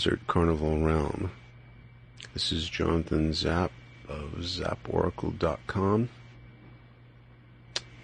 Desert 0.00 0.26
Carnival 0.26 0.78
realm. 0.78 1.30
This 2.32 2.52
is 2.52 2.70
Jonathan 2.70 3.34
Zap 3.34 3.70
of 4.08 4.30
zaporacle.com. 4.38 6.08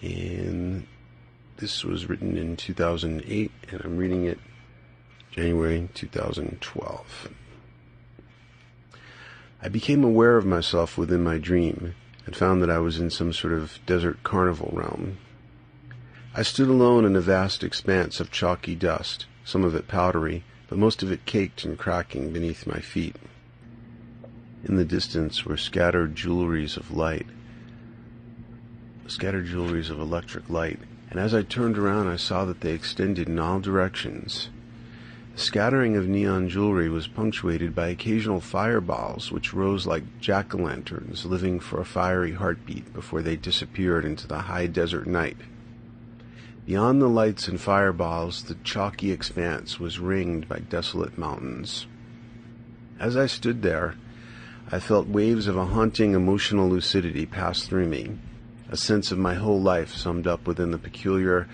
And 0.03 0.87
this 1.57 1.85
was 1.85 2.07
written 2.07 2.37
in 2.37 2.55
2008, 2.59 3.51
and 3.71 3.81
I'm 3.81 3.97
reading 3.97 4.27
it 4.27 4.39
January 5.31 5.89
2012. 5.95 7.31
I 9.63 9.69
became 9.71 10.05
aware 10.05 10.37
of 10.37 10.45
myself 10.45 10.99
within 10.99 11.25
my 11.25 11.39
dream 11.39 11.95
and 12.27 12.37
found 12.37 12.61
that 12.61 12.69
I 12.69 12.79
was 12.79 13.01
in 13.01 13.09
some 13.09 13.33
sort 13.33 13.55
of 13.55 13.79
desert 13.87 14.23
carnival 14.23 14.69
realm. 14.75 15.17
I 16.35 16.43
stood 16.43 16.69
alone 16.69 17.07
in 17.07 17.17
a 17.17 17.23
vast 17.23 17.65
expanse 17.65 18.21
of 18.21 18.31
chalky 18.31 18.75
dust, 18.75 19.25
some 19.47 19.65
of 19.65 19.75
it 19.75 19.89
powdery, 19.89 20.45
but 20.69 20.79
most 20.79 21.03
of 21.03 21.13
it 21.13 21.27
caked 21.27 21.65
and 21.65 21.79
cracking 21.79 22.33
beneath 22.33 22.67
my 22.67 22.81
feet. 22.81 23.17
In 24.65 24.77
the 24.77 24.85
distance 24.85 25.45
were 25.45 25.57
scattered 25.57 26.17
jewelries 26.17 26.77
of 26.77 26.91
light, 26.91 27.27
scattered 29.07 29.47
jewelries 29.47 29.91
of 29.91 30.01
electric 30.01 30.51
light, 30.51 30.81
and 31.11 31.21
as 31.21 31.33
I 31.35 31.43
turned 31.43 31.79
around 31.79 32.09
I 32.09 32.17
saw 32.17 32.45
that 32.45 32.61
they 32.61 32.73
extended 32.73 33.29
in 33.29 33.39
all 33.39 33.61
directions. 33.61 34.49
The 35.37 35.43
scattering 35.43 35.97
of 35.97 36.09
neon 36.09 36.49
jewelry 36.49 36.89
was 36.89 37.07
punctuated 37.07 37.75
by 37.75 37.89
occasional 37.89 38.41
fireballs 38.41 39.31
which 39.31 39.53
rose 39.53 39.87
like 39.87 40.19
jack-o'-lanterns 40.19 41.27
living 41.27 41.61
for 41.61 41.79
a 41.81 41.85
fiery 41.85 42.33
heartbeat 42.33 42.93
before 42.93 43.23
they 43.23 43.37
disappeared 43.37 44.05
into 44.05 44.27
the 44.27 44.39
high 44.39 44.67
desert 44.67 45.07
night. 45.07 45.37
Beyond 46.67 47.01
the 47.01 47.07
lights 47.07 47.47
and 47.47 47.61
fireballs, 47.61 48.43
the 48.43 48.57
chalky 48.65 49.13
expanse 49.13 49.79
was 49.79 50.01
ringed 50.01 50.49
by 50.49 50.59
desolate 50.59 51.17
mountains. 51.17 51.87
As 52.99 53.17
I 53.17 53.27
stood 53.27 53.63
there, 53.63 53.95
I 54.73 54.81
felt 54.81 55.07
waves 55.07 55.47
of 55.47 55.57
a 55.57 55.67
haunting 55.67 56.15
emotional 56.15 56.69
lucidity 56.69 57.25
pass 57.25 57.63
through 57.63 57.87
me, 57.87 58.19
a 58.69 58.77
sense 58.77 59.13
of 59.13 59.19
my 59.19 59.35
whole 59.35 59.63
life 59.63 59.95
summed 59.95 60.27
up 60.27 60.49
within 60.49 60.73
the 60.73 60.79
peculiar 60.79 61.47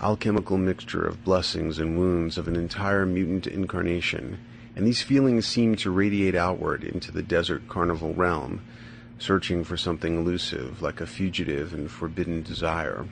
alchemical 0.00 0.56
mixture 0.56 1.04
of 1.04 1.22
blessings 1.24 1.78
and 1.78 1.98
wounds 1.98 2.38
of 2.38 2.48
an 2.48 2.56
entire 2.56 3.04
mutant 3.04 3.46
incarnation, 3.46 4.38
and 4.74 4.86
these 4.86 5.02
feelings 5.02 5.44
seemed 5.44 5.78
to 5.80 5.90
radiate 5.90 6.34
outward 6.34 6.84
into 6.84 7.12
the 7.12 7.22
desert 7.22 7.68
carnival 7.68 8.14
realm, 8.14 8.62
searching 9.18 9.62
for 9.62 9.76
something 9.76 10.16
elusive, 10.16 10.80
like 10.80 11.02
a 11.02 11.06
fugitive 11.06 11.74
and 11.74 11.90
forbidden 11.90 12.42
desire. 12.42 13.06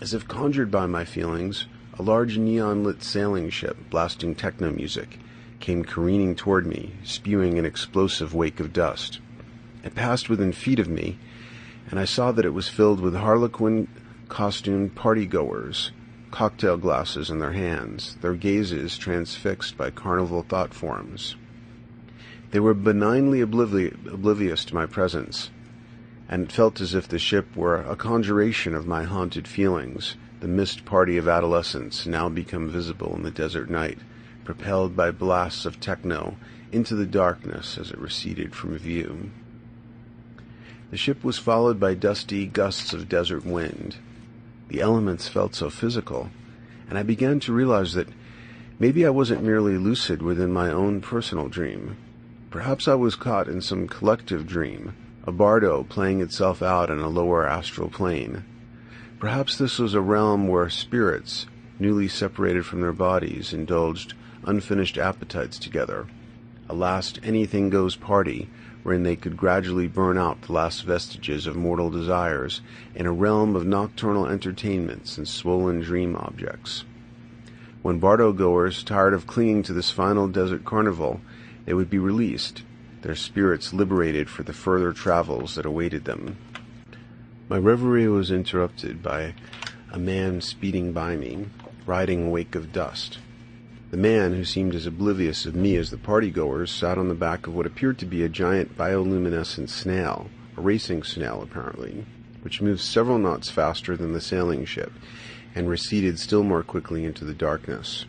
As 0.00 0.14
if 0.14 0.26
conjured 0.26 0.70
by 0.70 0.86
my 0.86 1.04
feelings, 1.04 1.66
a 1.98 2.02
large 2.02 2.38
neon-lit 2.38 3.02
sailing 3.02 3.50
ship 3.50 3.76
blasting 3.90 4.34
techno 4.34 4.72
music 4.72 5.18
came 5.58 5.84
careening 5.84 6.34
toward 6.34 6.66
me, 6.66 6.94
spewing 7.04 7.58
an 7.58 7.66
explosive 7.66 8.32
wake 8.32 8.60
of 8.60 8.72
dust. 8.72 9.20
It 9.84 9.94
passed 9.94 10.30
within 10.30 10.52
feet 10.52 10.78
of 10.78 10.88
me, 10.88 11.18
and 11.90 12.00
I 12.00 12.06
saw 12.06 12.32
that 12.32 12.46
it 12.46 12.54
was 12.54 12.66
filled 12.66 13.00
with 13.00 13.14
harlequin 13.14 13.88
costumed 14.28 14.94
partygoers, 14.94 15.90
cocktail 16.30 16.78
glasses 16.78 17.28
in 17.28 17.38
their 17.38 17.52
hands, 17.52 18.16
their 18.22 18.34
gazes 18.34 18.96
transfixed 18.96 19.76
by 19.76 19.90
carnival 19.90 20.46
thought 20.48 20.72
forms. 20.72 21.36
They 22.52 22.60
were 22.60 22.72
benignly 22.72 23.40
oblivi- 23.40 24.10
oblivious 24.10 24.64
to 24.66 24.74
my 24.74 24.86
presence, 24.86 25.50
and 26.30 26.44
it 26.44 26.52
felt 26.52 26.80
as 26.80 26.94
if 26.94 27.08
the 27.08 27.18
ship 27.18 27.56
were 27.56 27.82
a 27.82 27.96
conjuration 27.96 28.72
of 28.72 28.86
my 28.86 29.02
haunted 29.02 29.48
feelings, 29.48 30.14
the 30.38 30.46
missed 30.46 30.84
party 30.84 31.16
of 31.16 31.26
adolescence 31.26 32.06
now 32.06 32.28
become 32.28 32.70
visible 32.70 33.16
in 33.16 33.24
the 33.24 33.32
desert 33.32 33.68
night, 33.68 33.98
propelled 34.44 34.94
by 34.94 35.10
blasts 35.10 35.66
of 35.66 35.80
techno 35.80 36.36
into 36.70 36.94
the 36.94 37.04
darkness 37.04 37.76
as 37.76 37.90
it 37.90 37.98
receded 37.98 38.54
from 38.54 38.78
view. 38.78 39.28
The 40.92 40.96
ship 40.96 41.24
was 41.24 41.36
followed 41.36 41.80
by 41.80 41.94
dusty 41.94 42.46
gusts 42.46 42.92
of 42.92 43.08
desert 43.08 43.44
wind. 43.44 43.96
The 44.68 44.80
elements 44.80 45.26
felt 45.26 45.56
so 45.56 45.68
physical, 45.68 46.30
and 46.88 46.96
I 46.96 47.02
began 47.02 47.40
to 47.40 47.52
realize 47.52 47.94
that 47.94 48.08
maybe 48.78 49.04
I 49.04 49.10
wasn't 49.10 49.42
merely 49.42 49.76
lucid 49.76 50.22
within 50.22 50.52
my 50.52 50.70
own 50.70 51.00
personal 51.00 51.48
dream. 51.48 51.96
Perhaps 52.50 52.86
I 52.86 52.94
was 52.94 53.16
caught 53.16 53.48
in 53.48 53.60
some 53.60 53.88
collective 53.88 54.46
dream, 54.46 54.94
a 55.24 55.32
bardo 55.32 55.82
playing 55.84 56.20
itself 56.20 56.62
out 56.62 56.90
in 56.90 56.98
a 56.98 57.08
lower 57.08 57.46
astral 57.46 57.88
plane. 57.88 58.44
Perhaps 59.18 59.58
this 59.58 59.78
was 59.78 59.92
a 59.92 60.00
realm 60.00 60.48
where 60.48 60.70
spirits, 60.70 61.46
newly 61.78 62.08
separated 62.08 62.64
from 62.64 62.80
their 62.80 62.92
bodies, 62.92 63.52
indulged 63.52 64.14
unfinished 64.44 64.96
appetites 64.96 65.58
together, 65.58 66.06
a 66.68 66.74
last 66.74 67.18
anything 67.22 67.68
goes 67.68 67.96
party 67.96 68.48
wherein 68.82 69.02
they 69.02 69.16
could 69.16 69.36
gradually 69.36 69.86
burn 69.86 70.16
out 70.16 70.40
the 70.42 70.52
last 70.52 70.84
vestiges 70.84 71.46
of 71.46 71.54
mortal 71.54 71.90
desires 71.90 72.62
in 72.94 73.04
a 73.04 73.12
realm 73.12 73.54
of 73.54 73.66
nocturnal 73.66 74.26
entertainments 74.26 75.18
and 75.18 75.28
swollen 75.28 75.80
dream 75.80 76.16
objects. 76.16 76.84
When 77.82 77.98
bardo 77.98 78.32
goers, 78.32 78.82
tired 78.82 79.12
of 79.12 79.26
clinging 79.26 79.64
to 79.64 79.72
this 79.74 79.90
final 79.90 80.28
desert 80.28 80.64
carnival, 80.64 81.20
they 81.66 81.74
would 81.74 81.90
be 81.90 81.98
released 81.98 82.62
their 83.02 83.14
spirits 83.14 83.72
liberated 83.72 84.28
for 84.28 84.42
the 84.42 84.52
further 84.52 84.92
travels 84.92 85.54
that 85.54 85.66
awaited 85.66 86.04
them. 86.04 86.36
My 87.48 87.58
reverie 87.58 88.08
was 88.08 88.30
interrupted 88.30 89.02
by 89.02 89.34
a 89.90 89.98
man 89.98 90.40
speeding 90.40 90.92
by 90.92 91.16
me, 91.16 91.46
riding 91.86 92.26
a 92.26 92.30
wake 92.30 92.54
of 92.54 92.72
dust. 92.72 93.18
The 93.90 93.96
man, 93.96 94.34
who 94.34 94.44
seemed 94.44 94.76
as 94.76 94.86
oblivious 94.86 95.46
of 95.46 95.56
me 95.56 95.74
as 95.76 95.90
the 95.90 95.96
partygoers, 95.96 96.68
sat 96.68 96.96
on 96.96 97.08
the 97.08 97.14
back 97.14 97.48
of 97.48 97.54
what 97.54 97.66
appeared 97.66 97.98
to 97.98 98.06
be 98.06 98.22
a 98.22 98.28
giant 98.28 98.78
bioluminescent 98.78 99.68
snail, 99.68 100.30
a 100.56 100.60
racing 100.60 101.02
snail 101.02 101.42
apparently, 101.42 102.06
which 102.42 102.62
moved 102.62 102.80
several 102.80 103.18
knots 103.18 103.50
faster 103.50 103.96
than 103.96 104.12
the 104.12 104.20
sailing 104.20 104.64
ship, 104.64 104.92
and 105.56 105.68
receded 105.68 106.20
still 106.20 106.44
more 106.44 106.62
quickly 106.62 107.04
into 107.04 107.24
the 107.24 107.34
darkness. 107.34 108.04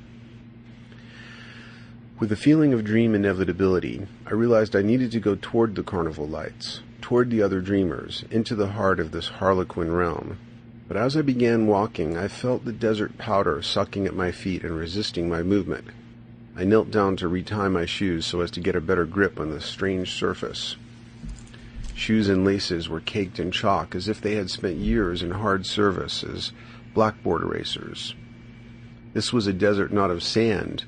With 2.22 2.32
a 2.32 2.36
feeling 2.36 2.72
of 2.72 2.84
dream 2.84 3.16
inevitability, 3.16 4.06
I 4.28 4.34
realized 4.34 4.76
I 4.76 4.84
needed 4.84 5.12
to 5.14 5.20
go 5.20 5.40
toward 5.42 5.74
the 5.74 5.82
carnival 5.82 6.28
lights, 6.28 6.82
toward 7.02 7.32
the 7.32 7.42
other 7.42 7.62
dreamers, 7.62 8.26
into 8.30 8.54
the 8.54 8.74
heart 8.74 9.00
of 9.00 9.10
this 9.10 9.28
harlequin 9.28 9.92
realm. 9.92 10.38
But 10.88 10.98
as 10.98 11.18
I 11.18 11.24
began 11.24 11.66
walking, 11.66 12.16
I 12.18 12.28
felt 12.28 12.64
the 12.64 12.74
desert 12.74 13.18
powder 13.18 13.64
sucking 13.64 14.06
at 14.06 14.14
my 14.14 14.32
feet 14.32 14.64
and 14.64 14.78
resisting 14.78 15.30
my 15.30 15.42
movement. 15.42 15.88
I 16.56 16.64
knelt 16.64 16.92
down 16.92 17.16
to 17.18 17.28
retie 17.28 17.70
my 17.70 17.88
shoes 17.88 18.28
so 18.28 18.42
as 18.42 18.52
to 18.52 18.60
get 18.60 18.76
a 18.76 18.82
better 18.82 19.06
grip 19.06 19.40
on 19.40 19.50
the 19.50 19.60
strange 19.60 20.14
surface. 20.14 20.76
Shoes 21.96 22.30
and 22.30 22.46
laces 22.46 22.88
were 22.88 23.02
caked 23.02 23.40
in 23.40 23.50
chalk 23.50 23.96
as 23.96 24.08
if 24.08 24.22
they 24.22 24.36
had 24.36 24.52
spent 24.52 24.78
years 24.78 25.24
in 25.24 25.32
hard 25.32 25.66
service 25.66 26.24
as 26.24 26.52
blackboard 26.94 27.42
erasers. 27.42 28.14
This 29.14 29.34
was 29.34 29.48
a 29.48 29.54
desert 29.54 29.92
not 29.92 30.12
of 30.12 30.22
sand, 30.22 30.86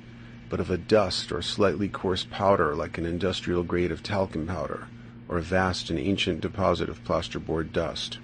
but 0.53 0.59
of 0.59 0.69
a 0.69 0.77
dust 0.77 1.31
or 1.31 1.41
slightly 1.41 1.89
coarse 1.89 2.27
powder 2.29 2.75
like 2.75 2.99
an 2.99 3.07
industrial 3.07 3.63
grade 3.63 3.91
of 3.91 4.03
talcum 4.03 4.45
powder, 4.45 4.85
or 5.27 5.39
a 5.39 5.41
vast 5.41 5.89
and 5.89 5.97
ancient 5.97 6.41
deposit 6.41 6.87
of 6.89 7.03
plasterboard 7.03 7.73
dust. 7.73 8.19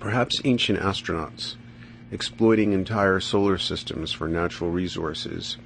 Perhaps 0.00 0.40
ancient 0.44 0.80
astronauts, 0.80 1.54
exploiting 2.10 2.72
entire 2.72 3.20
solar 3.20 3.56
systems 3.56 4.10
for 4.10 4.26
natural 4.26 4.68
resources, 4.68 5.58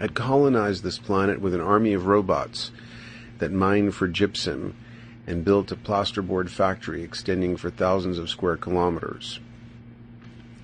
had 0.00 0.14
colonized 0.14 0.82
this 0.82 0.98
planet 0.98 1.38
with 1.38 1.52
an 1.52 1.60
army 1.60 1.92
of 1.92 2.06
robots 2.06 2.70
that 3.40 3.52
mined 3.52 3.94
for 3.94 4.08
gypsum 4.08 4.74
and 5.26 5.44
built 5.44 5.70
a 5.70 5.76
plasterboard 5.76 6.48
factory 6.48 7.02
extending 7.02 7.58
for 7.58 7.68
thousands 7.68 8.18
of 8.18 8.30
square 8.30 8.56
kilometers. 8.56 9.38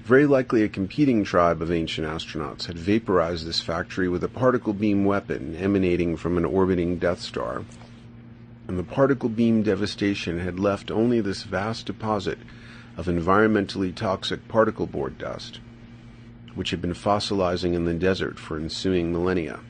Very 0.05 0.27
likely 0.27 0.63
a 0.63 0.69
competing 0.69 1.25
tribe 1.25 1.63
of 1.63 1.73
ancient 1.73 2.07
astronauts 2.07 2.67
had 2.67 2.77
vaporized 2.77 3.47
this 3.47 3.63
factory 3.63 4.07
with 4.07 4.23
a 4.23 4.29
particle 4.29 4.75
beam 4.75 5.07
weapon 5.07 5.57
emanating 5.57 6.19
from 6.19 6.37
an 6.37 6.45
orbiting 6.45 6.99
Death 6.99 7.23
Star. 7.23 7.65
And 8.69 8.79
the 8.79 8.83
particle 8.83 9.31
beam 9.31 9.63
devastation 9.63 10.41
had 10.41 10.61
left 10.61 10.91
only 10.91 11.23
this 11.23 11.45
vast 11.45 11.87
deposit 11.87 12.39
of 12.99 13.07
environmentally 13.07 13.95
toxic 13.95 14.47
particle 14.47 14.87
board 14.87 15.17
dust, 15.17 15.61
which 16.55 16.69
had 16.69 16.83
been 16.83 16.93
fossilizing 16.93 17.73
in 17.73 17.87
the 17.87 17.95
desert 17.95 18.39
for 18.39 18.59
ensuing 18.59 19.11
millennia. 19.11 19.61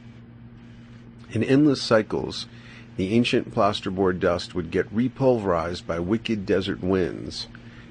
In 1.31 1.45
endless 1.45 1.81
cycles, 1.81 2.49
the 2.97 3.15
ancient 3.15 3.55
plasterboard 3.55 4.19
dust 4.19 4.53
would 4.53 4.73
get 4.73 4.93
repulverized 4.93 5.87
by 5.87 6.01
wicked 6.01 6.45
desert 6.45 6.83
winds 6.83 7.47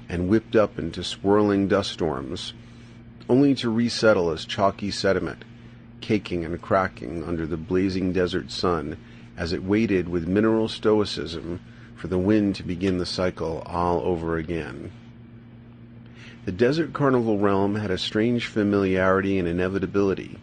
and 0.08 0.28
whipped 0.28 0.56
up 0.56 0.78
into 0.78 1.02
swirling 1.02 1.68
dust 1.68 1.90
storms, 1.90 2.52
only 3.28 3.54
to 3.54 3.70
resettle 3.70 4.30
as 4.30 4.44
chalky 4.44 4.90
sediment, 4.90 5.44
caking 6.00 6.44
and 6.44 6.60
cracking 6.60 7.24
under 7.24 7.46
the 7.46 7.56
blazing 7.56 8.12
desert 8.12 8.50
sun 8.50 8.96
as 9.36 9.52
it 9.52 9.64
waited 9.64 10.08
with 10.08 10.28
mineral 10.28 10.68
stoicism 10.68 11.60
for 11.96 12.08
the 12.08 12.18
wind 12.18 12.54
to 12.54 12.62
begin 12.62 12.98
the 12.98 13.06
cycle 13.06 13.62
all 13.66 14.00
over 14.00 14.36
again. 14.36 14.92
The 16.44 16.52
desert 16.52 16.92
carnival 16.92 17.38
realm 17.38 17.76
had 17.76 17.90
a 17.90 17.96
strange 17.96 18.46
familiarity 18.46 19.38
and 19.38 19.48
inevitability, 19.48 20.38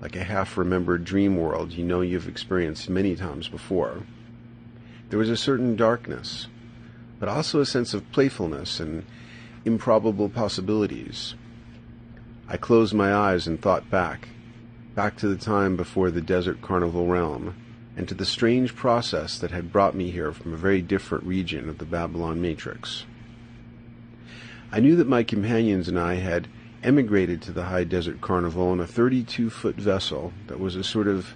like 0.00 0.16
a 0.16 0.24
half 0.24 0.56
remembered 0.56 1.04
dream 1.04 1.36
world 1.36 1.72
you 1.72 1.84
know 1.84 2.00
you've 2.00 2.28
experienced 2.28 2.88
many 2.88 3.14
times 3.14 3.48
before. 3.48 4.04
There 5.10 5.18
was 5.18 5.28
a 5.28 5.36
certain 5.36 5.76
darkness, 5.76 6.46
but 7.18 7.28
also 7.28 7.60
a 7.60 7.66
sense 7.66 7.94
of 7.94 8.10
playfulness 8.12 8.80
and 8.80 9.04
improbable 9.64 10.28
possibilities. 10.28 11.34
I 12.48 12.56
closed 12.56 12.92
my 12.94 13.14
eyes 13.14 13.46
and 13.46 13.60
thought 13.60 13.90
back, 13.90 14.28
back 14.94 15.16
to 15.18 15.28
the 15.28 15.36
time 15.36 15.76
before 15.76 16.10
the 16.10 16.20
desert 16.20 16.60
carnival 16.60 17.06
realm, 17.06 17.54
and 17.96 18.08
to 18.08 18.14
the 18.14 18.26
strange 18.26 18.74
process 18.74 19.38
that 19.38 19.50
had 19.50 19.72
brought 19.72 19.94
me 19.94 20.10
here 20.10 20.32
from 20.32 20.52
a 20.52 20.58
very 20.58 20.82
different 20.82 21.24
region 21.24 21.68
of 21.68 21.78
the 21.78 21.84
Babylon 21.84 22.40
Matrix. 22.42 23.04
I 24.72 24.80
knew 24.80 24.96
that 24.96 25.08
my 25.08 25.22
companions 25.22 25.88
and 25.88 25.98
I 25.98 26.14
had 26.14 26.48
emigrated 26.82 27.40
to 27.42 27.52
the 27.52 27.64
High 27.64 27.84
Desert 27.84 28.20
Carnival 28.20 28.72
in 28.72 28.80
a 28.80 28.86
32 28.86 29.48
foot 29.48 29.76
vessel 29.76 30.32
that 30.48 30.60
was 30.60 30.76
a 30.76 30.84
sort 30.84 31.08
of 31.08 31.34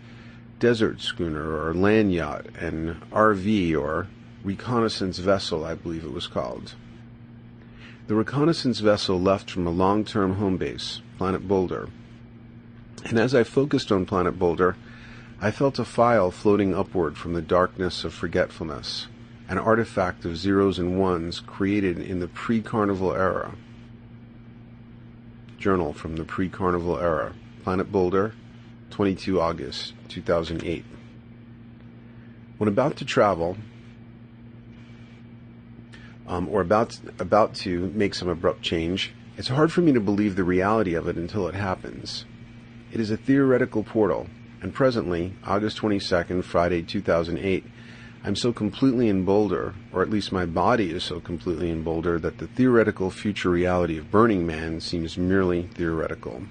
desert 0.58 1.00
schooner 1.00 1.64
or 1.64 1.72
land 1.72 2.12
yacht, 2.12 2.46
an 2.58 3.00
RV 3.12 3.80
or 3.80 4.08
reconnaissance 4.42 5.18
vessel, 5.18 5.64
I 5.64 5.74
believe 5.74 6.04
it 6.04 6.12
was 6.12 6.26
called. 6.26 6.74
The 8.06 8.14
reconnaissance 8.14 8.80
vessel 8.80 9.20
left 9.20 9.50
from 9.50 9.66
a 9.66 9.70
long 9.70 10.04
term 10.04 10.36
home 10.36 10.56
base, 10.56 11.02
Planet 11.18 11.46
Boulder. 11.46 11.88
And 13.04 13.18
as 13.18 13.34
I 13.34 13.44
focused 13.44 13.92
on 13.92 14.06
Planet 14.06 14.38
Boulder, 14.38 14.76
I 15.40 15.50
felt 15.50 15.78
a 15.78 15.84
file 15.84 16.30
floating 16.30 16.74
upward 16.74 17.16
from 17.16 17.34
the 17.34 17.42
darkness 17.42 18.04
of 18.04 18.14
forgetfulness 18.14 19.06
an 19.48 19.58
artifact 19.58 20.26
of 20.26 20.36
zeros 20.36 20.78
and 20.78 21.00
ones 21.00 21.40
created 21.40 21.98
in 21.98 22.20
the 22.20 22.28
pre 22.28 22.60
carnival 22.60 23.14
era. 23.14 23.54
Journal 25.58 25.94
from 25.94 26.16
the 26.16 26.24
pre 26.24 26.50
carnival 26.50 26.98
era, 26.98 27.34
Planet 27.64 27.90
Boulder, 27.90 28.34
22 28.90 29.40
August 29.40 29.94
2008. 30.08 30.84
When 32.58 32.68
about 32.68 32.96
to 32.96 33.04
travel, 33.04 33.56
um, 36.28 36.48
or 36.48 36.60
about 36.60 36.98
about 37.18 37.54
to 37.56 37.90
make 37.94 38.14
some 38.14 38.28
abrupt 38.28 38.62
change, 38.62 39.12
it's 39.36 39.48
hard 39.48 39.72
for 39.72 39.80
me 39.80 39.92
to 39.92 40.00
believe 40.00 40.36
the 40.36 40.44
reality 40.44 40.94
of 40.94 41.08
it 41.08 41.16
until 41.16 41.48
it 41.48 41.54
happens. 41.54 42.24
It 42.92 43.00
is 43.00 43.10
a 43.10 43.16
theoretical 43.16 43.82
portal, 43.82 44.28
and 44.60 44.72
presently, 44.72 45.34
August 45.44 45.78
22nd, 45.78 46.44
Friday 46.44 46.82
2008, 46.82 47.64
I'm 48.24 48.36
so 48.36 48.52
completely 48.52 49.08
in 49.08 49.24
Boulder, 49.24 49.74
or 49.92 50.02
at 50.02 50.10
least 50.10 50.32
my 50.32 50.44
body 50.44 50.90
is 50.90 51.04
so 51.04 51.20
completely 51.20 51.70
in 51.70 51.82
Boulder, 51.82 52.18
that 52.18 52.38
the 52.38 52.48
theoretical 52.48 53.10
future 53.10 53.50
reality 53.50 53.96
of 53.96 54.10
Burning 54.10 54.46
Man 54.46 54.80
seems 54.80 55.16
merely 55.16 55.68
theoretical. 55.74 56.42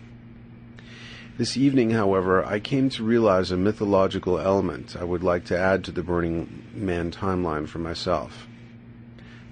This 1.38 1.57
evening, 1.57 1.91
however, 1.91 2.44
I 2.44 2.59
came 2.59 2.89
to 2.91 3.03
realize 3.03 3.51
a 3.51 3.57
mythological 3.57 4.39
element 4.39 4.95
I 4.95 5.03
would 5.03 5.24
like 5.24 5.45
to 5.45 5.59
add 5.59 5.83
to 5.83 5.91
the 5.91 6.01
Burning 6.01 6.63
Man 6.74 7.12
timeline 7.12 7.68
for 7.68 7.79
myself. 7.79 8.47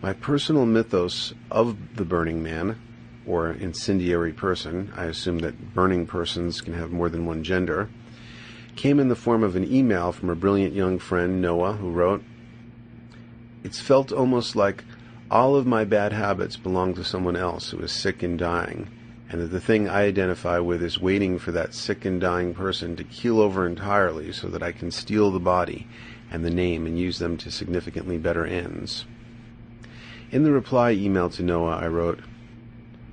My 0.01 0.13
personal 0.13 0.65
mythos 0.65 1.33
of 1.49 1.77
the 1.95 2.05
Burning 2.05 2.43
Man, 2.43 2.77
or 3.25 3.51
incendiary 3.51 4.33
person, 4.33 4.91
I 4.95 5.05
assume 5.05 5.39
that 5.39 5.73
burning 5.73 6.05
persons 6.05 6.61
can 6.61 6.73
have 6.73 6.91
more 6.91 7.09
than 7.09 7.25
one 7.25 7.43
gender, 7.43 7.89
came 8.75 8.99
in 8.99 9.07
the 9.07 9.15
form 9.15 9.41
of 9.41 9.55
an 9.55 9.71
email 9.73 10.11
from 10.11 10.29
a 10.29 10.35
brilliant 10.35 10.73
young 10.73 10.99
friend, 10.99 11.41
Noah, 11.41 11.73
who 11.73 11.91
wrote, 11.91 12.23
It's 13.63 13.79
felt 13.79 14.11
almost 14.11 14.55
like 14.55 14.83
all 15.31 15.55
of 15.55 15.65
my 15.65 15.85
bad 15.85 16.11
habits 16.11 16.57
belong 16.57 16.93
to 16.95 17.03
someone 17.03 17.35
else 17.35 17.69
who 17.69 17.79
is 17.79 17.91
sick 17.91 18.21
and 18.21 18.37
dying, 18.37 18.89
and 19.29 19.41
that 19.41 19.47
the 19.47 19.61
thing 19.61 19.89
I 19.89 20.03
identify 20.03 20.59
with 20.59 20.83
is 20.83 20.99
waiting 20.99 21.39
for 21.39 21.51
that 21.53 21.73
sick 21.73 22.05
and 22.05 22.21
dying 22.21 22.53
person 22.53 22.95
to 22.97 23.03
keel 23.03 23.39
over 23.39 23.65
entirely 23.65 24.31
so 24.33 24.49
that 24.49 24.61
I 24.61 24.71
can 24.71 24.91
steal 24.91 25.31
the 25.31 25.39
body 25.39 25.87
and 26.29 26.45
the 26.45 26.51
name 26.51 26.85
and 26.85 26.99
use 26.99 27.17
them 27.17 27.37
to 27.37 27.49
significantly 27.49 28.17
better 28.17 28.45
ends. 28.45 29.05
In 30.35 30.43
the 30.43 30.51
reply 30.51 30.91
email 30.91 31.29
to 31.29 31.43
Noah, 31.43 31.77
I 31.77 31.87
wrote, 31.87 32.19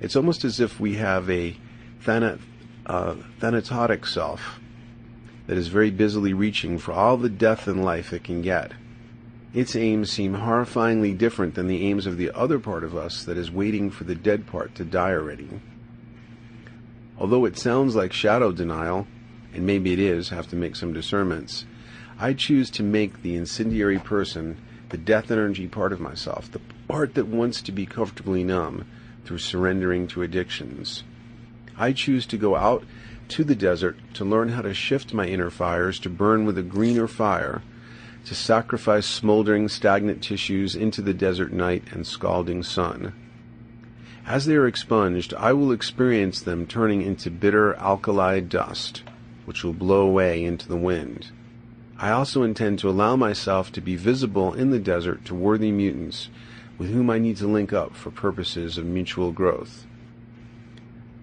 It's 0.01 0.17
almost 0.17 0.45
as 0.45 0.59
if 0.59 0.81
we 0.81 0.95
have 0.95 1.31
a 1.31 1.57
thanat- 2.05 2.41
uh, 2.85 3.15
thanatotic 3.39 4.09
self 4.09 4.59
that 5.47 5.57
is 5.57 5.69
very 5.69 5.93
busily 5.93 6.35
reaching 6.35 6.79
for 6.79 6.91
all 6.91 7.17
the 7.17 7.29
death 7.29 7.69
in 7.69 7.85
life 7.85 8.13
it 8.13 8.25
can 8.25 8.43
get. 8.43 8.73
Its 9.55 9.77
aims 9.77 10.11
seem 10.11 10.35
horrifyingly 10.35 11.17
different 11.17 11.55
than 11.55 11.69
the 11.69 11.87
aims 11.87 12.07
of 12.07 12.17
the 12.17 12.33
other 12.33 12.59
part 12.59 12.83
of 12.83 12.97
us 12.97 13.23
that 13.23 13.37
is 13.37 13.53
waiting 13.53 13.89
for 13.89 14.03
the 14.03 14.17
dead 14.17 14.49
part 14.49 14.75
to 14.75 14.85
die 14.85 15.13
already. 15.13 15.49
Although 17.21 17.45
it 17.45 17.57
sounds 17.57 17.95
like 17.95 18.13
shadow 18.13 18.51
denial, 18.51 19.07
and 19.55 19.65
maybe 19.65 19.93
it 19.93 20.01
is, 20.01 20.31
have 20.31 20.49
to 20.49 20.57
make 20.57 20.75
some 20.75 20.93
discernments, 20.93 21.67
I 22.19 22.33
choose 22.33 22.69
to 22.71 22.83
make 22.83 23.23
the 23.23 23.37
incendiary 23.37 24.01
person 24.01 24.57
the 24.93 24.99
death 24.99 25.31
energy 25.31 25.67
part 25.67 25.91
of 25.91 26.01
myself, 26.01 26.53
the 26.53 26.61
part 26.87 27.15
that 27.15 27.27
wants 27.27 27.63
to 27.63 27.73
be 27.73 27.87
comfortably 27.87 28.45
numb 28.45 28.87
through 29.25 29.39
surrendering 29.39 30.07
to 30.07 30.23
addictions. 30.23 31.03
I 31.79 31.93
choose 31.93 32.27
to 32.27 32.37
go 32.37 32.57
out 32.57 32.85
to 33.29 33.43
the 33.43 33.55
desert 33.55 33.97
to 34.13 34.25
learn 34.27 34.51
how 34.51 34.61
to 34.61 34.75
shift 34.75 35.15
my 35.15 35.27
inner 35.27 35.49
fires 35.49 35.99
to 36.01 36.11
burn 36.11 36.45
with 36.45 36.59
a 36.59 36.63
greener 36.63 37.09
fire, 37.09 37.63
to 38.27 38.35
sacrifice 38.35 39.07
smoldering 39.07 39.67
stagnant 39.69 40.23
tissues 40.23 40.77
into 40.77 41.01
the 41.01 41.15
desert 41.15 41.55
night 41.55 41.85
and 41.91 42.07
scalding 42.07 42.63
sun. 42.63 43.15
As 44.27 44.45
they 44.45 44.57
are 44.57 44.67
expunged, 44.67 45.33
I 45.35 45.55
will 45.55 45.73
experience 45.73 46.43
them 46.43 46.67
turning 46.67 47.01
into 47.01 47.31
bitter 47.31 47.75
alkali 47.77 48.41
dust, 48.41 49.03
which 49.47 49.65
will 49.65 49.73
blow 49.73 50.07
away 50.07 50.45
into 50.45 50.69
the 50.69 50.77
wind. 50.77 51.29
I 52.03 52.11
also 52.11 52.43
intend 52.43 52.81
to 52.81 52.91
allow 52.91 53.15
myself 53.15 53.71
to 53.71 53.81
be 53.81 53.95
visible 53.95 54.53
in 54.55 54.71
the 54.71 54.81
desert 54.81 55.25
to 55.27 55.37
worthy 55.37 55.71
mutants 55.71 56.31
with 56.77 56.91
whom 56.91 57.09
I 57.09 57.21
need 57.21 57.37
to 57.37 57.47
link 57.47 57.73
up 57.73 57.95
for 57.95 58.11
purposes 58.11 58.77
of 58.77 58.85
mutual 58.85 59.31
growth. 59.31 59.87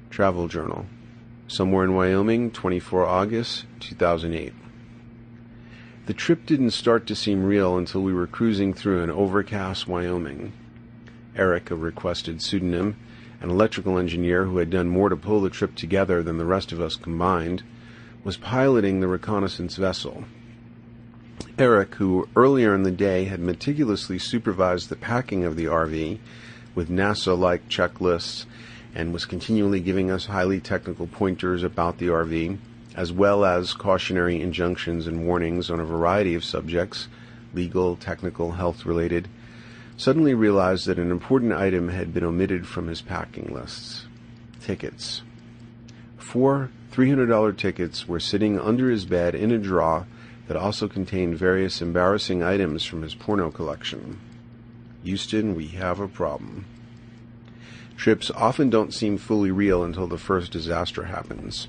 Travel 0.09 0.47
Journal 0.47 0.85
somewhere 1.49 1.83
in 1.83 1.95
Wyoming, 1.95 2.51
24 2.51 3.05
August 3.05 3.65
2008. 3.81 4.53
The 6.05 6.13
trip 6.13 6.45
didn't 6.45 6.71
start 6.71 7.05
to 7.07 7.15
seem 7.15 7.43
real 7.43 7.77
until 7.77 8.01
we 8.01 8.13
were 8.13 8.25
cruising 8.25 8.73
through 8.73 9.03
an 9.03 9.11
overcast 9.11 9.85
Wyoming. 9.85 10.53
Eric, 11.35 11.71
a 11.71 11.75
requested 11.75 12.41
pseudonym, 12.41 12.95
an 13.41 13.49
electrical 13.49 13.97
engineer 13.97 14.45
who 14.45 14.59
had 14.59 14.69
done 14.69 14.87
more 14.87 15.09
to 15.09 15.17
pull 15.17 15.41
the 15.41 15.49
trip 15.49 15.75
together 15.75 16.23
than 16.23 16.37
the 16.37 16.45
rest 16.45 16.71
of 16.71 16.79
us 16.79 16.95
combined, 16.95 17.63
was 18.23 18.37
piloting 18.37 19.01
the 19.01 19.07
reconnaissance 19.07 19.75
vessel. 19.75 20.23
Eric, 21.59 21.95
who 21.95 22.29
earlier 22.37 22.73
in 22.73 22.83
the 22.83 22.91
day 22.91 23.25
had 23.25 23.41
meticulously 23.41 24.17
supervised 24.17 24.87
the 24.87 24.95
packing 24.95 25.43
of 25.43 25.57
the 25.57 25.65
RV 25.65 26.17
with 26.73 26.89
NASA 26.89 27.37
like 27.37 27.67
checklists 27.67 28.45
and 28.95 29.11
was 29.11 29.25
continually 29.25 29.81
giving 29.81 30.09
us 30.09 30.27
highly 30.27 30.61
technical 30.61 31.05
pointers 31.05 31.61
about 31.61 31.97
the 31.97 32.07
RV, 32.07 32.57
as 32.95 33.11
well 33.11 33.43
as 33.43 33.73
cautionary 33.73 34.41
injunctions 34.41 35.05
and 35.05 35.27
warnings 35.27 35.69
on 35.69 35.81
a 35.81 35.85
variety 35.85 36.33
of 36.33 36.45
subjects 36.45 37.09
legal, 37.53 37.97
technical, 37.97 38.53
health 38.53 38.85
related, 38.85 39.27
suddenly 39.97 40.33
realized 40.33 40.87
that 40.87 40.97
an 40.97 41.11
important 41.11 41.51
item 41.51 41.89
had 41.89 42.13
been 42.13 42.23
omitted 42.23 42.67
from 42.67 42.87
his 42.87 43.01
packing 43.01 43.53
lists 43.53 44.05
tickets. 44.61 45.23
Four 46.17 46.69
$300 46.93 47.57
tickets 47.57 48.07
were 48.07 48.21
sitting 48.21 48.57
under 48.57 48.89
his 48.89 49.03
bed 49.03 49.35
in 49.35 49.51
a 49.51 49.57
drawer 49.57 50.07
that 50.49 50.57
also 50.57 50.87
contained 50.87 51.37
various 51.37 51.79
embarrassing 51.79 52.41
items 52.41 52.83
from 52.83 53.03
his 53.03 53.13
porno 53.13 53.51
collection. 53.51 54.19
Houston, 55.03 55.53
we 55.53 55.67
have 55.67 55.99
a 55.99 56.07
problem. 56.07 56.65
Trips 57.95 58.31
often 58.31 58.67
don't 58.71 58.91
seem 58.91 59.19
fully 59.19 59.51
real 59.51 59.83
until 59.83 60.07
the 60.07 60.17
first 60.17 60.51
disaster 60.51 61.03
happens. 61.03 61.67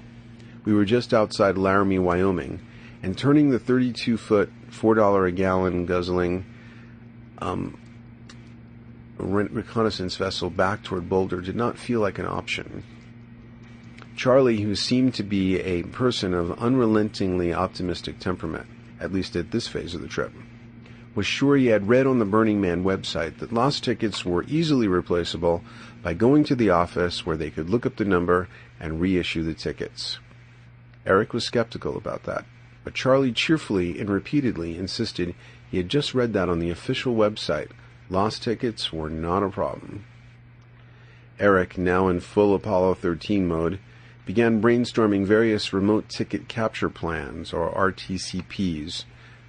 We 0.65 0.73
were 0.73 0.87
just 0.87 1.13
outside 1.13 1.59
Laramie, 1.59 1.99
Wyoming, 1.99 2.67
and 3.03 3.19
turning 3.19 3.51
the 3.51 3.59
32 3.59 4.17
foot, 4.17 4.51
$4 4.71 5.29
a 5.29 5.33
gallon 5.33 5.85
guzzling 5.85 6.47
um, 7.37 7.79
reconnaissance 9.19 10.17
vessel 10.17 10.49
back 10.49 10.83
toward 10.83 11.07
Boulder 11.07 11.43
did 11.43 11.57
not 11.57 11.77
feel 11.77 12.01
like 12.01 12.19
an 12.19 12.27
option. 12.27 12.83
Charlie, 14.21 14.61
who 14.61 14.75
seemed 14.75 15.15
to 15.15 15.23
be 15.23 15.59
a 15.61 15.83
person 15.83 16.35
of 16.35 16.53
unrelentingly 16.59 17.55
optimistic 17.55 18.19
temperament, 18.19 18.67
at 19.00 19.15
least 19.15 19.35
at 19.35 19.50
this 19.50 19.67
phase 19.67 19.95
of 19.95 20.03
the 20.03 20.09
trip, 20.09 20.31
was 21.15 21.27
sure 21.27 21.57
he 21.57 21.69
had 21.69 21.89
read 21.89 22.07
on 22.07 22.19
the 22.19 22.27
Burning 22.27 22.61
Man 22.61 22.85
website 22.85 23.39
that 23.39 23.50
lost 23.50 23.83
tickets 23.83 24.23
were 24.23 24.45
easily 24.47 24.87
replaceable 24.89 25.65
by 26.03 26.12
going 26.12 26.45
to 26.45 26.55
the 26.55 26.69
office 26.69 27.25
where 27.25 27.39
they 27.39 27.49
could 27.49 27.71
look 27.71 27.87
up 27.87 27.97
the 27.97 28.05
number 28.05 28.47
and 28.79 29.00
reissue 29.00 29.43
the 29.43 29.55
tickets. 29.55 30.19
Eric 31.07 31.33
was 31.33 31.47
skeptical 31.47 31.97
about 31.97 32.25
that, 32.25 32.45
but 32.85 32.93
Charlie 32.93 33.33
cheerfully 33.33 33.99
and 33.99 34.11
repeatedly 34.11 34.77
insisted 34.77 35.35
he 35.71 35.79
had 35.79 35.89
just 35.89 36.12
read 36.12 36.35
that 36.35 36.50
on 36.50 36.59
the 36.59 36.69
official 36.69 37.15
website. 37.15 37.71
Lost 38.11 38.43
tickets 38.43 38.93
were 38.93 39.09
not 39.09 39.43
a 39.43 39.49
problem. 39.49 40.05
Eric, 41.39 41.79
now 41.79 42.09
in 42.09 42.21
full 42.21 42.55
Apollo 42.55 42.97
13 42.97 43.49
mode, 43.49 43.79
began 44.31 44.63
brainstorming 44.63 45.27
various 45.27 45.73
remote 45.73 46.09
ticket 46.09 46.47
capture 46.47 46.89
plans, 46.89 47.53
or 47.53 47.69
RTCPs, 47.73 49.03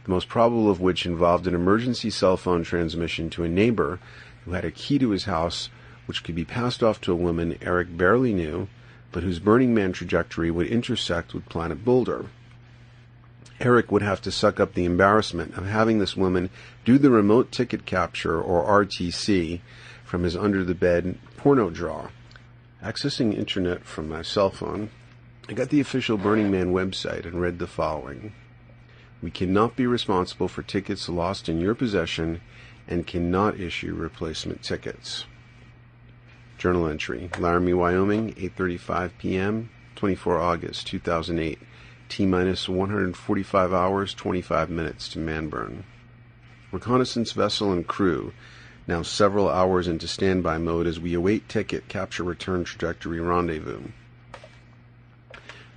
the 0.03 0.09
most 0.09 0.27
probable 0.27 0.71
of 0.71 0.81
which 0.81 1.05
involved 1.05 1.45
an 1.45 1.53
emergency 1.53 2.09
cell 2.09 2.35
phone 2.35 2.63
transmission 2.63 3.29
to 3.29 3.43
a 3.43 3.47
neighbor 3.47 3.99
who 4.43 4.53
had 4.53 4.65
a 4.65 4.71
key 4.71 4.97
to 4.97 5.11
his 5.11 5.25
house 5.25 5.69
which 6.07 6.23
could 6.23 6.33
be 6.33 6.43
passed 6.43 6.81
off 6.81 6.99
to 6.99 7.11
a 7.11 7.15
woman 7.15 7.59
Eric 7.61 7.95
barely 7.95 8.33
knew, 8.33 8.67
but 9.11 9.21
whose 9.21 9.37
Burning 9.37 9.71
Man 9.71 9.91
trajectory 9.91 10.49
would 10.49 10.65
intersect 10.65 11.35
with 11.35 11.47
Planet 11.47 11.85
Boulder. 11.85 12.25
Eric 13.59 13.91
would 13.91 14.01
have 14.01 14.19
to 14.23 14.31
suck 14.31 14.59
up 14.59 14.73
the 14.73 14.85
embarrassment 14.85 15.55
of 15.55 15.67
having 15.67 15.99
this 15.99 16.17
woman 16.17 16.49
do 16.85 16.97
the 16.97 17.11
remote 17.11 17.51
ticket 17.51 17.85
capture, 17.85 18.41
or 18.41 18.65
RTC, 18.83 19.61
from 20.03 20.23
his 20.23 20.35
under 20.35 20.63
the 20.63 20.73
bed 20.73 21.19
porno 21.37 21.69
draw. 21.69 22.07
Accessing 22.83 23.37
internet 23.37 23.85
from 23.85 24.09
my 24.09 24.23
cell 24.23 24.49
phone, 24.49 24.89
I 25.47 25.53
got 25.53 25.69
the 25.69 25.79
official 25.79 26.17
Burning 26.17 26.49
Man 26.49 26.73
website 26.73 27.25
and 27.25 27.39
read 27.39 27.59
the 27.59 27.67
following. 27.67 28.33
We 29.21 29.29
cannot 29.29 29.75
be 29.75 29.85
responsible 29.85 30.47
for 30.47 30.63
tickets 30.63 31.07
lost 31.07 31.47
in 31.47 31.61
your 31.61 31.75
possession 31.75 32.41
and 32.87 33.05
cannot 33.05 33.59
issue 33.59 33.93
replacement 33.93 34.63
tickets. 34.63 35.25
Journal 36.57 36.87
entry, 36.87 37.29
Laramie, 37.37 37.73
Wyoming, 37.73 38.33
8:35 38.33 39.11
p.m., 39.19 39.69
24 39.95 40.39
August 40.39 40.87
2008. 40.87 41.59
T 42.09 42.25
minus 42.25 42.67
145 42.67 43.73
hours 43.73 44.15
25 44.15 44.71
minutes 44.71 45.07
to 45.09 45.19
Manburn. 45.19 45.83
Reconnaissance 46.71 47.31
vessel 47.33 47.71
and 47.71 47.85
crew 47.85 48.33
now 48.87 49.01
several 49.01 49.49
hours 49.49 49.87
into 49.87 50.07
standby 50.07 50.57
mode 50.57 50.87
as 50.87 50.99
we 50.99 51.13
await 51.13 51.47
ticket 51.47 51.87
capture 51.87 52.23
return 52.23 52.63
trajectory 52.63 53.19
rendezvous. 53.19 53.81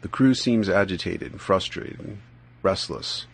The 0.02 0.08
crew 0.08 0.34
seems 0.34 0.68
agitated, 0.68 1.40
frustrated, 1.40 2.18
restless. 2.62 3.26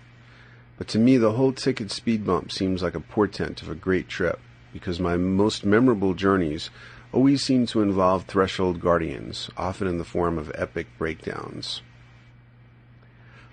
But 0.78 0.88
to 0.88 0.98
me, 0.98 1.16
the 1.16 1.32
whole 1.32 1.52
ticket 1.52 1.90
speed 1.90 2.24
bump 2.24 2.52
seems 2.52 2.82
like 2.82 2.94
a 2.94 3.00
portent 3.00 3.60
of 3.62 3.68
a 3.68 3.74
great 3.74 4.08
trip 4.08 4.40
because 4.72 5.00
my 5.00 5.16
most 5.16 5.64
memorable 5.64 6.14
journeys 6.14 6.70
always 7.12 7.42
seem 7.42 7.66
to 7.66 7.82
involve 7.82 8.24
threshold 8.24 8.80
guardians, 8.80 9.50
often 9.56 9.88
in 9.88 9.98
the 9.98 10.04
form 10.04 10.38
of 10.38 10.52
epic 10.54 10.86
breakdowns. 10.96 11.82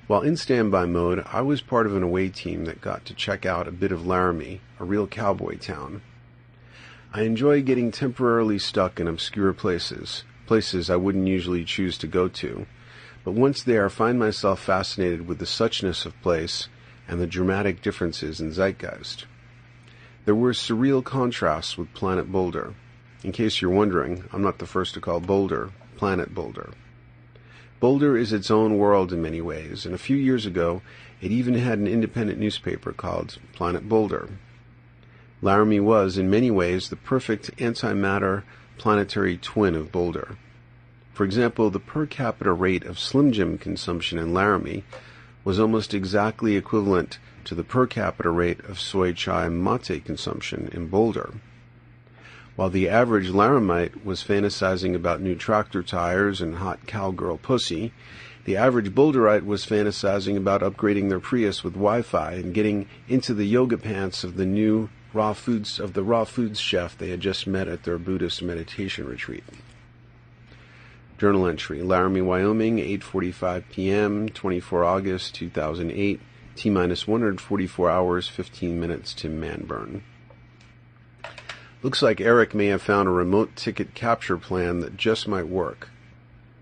While 0.08 0.22
in 0.22 0.38
standby 0.38 0.86
mode, 0.86 1.26
I 1.34 1.42
was 1.42 1.60
part 1.60 1.86
of 1.86 1.94
an 1.94 2.02
away 2.02 2.30
team 2.30 2.64
that 2.64 2.80
got 2.80 3.04
to 3.06 3.14
check 3.14 3.46
out 3.46 3.68
a 3.68 3.74
bit 3.74 3.92
of 3.92 4.08
Laramie, 4.08 4.62
a 4.80 4.86
real 4.86 5.06
cowboy 5.06 5.58
town. 5.58 6.02
I 7.14 7.24
enjoy 7.24 7.62
getting 7.62 7.92
temporarily 7.92 8.58
stuck 8.58 9.02
in 9.02 9.08
obscure 9.08 9.52
places, 9.52 10.24
places 10.46 10.90
I 10.90 10.96
wouldn't 10.96 11.28
usually 11.28 11.66
choose 11.66 11.98
to 11.98 12.08
go 12.08 12.30
to, 12.30 12.66
but 13.26 13.34
once 13.34 13.62
there, 13.62 13.88
I 13.88 13.90
find 13.90 14.18
myself 14.18 14.62
fascinated 14.62 15.28
with 15.28 15.40
the 15.40 15.46
suchness 15.46 16.06
of 16.06 16.22
place 16.22 16.70
and 17.06 17.20
the 17.20 17.28
dramatic 17.28 17.82
differences 17.82 18.40
in 18.40 18.52
zeitgeist. 18.52 19.26
There 20.24 20.36
were 20.36 20.54
surreal 20.54 21.04
contrasts 21.04 21.78
with 21.78 21.94
Planet 21.94 22.32
Boulder. 22.32 22.76
In 23.26 23.34
case 23.34 23.62
you're 23.62 23.72
wondering, 23.72 24.24
I'm 24.32 24.42
not 24.42 24.60
the 24.60 24.66
first 24.66 24.94
to 24.94 25.02
call 25.02 25.20
Boulder 25.20 25.72
Planet 25.98 26.34
Boulder. 26.34 26.72
Boulder 27.80 28.18
is 28.18 28.34
its 28.34 28.50
own 28.50 28.78
world 28.80 29.14
in 29.14 29.22
many 29.22 29.40
ways, 29.40 29.86
and 29.86 29.94
a 29.94 30.00
few 30.00 30.18
years 30.18 30.48
ago 30.48 30.82
it 31.22 31.32
even 31.32 31.54
had 31.54 31.78
an 31.78 31.88
independent 31.88 32.40
newspaper 32.40 32.92
called 32.92 33.38
Planet 33.54 33.88
Boulder. 33.88 34.30
Laramie 35.44 35.80
was, 35.80 36.18
in 36.18 36.28
many 36.28 36.50
ways, 36.50 36.90
the 36.90 36.96
perfect 36.96 37.56
antimatter 37.58 38.42
planetary 38.80 39.38
twin 39.38 39.76
of 39.76 39.92
Boulder. 39.92 40.38
For 41.14 41.24
example, 41.24 41.70
the 41.70 41.80
per 41.80 42.08
capita 42.08 42.52
rate 42.52 42.84
of 42.84 43.00
Slim 43.00 43.32
Jim 43.32 43.60
consumption 43.60 44.18
in 44.18 44.34
Laramie 44.34 44.84
was 45.44 45.60
almost 45.60 45.94
exactly 45.94 46.56
equivalent 46.56 47.20
to 47.44 47.54
the 47.54 47.64
per 47.64 47.86
capita 47.86 48.32
rate 48.32 48.60
of 48.62 48.80
soy 48.80 49.14
chai 49.14 49.50
mate 49.50 50.04
consumption 50.04 50.70
in 50.74 50.88
Boulder. 50.88 51.34
While 52.58 52.72
the 52.72 52.90
average 52.90 53.30
Laramite 53.30 54.04
was 54.04 54.24
fantasizing 54.24 54.96
about 54.96 55.22
new 55.22 55.36
tractor 55.36 55.84
tires 55.84 56.42
and 56.42 56.56
hot 56.56 56.88
cowgirl 56.88 57.38
pussy, 57.38 57.94
the 58.46 58.58
average 58.58 58.96
Boulderite 58.96 59.46
was 59.46 59.64
fantasizing 59.64 60.36
about 60.36 60.62
upgrading 60.62 61.10
their 61.10 61.20
Prius 61.20 61.64
with 61.64 61.76
Wi-Fi 61.76 62.32
and 62.32 62.56
getting 62.56 62.90
into 63.08 63.36
the 63.36 63.46
yoga 63.46 63.78
pants 63.78 64.24
of 64.24 64.38
the 64.38 64.46
new 64.48 64.90
raw 65.14 65.34
foods 65.34 65.80
of 65.80 65.94
the 65.94 66.02
raw 66.02 66.24
foods 66.24 66.60
chef 66.60 66.98
they 66.98 67.12
had 67.12 67.20
just 67.20 67.46
met 67.46 67.68
at 67.68 67.84
their 67.84 68.00
Buddhist 68.00 68.42
meditation 68.42 69.06
retreat. 69.06 69.44
Journal 71.20 71.46
entry: 71.46 71.84
Laramie, 71.84 72.22
Wyoming, 72.22 72.78
8:45 72.78 73.70
p.m., 73.70 74.30
24 74.30 74.84
August 74.84 75.36
2008. 75.36 76.20
T 76.56 76.72
minus 76.72 77.06
144 77.08 77.88
hours, 77.88 78.28
15 78.28 78.80
minutes 78.80 79.14
to 79.14 79.30
Manburn. 79.30 80.02
Looks 81.84 82.02
like 82.02 82.20
Eric 82.20 82.56
may 82.56 82.68
have 82.68 82.82
found 82.82 83.08
a 83.08 83.12
remote 83.12 83.56
ticket 83.56 83.94
capture 83.94 84.38
plan 84.38 84.80
that 84.80 84.98
just 84.98 85.28
might 85.28 85.48
work. 85.48 85.90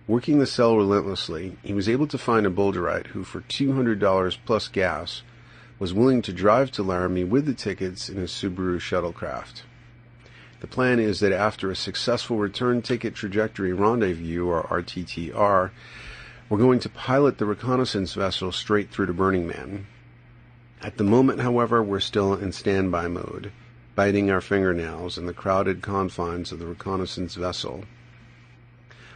Working 0.08 0.40
the 0.40 0.46
cell 0.46 0.76
relentlessly, 0.76 1.58
he 1.64 1.74
was 1.74 1.88
able 1.88 2.06
to 2.08 2.18
find 2.18 2.46
a 2.46 2.50
Boulderite 2.50 3.08
who, 3.08 3.24
for 3.24 3.40
$200 3.40 4.38
plus 4.46 4.68
gas, 4.68 5.22
was 5.80 5.94
willing 5.94 6.22
to 6.22 6.34
drive 6.34 6.70
to 6.72 6.84
Laramie 6.84 7.24
with 7.24 7.46
the 7.46 7.54
tickets 7.54 8.10
in 8.10 8.18
his 8.18 8.32
Subaru 8.32 8.78
shuttlecraft. 8.78 9.62
The 10.60 10.68
plan 10.68 11.00
is 11.00 11.22
that 11.22 11.32
after 11.32 11.72
a 11.72 11.78
successful 11.78 12.38
return 12.38 12.82
ticket 12.82 13.16
trajectory 13.16 13.72
rendezvous, 13.72 14.46
or 14.46 14.64
RTTR, 14.64 15.72
we're 16.50 16.58
going 16.58 16.80
to 16.80 16.90
pilot 16.90 17.38
the 17.38 17.46
reconnaissance 17.46 18.14
vessel 18.16 18.52
straight 18.52 18.92
through 18.92 19.06
to 19.06 19.14
Burning 19.14 19.48
Man. 19.48 19.88
At 20.82 20.98
the 20.98 21.06
moment, 21.06 21.40
however, 21.40 21.82
we're 21.82 22.02
still 22.02 22.34
in 22.34 22.52
standby 22.52 23.08
mode 23.08 23.54
biting 23.96 24.30
our 24.30 24.42
fingernails 24.42 25.18
in 25.18 25.26
the 25.26 25.34
crowded 25.34 25.82
confines 25.82 26.52
of 26.52 26.60
the 26.60 26.68
reconnaissance 26.68 27.36
vessel. 27.36 27.86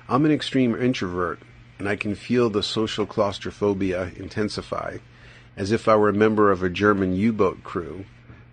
I'm 0.08 0.26
an 0.26 0.32
extreme 0.32 0.76
introvert, 0.76 1.40
and 1.78 1.88
I 1.88 1.96
can 1.96 2.16
feel 2.16 2.50
the 2.50 2.64
social 2.64 3.06
claustrophobia 3.06 4.12
intensify, 4.16 4.98
as 5.56 5.72
if 5.72 5.88
I 5.88 5.96
were 5.96 6.10
a 6.10 6.14
member 6.14 6.52
of 6.52 6.64
a 6.64 6.70
German 6.70 7.14
U-boat 7.14 7.64
crew, 7.64 8.06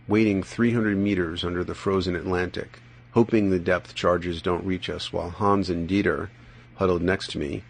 waiting 0.09 0.43
300 0.43 0.97
meters 0.97 1.45
under 1.45 1.65
the 1.65 1.75
frozen 1.75 2.17
Atlantic, 2.17 2.81
hoping 3.13 3.51
the 3.51 3.59
depth 3.59 3.95
charges 3.95 4.43
don't 4.43 4.67
reach 4.67 4.91
us 4.91 5.13
while 5.13 5.31
Hans 5.31 5.71
and 5.71 5.89
Dieter, 5.89 6.29
huddled 6.75 7.03
next 7.03 7.31
to 7.31 7.39
me, 7.39 7.63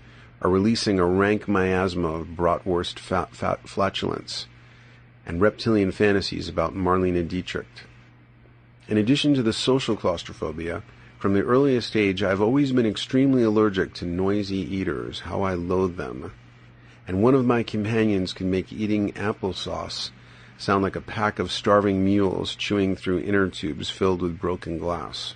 are 0.43 0.51
releasing 0.51 0.99
a 0.99 1.07
rank 1.07 1.47
miasma 1.47 2.09
of 2.09 2.29
bratwurst 2.29 2.99
fat, 2.99 3.35
fat 3.35 3.69
flatulence 3.69 4.47
and 5.27 5.41
reptilian 5.41 5.91
fantasies 5.91 6.49
about 6.49 6.75
Marlene 6.75 7.27
Dietrich. 7.27 7.67
In 8.89 8.99
addition 8.99 9.35
to 9.35 9.43
the 9.43 9.53
social 9.53 9.97
claustrophobia, 9.97 10.83
from 11.19 11.35
the 11.35 11.43
earliest 11.43 11.97
age 11.97 12.23
I've 12.23 12.41
always 12.41 12.71
been 12.71 12.87
extremely 12.87 13.43
allergic 13.43 13.95
to 13.95 14.07
noisy 14.07 14.59
eaters, 14.59 15.21
how 15.21 15.43
I 15.43 15.55
loathe 15.55 15.97
them. 15.97 16.33
And 17.09 17.21
one 17.21 17.35
of 17.35 17.45
my 17.45 17.65
companions 17.65 18.33
can 18.33 18.49
make 18.49 18.73
eating 18.73 19.13
applesauce 19.15 20.11
sound 20.57 20.85
like 20.85 20.95
a 20.95 21.01
pack 21.01 21.41
of 21.41 21.51
starving 21.51 22.05
mules 22.05 22.55
chewing 22.55 22.95
through 22.95 23.19
inner 23.19 23.49
tubes 23.49 23.91
filled 23.91 24.23
with 24.23 24.39
broken 24.39 24.79
glass. 24.79 25.35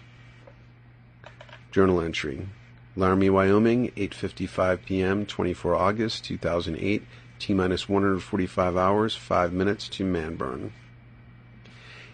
Journal 1.73 2.01
entry. 2.01 2.47
Laramie, 2.95 3.31
Wyoming, 3.31 3.91
8:55 3.97 4.85
p.m., 4.85 5.27
24 5.27 5.75
August 5.75 6.25
2008, 6.25 7.03
T-minus 7.41 7.89
145 7.89 8.77
hours, 8.77 9.17
5 9.17 9.53
minutes 9.53 9.89
to 9.89 10.05
Manburn. 10.05 10.73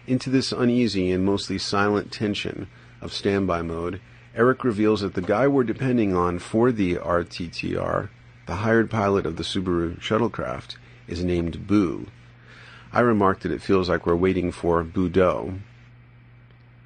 Into 0.07 0.29
this 0.29 0.53
uneasy 0.53 1.11
and 1.11 1.25
mostly 1.25 1.57
silent 1.57 2.13
tension 2.13 2.69
of 3.01 3.11
standby 3.11 3.61
mode, 3.61 3.99
Eric 4.33 4.63
reveals 4.63 5.01
that 5.01 5.15
the 5.15 5.21
guy 5.21 5.49
we're 5.49 5.65
depending 5.65 6.15
on 6.15 6.39
for 6.39 6.71
the 6.71 6.95
RTTR, 6.95 8.07
the 8.45 8.55
hired 8.55 8.89
pilot 8.89 9.25
of 9.25 9.35
the 9.35 9.43
Subaru 9.43 9.99
shuttlecraft, 9.99 10.77
is 11.09 11.25
named 11.25 11.67
Boo. 11.67 12.07
I 12.93 13.01
remark 13.01 13.41
that 13.41 13.51
it 13.51 13.61
feels 13.61 13.89
like 13.89 14.05
we're 14.05 14.15
waiting 14.15 14.53
for 14.53 14.81
Boudot. 14.81 15.59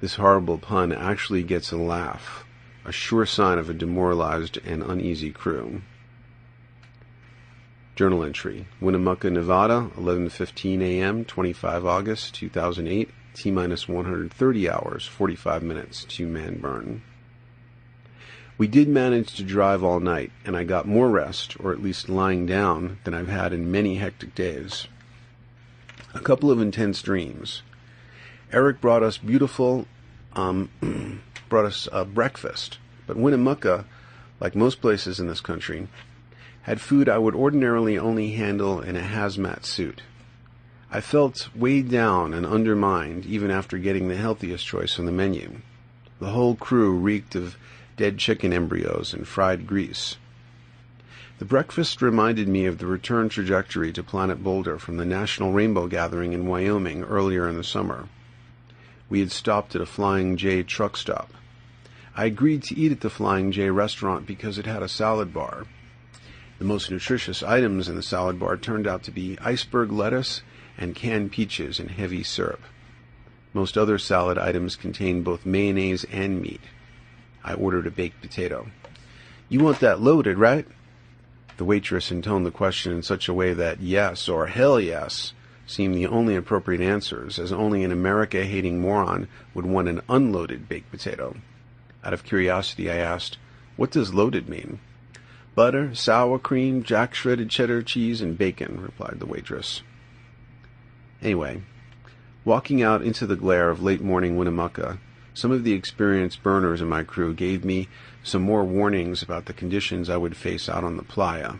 This 0.00 0.16
horrible 0.16 0.58
pun 0.58 0.90
actually 0.90 1.44
gets 1.44 1.70
a 1.70 1.76
laugh, 1.76 2.44
a 2.84 2.90
sure 2.90 3.24
sign 3.24 3.56
of 3.56 3.70
a 3.70 3.74
demoralized 3.74 4.58
and 4.66 4.82
uneasy 4.82 5.30
crew. 5.30 5.82
Journal 7.94 8.24
entry: 8.24 8.66
Winnemucca, 8.80 9.30
Nevada, 9.30 9.90
11:15 9.96 10.80
a.m., 10.80 11.24
25 11.24 11.84
August 11.84 12.34
2008. 12.34 13.10
T 13.34 13.50
minus 13.50 13.88
130 13.88 14.68
hours, 14.68 15.06
45 15.06 15.62
minutes 15.62 16.04
to 16.04 16.26
Manburn. 16.26 17.00
We 18.58 18.68
did 18.68 18.88
manage 18.88 19.34
to 19.36 19.42
drive 19.42 19.82
all 19.82 20.00
night, 20.00 20.30
and 20.44 20.56
I 20.56 20.64
got 20.64 20.86
more 20.86 21.08
rest, 21.08 21.56
or 21.58 21.72
at 21.72 21.82
least 21.82 22.08
lying 22.08 22.44
down, 22.44 22.98
than 23.04 23.14
I've 23.14 23.28
had 23.28 23.52
in 23.52 23.72
many 23.72 23.96
hectic 23.96 24.34
days. 24.34 24.86
A 26.14 26.20
couple 26.20 26.50
of 26.50 26.60
intense 26.60 27.00
dreams. 27.00 27.62
Eric 28.52 28.82
brought 28.82 29.02
us 29.02 29.16
beautiful, 29.16 29.86
um, 30.34 30.68
brought 31.48 31.64
us 31.64 31.88
a 31.90 32.04
breakfast 32.04 32.78
But 33.06 33.16
Winnemucca, 33.16 33.86
like 34.40 34.54
most 34.54 34.82
places 34.82 35.18
in 35.18 35.26
this 35.26 35.40
country, 35.40 35.88
had 36.62 36.80
food 36.80 37.08
I 37.08 37.18
would 37.18 37.34
ordinarily 37.34 37.98
only 37.98 38.32
handle 38.32 38.80
in 38.80 38.96
a 38.96 39.00
hazmat 39.00 39.64
suit. 39.64 40.02
I 40.90 41.00
felt 41.00 41.48
weighed 41.54 41.90
down 41.90 42.34
and 42.34 42.44
undermined 42.44 43.26
even 43.26 43.50
after 43.50 43.78
getting 43.78 44.08
the 44.08 44.16
healthiest 44.16 44.66
choice 44.66 44.98
on 44.98 45.06
the 45.06 45.12
menu. 45.12 45.60
The 46.20 46.30
whole 46.30 46.54
crew 46.54 46.92
reeked 46.92 47.34
of 47.34 47.56
dead 47.96 48.18
chicken 48.18 48.52
embryos 48.52 49.12
and 49.12 49.26
fried 49.26 49.66
grease. 49.66 50.16
The 51.38 51.44
breakfast 51.44 52.00
reminded 52.00 52.46
me 52.46 52.66
of 52.66 52.78
the 52.78 52.86
return 52.86 53.28
trajectory 53.28 53.92
to 53.94 54.02
Planet 54.02 54.44
Boulder 54.44 54.78
from 54.78 54.98
the 54.98 55.04
National 55.04 55.52
Rainbow 55.52 55.88
Gathering 55.88 56.32
in 56.32 56.46
Wyoming 56.46 57.02
earlier 57.02 57.48
in 57.48 57.56
the 57.56 57.64
summer. 57.64 58.08
We 59.08 59.18
had 59.18 59.32
stopped 59.32 59.74
at 59.74 59.80
a 59.80 59.86
Flying 59.86 60.36
J 60.36 60.62
truck 60.62 60.96
stop. 60.96 61.32
I 62.14 62.26
agreed 62.26 62.62
to 62.64 62.78
eat 62.78 62.92
at 62.92 63.00
the 63.00 63.10
Flying 63.10 63.50
J 63.50 63.70
restaurant 63.70 64.26
because 64.26 64.58
it 64.58 64.66
had 64.66 64.82
a 64.82 64.88
salad 64.88 65.34
bar. 65.34 65.66
The 66.62 66.68
most 66.68 66.92
nutritious 66.92 67.42
items 67.42 67.88
in 67.88 67.96
the 67.96 68.04
salad 68.04 68.38
bar 68.38 68.56
turned 68.56 68.86
out 68.86 69.02
to 69.02 69.10
be 69.10 69.36
iceberg 69.40 69.90
lettuce 69.90 70.42
and 70.78 70.94
canned 70.94 71.32
peaches 71.32 71.80
in 71.80 71.88
heavy 71.88 72.22
syrup. 72.22 72.60
Most 73.52 73.76
other 73.76 73.98
salad 73.98 74.38
items 74.38 74.76
contained 74.76 75.24
both 75.24 75.44
mayonnaise 75.44 76.04
and 76.04 76.40
meat. 76.40 76.60
I 77.42 77.54
ordered 77.54 77.88
a 77.88 77.90
baked 77.90 78.20
potato. 78.20 78.68
You 79.48 79.58
want 79.58 79.80
that 79.80 80.00
loaded, 80.00 80.38
right? 80.38 80.64
The 81.56 81.64
waitress 81.64 82.12
intoned 82.12 82.46
the 82.46 82.52
question 82.52 82.92
in 82.92 83.02
such 83.02 83.28
a 83.28 83.34
way 83.34 83.54
that 83.54 83.80
yes 83.80 84.28
or 84.28 84.46
hell 84.46 84.78
yes 84.78 85.32
seemed 85.66 85.96
the 85.96 86.06
only 86.06 86.36
appropriate 86.36 86.80
answers, 86.80 87.40
as 87.40 87.50
only 87.50 87.82
an 87.82 87.90
America 87.90 88.44
hating 88.44 88.80
moron 88.80 89.26
would 89.52 89.66
want 89.66 89.88
an 89.88 90.00
unloaded 90.08 90.68
baked 90.68 90.92
potato. 90.92 91.34
Out 92.04 92.14
of 92.14 92.22
curiosity, 92.22 92.88
I 92.88 92.98
asked, 92.98 93.36
What 93.74 93.90
does 93.90 94.14
loaded 94.14 94.48
mean? 94.48 94.78
Butter, 95.54 95.94
sour 95.94 96.38
cream, 96.38 96.82
jack 96.82 97.14
shredded 97.14 97.50
cheddar 97.50 97.82
cheese, 97.82 98.22
and 98.22 98.38
bacon, 98.38 98.80
replied 98.80 99.20
the 99.20 99.26
waitress. 99.26 99.82
Anyway, 101.20 101.62
walking 102.44 102.82
out 102.82 103.02
into 103.02 103.26
the 103.26 103.36
glare 103.36 103.68
of 103.68 103.82
late 103.82 104.00
morning 104.00 104.36
Winnemucca, 104.36 104.98
some 105.34 105.50
of 105.50 105.64
the 105.64 105.72
experienced 105.72 106.42
burners 106.42 106.80
in 106.80 106.88
my 106.88 107.02
crew 107.02 107.34
gave 107.34 107.64
me 107.64 107.88
some 108.22 108.42
more 108.42 108.64
warnings 108.64 109.22
about 109.22 109.46
the 109.46 109.52
conditions 109.52 110.08
I 110.08 110.16
would 110.16 110.36
face 110.36 110.68
out 110.68 110.84
on 110.84 110.96
the 110.96 111.02
playa. 111.02 111.54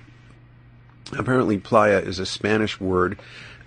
Apparently, 1.17 1.59
playa 1.59 1.99
is 1.99 2.19
a 2.19 2.27
Spanish 2.27 2.81
word 2.81 3.19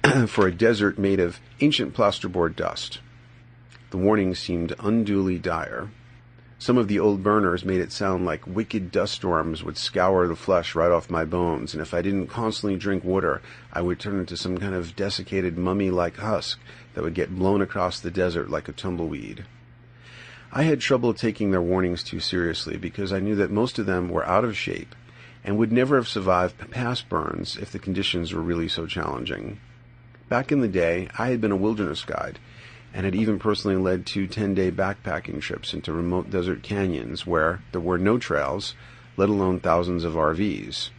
for 0.28 0.48
a 0.48 0.54
desert 0.54 0.98
made 0.98 1.20
of 1.20 1.40
ancient 1.62 1.94
plasterboard 1.94 2.56
dust. 2.56 3.00
The 3.92 3.98
warnings 3.98 4.40
seemed 4.40 4.74
unduly 4.80 5.38
dire. 5.38 5.90
Some 6.58 6.78
of 6.78 6.88
the 6.88 7.00
old 7.00 7.22
burners 7.22 7.66
made 7.66 7.82
it 7.82 7.92
sound 7.92 8.26
like 8.26 8.48
wicked 8.48 8.90
dust 8.90 9.14
storms 9.14 9.62
would 9.62 9.78
scour 9.78 10.26
the 10.26 10.38
flesh 10.38 10.74
right 10.74 10.92
off 10.92 11.10
my 11.10 11.26
bones, 11.26 11.74
and 11.74 11.82
if 11.82 11.94
I 11.94 12.02
didn't 12.02 12.28
constantly 12.28 12.80
drink 12.80 13.04
water, 13.04 13.42
I 13.74 13.82
would 13.82 14.00
turn 14.00 14.20
into 14.20 14.38
some 14.38 14.58
kind 14.58 14.74
of 14.74 14.96
desiccated 14.96 15.58
mummy 15.58 15.92
like 15.92 16.16
husk 16.16 16.58
that 16.94 17.04
would 17.04 17.14
get 17.14 17.36
blown 17.36 17.62
across 17.62 18.00
the 18.00 18.10
desert 18.10 18.50
like 18.50 18.70
a 18.70 18.72
tumbleweed. 18.72 19.44
I 20.50 20.64
had 20.64 20.80
trouble 20.80 21.14
taking 21.14 21.52
their 21.52 21.62
warnings 21.62 22.02
too 22.02 22.22
seriously 22.22 22.78
because 22.78 23.12
I 23.12 23.20
knew 23.20 23.36
that 23.36 23.52
most 23.52 23.78
of 23.78 23.86
them 23.86 24.08
were 24.08 24.26
out 24.26 24.46
of 24.46 24.56
shape 24.56 24.96
and 25.44 25.58
would 25.58 25.74
never 25.74 25.98
have 25.98 26.08
survived 26.08 26.72
past 26.72 27.10
burns 27.10 27.58
if 27.58 27.70
the 27.70 27.80
conditions 27.80 28.34
were 28.34 28.42
really 28.42 28.70
so 28.70 28.88
challenging. 28.88 29.60
Back 30.30 30.54
in 30.54 30.62
the 30.62 30.70
day, 30.70 31.10
I 31.20 31.28
had 31.28 31.42
been 31.42 31.52
a 31.52 31.58
wilderness 31.58 32.06
guide 32.06 32.40
and 32.96 33.04
had 33.04 33.14
even 33.14 33.38
personally 33.38 33.76
led 33.76 34.06
two 34.06 34.26
10-day 34.26 34.72
backpacking 34.72 35.42
trips 35.42 35.74
into 35.74 35.92
remote 35.92 36.30
desert 36.30 36.64
canyons 36.64 37.28
where 37.28 37.62
there 37.74 37.82
were 37.82 37.98
no 37.98 38.18
trails, 38.18 38.74
let 39.18 39.28
alone 39.28 39.60
thousands 39.60 40.06
of 40.06 40.14
RVs. 40.14 40.90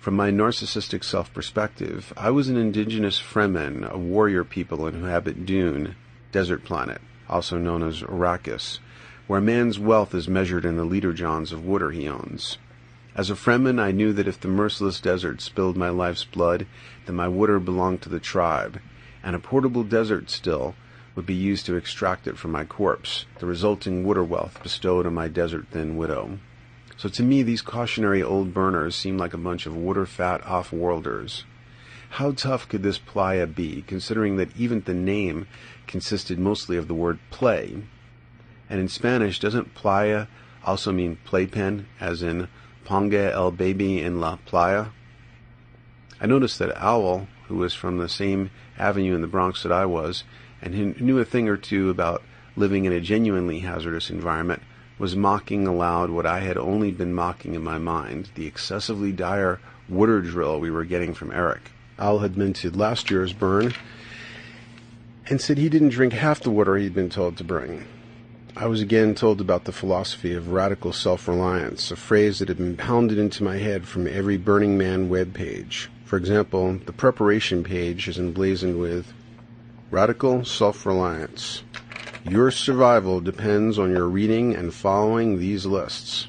From 0.00 0.16
my 0.16 0.30
narcissistic 0.30 1.04
self-perspective, 1.04 2.12
I 2.16 2.30
was 2.30 2.48
an 2.48 2.56
indigenous 2.56 3.20
Fremen, 3.20 3.88
a 3.88 3.96
warrior 3.96 4.42
people 4.42 4.78
who 4.78 4.88
inhabit 4.88 5.46
Dune, 5.46 5.94
desert 6.32 6.64
planet 6.64 7.00
also 7.28 7.56
known 7.58 7.82
as 7.82 8.02
Arrakis, 8.02 8.78
where 9.26 9.40
man's 9.40 9.78
wealth 9.78 10.14
is 10.14 10.28
measured 10.28 10.64
in 10.64 10.76
the 10.76 10.84
literjons 10.84 11.52
of 11.52 11.64
water 11.64 11.90
he 11.90 12.08
owns. 12.08 12.58
As 13.14 13.30
a 13.30 13.34
Fremen, 13.34 13.80
I 13.80 13.92
knew 13.92 14.12
that 14.12 14.28
if 14.28 14.40
the 14.40 14.48
merciless 14.48 15.00
desert 15.00 15.40
spilled 15.40 15.76
my 15.76 15.88
life's 15.88 16.24
blood, 16.24 16.66
then 17.06 17.16
my 17.16 17.28
water 17.28 17.58
belonged 17.58 18.02
to 18.02 18.08
the 18.08 18.20
tribe, 18.20 18.80
and 19.22 19.34
a 19.34 19.40
portable 19.40 19.84
desert 19.84 20.30
still 20.30 20.74
would 21.16 21.26
be 21.26 21.34
used 21.34 21.66
to 21.66 21.74
extract 21.74 22.28
it 22.28 22.38
from 22.38 22.52
my 22.52 22.64
corpse, 22.64 23.24
the 23.40 23.46
resulting 23.46 24.04
water 24.04 24.22
wealth 24.22 24.62
bestowed 24.62 25.06
on 25.06 25.14
my 25.14 25.26
desert-thin 25.26 25.96
widow. 25.96 26.38
So 26.96 27.08
to 27.08 27.22
me, 27.22 27.42
these 27.42 27.62
cautionary 27.62 28.22
old 28.22 28.54
burners 28.54 28.94
seem 28.94 29.18
like 29.18 29.34
a 29.34 29.38
bunch 29.38 29.66
of 29.66 29.76
water-fat 29.76 30.46
off-worlders. 30.46 31.44
How 32.10 32.32
tough 32.32 32.68
could 32.68 32.82
this 32.82 32.98
playa 32.98 33.46
be, 33.46 33.82
considering 33.86 34.36
that 34.36 34.56
even 34.56 34.82
the 34.82 34.94
name 34.94 35.48
consisted 35.86 36.38
mostly 36.38 36.76
of 36.76 36.86
the 36.86 36.94
word 36.94 37.18
play? 37.30 37.82
And 38.70 38.80
in 38.80 38.88
Spanish, 38.88 39.40
doesn't 39.40 39.74
playa 39.74 40.26
also 40.64 40.92
mean 40.92 41.18
playpen, 41.24 41.86
as 41.98 42.22
in 42.22 42.48
ponga 42.84 43.32
el 43.32 43.50
baby 43.50 44.02
en 44.02 44.20
la 44.20 44.36
playa? 44.44 44.86
I 46.20 46.26
noticed 46.26 46.58
that 46.58 46.76
Owl, 46.76 47.28
who 47.48 47.56
was 47.56 47.74
from 47.74 47.98
the 47.98 48.08
same 48.08 48.50
avenue 48.78 49.14
in 49.14 49.20
the 49.20 49.26
Bronx 49.26 49.62
that 49.62 49.72
I 49.72 49.86
was, 49.86 50.24
and 50.62 50.74
who 50.74 50.94
knew 50.98 51.18
a 51.18 51.24
thing 51.24 51.48
or 51.48 51.56
two 51.56 51.90
about 51.90 52.22
living 52.56 52.84
in 52.84 52.92
a 52.92 53.00
genuinely 53.00 53.60
hazardous 53.60 54.10
environment, 54.10 54.62
was 54.98 55.14
mocking 55.14 55.66
aloud 55.66 56.10
what 56.10 56.24
I 56.24 56.40
had 56.40 56.56
only 56.56 56.90
been 56.90 57.12
mocking 57.12 57.54
in 57.54 57.62
my 57.62 57.78
mind, 57.78 58.30
the 58.34 58.46
excessively 58.46 59.12
dire 59.12 59.60
water 59.88 60.22
drill 60.22 60.58
we 60.58 60.70
were 60.70 60.84
getting 60.84 61.14
from 61.14 61.32
Eric. 61.32 61.70
Al 61.98 62.20
had 62.20 62.36
minted 62.36 62.76
last 62.76 63.10
year's 63.10 63.32
burn 63.32 63.74
and 65.28 65.40
said 65.40 65.58
he 65.58 65.68
didn't 65.68 65.90
drink 65.90 66.12
half 66.12 66.40
the 66.40 66.50
water 66.50 66.76
he'd 66.76 66.94
been 66.94 67.10
told 67.10 67.36
to 67.36 67.44
bring. 67.44 67.84
I 68.56 68.66
was 68.66 68.80
again 68.80 69.14
told 69.14 69.42
about 69.42 69.64
the 69.64 69.72
philosophy 69.72 70.32
of 70.32 70.48
radical 70.48 70.92
self-reliance, 70.92 71.90
a 71.90 71.96
phrase 71.96 72.38
that 72.38 72.48
had 72.48 72.56
been 72.56 72.76
pounded 72.76 73.18
into 73.18 73.44
my 73.44 73.58
head 73.58 73.86
from 73.86 74.06
every 74.06 74.38
Burning 74.38 74.78
Man 74.78 75.10
web 75.10 75.34
page. 75.34 75.90
For 76.06 76.16
example, 76.16 76.78
the 76.86 76.92
preparation 76.92 77.64
page 77.64 78.08
is 78.08 78.18
emblazoned 78.18 78.80
with 78.80 79.12
Radical 79.88 80.44
Self-Reliance. 80.44 81.62
Your 82.28 82.50
survival 82.50 83.20
depends 83.20 83.78
on 83.78 83.92
your 83.92 84.08
reading 84.08 84.52
and 84.52 84.74
following 84.74 85.38
these 85.38 85.64
lists. 85.64 86.26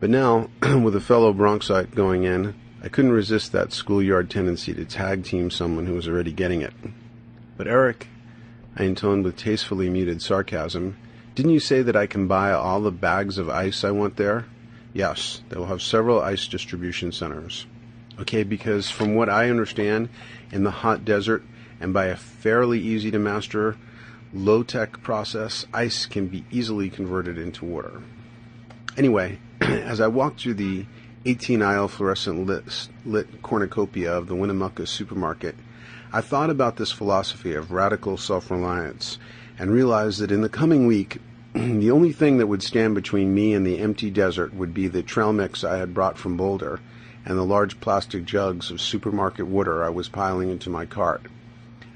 But 0.00 0.10
now, 0.10 0.50
with 0.62 0.94
a 0.94 1.00
fellow 1.00 1.32
Bronxite 1.32 1.94
going 1.94 2.24
in, 2.24 2.54
I 2.82 2.88
couldn't 2.88 3.12
resist 3.12 3.52
that 3.52 3.72
schoolyard 3.72 4.28
tendency 4.28 4.74
to 4.74 4.84
tag 4.84 5.24
team 5.24 5.50
someone 5.50 5.86
who 5.86 5.94
was 5.94 6.06
already 6.06 6.30
getting 6.30 6.60
it. 6.60 6.74
But 7.56 7.68
Eric, 7.68 8.06
I 8.76 8.84
intoned 8.84 9.24
with 9.24 9.36
tastefully 9.36 9.88
muted 9.88 10.20
sarcasm, 10.20 10.98
didn't 11.34 11.52
you 11.52 11.60
say 11.60 11.80
that 11.80 11.96
I 11.96 12.06
can 12.06 12.28
buy 12.28 12.52
all 12.52 12.82
the 12.82 12.92
bags 12.92 13.38
of 13.38 13.48
ice 13.48 13.82
I 13.82 13.92
want 13.92 14.16
there? 14.16 14.44
Yes, 14.92 15.40
they 15.48 15.56
will 15.56 15.66
have 15.66 15.80
several 15.80 16.20
ice 16.20 16.46
distribution 16.46 17.12
centers. 17.12 17.66
Okay, 18.20 18.42
because 18.42 18.90
from 18.90 19.14
what 19.14 19.30
I 19.30 19.48
understand, 19.48 20.10
in 20.52 20.64
the 20.64 20.70
hot 20.70 21.06
desert 21.06 21.42
and 21.80 21.92
by 21.92 22.06
a 22.06 22.16
fairly 22.16 22.80
easy 22.80 23.10
to 23.10 23.18
master 23.18 23.76
low 24.32 24.62
tech 24.62 25.02
process, 25.02 25.66
ice 25.72 26.06
can 26.06 26.26
be 26.26 26.44
easily 26.50 26.90
converted 26.90 27.38
into 27.38 27.64
water. 27.64 28.02
Anyway, 28.96 29.38
as 29.60 30.00
I 30.00 30.08
walked 30.08 30.40
through 30.40 30.54
the 30.54 30.86
18 31.24 31.62
aisle 31.62 31.88
fluorescent 31.88 32.46
lit, 32.46 32.88
lit 33.04 33.42
cornucopia 33.42 34.12
of 34.12 34.26
the 34.26 34.34
Winnemucca 34.34 34.86
supermarket, 34.86 35.54
I 36.12 36.20
thought 36.20 36.50
about 36.50 36.76
this 36.76 36.92
philosophy 36.92 37.54
of 37.54 37.72
radical 37.72 38.16
self 38.16 38.50
reliance 38.50 39.18
and 39.58 39.70
realized 39.70 40.20
that 40.20 40.30
in 40.30 40.42
the 40.42 40.48
coming 40.48 40.86
week, 40.86 41.18
the 41.52 41.90
only 41.90 42.12
thing 42.12 42.38
that 42.38 42.46
would 42.46 42.62
stand 42.62 42.94
between 42.94 43.34
me 43.34 43.54
and 43.54 43.66
the 43.66 43.78
empty 43.78 44.10
desert 44.10 44.54
would 44.54 44.72
be 44.72 44.88
the 44.88 45.02
trail 45.02 45.32
mix 45.32 45.64
I 45.64 45.78
had 45.78 45.94
brought 45.94 46.18
from 46.18 46.36
Boulder 46.36 46.80
and 47.24 47.36
the 47.36 47.44
large 47.44 47.80
plastic 47.80 48.24
jugs 48.24 48.70
of 48.70 48.80
supermarket 48.80 49.46
water 49.46 49.82
I 49.82 49.88
was 49.88 50.08
piling 50.08 50.50
into 50.50 50.70
my 50.70 50.86
cart. 50.86 51.26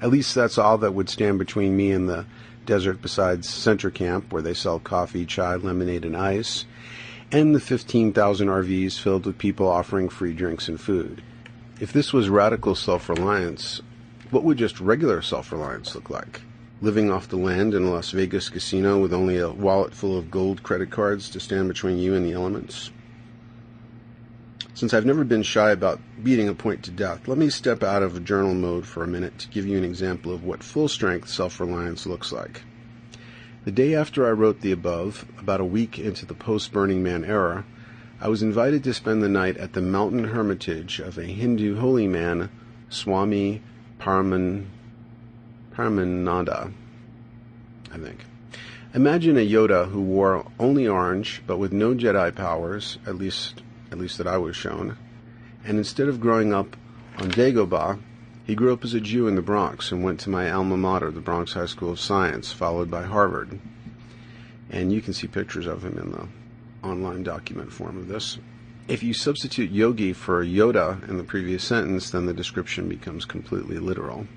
At 0.01 0.09
least 0.09 0.33
that's 0.33 0.57
all 0.57 0.79
that 0.79 0.95
would 0.95 1.09
stand 1.09 1.37
between 1.37 1.77
me 1.77 1.91
and 1.91 2.09
the 2.09 2.25
desert 2.65 3.01
besides 3.01 3.47
Center 3.47 3.91
Camp, 3.91 4.33
where 4.33 4.41
they 4.41 4.55
sell 4.55 4.79
coffee, 4.79 5.25
chai, 5.25 5.55
lemonade, 5.55 6.05
and 6.05 6.17
ice, 6.17 6.65
and 7.31 7.53
the 7.53 7.59
15,000 7.59 8.47
RVs 8.47 8.99
filled 8.99 9.25
with 9.25 9.37
people 9.37 9.67
offering 9.67 10.09
free 10.09 10.33
drinks 10.33 10.67
and 10.67 10.81
food. 10.81 11.21
If 11.79 11.93
this 11.93 12.11
was 12.11 12.29
radical 12.29 12.75
self 12.75 13.09
reliance, 13.09 13.81
what 14.31 14.43
would 14.43 14.57
just 14.57 14.79
regular 14.79 15.21
self 15.21 15.51
reliance 15.51 15.93
look 15.93 16.09
like? 16.09 16.41
Living 16.81 17.11
off 17.11 17.27
the 17.27 17.37
land 17.37 17.75
in 17.75 17.83
a 17.83 17.91
Las 17.91 18.09
Vegas 18.11 18.49
casino 18.49 18.97
with 18.99 19.13
only 19.13 19.37
a 19.37 19.49
wallet 19.49 19.93
full 19.93 20.17
of 20.17 20.31
gold 20.31 20.63
credit 20.63 20.89
cards 20.89 21.29
to 21.29 21.39
stand 21.39 21.67
between 21.67 21.99
you 21.99 22.15
and 22.15 22.25
the 22.25 22.33
elements? 22.33 22.89
Since 24.81 24.95
I've 24.95 25.05
never 25.05 25.23
been 25.23 25.43
shy 25.43 25.69
about 25.69 25.99
beating 26.23 26.49
a 26.49 26.55
point 26.55 26.81
to 26.85 26.89
death, 26.89 27.27
let 27.27 27.37
me 27.37 27.51
step 27.51 27.83
out 27.83 28.01
of 28.01 28.25
journal 28.25 28.55
mode 28.55 28.87
for 28.87 29.03
a 29.03 29.07
minute 29.07 29.37
to 29.37 29.47
give 29.49 29.67
you 29.67 29.77
an 29.77 29.83
example 29.83 30.33
of 30.33 30.43
what 30.43 30.63
full 30.63 30.87
strength 30.87 31.29
self 31.29 31.59
reliance 31.59 32.07
looks 32.07 32.31
like. 32.31 32.63
The 33.63 33.71
day 33.71 33.93
after 33.93 34.25
I 34.25 34.31
wrote 34.31 34.61
the 34.61 34.71
above, 34.71 35.23
about 35.37 35.61
a 35.61 35.65
week 35.65 35.99
into 35.99 36.25
the 36.25 36.33
post 36.33 36.71
Burning 36.71 37.03
Man 37.03 37.23
era, 37.23 37.63
I 38.19 38.29
was 38.29 38.41
invited 38.41 38.83
to 38.85 38.93
spend 38.95 39.21
the 39.21 39.29
night 39.29 39.55
at 39.57 39.73
the 39.73 39.83
mountain 39.83 40.23
hermitage 40.23 40.99
of 40.99 41.19
a 41.19 41.25
Hindu 41.25 41.75
holy 41.75 42.07
man, 42.07 42.49
Swami 42.89 43.61
Paraman, 43.99 44.65
Paramananda, 45.75 46.73
I 47.93 47.97
think. 47.99 48.25
Imagine 48.95 49.37
a 49.37 49.47
Yoda 49.47 49.91
who 49.91 50.01
wore 50.01 50.43
only 50.59 50.87
orange, 50.87 51.43
but 51.45 51.59
with 51.59 51.71
no 51.71 51.93
Jedi 51.93 52.33
powers, 52.33 52.97
at 53.05 53.15
least 53.15 53.61
at 53.91 53.99
least 53.99 54.17
that 54.17 54.27
I 54.27 54.37
was 54.37 54.55
shown. 54.55 54.97
And 55.63 55.77
instead 55.77 56.07
of 56.07 56.19
growing 56.21 56.53
up 56.53 56.75
on 57.17 57.29
Dagobah, 57.29 57.99
he 58.43 58.55
grew 58.55 58.73
up 58.73 58.83
as 58.83 58.93
a 58.93 58.99
Jew 58.99 59.27
in 59.27 59.35
the 59.35 59.41
Bronx 59.41 59.91
and 59.91 60.03
went 60.03 60.19
to 60.21 60.29
my 60.29 60.51
alma 60.51 60.77
mater, 60.77 61.11
the 61.11 61.19
Bronx 61.19 61.53
High 61.53 61.67
School 61.67 61.91
of 61.91 61.99
Science, 61.99 62.51
followed 62.51 62.89
by 62.89 63.03
Harvard. 63.03 63.59
And 64.69 64.91
you 64.91 65.01
can 65.01 65.13
see 65.13 65.27
pictures 65.27 65.67
of 65.67 65.83
him 65.83 65.97
in 65.97 66.11
the 66.11 66.27
online 66.87 67.23
document 67.23 67.71
form 67.71 67.97
of 67.97 68.07
this. 68.07 68.39
If 68.87 69.03
you 69.03 69.13
substitute 69.13 69.71
yogi 69.71 70.11
for 70.11 70.43
Yoda 70.43 71.07
in 71.07 71.17
the 71.17 71.23
previous 71.23 71.63
sentence, 71.63 72.09
then 72.09 72.25
the 72.25 72.33
description 72.33 72.89
becomes 72.89 73.25
completely 73.25 73.77
literal. 73.77 74.27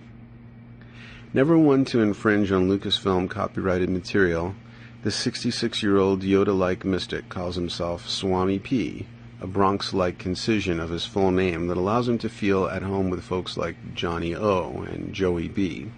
Never 1.32 1.58
one 1.58 1.84
to 1.86 2.00
infringe 2.00 2.52
on 2.52 2.68
Lucasfilm 2.68 3.30
copyrighted 3.30 3.88
material, 3.88 4.54
the 5.02 5.10
66 5.10 5.82
year 5.82 5.96
old 5.96 6.22
Yoda 6.22 6.56
like 6.56 6.84
mystic 6.84 7.28
calls 7.28 7.56
himself 7.56 8.08
Swami 8.08 8.58
P, 8.58 9.06
a 9.44 9.46
Bronx 9.46 9.92
like 9.92 10.16
concision 10.16 10.80
of 10.80 10.88
his 10.88 11.04
full 11.04 11.30
name 11.30 11.66
that 11.66 11.76
allows 11.76 12.08
him 12.08 12.16
to 12.16 12.30
feel 12.30 12.64
at 12.64 12.82
home 12.82 13.10
with 13.10 13.22
folks 13.22 13.58
like 13.58 13.76
Johnny 13.94 14.34
O 14.34 14.86
and 14.88 15.12
Joey 15.12 15.48
B. 15.48 15.90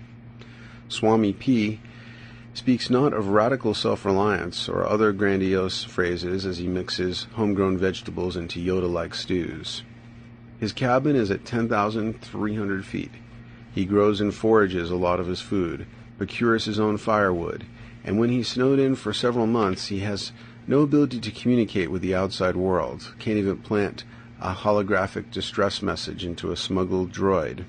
Swami 0.89 1.33
P 1.33 1.79
speaks 2.55 2.91
not 2.91 3.13
of 3.13 3.29
radical 3.29 3.73
self 3.73 4.05
reliance 4.05 4.69
or 4.69 4.85
other 4.85 5.13
grandiose 5.13 5.85
phrases 5.85 6.45
as 6.45 6.59
he 6.59 6.67
mixes 6.67 7.29
homegrown 7.35 7.79
vegetables 7.79 8.37
into 8.37 8.59
Yoda 8.59 8.93
like 8.93 9.15
stews. 9.15 9.85
His 10.59 10.73
cabin 10.73 11.15
is 11.15 11.31
at 11.31 11.45
10,300 11.45 12.85
feet. 12.85 13.13
He 13.73 13.85
grows 13.85 14.21
and 14.21 14.35
forages 14.35 14.91
a 14.91 14.97
lot 14.97 15.21
of 15.21 15.29
his 15.29 15.41
food, 15.41 15.87
procures 16.19 16.65
his 16.65 16.81
own 16.81 16.97
firewood, 16.97 17.65
and 18.03 18.19
when 18.19 18.31
he's 18.31 18.49
snowed 18.49 18.81
in 18.81 18.97
for 18.97 19.13
several 19.13 19.47
months, 19.47 19.87
he 19.87 20.01
has 20.01 20.33
no 20.67 20.81
ability 20.81 21.21
to 21.21 21.31
communicate 21.31 21.91
with 21.91 22.03
the 22.03 22.15
outside 22.15 22.57
world, 22.57 23.15
can't 23.19 23.39
even 23.39 23.59
plant 23.59 24.05
a 24.41 24.53
holographic 24.53 25.31
distress 25.31 25.81
message 25.81 26.25
into 26.25 26.51
a 26.51 26.57
smuggled 26.57 27.13
droid. 27.13 27.65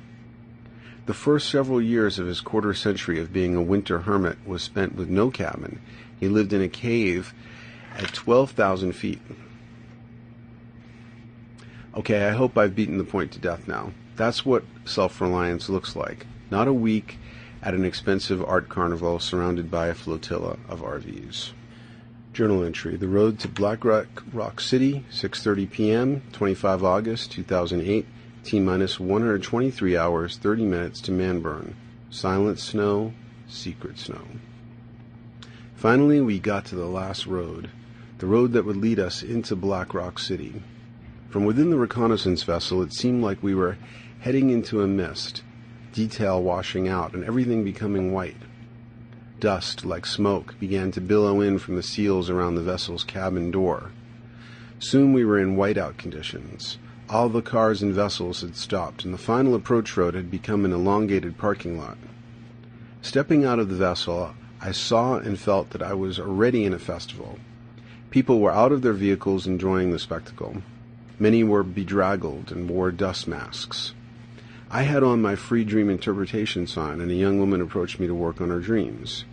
The 1.05 1.13
first 1.13 1.49
several 1.49 1.81
years 1.81 2.19
of 2.19 2.27
his 2.27 2.41
quarter 2.41 2.73
century 2.73 3.19
of 3.19 3.31
being 3.31 3.55
a 3.55 3.61
winter 3.61 3.99
hermit 3.99 4.37
was 4.45 4.61
spent 4.61 4.95
with 4.95 5.09
no 5.09 5.31
cabin. 5.31 5.79
He 6.19 6.27
lived 6.27 6.51
in 6.51 6.61
a 6.61 6.67
cave 6.67 7.33
at 7.95 8.13
12,000 8.13 8.91
feet. 8.93 9.21
Okay, 11.95 12.27
I 12.27 12.31
hope 12.31 12.57
I've 12.57 12.75
beaten 12.75 12.97
the 12.97 13.03
point 13.03 13.31
to 13.31 13.39
death 13.39 13.67
now. 13.67 13.91
That's 14.17 14.45
what 14.45 14.65
self 14.85 15.21
reliance 15.21 15.69
looks 15.69 15.95
like. 15.95 16.25
Not 16.51 16.67
a 16.67 16.73
week 16.73 17.17
at 17.61 17.73
an 17.73 17.85
expensive 17.85 18.43
art 18.43 18.67
carnival 18.67 19.19
surrounded 19.19 19.71
by 19.71 19.87
a 19.87 19.93
flotilla 19.93 20.57
of 20.67 20.81
RVs. 20.81 21.53
Journal 22.37 22.63
entry: 22.63 22.95
The 22.95 23.07
road 23.07 23.39
to 23.39 23.47
Black 23.47 23.83
Rock, 23.83 24.23
Rock 24.31 24.61
City, 24.61 25.03
6:30 25.11 25.71
p.m., 25.71 26.21
25 26.33 26.83
August 26.83 27.31
2008. 27.31 28.05
T 28.43 28.59
minus 28.59 28.99
123 28.99 29.97
hours, 29.97 30.37
30 30.37 30.65
minutes 30.65 31.01
to 31.01 31.11
Manburn. 31.11 31.73
Silent 32.11 32.59
snow, 32.59 33.13
secret 33.47 33.97
snow. 33.97 34.21
Finally, 35.73 36.21
we 36.21 36.37
got 36.37 36.63
to 36.65 36.75
the 36.75 36.85
last 36.85 37.25
road, 37.25 37.71
the 38.19 38.27
road 38.27 38.53
that 38.53 38.65
would 38.65 38.77
lead 38.77 38.99
us 38.99 39.23
into 39.23 39.55
Black 39.55 39.95
Rock 39.95 40.19
City. 40.19 40.61
From 41.31 41.43
within 41.43 41.71
the 41.71 41.77
reconnaissance 41.77 42.43
vessel, 42.43 42.83
it 42.83 42.93
seemed 42.93 43.23
like 43.23 43.41
we 43.41 43.55
were 43.55 43.79
heading 44.19 44.51
into 44.51 44.83
a 44.83 44.87
mist, 44.87 45.41
detail 45.91 46.43
washing 46.43 46.87
out, 46.87 47.15
and 47.15 47.23
everything 47.23 47.63
becoming 47.63 48.13
white. 48.13 48.37
Dust, 49.39 49.85
like 49.85 50.05
smoke, 50.05 50.55
began 50.59 50.91
to 50.91 51.01
billow 51.01 51.41
in 51.41 51.59
from 51.59 51.75
the 51.75 51.83
seals 51.83 52.29
around 52.29 52.55
the 52.55 52.61
vessel's 52.61 53.03
cabin 53.03 53.51
door. 53.51 53.91
Soon 54.79 55.13
we 55.13 55.23
were 55.23 55.39
in 55.39 55.55
whiteout 55.55 55.97
conditions. 55.97 56.79
All 57.09 57.29
the 57.29 57.41
cars 57.41 57.81
and 57.81 57.93
vessels 57.93 58.41
had 58.41 58.55
stopped, 58.55 59.05
and 59.05 59.13
the 59.13 59.19
final 59.19 59.53
approach 59.53 59.95
road 59.95 60.15
had 60.15 60.31
become 60.31 60.65
an 60.65 60.73
elongated 60.73 61.37
parking 61.37 61.77
lot. 61.77 61.97
Stepping 63.01 63.45
out 63.45 63.59
of 63.59 63.69
the 63.69 63.75
vessel, 63.75 64.33
I 64.59 64.71
saw 64.71 65.17
and 65.17 65.39
felt 65.39 65.69
that 65.69 65.83
I 65.83 65.93
was 65.93 66.19
already 66.19 66.65
in 66.65 66.73
a 66.73 66.79
festival. 66.79 67.37
People 68.09 68.39
were 68.39 68.51
out 68.51 68.71
of 68.71 68.81
their 68.81 68.93
vehicles 68.93 69.45
enjoying 69.45 69.91
the 69.91 69.99
spectacle. 69.99 70.63
Many 71.19 71.43
were 71.43 71.63
bedraggled 71.63 72.51
and 72.51 72.69
wore 72.69 72.91
dust 72.91 73.27
masks. 73.27 73.93
I 74.69 74.83
had 74.83 75.01
on 75.01 75.21
my 75.21 75.35
free 75.35 75.63
dream 75.63 75.89
interpretation 75.89 76.67
sign, 76.67 76.99
and 76.99 77.09
a 77.09 77.15
young 77.15 77.39
woman 77.39 77.61
approached 77.61 77.99
me 77.99 78.07
to 78.07 78.13
work 78.13 78.41
on 78.41 78.49
her 78.49 78.59
dreams. 78.59 79.23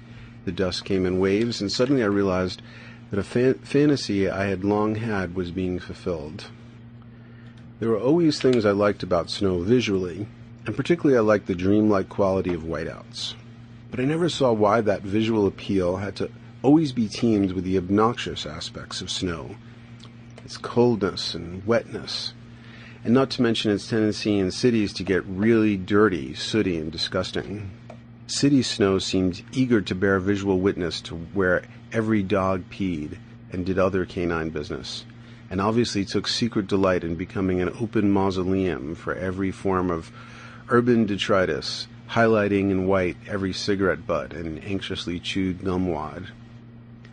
The 0.44 0.52
dust 0.52 0.84
came 0.84 1.04
in 1.04 1.18
waves, 1.18 1.60
and 1.60 1.72
suddenly 1.72 2.02
I 2.02 2.06
realized 2.06 2.62
that 3.10 3.18
a 3.18 3.24
fa- 3.24 3.54
fantasy 3.62 4.30
I 4.30 4.46
had 4.46 4.64
long 4.64 4.94
had 4.94 5.34
was 5.34 5.50
being 5.50 5.80
fulfilled. 5.80 6.46
There 7.80 7.88
were 7.88 7.98
always 7.98 8.40
things 8.40 8.64
I 8.64 8.70
liked 8.70 9.02
about 9.02 9.28
snow 9.28 9.60
visually, 9.60 10.28
and 10.66 10.76
particularly 10.76 11.18
I 11.18 11.22
liked 11.22 11.46
the 11.46 11.54
dreamlike 11.56 12.08
quality 12.08 12.54
of 12.54 12.62
whiteouts. 12.62 13.34
But 13.90 13.98
I 13.98 14.04
never 14.04 14.28
saw 14.28 14.52
why 14.52 14.80
that 14.82 15.02
visual 15.02 15.46
appeal 15.46 15.96
had 15.96 16.14
to 16.16 16.30
always 16.62 16.92
be 16.92 17.08
teamed 17.08 17.52
with 17.52 17.64
the 17.64 17.76
obnoxious 17.76 18.46
aspects 18.46 19.00
of 19.00 19.10
snow 19.10 19.56
its 20.44 20.56
coldness 20.56 21.34
and 21.34 21.64
wetness 21.66 22.34
and 23.04 23.12
not 23.12 23.30
to 23.30 23.42
mention 23.42 23.70
its 23.70 23.86
tendency 23.86 24.38
in 24.38 24.50
cities 24.50 24.92
to 24.94 25.04
get 25.04 25.24
really 25.26 25.76
dirty, 25.76 26.34
sooty, 26.34 26.78
and 26.78 26.90
disgusting. 26.90 27.70
City 28.26 28.62
snow 28.62 28.98
seemed 28.98 29.42
eager 29.52 29.82
to 29.82 29.94
bear 29.94 30.18
visual 30.18 30.58
witness 30.58 31.02
to 31.02 31.14
where 31.14 31.62
every 31.92 32.22
dog 32.22 32.64
peed 32.70 33.18
and 33.52 33.66
did 33.66 33.78
other 33.78 34.06
canine 34.06 34.48
business, 34.48 35.04
and 35.50 35.60
obviously 35.60 36.04
took 36.04 36.26
secret 36.26 36.66
delight 36.66 37.04
in 37.04 37.14
becoming 37.14 37.60
an 37.60 37.70
open 37.78 38.10
mausoleum 38.10 38.94
for 38.94 39.14
every 39.14 39.50
form 39.50 39.90
of 39.90 40.10
urban 40.70 41.04
detritus, 41.04 41.86
highlighting 42.10 42.70
in 42.70 42.86
white 42.86 43.18
every 43.26 43.52
cigarette 43.52 44.06
butt 44.06 44.32
and 44.32 44.64
anxiously 44.64 45.20
chewed 45.20 45.62
gum 45.62 45.86
wad. 45.88 46.28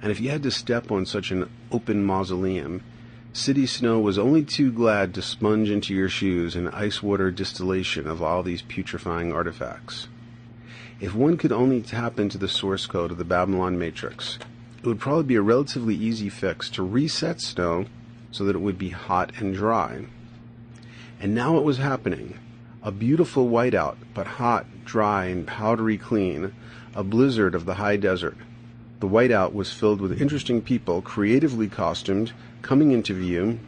And 0.01 0.11
if 0.11 0.21
you 0.21 0.29
had 0.29 0.43
to 0.43 0.51
step 0.51 0.89
on 0.89 1.05
such 1.05 1.31
an 1.31 1.49
open 1.71 2.05
mausoleum, 2.05 2.81
City 3.33 3.65
Snow 3.65 3.97
was 3.97 4.17
only 4.17 4.43
too 4.43 4.73
glad 4.73 5.13
to 5.13 5.21
sponge 5.21 5.69
into 5.69 5.93
your 5.93 6.09
shoes 6.09 6.53
an 6.57 6.67
ice 6.67 7.01
water 7.01 7.31
distillation 7.31 8.05
of 8.05 8.21
all 8.21 8.43
these 8.43 8.61
putrefying 8.61 9.31
artifacts. 9.31 10.09
If 10.99 11.15
one 11.15 11.37
could 11.37 11.53
only 11.53 11.81
tap 11.81 12.19
into 12.19 12.37
the 12.37 12.49
source 12.49 12.85
code 12.85 13.09
of 13.09 13.17
the 13.17 13.23
Babylon 13.23 13.79
Matrix, 13.79 14.37
it 14.79 14.85
would 14.85 14.99
probably 14.99 15.23
be 15.23 15.35
a 15.35 15.41
relatively 15.41 15.95
easy 15.95 16.27
fix 16.27 16.69
to 16.71 16.83
reset 16.83 17.39
Snow 17.39 17.85
so 18.31 18.43
that 18.43 18.55
it 18.57 18.61
would 18.61 18.77
be 18.77 18.89
hot 18.89 19.31
and 19.37 19.55
dry. 19.55 20.07
And 21.21 21.33
now 21.33 21.57
it 21.57 21.63
was 21.63 21.77
happening. 21.77 22.37
A 22.83 22.91
beautiful 22.91 23.47
whiteout, 23.47 23.95
but 24.13 24.27
hot, 24.27 24.65
dry, 24.83 25.27
and 25.27 25.47
powdery 25.47 25.97
clean, 25.97 26.53
a 26.93 27.03
blizzard 27.03 27.55
of 27.55 27.65
the 27.65 27.75
high 27.75 27.95
desert. 27.95 28.35
The 28.99 29.07
whiteout 29.07 29.53
was 29.53 29.71
filled 29.71 30.01
with 30.01 30.21
interesting 30.21 30.61
people, 30.61 31.01
creatively 31.01 31.69
costumed, 31.69 32.33
coming 32.61 32.91
into 32.91 33.13
view, 33.13 33.59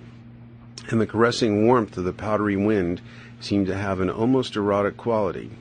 and 0.90 1.00
the 1.00 1.08
caressing 1.08 1.66
warmth 1.66 1.98
of 1.98 2.04
the 2.04 2.14
powdery 2.14 2.56
wind 2.56 3.02
seemed 3.40 3.68
to 3.68 3.76
have 3.76 4.00
an 4.00 4.10
almost 4.10 4.56
erotic 4.56 4.98
quality. 4.98 5.52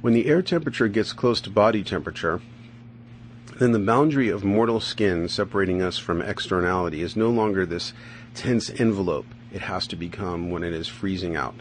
When 0.00 0.12
the 0.12 0.26
air 0.26 0.42
temperature 0.42 0.88
gets 0.88 1.12
close 1.12 1.40
to 1.42 1.50
body 1.50 1.82
temperature, 1.82 2.40
then 3.58 3.72
the 3.72 3.78
boundary 3.78 4.28
of 4.28 4.44
mortal 4.44 4.80
skin 4.80 5.28
separating 5.28 5.80
us 5.80 5.96
from 5.96 6.20
externality 6.20 7.02
is 7.02 7.16
no 7.16 7.30
longer 7.30 7.64
this 7.64 7.92
tense 8.34 8.68
envelope 8.68 9.26
it 9.52 9.62
has 9.62 9.86
to 9.86 9.96
become 9.96 10.50
when 10.50 10.64
it 10.64 10.72
is 10.72 10.88
freezing 10.88 11.36
out. 11.36 11.54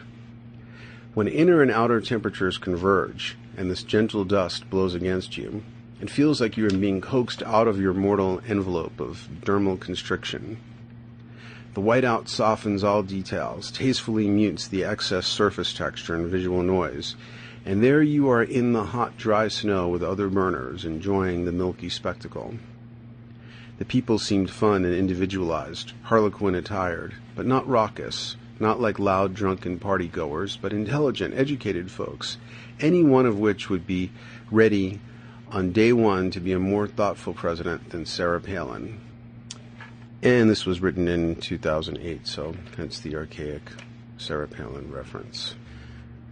When 1.13 1.27
inner 1.27 1.61
and 1.61 1.69
outer 1.69 2.01
temperatures 2.01 2.57
converge, 2.57 3.37
and 3.55 3.69
this 3.69 3.83
gentle 3.83 4.25
dust 4.25 4.67
blows 4.69 4.95
against 4.95 5.37
you, 5.37 5.63
it 6.03 6.09
feels 6.09 6.41
like 6.41 6.57
you 6.57 6.67
are 6.67 6.69
being 6.69 6.99
coaxed 6.99 7.41
out 7.43 7.65
of 7.65 7.79
your 7.79 7.93
mortal 7.93 8.41
envelope 8.45 8.99
of 8.99 9.25
dermal 9.39 9.79
constriction. 9.79 10.57
The 11.75 11.81
whiteout 11.81 12.27
softens 12.27 12.83
all 12.83 13.03
details, 13.03 13.71
tastefully 13.71 14.27
mutes 14.27 14.67
the 14.67 14.83
excess 14.83 15.25
surface 15.25 15.73
texture 15.73 16.13
and 16.13 16.27
visual 16.27 16.61
noise, 16.61 17.15
and 17.65 17.81
there 17.81 18.01
you 18.01 18.27
are 18.27 18.43
in 18.43 18.73
the 18.73 18.83
hot, 18.83 19.15
dry 19.15 19.47
snow 19.47 19.87
with 19.87 20.03
other 20.03 20.27
burners, 20.27 20.83
enjoying 20.83 21.45
the 21.45 21.53
milky 21.53 21.87
spectacle. 21.87 22.55
The 23.77 23.85
people 23.85 24.19
seemed 24.19 24.49
fun 24.49 24.83
and 24.83 24.93
individualized, 24.93 25.93
harlequin 26.01 26.53
attired, 26.53 27.13
but 27.33 27.45
not 27.45 27.65
raucous, 27.65 28.35
not 28.59 28.81
like 28.81 28.99
loud, 28.99 29.33
drunken 29.33 29.79
party 29.79 30.09
goers, 30.09 30.57
but 30.61 30.73
intelligent, 30.73 31.33
educated 31.33 31.89
folks, 31.89 32.35
any 32.81 33.05
one 33.05 33.25
of 33.25 33.39
which 33.39 33.69
would 33.69 33.87
be 33.87 34.11
ready 34.51 34.99
on 35.53 35.71
day 35.71 35.93
one 35.93 36.31
to 36.31 36.39
be 36.39 36.51
a 36.51 36.57
more 36.57 36.87
thoughtful 36.87 37.31
president 37.31 37.91
than 37.91 38.07
Sarah 38.07 38.41
Palin. 38.41 38.99
And 40.23 40.49
this 40.49 40.65
was 40.65 40.81
written 40.81 41.07
in 41.07 41.35
2008, 41.35 42.25
so 42.25 42.55
hence 42.75 42.99
the 42.99 43.15
archaic 43.15 43.61
Sarah 44.17 44.47
Palin 44.47 44.91
reference. 44.91 45.53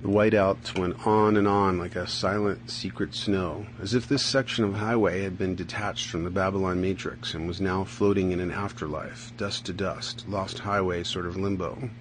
The 0.02 0.08
whiteouts 0.08 0.76
went 0.76 1.06
on 1.06 1.38
and 1.38 1.48
on 1.48 1.78
like 1.78 1.96
a 1.96 2.08
silent, 2.08 2.72
secret 2.72 3.14
snow, 3.14 3.68
as 3.80 3.94
if 3.94 4.08
this 4.08 4.26
section 4.26 4.64
of 4.64 4.74
highway 4.74 5.22
had 5.22 5.38
been 5.38 5.54
detached 5.54 6.08
from 6.08 6.24
the 6.24 6.32
Babylon 6.32 6.82
Matrix 6.82 7.36
and 7.36 7.48
was 7.48 7.62
now 7.62 7.84
floating 7.84 8.32
in 8.32 8.40
an 8.40 8.50
afterlife, 8.50 9.32
dust 9.38 9.66
to 9.66 9.74
dust, 9.74 10.28
lost 10.28 10.58
highway 10.60 11.04
sort 11.04 11.28
of 11.28 11.38
limbo. 11.38 11.92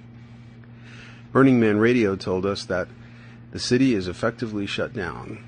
Burning 1.32 1.60
Man 1.60 1.76
Radio 1.76 2.16
told 2.16 2.46
us 2.46 2.64
that 2.64 2.88
the 3.50 3.58
city 3.58 3.94
is 3.94 4.08
effectively 4.08 4.64
shut 4.64 4.94
down. 4.94 5.44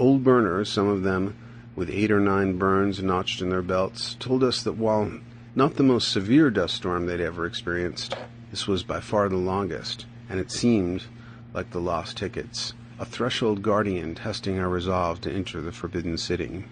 Old 0.00 0.24
burners, 0.24 0.72
some 0.72 0.88
of 0.88 1.02
them 1.02 1.36
with 1.76 1.90
eight 1.90 2.10
or 2.10 2.20
nine 2.20 2.56
burns 2.56 3.02
notched 3.02 3.42
in 3.42 3.50
their 3.50 3.60
belts, 3.60 4.16
told 4.18 4.42
us 4.42 4.62
that 4.62 4.78
while 4.78 5.12
not 5.54 5.76
the 5.76 5.82
most 5.82 6.08
severe 6.08 6.50
dust 6.50 6.76
storm 6.76 7.04
they'd 7.04 7.20
ever 7.20 7.44
experienced, 7.44 8.16
this 8.50 8.66
was 8.66 8.82
by 8.82 9.00
far 9.00 9.28
the 9.28 9.36
longest, 9.36 10.06
and 10.30 10.40
it 10.40 10.50
seemed 10.50 11.04
like 11.52 11.70
the 11.70 11.82
lost 11.82 12.16
tickets, 12.16 12.72
a 12.98 13.04
threshold 13.04 13.60
guardian 13.60 14.14
testing 14.14 14.58
our 14.58 14.70
resolve 14.70 15.20
to 15.20 15.30
enter 15.30 15.60
the 15.60 15.70
forbidden 15.70 16.16
city. 16.16 16.64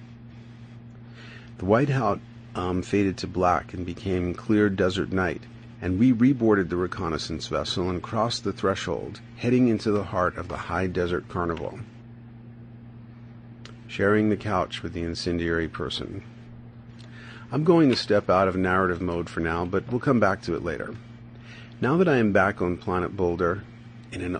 The 1.59 1.67
whiteout 1.67 2.21
um, 2.55 2.81
faded 2.81 3.19
to 3.19 3.27
black 3.27 3.75
and 3.75 3.85
became 3.85 4.33
clear 4.33 4.71
desert 4.71 5.13
night, 5.13 5.43
and 5.83 5.99
we 5.99 6.15
reboarded 6.15 6.71
the 6.71 6.77
reconnaissance 6.77 7.47
vessel 7.49 7.91
and 7.91 8.03
crossed 8.03 8.45
the 8.45 8.55
threshold, 8.55 9.21
heading 9.37 9.69
into 9.69 9.91
the 9.91 10.05
heart 10.05 10.39
of 10.39 10.49
the 10.49 10.57
high 10.57 10.87
desert 10.87 11.29
carnival. 11.29 11.79
Sharing 13.89 14.29
the 14.29 14.37
couch 14.37 14.83
with 14.83 14.93
the 14.93 15.03
incendiary 15.03 15.67
person. 15.67 16.23
I'm 17.51 17.65
going 17.65 17.89
to 17.89 17.97
step 17.97 18.29
out 18.29 18.47
of 18.47 18.55
narrative 18.55 19.01
mode 19.01 19.31
for 19.31 19.41
now, 19.41 19.65
but 19.65 19.91
we'll 19.91 19.99
come 19.99 20.21
back 20.21 20.43
to 20.43 20.55
it 20.55 20.63
later. 20.63 20.95
Now 21.81 21.97
that 21.97 22.07
I 22.07 22.19
am 22.19 22.31
back 22.31 22.61
on 22.61 22.77
planet 22.77 23.17
Boulder, 23.17 23.65
in 24.13 24.21
an 24.21 24.39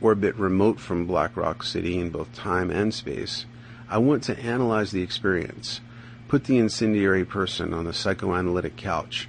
orbit 0.00 0.36
remote 0.36 0.78
from 0.78 1.06
Black 1.06 1.36
Rock 1.36 1.64
City 1.64 1.98
in 1.98 2.10
both 2.10 2.32
time 2.32 2.70
and 2.70 2.94
space, 2.94 3.46
I 3.88 3.98
want 3.98 4.22
to 4.24 4.38
analyze 4.38 4.92
the 4.92 5.02
experience, 5.02 5.80
put 6.28 6.44
the 6.44 6.58
incendiary 6.58 7.24
person 7.24 7.74
on 7.74 7.84
the 7.84 7.92
psychoanalytic 7.92 8.76
couch, 8.76 9.28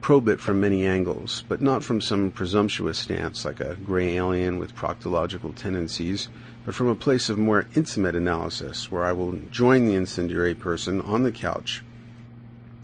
probe 0.00 0.26
it 0.26 0.40
from 0.40 0.60
many 0.60 0.84
angles, 0.84 1.44
but 1.48 1.62
not 1.62 1.84
from 1.84 2.00
some 2.00 2.32
presumptuous 2.32 2.98
stance 2.98 3.44
like 3.44 3.60
a 3.60 3.76
gray 3.76 4.16
alien 4.16 4.58
with 4.58 4.74
proctological 4.74 5.54
tendencies, 5.54 6.28
but 6.68 6.74
from 6.74 6.88
a 6.88 6.94
place 6.94 7.30
of 7.30 7.38
more 7.38 7.66
intimate 7.74 8.14
analysis 8.14 8.92
where 8.92 9.02
I 9.02 9.12
will 9.12 9.32
join 9.50 9.86
the 9.86 9.94
incendiary 9.94 10.54
person 10.54 11.00
on 11.00 11.22
the 11.22 11.32
couch 11.32 11.82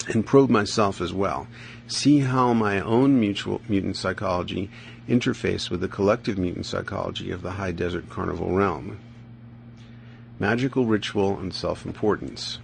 and 0.08 0.24
probe 0.24 0.48
myself 0.48 1.02
as 1.02 1.12
well, 1.12 1.46
see 1.86 2.20
how 2.20 2.54
my 2.54 2.80
own 2.80 3.20
mutual 3.20 3.60
mutant 3.68 3.98
psychology 3.98 4.70
interface 5.06 5.68
with 5.68 5.82
the 5.82 5.88
collective 5.88 6.38
mutant 6.38 6.64
psychology 6.64 7.30
of 7.30 7.42
the 7.42 7.50
high 7.50 7.72
desert 7.72 8.08
carnival 8.08 8.52
realm. 8.52 8.98
Magical 10.38 10.86
ritual 10.86 11.38
and 11.38 11.52
self 11.52 11.84
importance. 11.84 12.60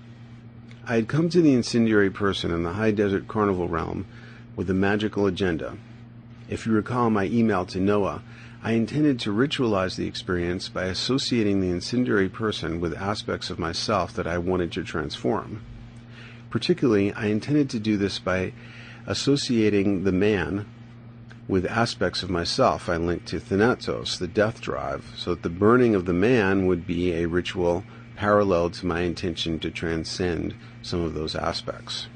I 0.86 0.94
had 0.94 1.06
come 1.06 1.28
to 1.28 1.42
the 1.42 1.52
incendiary 1.52 2.08
person 2.08 2.50
in 2.50 2.62
the 2.62 2.72
high 2.72 2.92
desert 2.92 3.28
carnival 3.28 3.68
realm 3.68 4.06
with 4.56 4.70
a 4.70 4.74
magical 4.74 5.26
agenda. 5.26 5.76
If 6.48 6.64
you 6.66 6.72
recall 6.72 7.10
my 7.10 7.26
email 7.26 7.66
to 7.66 7.78
Noah, 7.78 8.22
I 8.62 8.72
intended 8.72 9.18
to 9.20 9.32
ritualize 9.32 9.96
the 9.96 10.06
experience 10.06 10.68
by 10.68 10.84
associating 10.84 11.60
the 11.60 11.70
incendiary 11.70 12.28
person 12.28 12.78
with 12.78 12.94
aspects 12.94 13.48
of 13.48 13.58
myself 13.58 14.12
that 14.12 14.26
I 14.26 14.36
wanted 14.36 14.70
to 14.72 14.84
transform. 14.84 15.62
Particularly, 16.50 17.10
I 17.14 17.26
intended 17.26 17.70
to 17.70 17.80
do 17.80 17.96
this 17.96 18.18
by 18.18 18.52
associating 19.06 20.04
the 20.04 20.12
man 20.12 20.66
with 21.48 21.64
aspects 21.64 22.22
of 22.22 22.28
myself 22.28 22.88
I 22.88 22.98
linked 22.98 23.26
to 23.28 23.40
Thanatos, 23.40 24.18
the 24.18 24.28
death 24.28 24.60
drive, 24.60 25.14
so 25.16 25.34
that 25.34 25.42
the 25.42 25.48
burning 25.48 25.94
of 25.94 26.04
the 26.04 26.12
man 26.12 26.66
would 26.66 26.86
be 26.86 27.14
a 27.14 27.28
ritual 27.28 27.82
parallel 28.14 28.68
to 28.70 28.86
my 28.86 29.00
intention 29.00 29.58
to 29.60 29.70
transcend 29.70 30.54
some 30.82 31.00
of 31.00 31.14
those 31.14 31.34
aspects. 31.34 32.08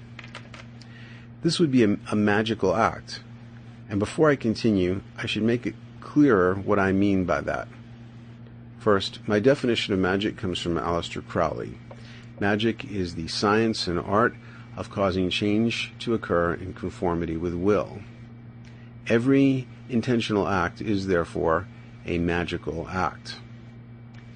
This 1.42 1.59
would 1.59 1.70
be 1.70 1.85
a, 1.85 1.96
a 2.12 2.16
magical 2.16 2.76
act, 2.76 3.22
and 3.88 3.98
before 3.98 4.28
I 4.28 4.37
continue, 4.37 5.00
I 5.16 5.24
should 5.24 5.42
make 5.42 5.66
it 5.66 5.74
clearer 6.14 6.55
what 6.55 6.79
I 6.79 6.92
mean 6.92 7.24
by 7.24 7.40
that. 7.40 7.66
First, 8.79 9.18
my 9.27 9.40
definition 9.40 9.94
of 9.94 9.98
magic 9.98 10.37
comes 10.37 10.61
from 10.61 10.77
Aleister 10.77 11.27
Crowley. 11.27 11.77
Magic 12.38 12.85
is 12.85 13.16
the 13.16 13.27
science 13.27 13.88
and 13.88 13.98
art 13.98 14.37
of 14.77 14.90
causing 14.90 15.29
change 15.29 15.92
to 15.98 16.14
occur 16.14 16.55
in 16.55 16.72
conformity 16.72 17.37
with 17.37 17.55
will. 17.55 17.98
Every 19.09 19.66
intentional 19.88 20.46
act 20.46 20.81
is 20.81 21.09
therefore 21.09 21.66
a 22.07 22.18
magical 22.18 22.87
act. 22.88 23.40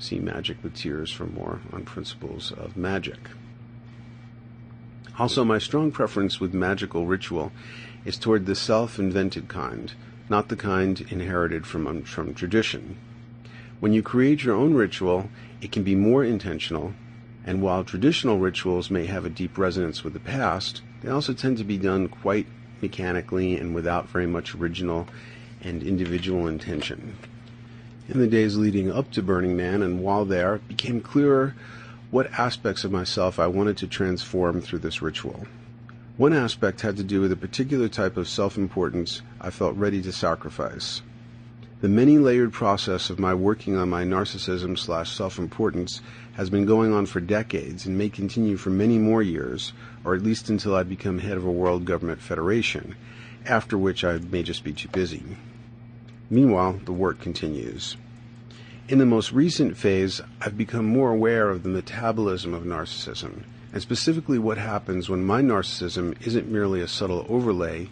See 0.00 0.18
Magic 0.18 0.56
with 0.64 0.74
Tears 0.74 1.12
for 1.12 1.26
more 1.26 1.60
on 1.72 1.84
principles 1.84 2.50
of 2.50 2.76
magic. 2.76 3.20
Also, 5.16 5.44
my 5.44 5.58
strong 5.58 5.92
preference 5.92 6.40
with 6.40 6.52
magical 6.52 7.06
ritual 7.06 7.52
is 8.04 8.18
toward 8.18 8.46
the 8.46 8.56
self 8.56 8.98
invented 8.98 9.46
kind, 9.46 9.92
not 10.30 10.48
the 10.48 10.56
kind 10.56 11.00
inherited 11.10 11.66
from, 11.66 11.86
um, 11.86 12.02
from 12.02 12.34
tradition. 12.34 12.96
When 13.80 13.92
you 13.92 14.02
create 14.02 14.42
your 14.42 14.56
own 14.56 14.74
ritual, 14.74 15.30
it 15.60 15.72
can 15.72 15.82
be 15.82 15.94
more 15.94 16.24
intentional, 16.24 16.94
and 17.44 17.62
while 17.62 17.84
traditional 17.84 18.38
rituals 18.38 18.90
may 18.90 19.06
have 19.06 19.24
a 19.24 19.30
deep 19.30 19.56
resonance 19.56 20.02
with 20.02 20.12
the 20.12 20.20
past, 20.20 20.82
they 21.00 21.10
also 21.10 21.32
tend 21.32 21.58
to 21.58 21.64
be 21.64 21.78
done 21.78 22.08
quite 22.08 22.46
mechanically 22.82 23.56
and 23.56 23.74
without 23.74 24.08
very 24.08 24.26
much 24.26 24.54
original 24.54 25.06
and 25.60 25.82
individual 25.82 26.46
intention. 26.46 27.16
In 28.08 28.18
the 28.18 28.26
days 28.26 28.56
leading 28.56 28.90
up 28.90 29.10
to 29.12 29.22
Burning 29.22 29.56
Man 29.56 29.82
and 29.82 30.00
while 30.00 30.24
there, 30.24 30.56
it 30.56 30.68
became 30.68 31.00
clearer 31.00 31.54
what 32.10 32.32
aspects 32.38 32.84
of 32.84 32.90
myself 32.90 33.38
I 33.38 33.46
wanted 33.48 33.76
to 33.78 33.86
transform 33.86 34.60
through 34.60 34.78
this 34.78 35.02
ritual. 35.02 35.46
One 36.18 36.32
aspect 36.32 36.80
had 36.80 36.96
to 36.96 37.04
do 37.04 37.20
with 37.20 37.30
a 37.30 37.36
particular 37.36 37.88
type 37.88 38.16
of 38.16 38.28
self 38.28 38.56
importance 38.56 39.22
I 39.40 39.50
felt 39.50 39.76
ready 39.76 40.02
to 40.02 40.10
sacrifice. 40.10 41.00
The 41.80 41.88
many 41.88 42.18
layered 42.18 42.52
process 42.52 43.08
of 43.08 43.20
my 43.20 43.34
working 43.34 43.76
on 43.76 43.88
my 43.88 44.02
narcissism 44.02 44.76
slash 44.76 45.12
self 45.12 45.38
importance 45.38 46.02
has 46.32 46.50
been 46.50 46.66
going 46.66 46.92
on 46.92 47.06
for 47.06 47.20
decades 47.20 47.86
and 47.86 47.96
may 47.96 48.08
continue 48.08 48.56
for 48.56 48.70
many 48.70 48.98
more 48.98 49.22
years, 49.22 49.72
or 50.04 50.16
at 50.16 50.24
least 50.24 50.50
until 50.50 50.74
I 50.74 50.82
become 50.82 51.20
head 51.20 51.36
of 51.36 51.44
a 51.44 51.52
world 51.52 51.84
government 51.84 52.20
federation, 52.20 52.96
after 53.46 53.78
which 53.78 54.02
I 54.02 54.18
may 54.18 54.42
just 54.42 54.64
be 54.64 54.72
too 54.72 54.88
busy. 54.88 55.22
Meanwhile, 56.30 56.80
the 56.84 56.92
work 56.92 57.20
continues. 57.20 57.96
In 58.88 58.98
the 58.98 59.06
most 59.06 59.30
recent 59.30 59.76
phase, 59.76 60.20
I've 60.40 60.58
become 60.58 60.86
more 60.86 61.12
aware 61.12 61.48
of 61.48 61.62
the 61.62 61.68
metabolism 61.68 62.54
of 62.54 62.64
narcissism, 62.64 63.44
and 63.72 63.82
specifically 63.82 64.38
what 64.38 64.58
happens 64.58 65.08
when 65.08 65.24
my 65.24 65.42
narcissism 65.42 66.16
isn't 66.26 66.50
merely 66.50 66.80
a 66.80 66.88
subtle 66.88 67.26
overlay 67.28 67.88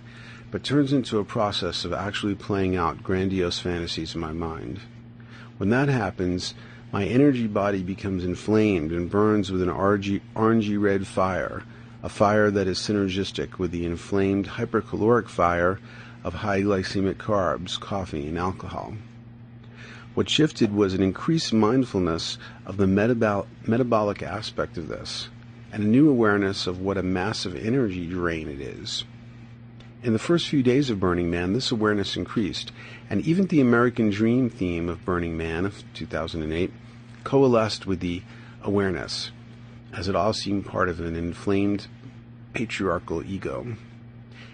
but 0.51 0.63
turns 0.63 0.93
into 0.93 1.19
a 1.19 1.25
process 1.25 1.85
of 1.85 1.93
actually 1.93 2.35
playing 2.35 2.77
out 2.77 3.03
grandiose 3.03 3.59
fantasies 3.59 4.15
in 4.15 4.21
my 4.21 4.33
mind. 4.33 4.81
When 5.59 5.71
that 5.71 5.89
happens, 5.89 6.55
my 6.93 7.05
energy 7.05 7.47
body 7.47 7.83
becomes 7.83 8.25
inflamed 8.25 8.93
and 8.93 9.11
burns 9.11 9.51
with 9.51 9.61
an 9.61 9.69
orangey, 9.69 10.81
red 10.81 11.07
fire, 11.07 11.63
a 12.03 12.09
fire 12.09 12.51
that 12.51 12.69
is 12.69 12.79
synergistic 12.79 13.59
with 13.59 13.71
the 13.71 13.85
inflamed 13.85 14.47
hypercaloric 14.47 15.29
fire 15.29 15.81
of 16.23 16.35
high 16.35 16.63
glycemic 16.63 17.17
carbs, 17.17 17.79
coffee, 17.79 18.29
and 18.29 18.39
alcohol. 18.39 18.95
What 20.15 20.31
shifted 20.31 20.73
was 20.73 20.95
an 20.95 21.03
increased 21.03 21.53
mindfulness 21.53 22.39
of 22.65 22.77
the 22.77 22.87
metabol- 22.87 23.47
metabolic 23.67 24.23
aspect 24.23 24.79
of 24.79 24.89
this, 24.89 25.29
and 25.77 25.85
a 25.85 25.89
new 25.89 26.09
awareness 26.09 26.67
of 26.67 26.81
what 26.81 26.97
a 26.97 27.03
massive 27.03 27.55
energy 27.55 28.07
drain 28.07 28.49
it 28.49 28.63
is. 28.63 29.05
In 30.03 30.15
the 30.15 30.19
first 30.19 30.49
few 30.49 30.63
days 30.63 30.89
of 30.89 30.99
Burning 30.99 31.31
Man, 31.31 31.53
this 31.53 31.71
awareness 31.71 32.17
increased, 32.17 32.73
and 33.11 33.21
even 33.27 33.49
the 33.49 33.61
American 33.61 34.09
Dream 34.09 34.49
theme 34.49 34.89
of 34.89 35.05
Burning 35.05 35.37
Man 35.37 35.67
of 35.67 35.85
2008 35.93 36.73
coalesced 37.25 37.87
with 37.87 38.01
the 38.01 38.23
awareness, 38.63 39.33
as 39.93 40.09
it 40.09 40.17
all 40.17 40.33
seemed 40.33 40.65
part 40.65 40.89
of 40.89 40.99
an 40.99 41.15
inflamed 41.15 41.89
patriarchal 42.55 43.23
ego. 43.23 43.77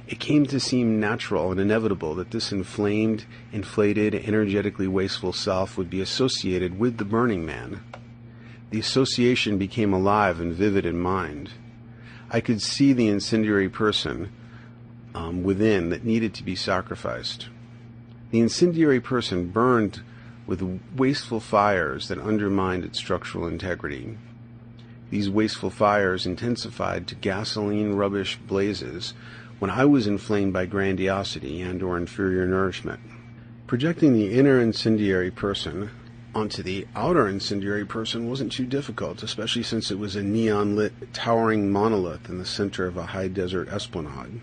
It 0.09 0.19
came 0.19 0.45
to 0.47 0.59
seem 0.59 0.99
natural 0.99 1.53
and 1.53 1.61
inevitable 1.61 2.17
that 2.17 2.33
this 2.33 2.51
inflamed, 2.51 3.27
inflated, 3.53 4.17
energetically 4.17 4.89
wasteful 4.89 5.33
self 5.33 5.79
would 5.79 5.89
be 5.89 6.01
associated 6.01 6.81
with 6.81 6.97
the 6.97 7.05
Burning 7.05 7.47
Man. 7.47 7.81
The 8.73 8.81
association 8.81 9.59
became 9.59 9.93
alive 9.93 10.41
and 10.41 10.55
vivid 10.55 10.87
in 10.87 10.99
mind. 10.99 11.51
I 12.31 12.41
could 12.41 12.63
see 12.63 12.95
the 12.95 13.07
incendiary 13.07 13.69
person 13.69 14.33
um, 15.15 15.43
within 15.43 15.91
that 15.91 16.07
needed 16.07 16.33
to 16.35 16.43
be 16.43 16.57
sacrificed. 16.57 17.51
The 18.31 18.41
incendiary 18.41 18.99
person 18.99 19.51
burned 19.51 20.01
with 20.47 20.81
wasteful 20.97 21.39
fires 21.39 22.09
that 22.09 22.19
undermined 22.19 22.87
its 22.87 22.99
structural 22.99 23.47
integrity. 23.47 24.17
These 25.11 25.29
wasteful 25.29 25.69
fires 25.69 26.25
intensified 26.25 27.07
to 27.09 27.15
gasoline 27.15 27.93
rubbish 27.93 28.39
blazes 28.39 29.13
when 29.59 29.71
I 29.71 29.85
was 29.85 30.07
inflamed 30.07 30.55
by 30.55 30.65
grandiosity 30.65 31.61
and 31.61 31.83
or 31.83 31.99
inferior 31.99 32.47
nourishment. 32.47 33.01
Projecting 33.67 34.15
the 34.15 34.33
inner 34.33 34.59
incendiary 34.59 35.31
person 35.31 35.91
onto 36.35 36.63
the 36.63 36.87
outer 36.95 37.29
incendiary 37.29 37.85
person 37.85 38.29
wasn't 38.29 38.53
too 38.53 38.67
difficult, 38.67 39.23
especially 39.23 39.63
since 39.63 39.91
it 39.91 39.99
was 39.99 40.17
a 40.17 40.23
neon 40.23 40.77
lit, 40.77 41.13
towering 41.13 41.71
monolith 41.71 42.29
in 42.29 42.39
the 42.39 42.45
center 42.45 42.87
of 42.87 42.97
a 42.97 43.07
high 43.07 43.29
desert 43.29 43.69
esplanade. 43.69 44.41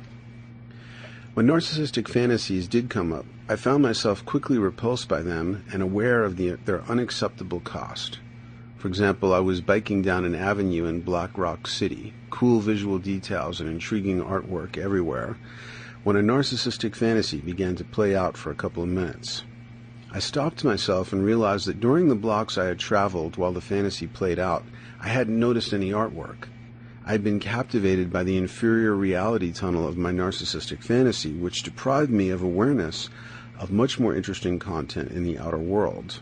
When 1.34 1.48
narcissistic 1.48 2.08
fantasies 2.08 2.68
did 2.68 2.90
come 2.90 3.14
up, 3.14 3.26
I 3.48 3.56
found 3.56 3.82
myself 3.82 4.26
quickly 4.26 4.58
repulsed 4.58 5.08
by 5.08 5.22
them 5.22 5.64
and 5.72 5.82
aware 5.82 6.24
of 6.24 6.38
the, 6.38 6.58
their 6.66 6.84
unacceptable 6.84 7.62
cost. 7.62 8.20
For 8.78 8.88
example, 8.88 9.34
I 9.34 9.40
was 9.40 9.62
biking 9.62 10.02
down 10.02 10.26
an 10.26 10.36
avenue 10.36 10.86
in 10.86 11.02
Black 11.02 11.38
Rock 11.38 11.68
City, 11.68 12.14
cool 12.30 12.60
visual 12.60 12.98
details 12.98 13.60
and 13.60 13.70
intriguing 13.70 14.24
artwork 14.24 14.78
everywhere, 14.78 15.38
when 16.04 16.16
a 16.16 16.22
narcissistic 16.22 16.96
fantasy 16.96 17.40
began 17.40 17.76
to 17.76 17.84
play 17.84 18.16
out 18.16 18.38
for 18.38 18.52
a 18.52 18.56
couple 18.56 18.84
of 18.84 18.90
minutes. 18.90 19.44
I 20.12 20.18
stopped 20.18 20.64
myself 20.64 21.14
and 21.14 21.24
realized 21.24 21.68
that 21.68 21.80
during 21.80 22.08
the 22.08 22.16
blocks 22.16 22.58
I 22.58 22.66
had 22.66 22.80
traveled 22.80 23.38
while 23.38 23.54
the 23.54 23.62
fantasy 23.62 24.08
played 24.08 24.40
out, 24.40 24.66
I 25.00 25.08
hadn't 25.08 25.40
noticed 25.40 25.72
any 25.72 25.92
artwork. 25.92 26.48
I 27.06 27.12
had 27.12 27.24
been 27.24 27.40
captivated 27.40 28.12
by 28.12 28.24
the 28.24 28.36
inferior 28.36 28.96
reality 28.96 29.52
tunnel 29.52 29.88
of 29.88 29.98
my 29.98 30.12
narcissistic 30.12 30.82
fantasy, 30.82 31.34
which 31.34 31.62
deprived 31.62 32.10
me 32.10 32.32
of 32.32 32.42
awareness 32.42 33.10
of 33.60 33.72
much 33.72 34.00
more 34.00 34.16
interesting 34.16 34.58
content 34.58 35.12
in 35.12 35.24
the 35.24 35.38
outer 35.38 35.60
world. 35.60 36.22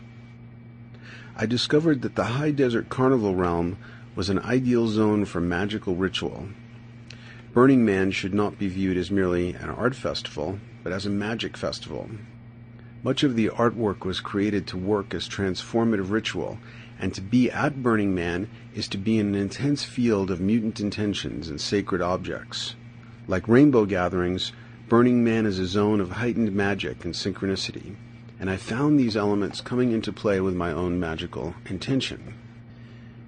I 1.34 1.46
discovered 1.46 2.02
that 2.02 2.14
the 2.14 2.24
high 2.24 2.50
desert 2.50 2.90
carnival 2.90 3.36
realm 3.36 3.78
was 4.14 4.28
an 4.28 4.40
ideal 4.40 4.88
zone 4.88 5.24
for 5.24 5.40
magical 5.40 5.96
ritual. 5.96 6.48
Burning 7.54 7.86
Man 7.86 8.10
should 8.10 8.34
not 8.34 8.58
be 8.58 8.68
viewed 8.68 8.98
as 8.98 9.10
merely 9.10 9.54
an 9.54 9.70
art 9.70 9.94
festival, 9.94 10.58
but 10.82 10.92
as 10.92 11.06
a 11.06 11.10
magic 11.10 11.56
festival. 11.56 12.10
Much 13.02 13.22
of 13.22 13.36
the 13.36 13.48
artwork 13.48 14.04
was 14.04 14.20
created 14.20 14.66
to 14.66 14.76
work 14.76 15.14
as 15.14 15.28
transformative 15.28 16.10
ritual, 16.10 16.58
and 16.98 17.14
to 17.14 17.20
be 17.20 17.50
at 17.50 17.82
Burning 17.82 18.14
Man 18.14 18.48
is 18.74 18.88
to 18.88 18.98
be 18.98 19.18
in 19.18 19.28
an 19.28 19.34
intense 19.34 19.84
field 19.84 20.30
of 20.30 20.40
mutant 20.40 20.80
intentions 20.80 21.48
and 21.48 21.60
sacred 21.60 22.02
objects. 22.02 22.74
Like 23.26 23.46
rainbow 23.48 23.84
gatherings, 23.84 24.52
Burning 24.88 25.22
Man 25.22 25.46
is 25.46 25.58
a 25.58 25.66
zone 25.66 26.00
of 26.00 26.12
heightened 26.12 26.52
magic 26.52 27.04
and 27.04 27.14
synchronicity 27.14 27.96
and 28.40 28.48
I 28.48 28.56
found 28.56 28.98
these 28.98 29.16
elements 29.16 29.60
coming 29.60 29.92
into 29.92 30.12
play 30.12 30.40
with 30.40 30.54
my 30.54 30.70
own 30.70 31.00
magical 31.00 31.54
intention. 31.66 32.34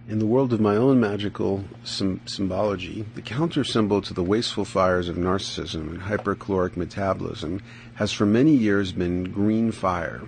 In 0.08 0.18
the 0.18 0.26
world 0.26 0.52
of 0.52 0.60
my 0.60 0.76
own 0.76 0.98
magical 1.00 1.64
symbology, 1.84 3.04
the 3.14 3.22
counter 3.22 3.62
symbol 3.62 4.02
to 4.02 4.14
the 4.14 4.24
wasteful 4.24 4.64
fires 4.64 5.08
of 5.08 5.16
narcissism 5.16 5.88
and 5.88 6.00
hypercaloric 6.02 6.76
metabolism 6.76 7.60
has 8.00 8.10
for 8.10 8.24
many 8.24 8.56
years 8.56 8.92
been 8.92 9.24
green 9.24 9.70
fire. 9.70 10.22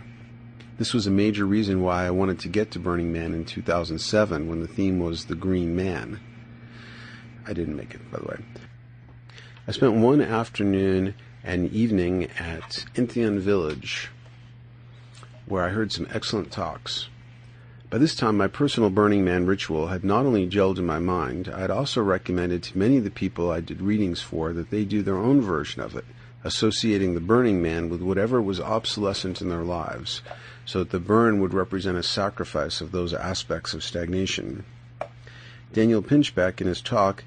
This 0.76 0.92
was 0.92 1.06
a 1.06 1.10
major 1.10 1.46
reason 1.46 1.80
why 1.80 2.04
I 2.04 2.10
wanted 2.10 2.38
to 2.40 2.50
get 2.50 2.70
to 2.72 2.78
Burning 2.78 3.10
Man 3.14 3.32
in 3.32 3.46
2007 3.46 4.46
when 4.46 4.60
the 4.60 4.68
theme 4.68 4.98
was 4.98 5.24
the 5.24 5.34
Green 5.34 5.74
Man. 5.74 6.20
I 7.46 7.54
didn't 7.54 7.78
make 7.78 7.94
it, 7.94 8.12
by 8.12 8.18
the 8.18 8.26
way. 8.26 8.44
I 9.66 9.72
spent 9.72 9.94
one 9.94 10.20
afternoon 10.20 11.14
and 11.42 11.72
evening 11.72 12.24
at 12.38 12.84
Entheon 12.94 13.38
Village, 13.38 14.10
where 15.46 15.64
I 15.64 15.70
heard 15.70 15.92
some 15.92 16.06
excellent 16.12 16.52
talks. 16.52 17.08
By 17.88 17.96
this 17.96 18.14
time, 18.14 18.36
my 18.36 18.48
personal 18.48 18.90
Burning 18.90 19.24
Man 19.24 19.46
ritual 19.46 19.86
had 19.86 20.04
not 20.04 20.26
only 20.26 20.46
gelled 20.46 20.76
in 20.76 20.84
my 20.84 20.98
mind, 20.98 21.48
I 21.48 21.60
had 21.60 21.70
also 21.70 22.02
recommended 22.02 22.62
to 22.64 22.76
many 22.76 22.98
of 22.98 23.04
the 23.04 23.10
people 23.10 23.50
I 23.50 23.60
did 23.60 23.80
readings 23.80 24.20
for 24.20 24.52
that 24.52 24.68
they 24.68 24.84
do 24.84 25.02
their 25.02 25.16
own 25.16 25.40
version 25.40 25.80
of 25.80 25.96
it, 25.96 26.04
associating 26.44 27.14
the 27.14 27.20
Burning 27.20 27.62
Man 27.62 27.88
with 27.88 28.02
whatever 28.02 28.40
was 28.40 28.60
obsolescent 28.60 29.40
in 29.40 29.48
their 29.48 29.64
lives, 29.64 30.22
so 30.64 30.80
that 30.80 30.90
the 30.90 31.00
burn 31.00 31.40
would 31.40 31.54
represent 31.54 31.96
a 31.96 32.02
sacrifice 32.02 32.80
of 32.80 32.92
those 32.92 33.14
aspects 33.14 33.74
of 33.74 33.84
stagnation. 33.84 34.64
Daniel 35.72 36.02
Pinchbeck, 36.02 36.60
in 36.60 36.66
his 36.66 36.80
talk, 36.80 37.24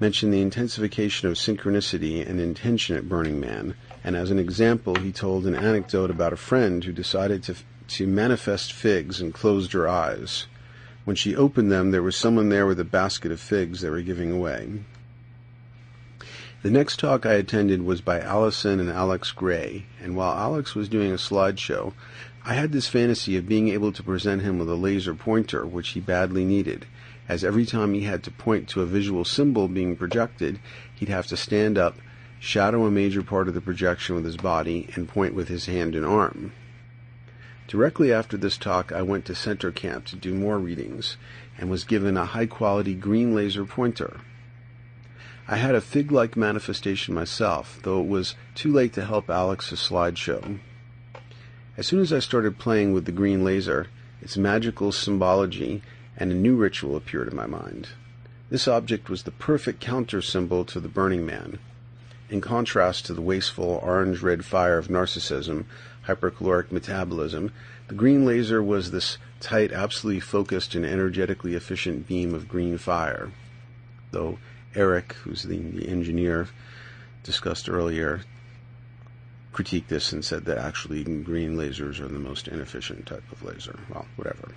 mentioned 0.00 0.32
the 0.32 0.42
intensification 0.42 1.28
of 1.28 1.36
synchronicity 1.36 2.28
and 2.28 2.40
intention 2.40 2.96
at 2.96 3.08
Burning 3.08 3.40
Man, 3.40 3.74
and 4.04 4.14
as 4.14 4.30
an 4.30 4.38
example, 4.38 4.96
he 4.96 5.10
told 5.10 5.46
an 5.46 5.54
anecdote 5.54 6.10
about 6.10 6.32
a 6.32 6.36
friend 6.36 6.84
who 6.84 6.92
decided 6.92 7.42
to, 7.44 7.54
to 7.88 8.06
manifest 8.06 8.72
figs 8.72 9.20
and 9.20 9.32
closed 9.32 9.72
her 9.72 9.88
eyes. 9.88 10.46
When 11.04 11.16
she 11.16 11.34
opened 11.34 11.72
them, 11.72 11.92
there 11.92 12.02
was 12.02 12.16
someone 12.16 12.48
there 12.48 12.66
with 12.66 12.80
a 12.80 12.84
basket 12.84 13.32
of 13.32 13.40
figs 13.40 13.80
they 13.80 13.90
were 13.90 14.02
giving 14.02 14.32
away. 14.32 14.80
The 16.66 16.72
next 16.72 16.98
talk 16.98 17.24
I 17.24 17.34
attended 17.34 17.82
was 17.82 18.00
by 18.00 18.18
Allyson 18.18 18.80
and 18.80 18.90
Alex 18.90 19.30
Grey, 19.30 19.86
and 20.02 20.16
while 20.16 20.36
Alex 20.36 20.74
was 20.74 20.88
doing 20.88 21.12
a 21.12 21.14
slideshow, 21.14 21.92
I 22.44 22.54
had 22.54 22.72
this 22.72 22.88
fantasy 22.88 23.36
of 23.36 23.46
being 23.46 23.68
able 23.68 23.92
to 23.92 24.02
present 24.02 24.42
him 24.42 24.58
with 24.58 24.68
a 24.68 24.74
laser 24.74 25.14
pointer, 25.14 25.64
which 25.64 25.90
he 25.90 26.00
badly 26.00 26.44
needed, 26.44 26.84
as 27.28 27.44
every 27.44 27.66
time 27.66 27.94
he 27.94 28.00
had 28.00 28.24
to 28.24 28.32
point 28.32 28.66
to 28.70 28.82
a 28.82 28.84
visual 28.84 29.24
symbol 29.24 29.68
being 29.68 29.94
projected, 29.94 30.58
he'd 30.92 31.08
have 31.08 31.28
to 31.28 31.36
stand 31.36 31.78
up, 31.78 31.98
shadow 32.40 32.84
a 32.84 32.90
major 32.90 33.22
part 33.22 33.46
of 33.46 33.54
the 33.54 33.60
projection 33.60 34.16
with 34.16 34.24
his 34.24 34.36
body, 34.36 34.88
and 34.96 35.06
point 35.06 35.34
with 35.34 35.46
his 35.46 35.66
hand 35.66 35.94
and 35.94 36.04
arm. 36.04 36.50
Directly 37.68 38.12
after 38.12 38.36
this 38.36 38.58
talk, 38.58 38.90
I 38.90 39.02
went 39.02 39.24
to 39.26 39.36
Center 39.36 39.70
Camp 39.70 40.06
to 40.06 40.16
do 40.16 40.34
more 40.34 40.58
readings 40.58 41.16
and 41.56 41.70
was 41.70 41.84
given 41.84 42.16
a 42.16 42.24
high 42.24 42.46
quality 42.46 42.94
green 42.94 43.36
laser 43.36 43.64
pointer. 43.64 44.18
I 45.48 45.56
had 45.56 45.74
a 45.74 45.80
fig 45.80 46.10
like 46.10 46.36
manifestation 46.36 47.14
myself, 47.14 47.78
though 47.82 48.00
it 48.00 48.08
was 48.08 48.34
too 48.54 48.72
late 48.72 48.92
to 48.94 49.04
help 49.04 49.30
Alex's 49.30 49.78
slideshow. 49.78 50.58
As 51.76 51.86
soon 51.86 52.00
as 52.00 52.12
I 52.12 52.18
started 52.18 52.58
playing 52.58 52.92
with 52.92 53.04
the 53.04 53.12
green 53.12 53.44
laser, 53.44 53.86
its 54.20 54.36
magical 54.36 54.92
symbology 54.92 55.82
and 56.16 56.32
a 56.32 56.34
new 56.34 56.56
ritual 56.56 56.96
appeared 56.96 57.28
in 57.28 57.36
my 57.36 57.46
mind. 57.46 57.88
This 58.50 58.66
object 58.66 59.08
was 59.08 59.22
the 59.22 59.30
perfect 59.30 59.80
counter 59.80 60.22
symbol 60.22 60.64
to 60.64 60.80
the 60.80 60.88
Burning 60.88 61.24
Man, 61.24 61.58
in 62.28 62.40
contrast 62.40 63.06
to 63.06 63.14
the 63.14 63.22
wasteful 63.22 63.80
orange 63.84 64.20
red 64.20 64.44
fire 64.44 64.78
of 64.78 64.88
narcissism, 64.88 65.64
hypercaloric 66.08 66.72
metabolism, 66.72 67.52
the 67.86 67.94
green 67.94 68.26
laser 68.26 68.60
was 68.60 68.90
this 68.90 69.16
tight, 69.38 69.70
absolutely 69.70 70.18
focused, 70.18 70.74
and 70.74 70.84
energetically 70.84 71.54
efficient 71.54 72.08
beam 72.08 72.34
of 72.34 72.48
green 72.48 72.78
fire. 72.78 73.30
Though 74.10 74.38
Eric, 74.76 75.14
who's 75.24 75.42
the, 75.42 75.58
the 75.58 75.88
engineer 75.88 76.48
discussed 77.24 77.68
earlier, 77.68 78.20
critiqued 79.52 79.88
this 79.88 80.12
and 80.12 80.24
said 80.24 80.44
that 80.44 80.58
actually 80.58 81.02
green 81.02 81.56
lasers 81.56 81.98
are 81.98 82.08
the 82.08 82.18
most 82.18 82.46
inefficient 82.46 83.06
type 83.06 83.24
of 83.32 83.42
laser. 83.42 83.78
Well, 83.92 84.06
whatever. 84.16 84.52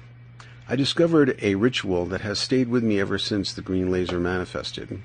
I 0.68 0.76
discovered 0.76 1.40
a 1.42 1.56
ritual 1.56 2.06
that 2.08 2.22
has 2.22 2.38
stayed 2.38 2.68
with 2.68 2.84
me 2.84 3.00
ever 3.00 3.18
since 3.18 3.54
the 3.54 3.62
green 3.62 3.90
laser 3.90 4.20
manifested. 4.20 5.02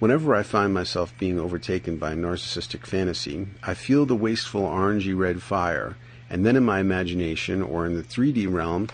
Whenever 0.00 0.34
I 0.34 0.42
find 0.42 0.74
myself 0.74 1.16
being 1.18 1.38
overtaken 1.38 1.96
by 1.96 2.14
narcissistic 2.14 2.84
fantasy, 2.84 3.46
I 3.62 3.74
feel 3.74 4.04
the 4.04 4.16
wasteful 4.16 4.62
orangey 4.62 5.16
red 5.16 5.40
fire, 5.40 5.96
and 6.28 6.44
then 6.44 6.56
in 6.56 6.64
my 6.64 6.80
imagination 6.80 7.62
or 7.62 7.86
in 7.86 7.94
the 7.94 8.02
3D 8.02 8.52
realm, 8.52 8.88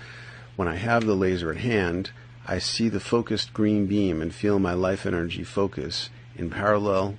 when 0.57 0.69
I 0.69 0.77
have 0.77 1.07
the 1.07 1.17
laser 1.17 1.51
at 1.51 1.57
hand, 1.57 2.11
I 2.51 2.59
see 2.59 2.89
the 2.89 2.99
focused 2.99 3.53
green 3.53 3.87
beam 3.87 4.23
and 4.23 4.35
feel 4.35 4.59
my 4.59 4.73
life 4.73 5.05
energy 5.05 5.45
focus 5.45 6.09
in 6.35 6.49
parallel 6.49 7.19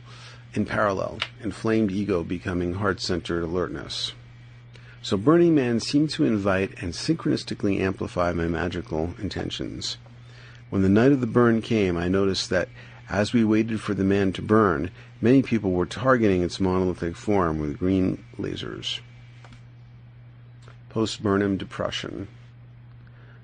in 0.56 0.66
parallel, 0.66 1.20
inflamed 1.44 1.92
ego 1.92 2.24
becoming 2.24 2.74
heart-centered 2.74 3.44
alertness. 3.44 4.14
So 5.04 5.16
Burning 5.16 5.54
Man 5.54 5.80
seemed 5.80 6.10
to 6.12 6.26
invite 6.26 6.82
and 6.82 6.94
synchronistically 6.94 7.80
amplify 7.80 8.34
my 8.34 8.48
magical 8.48 9.14
intentions. 9.22 9.98
When 10.72 10.82
the 10.82 10.90
night 10.90 11.12
of 11.12 11.22
the 11.22 11.28
burn 11.28 11.62
came, 11.62 11.98
I 11.98 12.08
noticed 12.08 12.50
that 12.50 12.70
as 13.10 13.32
we 13.32 13.44
waited 13.44 13.82
for 13.82 13.94
the 13.94 14.04
man 14.04 14.34
to 14.34 14.42
burn, 14.42 14.90
many 15.22 15.42
people 15.42 15.72
were 15.72 15.86
targeting 15.86 16.42
its 16.42 16.60
monolithic 16.60 17.16
form 17.16 17.60
with 17.60 17.80
green 17.80 18.24
lasers. 18.40 19.00
Post 20.90 21.22
Burnham 21.22 21.58
Depression. 21.58 22.28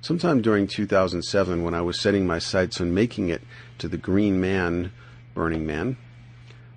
Sometime 0.05 0.39
during 0.39 0.67
2007, 0.67 1.63
when 1.63 1.73
I 1.73 1.81
was 1.81 1.99
setting 1.99 2.27
my 2.27 2.37
sights 2.37 2.79
on 2.79 2.93
making 2.93 3.29
it 3.29 3.41
to 3.79 3.87
the 3.87 3.97
Green 3.97 4.39
Man, 4.39 4.91
Burning 5.33 5.65
Man, 5.65 5.97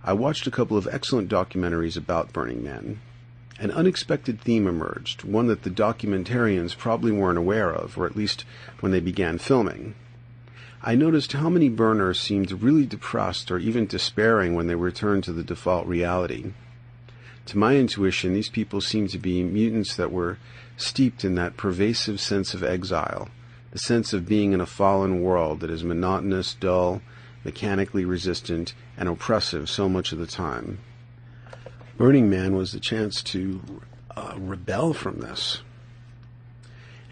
I 0.02 0.14
watched 0.14 0.46
a 0.46 0.50
couple 0.50 0.78
of 0.78 0.88
excellent 0.90 1.28
documentaries 1.28 1.94
about 1.94 2.32
Burning 2.32 2.64
Man. 2.64 3.02
An 3.58 3.70
unexpected 3.70 4.40
theme 4.40 4.66
emerged, 4.66 5.24
one 5.24 5.46
that 5.48 5.62
the 5.62 5.68
documentarians 5.68 6.74
probably 6.74 7.12
weren't 7.12 7.36
aware 7.36 7.70
of, 7.70 7.98
or 7.98 8.06
at 8.06 8.16
least 8.16 8.46
when 8.80 8.92
they 8.92 9.00
began 9.00 9.36
filming. 9.36 9.94
I 10.82 10.94
noticed 10.94 11.34
how 11.34 11.50
many 11.50 11.68
burners 11.68 12.18
seemed 12.18 12.62
really 12.62 12.86
depressed 12.86 13.50
or 13.50 13.58
even 13.58 13.84
despairing 13.84 14.54
when 14.54 14.68
they 14.68 14.74
returned 14.74 15.24
to 15.24 15.34
the 15.34 15.44
default 15.44 15.86
reality. 15.86 16.54
To 17.44 17.58
my 17.58 17.76
intuition, 17.76 18.32
these 18.32 18.48
people 18.48 18.80
seemed 18.80 19.10
to 19.10 19.18
be 19.18 19.42
mutants 19.42 19.96
that 19.96 20.12
were 20.12 20.38
steeped 20.78 21.24
in 21.24 21.34
that 21.34 21.56
pervasive 21.56 22.20
sense 22.20 22.54
of 22.54 22.62
exile, 22.62 23.28
the 23.72 23.78
sense 23.78 24.12
of 24.12 24.26
being 24.26 24.52
in 24.52 24.60
a 24.60 24.66
fallen 24.66 25.20
world 25.20 25.60
that 25.60 25.70
is 25.70 25.84
monotonous, 25.84 26.54
dull, 26.54 27.02
mechanically 27.44 28.04
resistant, 28.04 28.74
and 28.96 29.08
oppressive 29.08 29.68
so 29.68 29.88
much 29.88 30.12
of 30.12 30.18
the 30.18 30.26
time. 30.26 30.78
Burning 31.96 32.30
Man 32.30 32.54
was 32.54 32.72
the 32.72 32.80
chance 32.80 33.22
to 33.24 33.60
uh, 34.16 34.34
rebel 34.36 34.94
from 34.94 35.18
this, 35.18 35.62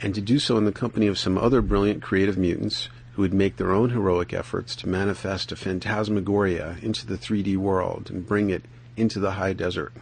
and 0.00 0.14
to 0.14 0.20
do 0.20 0.38
so 0.38 0.56
in 0.56 0.64
the 0.64 0.72
company 0.72 1.06
of 1.08 1.18
some 1.18 1.36
other 1.36 1.60
brilliant 1.60 2.02
creative 2.02 2.38
mutants 2.38 2.88
who 3.14 3.22
would 3.22 3.34
make 3.34 3.56
their 3.56 3.72
own 3.72 3.90
heroic 3.90 4.32
efforts 4.32 4.76
to 4.76 4.88
manifest 4.88 5.50
a 5.50 5.56
phantasmagoria 5.56 6.76
into 6.82 7.06
the 7.06 7.16
3D 7.16 7.56
world 7.56 8.10
and 8.10 8.26
bring 8.26 8.50
it 8.50 8.62
into 8.96 9.18
the 9.18 9.32
high 9.32 9.52
desert. 9.52 9.92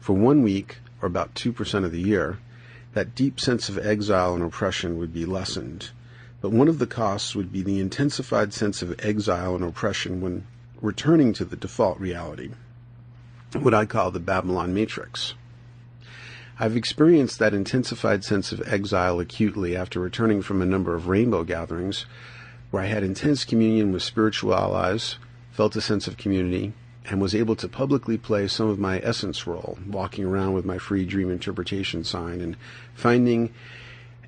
For 0.00 0.12
one 0.12 0.42
week, 0.42 0.78
or 1.00 1.06
about 1.06 1.34
2% 1.34 1.84
of 1.84 1.92
the 1.92 2.00
year, 2.00 2.38
that 2.94 3.14
deep 3.14 3.40
sense 3.40 3.68
of 3.68 3.78
exile 3.78 4.34
and 4.34 4.42
oppression 4.42 4.98
would 4.98 5.12
be 5.12 5.24
lessened. 5.24 5.90
But 6.40 6.52
one 6.52 6.68
of 6.68 6.78
the 6.78 6.86
costs 6.86 7.34
would 7.34 7.52
be 7.52 7.62
the 7.62 7.80
intensified 7.80 8.52
sense 8.52 8.82
of 8.82 8.94
exile 9.00 9.54
and 9.54 9.64
oppression 9.64 10.20
when 10.20 10.46
returning 10.80 11.32
to 11.34 11.44
the 11.44 11.56
default 11.56 11.98
reality, 11.98 12.50
what 13.58 13.74
I 13.74 13.84
call 13.84 14.10
the 14.10 14.20
Babylon 14.20 14.72
Matrix. 14.72 15.34
I've 16.60 16.76
experienced 16.76 17.38
that 17.38 17.54
intensified 17.54 18.24
sense 18.24 18.50
of 18.52 18.62
exile 18.66 19.20
acutely 19.20 19.76
after 19.76 20.00
returning 20.00 20.42
from 20.42 20.60
a 20.60 20.66
number 20.66 20.94
of 20.94 21.08
rainbow 21.08 21.44
gatherings 21.44 22.04
where 22.70 22.82
I 22.82 22.86
had 22.86 23.02
intense 23.02 23.44
communion 23.44 23.92
with 23.92 24.02
spiritual 24.02 24.54
allies, 24.54 25.18
felt 25.52 25.76
a 25.76 25.80
sense 25.80 26.06
of 26.06 26.16
community, 26.16 26.72
and 27.08 27.20
was 27.20 27.34
able 27.34 27.56
to 27.56 27.68
publicly 27.68 28.18
play 28.18 28.46
some 28.46 28.68
of 28.68 28.78
my 28.78 29.00
essence 29.02 29.46
role, 29.46 29.78
walking 29.86 30.24
around 30.24 30.52
with 30.52 30.64
my 30.64 30.78
free 30.78 31.04
dream 31.04 31.30
interpretation 31.30 32.04
sign 32.04 32.40
and 32.40 32.56
finding 32.94 33.52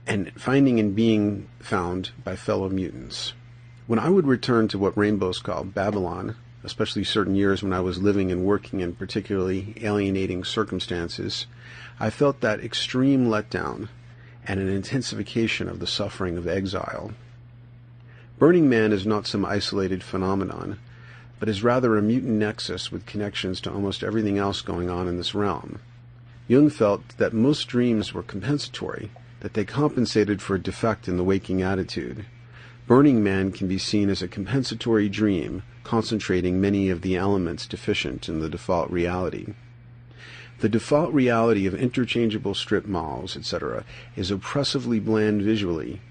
and 0.07 0.33
finding 0.41 0.81
and 0.81 0.97
being 0.97 1.47
found 1.61 2.11
by 2.25 2.35
fellow 2.35 2.69
mutants. 2.69 3.35
When 3.87 3.99
I 3.99 4.09
would 4.09 4.27
return 4.27 4.67
to 4.69 4.79
what 4.79 4.97
rainbows 4.97 5.39
call 5.39 5.65
Babylon, 5.65 6.37
especially 6.65 7.05
certain 7.05 7.35
years 7.35 7.63
when 7.63 7.73
I 7.73 7.81
was 7.81 8.03
living 8.03 8.33
and 8.33 8.45
working 8.45 8.81
in 8.81 8.95
particularly 8.95 9.75
alienating 9.81 10.45
circumstances, 10.45 11.47
I 11.99 12.11
felt 12.11 12.41
that 12.41 12.65
extreme 12.65 13.27
letdown 13.27 13.89
and 14.47 14.59
an 14.59 14.69
intensification 14.69 15.69
of 15.69 15.81
the 15.81 15.87
suffering 15.87 16.39
of 16.39 16.47
exile. 16.47 17.13
Burning 18.39 18.69
Man 18.71 18.93
is 18.93 19.07
not 19.07 19.27
some 19.27 19.45
isolated 19.45 20.03
phenomenon, 20.03 20.79
but 21.41 21.49
is 21.49 21.65
rather 21.65 21.97
a 21.97 22.03
mutant 22.03 22.35
nexus 22.35 22.93
with 22.93 23.07
connections 23.07 23.61
to 23.63 23.73
almost 23.73 24.05
everything 24.05 24.39
else 24.39 24.61
going 24.61 24.89
on 24.89 25.09
in 25.09 25.17
this 25.17 25.35
realm. 25.35 25.81
Jung 26.47 26.69
felt 26.69 27.17
that 27.17 27.33
most 27.33 27.67
dreams 27.67 28.13
were 28.13 28.23
compensatory, 28.23 29.11
that 29.41 29.55
they 29.55 29.65
compensated 29.65 30.43
for 30.43 30.55
a 30.55 30.63
defect 30.63 31.09
in 31.09 31.17
the 31.17 31.25
waking 31.25 31.63
attitude. 31.63 32.27
Burning 32.87 33.23
Man 33.23 33.53
can 33.53 33.69
be 33.69 33.79
seen 33.79 34.11
as 34.11 34.21
a 34.21 34.29
compensatory 34.29 35.09
dream, 35.09 35.63
concentrating 35.83 36.61
many 36.61 36.91
of 36.91 37.01
the 37.01 37.17
elements 37.17 37.67
deficient 37.67 38.29
in 38.29 38.41
the 38.41 38.49
default 38.49 38.91
reality. 38.91 39.55
The 40.59 40.69
default 40.69 41.15
reality 41.15 41.67
of 41.67 41.75
interchangeable 41.75 42.55
strip 42.55 42.85
malls, 42.85 43.35
etc., 43.35 43.85
is 44.15 44.31
oppressively 44.31 45.01
bland 45.01 45.41
visually 45.41 46.03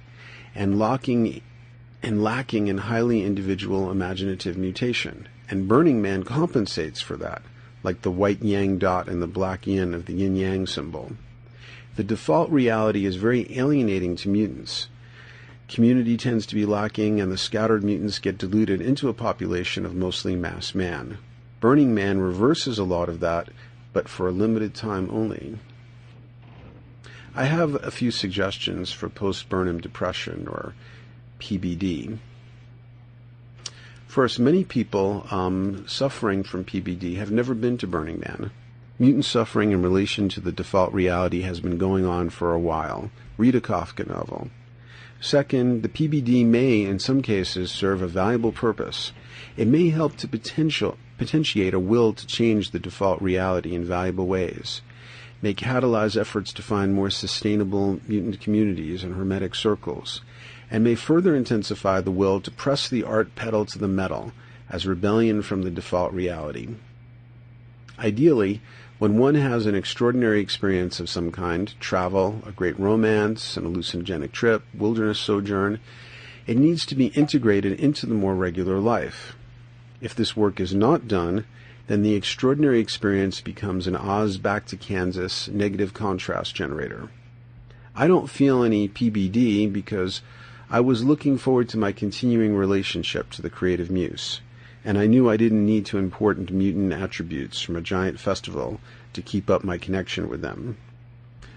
and 0.55 0.79
locking 0.79 1.43
and 2.01 2.23
lacking 2.23 2.67
in 2.67 2.77
highly 2.77 3.23
individual 3.23 3.91
imaginative 3.91 4.57
mutation. 4.57 5.27
And 5.49 5.67
Burning 5.67 6.01
Man 6.01 6.23
compensates 6.23 7.01
for 7.01 7.17
that, 7.17 7.41
like 7.83 8.01
the 8.01 8.11
white 8.11 8.41
yang 8.41 8.77
dot 8.77 9.07
and 9.07 9.21
the 9.21 9.27
black 9.27 9.67
yin 9.67 9.93
of 9.93 10.05
the 10.05 10.13
yin 10.13 10.35
yang 10.35 10.67
symbol. 10.67 11.13
The 11.95 12.03
default 12.03 12.49
reality 12.49 13.05
is 13.05 13.15
very 13.15 13.57
alienating 13.57 14.15
to 14.17 14.29
mutants. 14.29 14.87
Community 15.67 16.17
tends 16.17 16.45
to 16.47 16.55
be 16.55 16.65
lacking, 16.65 17.19
and 17.19 17.31
the 17.31 17.37
scattered 17.37 17.83
mutants 17.83 18.19
get 18.19 18.37
diluted 18.37 18.81
into 18.81 19.09
a 19.09 19.13
population 19.13 19.85
of 19.85 19.93
mostly 19.93 20.35
mass 20.35 20.73
man. 20.73 21.17
Burning 21.59 21.93
Man 21.93 22.19
reverses 22.19 22.79
a 22.79 22.83
lot 22.83 23.09
of 23.09 23.19
that 23.19 23.49
but 23.91 24.07
for 24.07 24.27
a 24.27 24.31
limited 24.31 24.73
time 24.73 25.09
only. 25.11 25.57
I 27.35 27.45
have 27.45 27.75
a 27.83 27.91
few 27.91 28.11
suggestions 28.11 28.91
for 28.91 29.09
post 29.09 29.49
Burnham 29.49 29.79
depression 29.79 30.47
or 30.47 30.73
PBD. 31.39 32.17
First, 34.07 34.39
many 34.39 34.63
people 34.63 35.27
um, 35.29 35.87
suffering 35.87 36.43
from 36.43 36.65
PBD 36.65 37.17
have 37.17 37.31
never 37.31 37.53
been 37.53 37.77
to 37.77 37.87
Burning 37.87 38.19
Man. 38.19 38.51
Mutant 38.97 39.25
suffering 39.25 39.71
in 39.71 39.81
relation 39.81 40.27
to 40.29 40.41
the 40.41 40.51
default 40.51 40.91
reality 40.93 41.41
has 41.41 41.59
been 41.59 41.77
going 41.77 42.05
on 42.05 42.29
for 42.29 42.53
a 42.53 42.59
while. 42.59 43.11
Read 43.37 43.55
a 43.55 43.61
Kafka 43.61 44.07
novel. 44.07 44.49
Second, 45.21 45.83
the 45.83 45.89
PBD 45.89 46.45
may, 46.45 46.83
in 46.83 46.97
some 46.97 47.21
cases, 47.21 47.71
serve 47.71 48.01
a 48.01 48.07
valuable 48.07 48.51
purpose. 48.51 49.11
It 49.57 49.67
may 49.67 49.89
help 49.89 50.15
to 50.17 50.27
potential, 50.27 50.97
potentiate 51.17 51.73
a 51.73 51.79
will 51.79 52.13
to 52.13 52.25
change 52.25 52.71
the 52.71 52.79
default 52.79 53.21
reality 53.21 53.75
in 53.75 53.85
valuable 53.85 54.27
ways, 54.27 54.81
may 55.41 55.53
catalyze 55.53 56.19
efforts 56.19 56.51
to 56.53 56.61
find 56.61 56.93
more 56.93 57.09
sustainable 57.09 57.99
mutant 58.07 58.41
communities 58.41 59.03
and 59.03 59.15
hermetic 59.15 59.55
circles, 59.55 60.21
and 60.71 60.83
may 60.83 60.95
further 60.95 61.35
intensify 61.35 62.01
the 62.01 62.11
will 62.11 62.39
to 62.41 62.51
press 62.51 62.87
the 62.87 63.03
art 63.03 63.35
pedal 63.35 63.65
to 63.65 63.79
the 63.79 63.87
metal 63.87 64.31
as 64.69 64.85
rebellion 64.85 65.41
from 65.41 65.63
the 65.63 65.71
default 65.71 66.13
reality. 66.13 66.67
Ideally, 67.97 68.61
when 68.99 69.17
one 69.17 69.35
has 69.35 69.65
an 69.65 69.75
extraordinary 69.75 70.41
experience 70.41 70.99
of 70.99 71.09
some 71.09 71.31
kind, 71.31 71.73
travel, 71.79 72.41
a 72.45 72.51
great 72.51 72.77
romance, 72.79 73.57
an 73.57 73.63
hallucinogenic 73.63 74.31
trip, 74.31 74.63
wilderness 74.73 75.19
sojourn, 75.19 75.79
it 76.45 76.57
needs 76.57 76.85
to 76.85 76.95
be 76.95 77.07
integrated 77.07 77.79
into 77.79 78.05
the 78.05 78.13
more 78.13 78.35
regular 78.35 78.79
life. 78.79 79.35
If 80.01 80.15
this 80.15 80.35
work 80.35 80.59
is 80.59 80.73
not 80.73 81.07
done, 81.07 81.45
then 81.87 82.03
the 82.03 82.13
extraordinary 82.13 82.79
experience 82.79 83.41
becomes 83.41 83.87
an 83.87 83.95
Oz 83.95 84.37
back 84.37 84.65
to 84.67 84.77
Kansas 84.77 85.47
negative 85.47 85.93
contrast 85.93 86.53
generator. 86.53 87.09
I 87.95 88.07
don't 88.07 88.29
feel 88.29 88.63
any 88.63 88.87
PBD 88.87 89.71
because 89.71 90.21
I 90.71 90.81
was 90.81 91.03
looking 91.03 91.39
forward 91.39 91.67
to 91.69 91.79
my 91.79 91.91
continuing 91.91 92.55
relationship 92.55 93.31
to 93.31 93.41
the 93.41 93.49
creative 93.49 93.89
muse, 93.89 94.41
and 94.85 94.99
I 94.99 95.07
knew 95.07 95.27
I 95.27 95.35
didn't 95.35 95.65
need 95.65 95.87
to 95.87 95.97
import 95.97 96.51
mutant 96.51 96.93
attributes 96.93 97.59
from 97.59 97.75
a 97.75 97.81
giant 97.81 98.19
festival 98.19 98.79
to 99.13 99.23
keep 99.23 99.49
up 99.49 99.63
my 99.63 99.79
connection 99.79 100.29
with 100.29 100.41
them. 100.41 100.77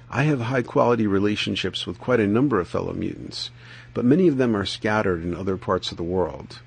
I 0.08 0.22
have 0.22 0.40
high 0.40 0.62
quality 0.62 1.06
relationships 1.06 1.86
with 1.86 2.00
quite 2.00 2.20
a 2.20 2.26
number 2.26 2.58
of 2.58 2.68
fellow 2.68 2.94
mutants, 2.94 3.50
but 3.92 4.06
many 4.06 4.28
of 4.28 4.38
them 4.38 4.56
are 4.56 4.64
scattered 4.64 5.22
in 5.22 5.34
other 5.34 5.58
parts 5.58 5.90
of 5.90 5.98
the 5.98 6.02
world. 6.02 6.60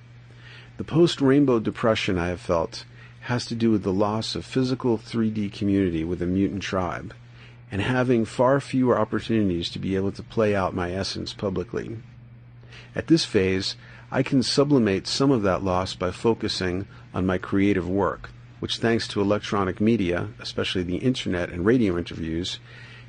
The 0.78 0.84
post-rainbow 0.84 1.62
depression 1.62 2.20
I 2.20 2.28
have 2.28 2.42
felt 2.42 2.86
has 3.22 3.48
to 3.48 3.56
do 3.56 3.72
with 3.72 3.82
the 3.82 3.92
loss 3.92 4.36
of 4.36 4.46
physical 4.46 5.00
3D 5.00 5.52
community 5.52 6.04
with 6.04 6.22
a 6.22 6.28
mutant 6.28 6.62
tribe, 6.62 7.16
and 7.72 7.82
having 7.82 8.24
far 8.24 8.62
fewer 8.62 9.00
opportunities 9.00 9.72
to 9.72 9.80
be 9.80 9.96
able 9.96 10.12
to 10.12 10.22
play 10.22 10.54
out 10.54 10.76
my 10.76 10.92
essence 10.92 11.34
publicly. 11.34 11.98
At 12.96 13.08
this 13.08 13.26
phase, 13.26 13.76
I 14.10 14.24
can 14.24 14.42
sublimate 14.42 15.06
some 15.08 15.32
of 15.32 15.42
that 15.42 15.64
loss 15.64 15.96
by 15.96 16.12
focusing 16.12 16.88
on 17.14 17.26
my 17.26 17.38
creative 17.38 17.90
work, 17.90 18.30
which 18.60 18.78
thanks 18.78 19.08
to 19.10 19.22
electronic 19.22 19.82
media, 19.82 20.30
especially 20.40 20.84
the 20.84 20.98
internet 20.98 21.50
and 21.50 21.66
radio 21.66 21.98
interviews, 21.98 22.60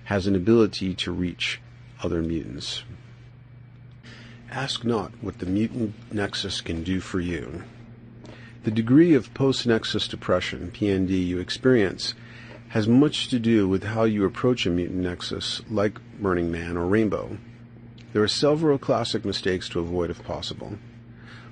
has 0.04 0.26
an 0.26 0.34
ability 0.34 0.94
to 0.94 1.12
reach 1.12 1.60
other 2.02 2.22
mutants. 2.22 2.82
Ask 4.50 4.84
not 4.84 5.12
what 5.20 5.38
the 5.38 5.46
mutant 5.46 5.94
nexus 6.12 6.60
can 6.60 6.82
do 6.82 7.00
for 7.00 7.20
you. 7.20 7.62
The 8.64 8.70
degree 8.70 9.14
of 9.14 9.32
post-nexus 9.34 10.08
depression, 10.08 10.72
PND, 10.74 11.24
you 11.24 11.38
experience 11.38 12.14
has 12.68 12.88
much 12.88 13.28
to 13.28 13.38
do 13.38 13.68
with 13.68 13.84
how 13.84 14.04
you 14.04 14.24
approach 14.24 14.66
a 14.66 14.70
mutant 14.70 15.02
nexus 15.02 15.62
like 15.70 16.00
Burning 16.20 16.50
Man 16.50 16.76
or 16.76 16.86
Rainbow. 16.86 17.38
There 18.16 18.24
are 18.24 18.28
several 18.28 18.78
classic 18.78 19.26
mistakes 19.26 19.68
to 19.68 19.78
avoid 19.78 20.08
if 20.08 20.24
possible. 20.24 20.78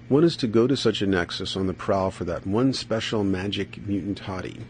One 0.09 0.25
is 0.25 0.35
to 0.39 0.47
go 0.47 0.67
to 0.67 0.79
such 0.79 1.03
a 1.03 1.07
nexus 1.07 1.59
on 1.59 1.67
the 1.67 1.75
prowl 1.75 2.11
for 2.11 2.25
that 2.25 2.47
one 2.47 2.73
special 2.73 3.23
magic 3.23 3.87
mutant 3.87 4.23
hottie. 4.23 4.63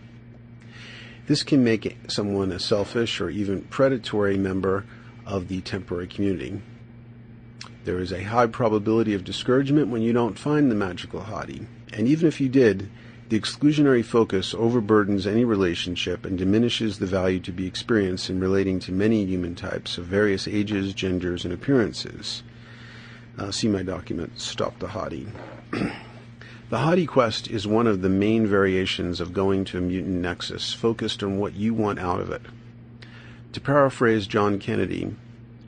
This 1.29 1.45
can 1.45 1.63
make 1.63 1.97
someone 2.09 2.51
a 2.51 2.59
selfish 2.59 3.21
or 3.21 3.31
even 3.31 3.63
predatory 3.63 4.37
member 4.37 4.85
of 5.25 5.47
the 5.47 5.61
temporary 5.61 6.09
community. 6.09 6.61
There 7.85 8.01
is 8.01 8.11
a 8.11 8.25
high 8.25 8.49
probability 8.49 9.15
of 9.15 9.23
discouragement 9.23 9.87
when 9.87 10.03
you 10.03 10.13
don't 10.13 10.37
find 10.37 10.73
the 10.73 10.75
magical 10.75 11.21
hottie. 11.21 11.65
And 11.93 12.09
even 12.09 12.27
if 12.27 12.41
you 12.41 12.49
did, 12.49 12.91
the 13.29 13.41
exclusionary 13.41 14.05
focus 14.05 14.53
overburdens 14.55 15.27
any 15.27 15.45
relationship 15.45 16.27
and 16.27 16.37
diminishes 16.37 16.99
the 16.99 17.07
value 17.07 17.41
to 17.41 17.53
be 17.53 17.67
experienced 17.67 18.29
in 18.29 18.39
relating 18.39 18.79
to 18.81 18.93
many 18.93 19.25
human 19.25 19.55
types 19.55 19.97
of 19.99 20.05
various 20.05 20.47
ages, 20.47 20.93
genders, 20.93 21.45
and 21.45 21.53
appearances. 21.53 22.43
Uh, 23.39 23.51
see 23.51 23.69
my 23.69 23.83
document, 23.83 24.39
Stop 24.39 24.79
the 24.79 24.89
Hottie. 24.89 25.29
The 26.71 26.79
Hottie 26.79 27.07
quest 27.07 27.49
is 27.49 27.67
one 27.67 27.87
of 27.87 28.01
the 28.01 28.09
main 28.09 28.47
variations 28.47 29.21
of 29.21 29.35
going 29.35 29.65
to 29.67 29.79
a 29.79 29.83
mutant 29.83 30.17
nexus, 30.23 30.73
focused 30.73 31.23
on 31.23 31.39
what 31.39 31.55
you 31.55 31.75
want 31.75 31.99
out 31.99 32.21
of 32.21 32.31
it. 32.31 32.41
To 33.53 33.61
paraphrase 33.61 34.27
John 34.27 34.59
Kennedy, 34.59 35.15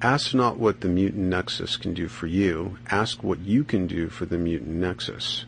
ask 0.00 0.34
not 0.34 0.58
what 0.58 0.80
the 0.80 0.88
mutant 0.88 1.24
nexus 1.24 1.76
can 1.76 1.92
do 1.92 2.08
for 2.08 2.26
you, 2.26 2.78
ask 2.90 3.22
what 3.22 3.40
you 3.40 3.62
can 3.62 3.86
do 3.86 4.08
for 4.08 4.24
the 4.24 4.38
mutant 4.38 4.74
nexus. 4.76 5.44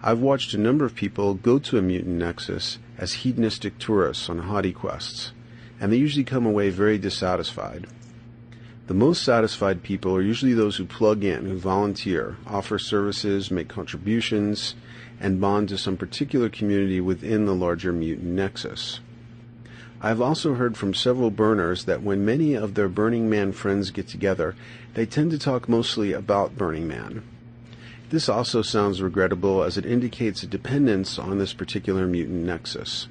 I've 0.00 0.20
watched 0.20 0.54
a 0.54 0.58
number 0.58 0.84
of 0.84 0.94
people 0.94 1.34
go 1.34 1.58
to 1.58 1.76
a 1.76 1.82
mutant 1.82 2.18
nexus 2.18 2.78
as 2.96 3.24
hedonistic 3.24 3.78
tourists 3.78 4.30
on 4.30 4.42
hottie 4.42 4.74
quests, 4.74 5.32
and 5.80 5.92
they 5.92 5.96
usually 5.96 6.22
come 6.22 6.46
away 6.46 6.70
very 6.70 6.98
dissatisfied. 6.98 7.88
The 8.86 8.94
most 8.94 9.24
satisfied 9.24 9.82
people 9.82 10.14
are 10.14 10.22
usually 10.22 10.54
those 10.54 10.76
who 10.76 10.84
plug 10.84 11.24
in, 11.24 11.46
who 11.46 11.58
volunteer, 11.58 12.36
offer 12.46 12.78
services, 12.78 13.50
make 13.50 13.68
contributions, 13.68 14.76
and 15.18 15.40
bond 15.40 15.68
to 15.70 15.78
some 15.78 15.96
particular 15.96 16.48
community 16.48 17.00
within 17.00 17.44
the 17.44 17.54
larger 17.54 17.92
mutant 17.92 18.28
nexus. 18.28 19.00
I 20.00 20.08
have 20.10 20.22
also 20.22 20.54
heard 20.54 20.76
from 20.76 20.94
several 20.94 21.32
burners 21.32 21.86
that 21.86 22.04
when 22.04 22.24
many 22.24 22.54
of 22.54 22.74
their 22.74 22.88
Burning 22.88 23.28
Man 23.28 23.50
friends 23.50 23.90
get 23.90 24.06
together, 24.06 24.54
they 24.94 25.06
tend 25.06 25.32
to 25.32 25.38
talk 25.40 25.68
mostly 25.68 26.12
about 26.12 26.56
Burning 26.56 26.86
Man. 26.86 27.24
This 28.10 28.28
also 28.28 28.62
sounds 28.62 29.02
regrettable 29.02 29.62
as 29.62 29.76
it 29.76 29.84
indicates 29.84 30.42
a 30.42 30.46
dependence 30.46 31.18
on 31.18 31.38
this 31.38 31.52
particular 31.52 32.06
mutant 32.06 32.46
nexus. 32.46 33.06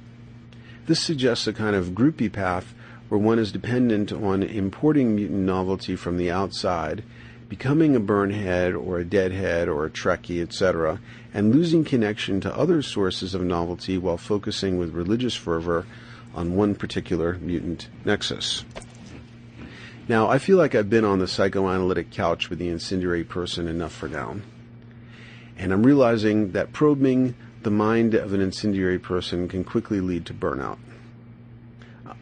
This 0.86 1.00
suggests 1.00 1.46
a 1.46 1.52
kind 1.52 1.76
of 1.76 1.90
groupie 1.90 2.32
path 2.32 2.74
where 3.08 3.20
one 3.20 3.38
is 3.38 3.52
dependent 3.52 4.12
on 4.12 4.42
importing 4.42 5.14
mutant 5.14 5.40
novelty 5.40 5.94
from 5.94 6.16
the 6.16 6.32
outside, 6.32 7.04
becoming 7.48 7.94
a 7.94 8.00
burnhead 8.00 8.74
or 8.74 8.98
a 8.98 9.04
deadhead 9.04 9.68
or 9.68 9.86
a 9.86 9.90
Trekkie, 9.90 10.42
etc., 10.42 11.00
and 11.32 11.54
losing 11.54 11.84
connection 11.84 12.40
to 12.40 12.56
other 12.56 12.82
sources 12.82 13.34
of 13.34 13.42
novelty 13.42 13.98
while 13.98 14.16
focusing 14.16 14.78
with 14.78 14.94
religious 14.94 15.34
fervor 15.34 15.86
on 16.34 16.56
one 16.56 16.74
particular 16.74 17.34
mutant 17.40 17.88
nexus. 18.04 18.64
Now, 20.08 20.28
I 20.28 20.38
feel 20.38 20.56
like 20.56 20.74
I've 20.74 20.90
been 20.90 21.04
on 21.04 21.20
the 21.20 21.28
psychoanalytic 21.28 22.10
couch 22.10 22.50
with 22.50 22.58
the 22.58 22.68
incendiary 22.68 23.24
person 23.24 23.68
enough 23.68 23.92
for 23.92 24.08
now. 24.08 24.38
And 25.58 25.72
I'm 25.72 25.84
realizing 25.84 26.52
that 26.52 26.72
probing 26.72 27.34
the 27.62 27.70
mind 27.70 28.14
of 28.14 28.32
an 28.32 28.40
incendiary 28.40 28.98
person 28.98 29.48
can 29.48 29.64
quickly 29.64 30.00
lead 30.00 30.24
to 30.26 30.34
burnout. 30.34 30.78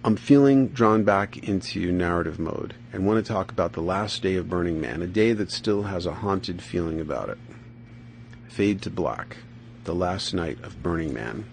I'm 0.02 0.16
feeling 0.16 0.68
drawn 0.68 1.04
back 1.04 1.36
into 1.46 1.92
narrative 1.92 2.38
mode 2.38 2.74
and 2.92 3.06
want 3.06 3.24
to 3.24 3.32
talk 3.32 3.52
about 3.52 3.74
the 3.74 3.82
last 3.82 4.22
day 4.22 4.36
of 4.36 4.48
Burning 4.48 4.80
Man, 4.80 5.02
a 5.02 5.06
day 5.06 5.32
that 5.32 5.50
still 5.50 5.84
has 5.84 6.06
a 6.06 6.14
haunted 6.14 6.62
feeling 6.62 7.00
about 7.00 7.28
it. 7.28 7.38
Fade 8.48 8.80
to 8.82 8.90
black, 8.90 9.36
the 9.84 9.94
last 9.94 10.32
night 10.32 10.58
of 10.62 10.82
Burning 10.82 11.12
Man. 11.12 11.44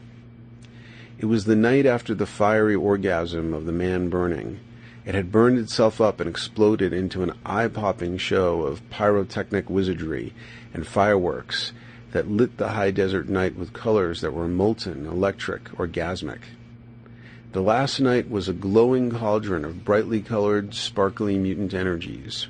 It 1.18 1.26
was 1.26 1.46
the 1.46 1.56
night 1.56 1.86
after 1.86 2.14
the 2.14 2.26
fiery 2.26 2.76
orgasm 2.76 3.54
of 3.54 3.66
the 3.66 3.72
man 3.72 4.10
burning. 4.10 4.60
It 5.06 5.16
had 5.16 5.32
burned 5.32 5.58
itself 5.58 6.00
up 6.00 6.20
and 6.20 6.30
exploded 6.30 6.94
into 6.94 7.24
an 7.24 7.34
eye 7.46 7.68
popping 7.68 8.18
show 8.18 8.62
of 8.62 8.88
pyrotechnic 8.90 9.70
wizardry 9.70 10.34
and 10.74 10.86
fireworks 10.88 11.72
that 12.12 12.30
lit 12.30 12.58
the 12.58 12.70
high 12.70 12.92
desert 12.92 13.28
night 13.28 13.56
with 13.56 13.74
colors 13.74 14.22
that 14.22 14.34
were 14.34 14.48
molten, 14.48 15.06
electric, 15.06 15.66
orgasmic. 15.78 16.40
The 17.54 17.62
last 17.62 18.00
night 18.00 18.30
was 18.30 18.50
a 18.50 18.54
glowing 18.54 19.12
cauldron 19.12 19.64
of 19.64 19.86
brightly 19.86 20.22
colored, 20.22 20.74
sparkly 20.74 21.38
mutant 21.38 21.74
energies. 21.74 22.48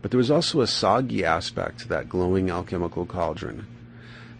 But 0.00 0.10
there 0.10 0.18
was 0.18 0.30
also 0.30 0.60
a 0.60 0.66
soggy 0.66 1.24
aspect 1.24 1.80
to 1.80 1.88
that 1.88 2.08
glowing 2.08 2.50
alchemical 2.50 3.04
cauldron. 3.04 3.66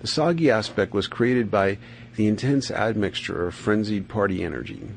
The 0.01 0.07
soggy 0.07 0.51
aspect 0.51 0.95
was 0.95 1.07
created 1.07 1.51
by 1.51 1.77
the 2.17 2.27
intense 2.27 2.71
admixture 2.71 3.47
of 3.47 3.55
frenzied 3.55 4.09
party 4.09 4.43
energy. 4.43 4.89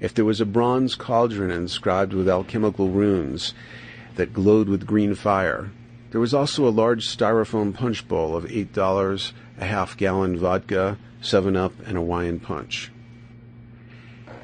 If 0.00 0.14
there 0.14 0.24
was 0.24 0.40
a 0.40 0.46
bronze 0.46 0.94
cauldron 0.94 1.50
inscribed 1.50 2.12
with 2.12 2.28
alchemical 2.28 2.90
runes 2.90 3.54
that 4.14 4.32
glowed 4.32 4.68
with 4.68 4.86
green 4.86 5.14
fire, 5.14 5.70
there 6.12 6.20
was 6.20 6.34
also 6.34 6.68
a 6.68 6.70
large 6.70 7.08
styrofoam 7.08 7.72
punch 7.72 8.06
bowl 8.06 8.36
of 8.36 8.50
eight 8.52 8.72
dollars, 8.74 9.32
a 9.58 9.64
half 9.64 9.96
gallon 9.96 10.38
vodka, 10.38 10.98
seven 11.22 11.56
up, 11.56 11.72
and 11.86 11.96
Hawaiian 11.96 12.38
punch. 12.38 12.92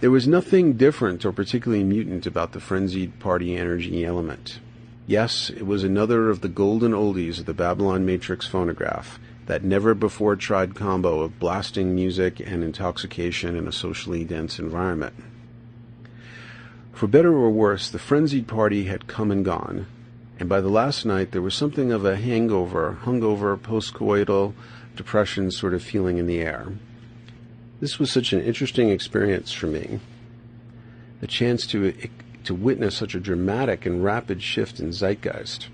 There 0.01 0.11
was 0.11 0.27
nothing 0.27 0.75
different 0.75 1.27
or 1.27 1.33
particularly 1.33 1.85
mutant 1.85 2.27
about 2.27 2.53
the 2.53 2.61
frenzied 2.61 3.19
party 3.21 3.55
energy 3.55 4.03
element. 4.03 4.61
Yes, 5.07 5.51
it 5.51 5.67
was 5.67 5.85
another 5.85 6.31
of 6.31 6.41
the 6.41 6.49
golden 6.49 6.93
oldies 6.93 7.39
of 7.39 7.45
the 7.45 7.53
Babylon 7.53 8.07
Matrix 8.07 8.47
phonograph, 8.47 9.19
that 9.45 9.63
never 9.63 9.93
before 9.95 10.37
tried 10.37 10.75
combo 10.75 11.21
of 11.21 11.39
blasting 11.39 11.95
music 11.95 12.41
and 12.41 12.65
intoxication 12.65 13.57
in 13.57 13.69
a 13.69 13.73
socially 13.73 14.25
dense 14.25 14.59
environment. 14.59 15.15
For 16.95 17.07
better 17.07 17.35
or 17.35 17.51
worse, 17.51 17.91
the 17.91 17.99
frenzied 17.99 18.49
party 18.49 18.85
had 18.85 19.07
come 19.07 19.31
and 19.31 19.45
gone, 19.45 19.87
and 20.39 20.49
by 20.49 20.61
the 20.61 20.69
last 20.69 21.05
night 21.05 21.33
there 21.33 21.43
was 21.43 21.55
something 21.55 21.93
of 21.93 22.05
a 22.05 22.17
hangover, 22.17 22.99
hungover, 23.05 23.59
postcoital 23.59 24.55
depression 24.97 25.51
sort 25.51 25.75
of 25.75 25.83
feeling 25.83 26.19
in 26.19 26.27
the 26.27 26.41
air. 26.41 26.73
This 27.81 27.99
was 27.99 28.11
such 28.11 28.33
an 28.33 28.43
interesting 28.43 28.91
experience 28.91 29.53
for 29.53 29.67
me. 29.67 30.01
A 31.23 31.27
chance 31.27 31.67
to 31.69 31.93
to 32.45 32.55
witness 32.55 32.97
such 32.97 33.15
a 33.15 33.21
dramatic 33.21 33.85
and 33.85 34.03
rapid 34.03 34.43
shift 34.43 34.81
in 34.81 34.91
zeitgeist. 34.91 35.69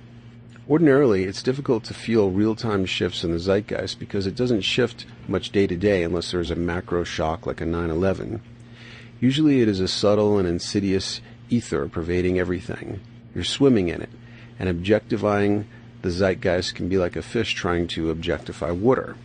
Ordinarily, 0.68 1.24
it's 1.24 1.42
difficult 1.42 1.84
to 1.84 1.94
feel 1.94 2.30
real 2.30 2.56
time 2.56 2.86
shifts 2.86 3.22
in 3.22 3.30
the 3.30 3.38
zeitgeist 3.38 3.98
because 3.98 4.26
it 4.26 4.34
doesn't 4.34 4.62
shift 4.62 5.06
much 5.28 5.50
day 5.50 5.66
to 5.66 5.76
day 5.76 6.02
unless 6.02 6.30
there 6.30 6.40
is 6.40 6.50
a 6.50 6.56
macro 6.56 7.04
shock 7.04 7.46
like 7.46 7.60
a 7.60 7.66
9 7.66 7.90
11. 7.90 8.40
Usually, 9.20 9.60
it 9.60 9.68
is 9.68 9.78
a 9.78 9.86
subtle 9.86 10.38
and 10.38 10.48
insidious 10.48 11.20
ether 11.48 11.86
pervading 11.86 12.38
everything. 12.38 13.00
You're 13.34 13.44
swimming 13.44 13.88
in 13.88 14.00
it, 14.00 14.10
and 14.58 14.68
objectifying 14.68 15.66
the 16.02 16.10
zeitgeist 16.10 16.74
can 16.74 16.88
be 16.88 16.98
like 16.98 17.16
a 17.16 17.22
fish 17.22 17.54
trying 17.54 17.86
to 17.88 18.10
objectify 18.10 18.70
water. 18.70 19.16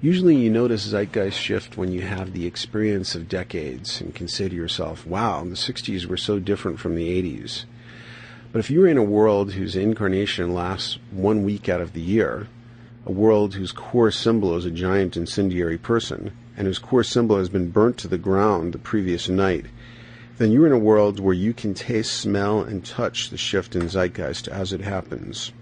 Usually, 0.00 0.36
you 0.36 0.50
notice 0.50 0.86
zeitgeist 0.86 1.38
shift 1.38 1.78
when 1.78 1.90
you 1.90 2.02
have 2.02 2.32
the 2.32 2.46
experience 2.46 3.14
of 3.14 3.28
decades 3.28 4.00
and 4.00 4.14
consider 4.14 4.54
yourself, 4.54 5.06
wow, 5.06 5.42
the 5.44 5.54
60s 5.54 6.06
were 6.06 6.16
so 6.16 6.38
different 6.38 6.78
from 6.78 6.94
the 6.94 7.22
80s. 7.22 7.64
But 8.52 8.58
if 8.58 8.70
you're 8.70 8.86
in 8.86 8.98
a 8.98 9.02
world 9.02 9.52
whose 9.52 9.76
incarnation 9.76 10.52
lasts 10.52 10.98
one 11.10 11.42
week 11.42 11.68
out 11.68 11.80
of 11.80 11.92
the 11.92 12.02
year, 12.02 12.48
a 13.06 13.12
world 13.12 13.54
whose 13.54 13.72
core 13.72 14.10
symbol 14.10 14.56
is 14.56 14.64
a 14.64 14.70
giant 14.70 15.16
incendiary 15.16 15.78
person, 15.78 16.32
and 16.56 16.66
whose 16.66 16.78
core 16.78 17.02
symbol 17.02 17.38
has 17.38 17.48
been 17.48 17.70
burnt 17.70 17.96
to 17.98 18.08
the 18.08 18.18
ground 18.18 18.72
the 18.72 18.78
previous 18.78 19.28
night, 19.28 19.66
then 20.38 20.50
you're 20.50 20.66
in 20.66 20.72
a 20.72 20.78
world 20.78 21.20
where 21.20 21.34
you 21.34 21.54
can 21.54 21.74
taste, 21.74 22.12
smell, 22.12 22.60
and 22.60 22.84
touch 22.84 23.30
the 23.30 23.36
shift 23.36 23.76
in 23.76 23.88
zeitgeist 23.88 24.48
as 24.48 24.72
it 24.72 24.80
happens. 24.80 25.52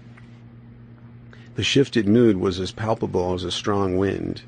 The 1.55 1.63
shifted 1.63 2.07
mood 2.07 2.37
was 2.37 2.59
as 2.59 2.71
palpable 2.71 3.33
as 3.33 3.43
a 3.43 3.51
strong 3.51 3.97
wind. 3.97 4.41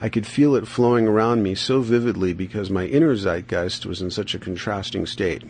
I 0.00 0.08
could 0.08 0.26
feel 0.26 0.54
it 0.54 0.66
flowing 0.66 1.06
around 1.06 1.42
me 1.42 1.54
so 1.54 1.80
vividly 1.80 2.32
because 2.32 2.70
my 2.70 2.86
inner 2.86 3.14
zeitgeist 3.14 3.84
was 3.84 4.00
in 4.00 4.10
such 4.10 4.34
a 4.34 4.38
contrasting 4.38 5.04
state. 5.06 5.44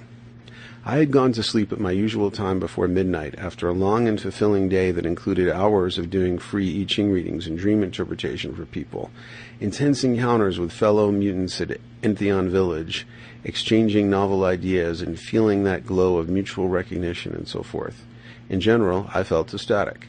I 0.85 0.97
had 0.97 1.13
gone 1.13 1.33
to 1.35 1.45
sleep 1.45 1.73
at 1.73 1.79
my 1.79 1.93
usual 1.93 2.33
time 2.33 2.59
before 2.59 2.89
midnight 2.89 3.37
after 3.39 3.69
a 3.69 3.73
long 3.73 4.09
and 4.09 4.21
fulfilling 4.21 4.69
day 4.69 4.91
that 4.91 5.07
included 5.07 5.49
hours 5.49 5.97
of 5.97 6.11
doing 6.11 6.39
free 6.39 6.83
I 6.83 6.85
Ching 6.85 7.13
readings 7.13 7.47
and 7.47 7.57
dream 7.57 7.85
interpretation 7.85 8.53
for 8.53 8.67
people, 8.67 9.13
intense 9.61 10.03
encounters 10.03 10.59
with 10.59 10.73
fellow 10.73 11.13
mutants 11.13 11.61
at 11.61 11.79
Entheon 12.03 12.49
Village, 12.49 13.07
exchanging 13.45 14.11
novel 14.11 14.45
ideas 14.45 15.03
and 15.03 15.21
feeling 15.21 15.63
that 15.63 15.87
glow 15.87 16.17
of 16.17 16.29
mutual 16.29 16.69
recognition 16.69 17.33
and 17.33 17.47
so 17.47 17.63
forth. 17.63 18.05
In 18.49 18.61
general, 18.61 19.09
I 19.15 19.23
felt 19.23 19.55
ecstatic. 19.55 20.09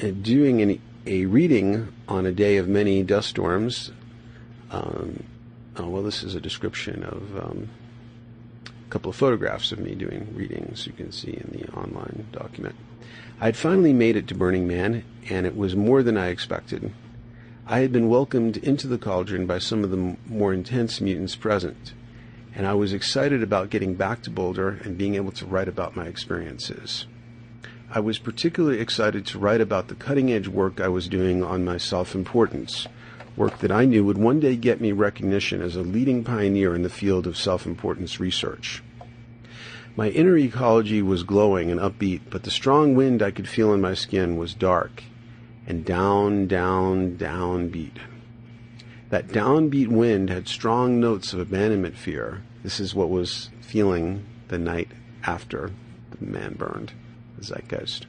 And 0.00 0.22
doing 0.22 0.62
an, 0.62 0.80
a 1.04 1.26
reading 1.26 1.92
on 2.06 2.26
a 2.26 2.32
day 2.32 2.58
of 2.58 2.68
many 2.68 3.02
dust 3.02 3.30
storms 3.30 3.90
um, 4.70 5.24
uh, 5.78 5.86
well, 5.86 6.02
this 6.02 6.22
is 6.22 6.34
a 6.34 6.40
description 6.40 7.04
of 7.04 7.36
um, 7.36 7.68
a 8.66 8.90
couple 8.90 9.10
of 9.10 9.16
photographs 9.16 9.70
of 9.72 9.78
me 9.78 9.94
doing 9.94 10.32
readings 10.34 10.86
you 10.86 10.92
can 10.92 11.12
see 11.12 11.32
in 11.32 11.50
the 11.52 11.68
online 11.72 12.26
document. 12.32 12.74
I 13.40 13.46
had 13.46 13.56
finally 13.56 13.92
made 13.92 14.16
it 14.16 14.26
to 14.28 14.34
Burning 14.34 14.66
Man, 14.66 15.04
and 15.28 15.46
it 15.46 15.56
was 15.56 15.76
more 15.76 16.02
than 16.02 16.16
I 16.16 16.28
expected. 16.28 16.92
I 17.66 17.80
had 17.80 17.92
been 17.92 18.08
welcomed 18.08 18.56
into 18.56 18.86
the 18.86 18.98
cauldron 18.98 19.46
by 19.46 19.58
some 19.58 19.84
of 19.84 19.90
the 19.90 20.16
more 20.26 20.52
intense 20.52 21.00
mutants 21.00 21.36
present, 21.36 21.92
and 22.54 22.66
I 22.66 22.74
was 22.74 22.92
excited 22.92 23.42
about 23.42 23.70
getting 23.70 23.94
back 23.94 24.22
to 24.22 24.30
Boulder 24.30 24.80
and 24.82 24.98
being 24.98 25.14
able 25.14 25.32
to 25.32 25.46
write 25.46 25.68
about 25.68 25.94
my 25.94 26.06
experiences. 26.06 27.06
I 27.90 28.00
was 28.00 28.18
particularly 28.18 28.80
excited 28.80 29.26
to 29.26 29.38
write 29.38 29.60
about 29.60 29.88
the 29.88 29.94
cutting 29.94 30.32
edge 30.32 30.48
work 30.48 30.80
I 30.80 30.88
was 30.88 31.08
doing 31.08 31.44
on 31.44 31.64
my 31.64 31.76
self 31.76 32.14
importance 32.14 32.88
work 33.38 33.58
that 33.60 33.70
I 33.70 33.84
knew 33.84 34.04
would 34.04 34.18
one 34.18 34.40
day 34.40 34.56
get 34.56 34.80
me 34.80 34.90
recognition 34.90 35.62
as 35.62 35.76
a 35.76 35.82
leading 35.82 36.24
pioneer 36.24 36.74
in 36.74 36.82
the 36.82 36.90
field 36.90 37.26
of 37.26 37.38
self 37.38 37.64
importance 37.64 38.18
research. 38.18 38.82
My 39.96 40.10
inner 40.10 40.36
ecology 40.36 41.02
was 41.02 41.22
glowing 41.22 41.70
and 41.70 41.80
upbeat, 41.80 42.22
but 42.30 42.42
the 42.42 42.50
strong 42.50 42.94
wind 42.94 43.22
I 43.22 43.30
could 43.30 43.48
feel 43.48 43.72
in 43.72 43.80
my 43.80 43.94
skin 43.94 44.36
was 44.36 44.54
dark 44.54 45.04
and 45.66 45.84
down, 45.84 46.46
down, 46.46 47.16
downbeat. 47.16 47.98
That 49.10 49.28
downbeat 49.28 49.88
wind 49.88 50.30
had 50.30 50.48
strong 50.48 50.98
notes 50.98 51.32
of 51.32 51.40
abandonment 51.40 51.96
fear. 51.96 52.42
This 52.62 52.80
is 52.80 52.94
what 52.94 53.08
was 53.08 53.50
feeling 53.60 54.24
the 54.48 54.58
night 54.58 54.88
after 55.24 55.70
the 56.10 56.26
man 56.26 56.54
burned, 56.54 56.92
the 57.38 57.44
zeitgeist. 57.44 58.06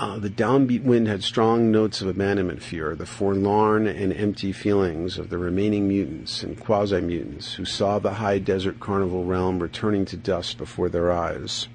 Uh, 0.00 0.18
the 0.18 0.30
downbeat 0.30 0.82
wind 0.82 1.06
had 1.06 1.22
strong 1.22 1.70
notes 1.70 2.00
of 2.00 2.08
abandonment 2.08 2.62
fear, 2.62 2.94
the 2.96 3.04
forlorn 3.04 3.86
and 3.86 4.14
empty 4.14 4.50
feelings 4.50 5.18
of 5.18 5.28
the 5.28 5.36
remaining 5.36 5.86
mutants 5.86 6.42
and 6.42 6.58
quasi 6.58 7.02
mutants 7.02 7.52
who 7.52 7.66
saw 7.66 7.98
the 7.98 8.14
high 8.14 8.38
desert 8.38 8.80
carnival 8.80 9.26
realm 9.26 9.62
returning 9.62 10.06
to 10.06 10.16
dust 10.16 10.56
before 10.56 10.88
their 10.88 11.12
eyes. 11.12 11.68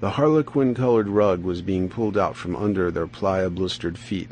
The 0.00 0.12
harlequin 0.12 0.74
colored 0.74 1.08
rug 1.08 1.42
was 1.42 1.60
being 1.60 1.90
pulled 1.90 2.16
out 2.16 2.36
from 2.36 2.56
under 2.56 2.90
their 2.90 3.06
playa 3.06 3.50
blistered 3.50 3.98
feet, 3.98 4.30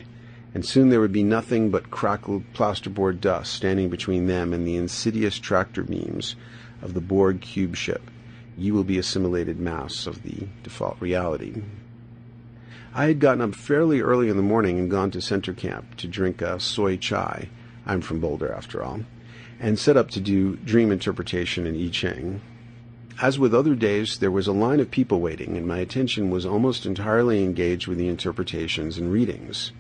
and 0.55 0.65
soon 0.65 0.89
there 0.89 1.01
would 1.01 1.13
be 1.13 1.23
nothing 1.23 1.69
but 1.69 1.91
crackled 1.91 2.45
plasterboard 2.55 3.21
dust 3.21 3.53
standing 3.53 3.91
between 3.91 4.29
them 4.29 4.55
and 4.55 4.67
the 4.67 4.77
insidious 4.77 5.39
tractor 5.39 5.83
beams 5.83 6.37
of 6.81 6.95
the 6.95 7.03
Borg 7.03 7.43
cube 7.43 7.77
ship. 7.77 8.11
You 8.57 8.73
will 8.73 8.83
be 8.83 8.97
assimilated 8.97 9.61
mass 9.61 10.07
of 10.07 10.23
the 10.23 10.49
default 10.63 10.97
reality. 11.01 11.61
I 12.93 13.07
had 13.07 13.21
gotten 13.21 13.41
up 13.41 13.55
fairly 13.55 14.01
early 14.01 14.29
in 14.29 14.37
the 14.37 14.43
morning 14.43 14.77
and 14.77 14.91
gone 14.91 15.13
to 15.13 15.21
center 15.21 15.53
camp 15.53 15.97
to 15.99 16.09
drink 16.09 16.43
a 16.43 16.59
soy 16.59 16.97
chai. 16.97 17.49
I'm 17.87 18.01
from 18.01 18.19
Boulder, 18.19 18.53
after 18.53 18.83
all, 18.83 19.03
and 19.61 19.79
set 19.79 19.97
up 19.97 20.11
to 20.11 20.21
do 20.21 20.57
dream 20.57 20.91
interpretation 20.91 21.69
in 21.69 21.81
I 21.81 21.89
Ching. 21.91 22.41
As 23.23 23.39
with 23.39 23.55
other 23.55 23.77
days, 23.77 24.19
there 24.19 24.33
was 24.33 24.49
a 24.49 24.53
line 24.53 24.81
of 24.81 24.91
people 24.91 25.21
waiting, 25.21 25.57
and 25.57 25.69
my 25.69 25.79
attention 25.79 26.31
was 26.31 26.45
almost 26.45 26.85
entirely 26.85 27.45
engaged 27.45 27.87
with 27.87 27.97
the 27.97 28.09
interpretations 28.09 28.99
and 28.99 29.13
readings. 29.13 29.71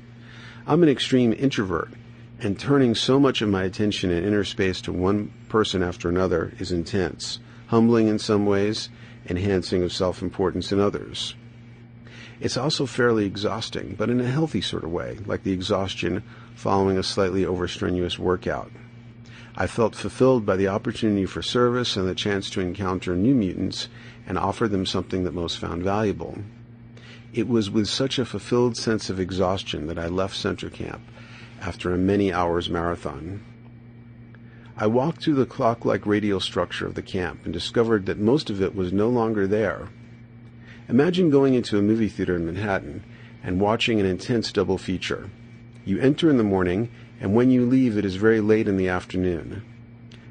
I'm 0.64 0.84
an 0.84 0.88
extreme 0.88 1.32
introvert, 1.32 1.90
and 2.38 2.60
turning 2.60 2.94
so 2.94 3.18
much 3.18 3.42
of 3.42 3.48
my 3.48 3.64
attention 3.64 4.12
in 4.12 4.22
inner 4.22 4.44
space 4.44 4.80
to 4.82 4.92
one 4.92 5.32
person 5.48 5.82
after 5.82 6.08
another 6.08 6.52
is 6.60 6.70
intense, 6.70 7.40
humbling 7.66 8.06
in 8.06 8.20
some 8.20 8.46
ways, 8.46 8.88
enhancing 9.28 9.82
of 9.82 9.92
self 9.92 10.22
importance 10.22 10.70
in 10.70 10.78
others. 10.78 11.34
It's 12.40 12.56
also 12.56 12.86
fairly 12.86 13.26
exhausting, 13.26 13.94
but 13.98 14.08
in 14.08 14.20
a 14.20 14.30
healthy 14.30 14.62
sort 14.62 14.84
of 14.84 14.90
way, 14.90 15.18
like 15.26 15.42
the 15.42 15.52
exhaustion 15.52 16.22
following 16.54 16.96
a 16.96 17.02
slightly 17.02 17.44
overstrenuous 17.44 18.18
workout. 18.18 18.70
I 19.56 19.66
felt 19.66 19.94
fulfilled 19.94 20.46
by 20.46 20.56
the 20.56 20.68
opportunity 20.68 21.26
for 21.26 21.42
service 21.42 21.96
and 21.96 22.08
the 22.08 22.14
chance 22.14 22.48
to 22.50 22.60
encounter 22.60 23.14
new 23.14 23.34
mutants 23.34 23.88
and 24.26 24.38
offer 24.38 24.68
them 24.68 24.86
something 24.86 25.24
that 25.24 25.34
most 25.34 25.58
found 25.58 25.82
valuable. 25.82 26.38
It 27.34 27.46
was 27.46 27.70
with 27.70 27.88
such 27.88 28.18
a 28.18 28.24
fulfilled 28.24 28.76
sense 28.76 29.10
of 29.10 29.20
exhaustion 29.20 29.86
that 29.88 29.98
I 29.98 30.06
left 30.06 30.34
center 30.34 30.70
camp 30.70 31.02
after 31.60 31.92
a 31.92 31.98
many 31.98 32.32
hours 32.32 32.70
marathon. 32.70 33.44
I 34.76 34.86
walked 34.86 35.22
through 35.22 35.34
the 35.34 35.44
clock 35.44 35.84
like 35.84 36.06
radial 36.06 36.40
structure 36.40 36.86
of 36.86 36.94
the 36.94 37.02
camp 37.02 37.44
and 37.44 37.52
discovered 37.52 38.06
that 38.06 38.18
most 38.18 38.48
of 38.48 38.62
it 38.62 38.74
was 38.74 38.94
no 38.94 39.10
longer 39.10 39.46
there. 39.46 39.90
Imagine 40.90 41.30
going 41.30 41.54
into 41.54 41.78
a 41.78 41.82
movie 41.82 42.08
theater 42.08 42.34
in 42.34 42.44
Manhattan 42.44 43.04
and 43.44 43.60
watching 43.60 44.00
an 44.00 44.06
intense 44.06 44.50
double 44.50 44.76
feature. 44.76 45.30
You 45.84 46.00
enter 46.00 46.28
in 46.28 46.36
the 46.36 46.42
morning, 46.42 46.90
and 47.20 47.32
when 47.32 47.48
you 47.48 47.64
leave, 47.64 47.96
it 47.96 48.04
is 48.04 48.16
very 48.16 48.40
late 48.40 48.66
in 48.66 48.76
the 48.76 48.88
afternoon. 48.88 49.62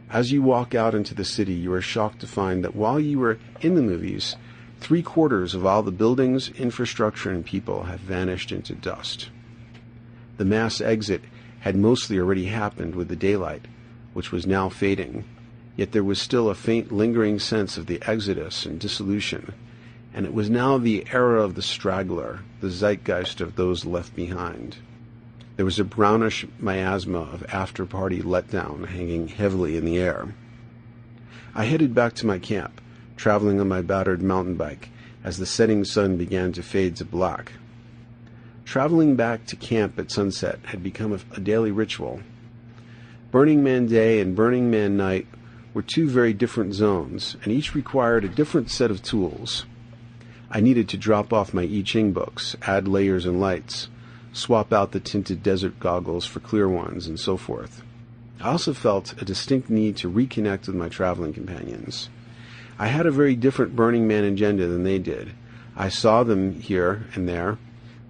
As 0.10 0.34
you 0.34 0.42
walk 0.42 0.76
out 0.76 0.94
into 0.94 1.16
the 1.16 1.24
city, 1.24 1.54
you 1.54 1.72
are 1.72 1.82
shocked 1.82 2.20
to 2.20 2.28
find 2.28 2.62
that 2.62 2.76
while 2.76 3.00
you 3.00 3.20
were 3.20 3.40
in 3.62 3.76
the 3.76 3.82
movies, 3.82 4.36
three 4.82 5.02
quarters 5.02 5.56
of 5.56 5.66
all 5.66 5.82
the 5.82 5.94
buildings, 5.94 6.50
infrastructure, 6.50 7.32
and 7.32 7.46
people 7.46 7.84
have 7.84 8.02
vanished 8.02 8.52
into 8.52 8.76
dust. 8.76 9.30
The 10.36 10.44
mass 10.44 10.82
exit 10.82 11.22
had 11.62 11.78
mostly 11.78 12.20
already 12.20 12.48
happened 12.48 12.96
with 12.96 13.08
the 13.08 13.16
daylight, 13.16 13.66
which 14.12 14.34
was 14.34 14.46
now 14.46 14.68
fading, 14.68 15.24
yet 15.78 15.94
there 15.94 16.04
was 16.04 16.20
still 16.20 16.50
a 16.50 16.54
faint 16.54 16.92
lingering 16.92 17.40
sense 17.40 17.78
of 17.78 17.86
the 17.86 18.02
exodus 18.06 18.66
and 18.66 18.78
dissolution 18.78 19.54
and 20.20 20.26
it 20.26 20.34
was 20.34 20.50
now 20.50 20.78
the 20.78 21.06
era 21.14 21.42
of 21.42 21.56
the 21.56 21.62
straggler, 21.62 22.42
the 22.60 22.70
zeitgeist 22.70 23.40
of 23.40 23.56
those 23.56 23.86
left 23.86 24.14
behind. 24.18 24.76
There 25.56 25.64
was 25.64 25.80
a 25.80 25.86
brownish 25.86 26.46
miasma 26.60 27.20
of 27.20 27.46
after 27.54 27.86
party 27.86 28.22
letdown 28.22 28.86
hanging 28.86 29.30
heavily 29.30 29.78
in 29.78 29.86
the 29.86 29.98
air. 29.98 30.36
I 31.56 31.64
headed 31.64 31.96
back 31.96 32.16
to 32.16 32.26
my 32.26 32.38
camp, 32.38 32.82
traveling 33.16 33.62
on 33.62 33.70
my 33.70 33.82
battered 33.82 34.22
mountain 34.22 34.56
bike 34.56 34.90
as 35.24 35.38
the 35.38 35.46
setting 35.46 35.86
sun 35.86 36.18
began 36.18 36.52
to 36.52 36.64
fade 36.64 36.98
to 36.98 37.06
black. 37.06 37.54
Traveling 38.66 39.16
back 39.16 39.46
to 39.46 39.56
camp 39.56 39.98
at 39.98 40.12
sunset 40.12 40.60
had 40.66 40.84
become 40.84 41.14
a 41.14 41.40
daily 41.40 41.72
ritual. 41.72 42.20
Burning 43.32 43.64
Man 43.64 43.86
Day 43.86 44.20
and 44.20 44.36
Burning 44.36 44.70
Man 44.70 44.98
Night 44.98 45.28
were 45.74 45.82
two 45.82 46.10
very 46.10 46.34
different 46.34 46.74
zones, 46.74 47.38
and 47.46 47.54
each 47.54 47.74
required 47.74 48.26
a 48.26 48.28
different 48.28 48.70
set 48.70 48.92
of 48.92 49.02
tools. 49.02 49.66
I 50.52 50.62
needed 50.62 50.90
to 50.90 50.98
drop 50.98 51.32
off 51.32 51.54
my 51.54 51.62
I 51.62 51.82
Ching 51.86 52.12
books, 52.12 52.56
add 52.64 52.88
layers 52.88 53.26
and 53.26 53.40
lights, 53.40 53.88
swap 54.34 54.74
out 54.74 54.92
the 54.92 55.00
tinted 55.00 55.44
desert 55.44 55.80
goggles 55.80 56.26
for 56.26 56.40
clear 56.40 56.68
ones, 56.68 57.06
and 57.06 57.20
so 57.20 57.38
forth. 57.38 57.84
I 58.42 58.52
also 58.52 58.74
felt 58.74 59.22
a 59.22 59.26
distinct 59.26 59.70
need 59.70 59.98
to 59.98 60.10
reconnect 60.10 60.66
with 60.66 60.76
my 60.76 60.90
traveling 60.90 61.34
companions. 61.34 62.10
I 62.80 62.88
had 62.88 63.06
a 63.06 63.12
very 63.12 63.36
different 63.36 63.76
Burning 63.76 64.08
Man 64.08 64.24
agenda 64.24 64.66
than 64.66 64.84
they 64.84 64.98
did. 64.98 65.34
I 65.76 65.90
saw 65.90 66.24
them 66.24 66.60
here 66.60 67.06
and 67.14 67.28
there, 67.28 67.58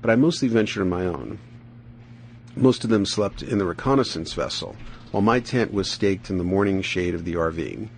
but 0.02 0.10
I 0.10 0.16
mostly 0.16 0.48
ventured 0.48 0.84
on 0.84 0.90
my 0.90 1.06
own. 1.06 1.40
Most 2.56 2.84
of 2.84 2.90
them 2.90 3.06
slept 3.06 3.42
in 3.42 3.58
the 3.58 3.66
reconnaissance 3.66 4.34
vessel, 4.34 4.76
while 5.12 5.22
my 5.22 5.40
tent 5.40 5.74
was 5.74 5.90
staked 5.90 6.30
in 6.30 6.38
the 6.38 6.44
morning 6.44 6.82
shade 6.82 7.16
of 7.16 7.26
the 7.26 7.34
RV. 7.34 7.90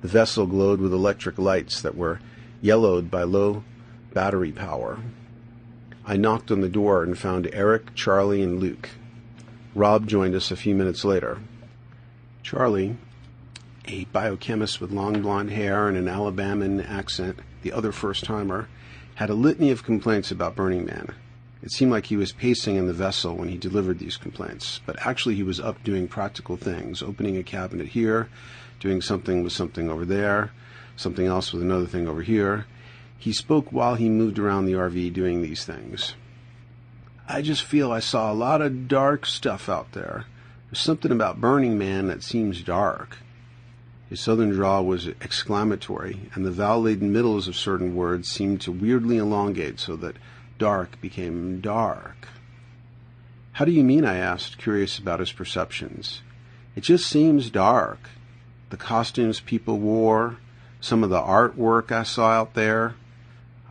The 0.00 0.08
vessel 0.08 0.46
glowed 0.46 0.80
with 0.80 0.92
electric 0.92 1.38
lights 1.38 1.82
that 1.82 1.96
were 1.96 2.20
yellowed 2.60 3.10
by 3.10 3.22
low 3.22 3.64
battery 4.12 4.52
power. 4.52 4.98
I 6.04 6.16
knocked 6.16 6.50
on 6.50 6.60
the 6.60 6.68
door 6.68 7.02
and 7.02 7.18
found 7.18 7.48
Eric, 7.52 7.94
Charlie, 7.94 8.42
and 8.42 8.58
Luke. 8.58 8.90
Rob 9.74 10.06
joined 10.06 10.34
us 10.34 10.50
a 10.50 10.56
few 10.56 10.74
minutes 10.74 11.04
later. 11.04 11.38
Charlie, 12.42 12.96
a 13.86 14.04
biochemist 14.06 14.80
with 14.80 14.90
long 14.90 15.22
blonde 15.22 15.50
hair 15.50 15.88
and 15.88 15.96
an 15.96 16.06
Alabaman 16.06 16.88
accent, 16.88 17.38
the 17.62 17.72
other 17.72 17.92
first 17.92 18.24
timer, 18.24 18.68
had 19.16 19.30
a 19.30 19.34
litany 19.34 19.70
of 19.70 19.84
complaints 19.84 20.30
about 20.30 20.56
Burning 20.56 20.86
Man. 20.86 21.14
It 21.62 21.72
seemed 21.72 21.90
like 21.90 22.06
he 22.06 22.16
was 22.16 22.32
pacing 22.32 22.76
in 22.76 22.86
the 22.86 22.92
vessel 22.92 23.36
when 23.36 23.48
he 23.48 23.58
delivered 23.58 23.98
these 23.98 24.16
complaints, 24.16 24.80
but 24.86 25.04
actually 25.04 25.34
he 25.34 25.42
was 25.42 25.58
up 25.58 25.82
doing 25.82 26.06
practical 26.06 26.56
things, 26.56 27.02
opening 27.02 27.36
a 27.36 27.42
cabinet 27.42 27.88
here, 27.88 28.28
doing 28.78 29.02
something 29.02 29.42
with 29.42 29.52
something 29.52 29.90
over 29.90 30.04
there, 30.04 30.52
something 30.98 31.26
else 31.26 31.52
with 31.52 31.62
another 31.62 31.86
thing 31.86 32.08
over 32.08 32.22
here. 32.22 32.66
He 33.16 33.32
spoke 33.32 33.72
while 33.72 33.94
he 33.94 34.08
moved 34.08 34.38
around 34.38 34.66
the 34.66 34.74
RV 34.74 35.12
doing 35.12 35.42
these 35.42 35.64
things. 35.64 36.14
I 37.28 37.42
just 37.42 37.62
feel 37.62 37.92
I 37.92 38.00
saw 38.00 38.32
a 38.32 38.34
lot 38.34 38.62
of 38.62 38.88
dark 38.88 39.26
stuff 39.26 39.68
out 39.68 39.92
there. 39.92 40.26
There's 40.70 40.80
something 40.80 41.12
about 41.12 41.40
Burning 41.40 41.78
Man 41.78 42.08
that 42.08 42.22
seems 42.22 42.62
dark. 42.62 43.18
His 44.08 44.20
southern 44.20 44.50
drawl 44.50 44.86
was 44.86 45.06
exclamatory, 45.06 46.30
and 46.34 46.44
the 46.44 46.50
vowel 46.50 46.82
laden 46.82 47.12
middles 47.12 47.46
of 47.46 47.56
certain 47.56 47.94
words 47.94 48.28
seemed 48.28 48.60
to 48.62 48.72
weirdly 48.72 49.18
elongate 49.18 49.78
so 49.78 49.96
that 49.96 50.16
dark 50.58 51.00
became 51.00 51.60
dark. 51.60 52.28
How 53.52 53.64
do 53.64 53.72
you 53.72 53.84
mean? 53.84 54.04
I 54.04 54.16
asked, 54.16 54.56
curious 54.56 54.98
about 54.98 55.20
his 55.20 55.32
perceptions. 55.32 56.22
It 56.74 56.82
just 56.82 57.06
seems 57.06 57.50
dark. 57.50 58.08
The 58.70 58.76
costumes 58.76 59.40
people 59.40 59.78
wore, 59.78 60.38
some 60.80 61.02
of 61.02 61.10
the 61.10 61.20
artwork 61.20 61.90
I 61.92 62.02
saw 62.02 62.30
out 62.30 62.54
there, 62.54 62.94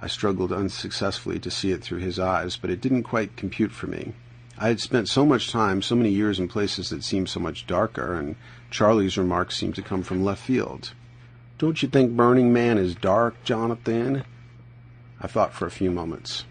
I 0.02 0.08
struggled 0.08 0.52
unsuccessfully 0.52 1.40
to 1.40 1.50
see 1.50 1.72
it 1.72 1.82
through 1.82 2.00
his 2.00 2.20
eyes, 2.20 2.58
but 2.58 2.70
it 2.70 2.82
didn't 2.82 3.04
quite 3.04 3.36
compute 3.36 3.72
for 3.72 3.88
me. 3.88 4.14
I 4.58 4.68
had 4.68 4.80
spent 4.80 5.08
so 5.08 5.26
much 5.26 5.52
time, 5.52 5.82
so 5.82 5.96
many 5.96 6.10
years 6.10 6.40
in 6.40 6.48
places 6.48 6.90
that 6.90 7.04
seemed 7.04 7.30
so 7.30 7.40
much 7.40 7.68
darker, 7.68 8.14
and 8.14 8.36
Charlie's 8.70 9.18
remarks 9.18 9.56
seemed 9.56 9.76
to 9.76 9.82
come 9.82 10.04
from 10.04 10.24
left 10.24 10.44
field. 10.44 10.94
Don't 11.58 11.82
you 11.82 11.90
think 11.90 12.16
Burning 12.16 12.54
Man 12.54 12.78
is 12.78 12.96
dark, 12.96 13.44
Jonathan? 13.44 14.24
I 15.20 15.28
thought 15.28 15.54
for 15.54 15.66
a 15.66 15.72
few 15.72 15.90
moments. 15.90 16.46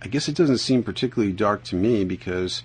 I 0.00 0.08
guess 0.08 0.28
it 0.28 0.36
doesn't 0.36 0.58
seem 0.58 0.82
particularly 0.82 1.32
dark 1.32 1.64
to 1.64 1.76
me 1.76 2.04
because 2.04 2.62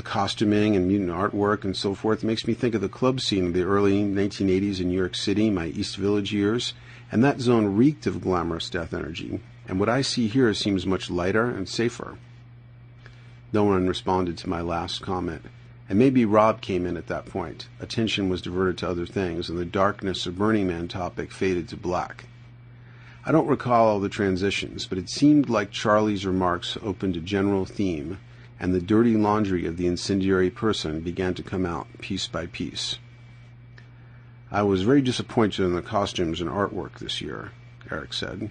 the 0.00 0.08
costuming 0.08 0.74
and 0.76 0.88
mutant 0.88 1.10
artwork 1.10 1.62
and 1.62 1.76
so 1.76 1.94
forth 1.94 2.24
makes 2.24 2.46
me 2.46 2.54
think 2.54 2.74
of 2.74 2.80
the 2.80 2.88
club 2.88 3.20
scene 3.20 3.48
of 3.48 3.52
the 3.52 3.64
early 3.64 4.02
1980s 4.02 4.80
in 4.80 4.88
New 4.88 4.96
York 4.96 5.14
City, 5.14 5.50
my 5.50 5.66
East 5.66 5.98
Village 5.98 6.32
years, 6.32 6.72
and 7.12 7.22
that 7.22 7.38
zone 7.38 7.76
reeked 7.76 8.06
of 8.06 8.22
glamorous 8.22 8.70
death 8.70 8.94
energy. 8.94 9.40
And 9.68 9.78
what 9.78 9.90
I 9.90 10.00
see 10.00 10.26
here 10.26 10.54
seems 10.54 10.86
much 10.86 11.10
lighter 11.10 11.44
and 11.44 11.68
safer. 11.68 12.16
No 13.52 13.64
one 13.64 13.86
responded 13.86 14.38
to 14.38 14.48
my 14.48 14.62
last 14.62 15.02
comment, 15.02 15.44
And 15.86 15.98
maybe 15.98 16.24
Rob 16.24 16.62
came 16.62 16.86
in 16.86 16.96
at 16.96 17.08
that 17.08 17.26
point. 17.26 17.68
Attention 17.78 18.30
was 18.30 18.40
diverted 18.40 18.78
to 18.78 18.88
other 18.88 19.04
things, 19.04 19.50
and 19.50 19.58
the 19.58 19.66
darkness 19.66 20.24
of 20.24 20.38
Burning 20.38 20.68
Man 20.68 20.88
topic 20.88 21.30
faded 21.30 21.68
to 21.68 21.76
black. 21.76 22.24
I 23.26 23.32
don't 23.32 23.46
recall 23.46 23.88
all 23.88 24.00
the 24.00 24.08
transitions, 24.08 24.86
but 24.86 24.96
it 24.96 25.10
seemed 25.10 25.50
like 25.50 25.70
Charlie's 25.70 26.24
remarks 26.24 26.78
opened 26.82 27.18
a 27.18 27.20
general 27.20 27.66
theme, 27.66 28.16
and 28.60 28.74
the 28.74 28.80
dirty 28.80 29.16
laundry 29.16 29.64
of 29.64 29.78
the 29.78 29.86
incendiary 29.86 30.50
person 30.50 31.00
began 31.00 31.32
to 31.32 31.42
come 31.42 31.64
out 31.64 31.88
piece 31.98 32.28
by 32.28 32.46
piece. 32.46 32.98
I 34.52 34.62
was 34.62 34.82
very 34.82 35.00
disappointed 35.00 35.64
in 35.64 35.74
the 35.74 35.80
costumes 35.80 36.40
and 36.40 36.50
artwork 36.50 36.98
this 36.98 37.22
year, 37.22 37.52
Eric 37.90 38.12
said. 38.12 38.50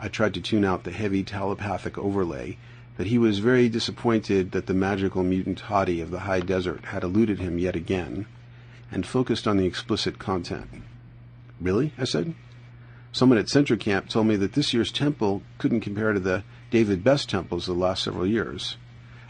I 0.00 0.08
tried 0.08 0.34
to 0.34 0.40
tune 0.40 0.64
out 0.64 0.84
the 0.84 0.90
heavy 0.90 1.22
telepathic 1.22 1.98
overlay 1.98 2.56
that 2.96 3.08
he 3.08 3.18
was 3.18 3.40
very 3.40 3.68
disappointed 3.68 4.52
that 4.52 4.66
the 4.66 4.74
magical 4.74 5.22
mutant 5.22 5.62
hottie 5.62 6.02
of 6.02 6.10
the 6.10 6.20
high 6.20 6.40
desert 6.40 6.86
had 6.86 7.02
eluded 7.02 7.40
him 7.40 7.58
yet 7.58 7.76
again, 7.76 8.26
and 8.90 9.04
focused 9.06 9.46
on 9.46 9.56
the 9.56 9.66
explicit 9.66 10.18
content. 10.18 10.82
Really? 11.60 11.92
I 11.98 12.04
said. 12.04 12.34
Someone 13.12 13.38
at 13.38 13.48
Center 13.48 13.76
Camp 13.76 14.08
told 14.08 14.28
me 14.28 14.36
that 14.36 14.54
this 14.54 14.72
year's 14.72 14.92
temple 14.92 15.42
couldn't 15.58 15.80
compare 15.80 16.12
to 16.12 16.20
the 16.20 16.44
David 16.70 17.04
Best 17.04 17.28
temples 17.28 17.68
of 17.68 17.76
the 17.76 17.82
last 17.82 18.04
several 18.04 18.26
years. 18.26 18.76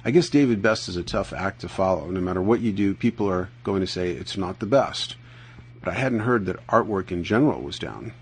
I 0.05 0.11
guess 0.11 0.29
David 0.29 0.61
Best 0.61 0.89
is 0.89 0.97
a 0.97 1.03
tough 1.03 1.33
act 1.33 1.63
to 1.63 1.69
follow. 1.69 2.11
No 2.11 2.21
matter 2.21 2.43
what 2.43 2.61
you 2.61 2.73
do, 2.73 2.95
people 2.95 3.29
are 3.29 3.49
going 3.63 3.81
to 3.81 3.87
say 3.87 4.11
it's 4.11 4.37
not 4.37 4.61
the 4.61 4.67
best 4.67 5.17
but 5.85 5.93
I 5.93 5.99
hadn't 5.99 6.21
heard 6.21 6.47
that 6.47 6.67
artwork 6.69 7.13
in 7.13 7.25
general 7.25 7.61
was 7.61 7.79
down. 7.79 8.15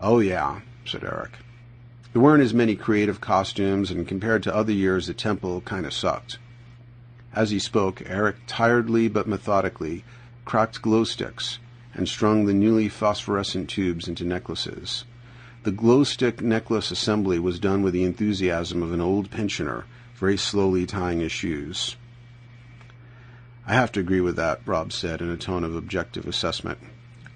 Oh, 0.00 0.18
yeah, 0.18 0.62
said 0.84 1.04
Eric. 1.04 1.30
There 2.12 2.20
weren't 2.20 2.42
as 2.42 2.52
many 2.52 2.74
creative 2.74 3.20
costumes, 3.20 3.92
and 3.92 4.08
compared 4.08 4.42
to 4.42 4.54
other 4.54 4.72
years, 4.72 5.06
the 5.06 5.14
temple 5.14 5.60
kind 5.60 5.86
of 5.86 5.92
sucked. 5.92 6.38
As 7.32 7.52
he 7.52 7.60
spoke, 7.60 8.02
Eric 8.04 8.38
tiredly 8.48 9.06
but 9.06 9.28
methodically 9.28 10.04
cracked 10.44 10.82
glow 10.82 11.04
sticks 11.04 11.60
and 11.94 12.08
strung 12.08 12.46
the 12.46 12.54
newly 12.54 12.88
phosphorescent 12.88 13.70
tubes 13.70 14.08
into 14.08 14.24
necklaces. 14.24 15.04
The 15.62 15.70
glow 15.70 16.02
stick 16.02 16.42
necklace 16.42 16.90
assembly 16.90 17.38
was 17.38 17.60
done 17.60 17.84
with 17.84 17.92
the 17.92 18.02
enthusiasm 18.02 18.82
of 18.82 18.92
an 18.92 19.00
old 19.00 19.30
pensioner, 19.30 19.84
very 20.20 20.36
slowly 20.36 20.84
tying 20.84 21.20
his 21.20 21.32
shoes. 21.32 21.96
I 23.66 23.72
have 23.72 23.90
to 23.92 24.00
agree 24.00 24.20
with 24.20 24.36
that, 24.36 24.60
Rob 24.66 24.92
said 24.92 25.22
in 25.22 25.30
a 25.30 25.36
tone 25.38 25.64
of 25.64 25.74
objective 25.74 26.26
assessment. 26.26 26.78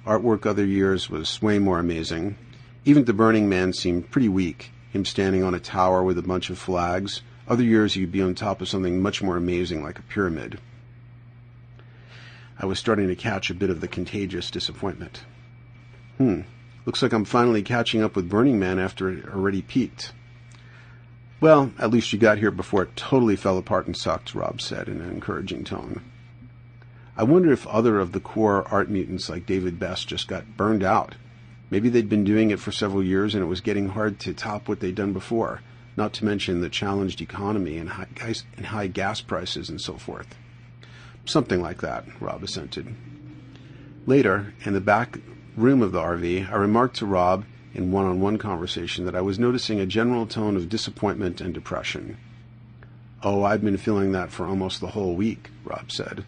Artwork 0.07 0.45
other 0.45 0.67
years 0.67 1.09
was 1.09 1.41
way 1.41 1.59
more 1.59 1.79
amazing. 1.79 2.37
Even 2.85 3.07
the 3.07 3.15
Burning 3.15 3.49
Man 3.49 3.73
seemed 3.73 4.11
pretty 4.11 4.29
weak, 4.29 4.71
him 4.93 5.07
standing 5.07 5.43
on 5.43 5.55
a 5.55 5.61
tower 5.61 6.03
with 6.03 6.19
a 6.19 6.23
bunch 6.23 6.51
of 6.51 6.59
flags. 6.59 7.23
Other 7.49 7.65
years 7.65 7.95
he'd 7.95 8.13
be 8.13 8.21
on 8.21 8.35
top 8.35 8.61
of 8.61 8.69
something 8.69 9.01
much 9.01 9.23
more 9.23 9.39
amazing 9.39 9.83
like 9.83 9.99
a 9.99 10.03
pyramid. 10.03 10.61
I 12.61 12.67
was 12.67 12.79
starting 12.79 13.09
to 13.09 13.17
catch 13.17 13.49
a 13.49 13.55
bit 13.55 13.71
of 13.71 13.81
the 13.81 13.89
contagious 13.89 14.51
disappointment. 14.51 15.23
Hmm, 16.19 16.43
looks 16.85 17.03
like 17.03 17.15
I'm 17.15 17.25
finally 17.25 17.63
catching 17.63 18.03
up 18.03 18.15
with 18.15 18.29
Burning 18.29 18.59
Man 18.59 18.79
after 18.79 19.09
it 19.09 19.27
already 19.27 19.63
peaked. 19.63 20.13
Well, 21.45 21.73
at 21.79 21.91
least 21.91 22.11
you 22.11 22.19
got 22.19 22.39
here 22.39 22.51
before 22.51 22.85
it 22.85 22.97
totally 22.97 23.37
fell 23.37 23.59
apart 23.59 23.87
and 23.87 23.95
sucked, 23.95 24.35
Rob 24.35 24.63
said 24.63 24.89
in 24.89 25.03
an 25.03 25.11
encouraging 25.11 25.63
tone. 25.63 26.01
I 27.19 27.25
wonder 27.25 27.53
if 27.53 27.67
other 27.67 28.01
of 28.01 28.13
the 28.13 28.19
core 28.19 28.67
art 28.69 28.89
mutants 28.89 29.29
like 29.29 29.45
David 29.45 29.79
Best 29.79 30.09
just 30.09 30.27
got 30.27 30.57
burned 30.57 30.83
out. 30.83 31.17
Maybe 31.69 31.91
they'd 31.91 32.09
been 32.09 32.25
doing 32.25 32.51
it 32.51 32.61
for 32.61 32.73
several 32.73 33.03
years 33.03 33.35
and 33.35 33.45
it 33.45 33.49
was 33.49 33.61
getting 33.61 33.91
hard 33.91 34.19
to 34.21 34.33
top 34.33 34.69
what 34.69 34.81
they'd 34.81 34.95
done 34.95 35.13
before, 35.13 35.61
not 35.99 36.15
to 36.15 36.25
mention 36.25 36.63
the 36.63 36.71
challenged 36.71 37.21
economy 37.21 37.77
and 37.77 37.91
high, 37.91 38.07
gas, 38.15 38.45
and 38.57 38.65
high 38.65 38.87
gas 38.87 39.21
prices 39.21 39.69
and 39.69 39.83
so 39.83 39.99
forth. 39.99 40.37
Something 41.27 41.61
like 41.61 41.83
that, 41.83 42.07
Rob 42.23 42.43
assented. 42.43 42.95
Later, 44.07 44.55
in 44.65 44.73
the 44.73 44.81
back 44.81 45.19
room 45.59 45.83
of 45.83 45.93
the 45.93 46.01
RV, 46.01 46.51
I 46.51 46.57
remarked 46.57 46.97
to 46.97 47.07
Rob 47.07 47.45
in 47.75 47.91
one 47.91 48.07
on 48.07 48.21
one 48.21 48.39
conversation 48.39 49.05
that 49.05 49.17
I 49.17 49.21
was 49.21 49.39
noticing 49.39 49.81
a 49.81 49.87
general 49.87 50.27
tone 50.27 50.57
of 50.57 50.69
disappointment 50.69 51.41
and 51.41 51.53
depression. 51.53 52.17
Oh, 53.23 53.43
I've 53.43 53.65
been 53.65 53.77
feeling 53.77 54.13
that 54.13 54.31
for 54.31 54.47
almost 54.47 54.81
the 54.81 54.89
whole 54.89 55.17
week, 55.17 55.51
Rob 55.65 55.91
said. 55.91 56.25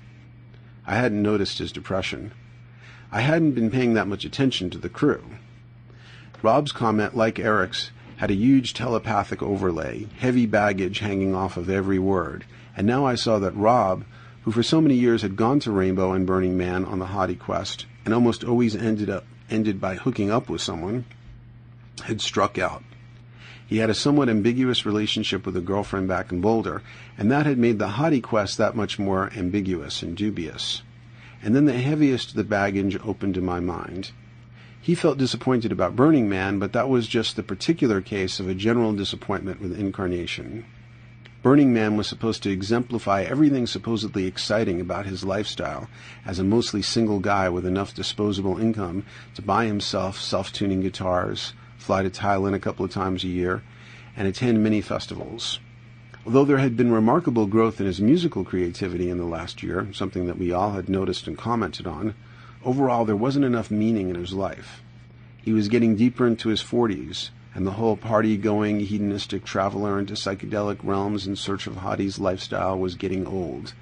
I 0.87 0.97
hadn't 0.97 1.23
noticed 1.23 1.59
his 1.59 1.73
depression. 1.73 2.33
I 3.13 3.21
hadn't 3.21 3.53
been 3.53 3.71
paying 3.71 3.95
that 3.95 4.09
much 4.09 4.25
attention 4.25 4.71
to 4.71 4.79
the 4.79 4.89
crew. 4.89 5.23
Rob's 6.43 6.73
comment, 6.73 7.17
like 7.17 7.39
Eric's, 7.39 7.91
had 8.17 8.31
a 8.31 8.35
huge 8.35 8.75
telepathic 8.75 9.43
overlay, 9.43 10.07
heavy 10.19 10.47
baggage 10.47 10.99
hanging 11.01 11.35
off 11.35 11.57
of 11.57 11.71
every 11.71 11.99
word, 11.99 12.45
and 12.77 12.87
now 12.87 13.05
I 13.05 13.15
saw 13.15 13.39
that 13.39 13.57
Rob, 13.57 14.05
who 14.43 14.51
for 14.51 14.63
so 14.63 14.81
many 14.81 14.95
years 14.95 15.23
had 15.23 15.37
gone 15.37 15.61
to 15.61 15.71
Rainbow 15.71 16.13
and 16.13 16.27
Burning 16.27 16.57
Man 16.57 16.85
on 16.85 16.99
the 16.99 17.07
hottie 17.07 17.39
quest, 17.39 17.87
and 18.05 18.15
almost 18.15 18.43
always 18.43 18.75
ended 18.75 19.11
up 19.11 19.25
ended 19.51 19.81
by 19.81 19.95
hooking 19.95 20.31
up 20.31 20.49
with 20.49 20.61
someone, 20.61 21.05
had 22.05 22.21
struck 22.21 22.59
out. 22.59 22.83
He 23.67 23.79
had 23.79 23.91
a 23.91 23.95
somewhat 23.95 24.29
ambiguous 24.29 24.87
relationship 24.87 25.45
with 25.45 25.57
a 25.57 25.61
girlfriend 25.61 26.07
back 26.07 26.31
in 26.31 26.41
Boulder, 26.41 26.83
and 27.19 27.31
that 27.33 27.47
had 27.47 27.59
made 27.59 27.79
the 27.79 27.89
hottie 27.89 28.23
quest 28.23 28.59
that 28.59 28.77
much 28.77 28.99
more 28.99 29.33
ambiguous 29.37 30.03
and 30.03 30.17
dubious. 30.17 30.83
And 31.43 31.55
then 31.55 31.65
the 31.65 31.73
heaviest 31.73 32.31
of 32.31 32.37
the 32.37 32.45
baggage 32.45 32.97
opened 33.05 33.37
in 33.37 33.45
my 33.45 33.61
mind. 33.61 34.13
He 34.81 34.95
felt 34.95 35.19
disappointed 35.19 35.73
about 35.73 35.97
Burning 35.97 36.29
Man, 36.29 36.61
but 36.61 36.73
that 36.75 36.89
was 36.89 37.09
just 37.09 37.35
the 37.35 37.43
particular 37.43 38.01
case 38.01 38.39
of 38.39 38.49
a 38.49 38.55
general 38.55 38.93
disappointment 38.93 39.61
with 39.61 39.79
Incarnation. 39.79 40.65
Burning 41.43 41.75
Man 41.75 41.97
was 41.97 42.07
supposed 42.07 42.45
to 42.45 42.51
exemplify 42.51 43.23
everything 43.23 43.67
supposedly 43.67 44.27
exciting 44.27 44.81
about 44.81 45.07
his 45.07 45.25
lifestyle 45.25 45.89
as 46.25 46.39
a 46.39 46.45
mostly 46.45 46.83
single 46.83 47.19
guy 47.19 47.49
with 47.49 47.67
enough 47.67 47.95
disposable 47.95 48.59
income 48.59 49.05
to 49.35 49.43
buy 49.43 49.67
himself 49.67 50.21
self-tuning 50.21 50.83
guitars, 50.83 51.53
fly 51.87 52.03
to 52.03 52.11
Thailand 52.11 52.53
a 52.53 52.59
couple 52.59 52.85
of 52.85 52.91
times 52.91 53.23
a 53.23 53.29
year, 53.29 53.63
and 54.17 54.27
attend 54.27 54.61
many 54.61 54.81
festivals. 54.81 55.61
Although 56.25 56.45
there 56.45 56.59
had 56.59 56.77
been 56.77 56.91
remarkable 56.91 57.47
growth 57.47 57.79
in 57.79 57.87
his 57.87 58.01
musical 58.01 58.43
creativity 58.43 59.09
in 59.09 59.19
the 59.19 59.25
last 59.25 59.63
year, 59.63 59.87
something 59.93 60.27
that 60.27 60.37
we 60.37 60.51
all 60.51 60.73
had 60.73 60.89
noticed 60.89 61.29
and 61.29 61.39
commented 61.39 61.87
on, 61.87 62.15
overall 62.65 63.05
there 63.05 63.15
wasn't 63.15 63.45
enough 63.45 63.71
meaning 63.71 64.09
in 64.09 64.17
his 64.17 64.33
life. 64.33 64.83
He 65.41 65.53
was 65.53 65.69
getting 65.69 65.95
deeper 65.95 66.27
into 66.27 66.49
his 66.49 66.61
40s, 66.61 67.31
and 67.55 67.65
the 67.65 67.79
whole 67.79 67.97
party-going, 67.97 68.81
hedonistic 68.81 69.45
traveler 69.45 69.97
into 70.01 70.15
psychedelic 70.15 70.79
realms 70.83 71.25
in 71.25 71.37
search 71.37 71.69
of 71.69 71.77
hotties 71.77 72.19
lifestyle 72.19 72.77
was 72.77 72.97
getting 72.97 73.29
old. 73.29 73.75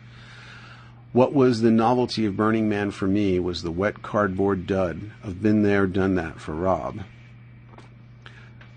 What 1.14 1.32
was 1.32 1.62
the 1.62 1.70
novelty 1.70 2.26
of 2.26 2.36
Burning 2.36 2.68
Man 2.68 2.90
for 2.90 3.06
me 3.06 3.38
was 3.38 3.62
the 3.62 3.70
wet 3.70 4.02
cardboard 4.02 4.66
dud 4.66 5.10
of 5.22 5.40
been 5.40 5.62
there, 5.62 5.86
done 5.86 6.16
that 6.16 6.38
for 6.38 6.54
Rob. 6.54 7.00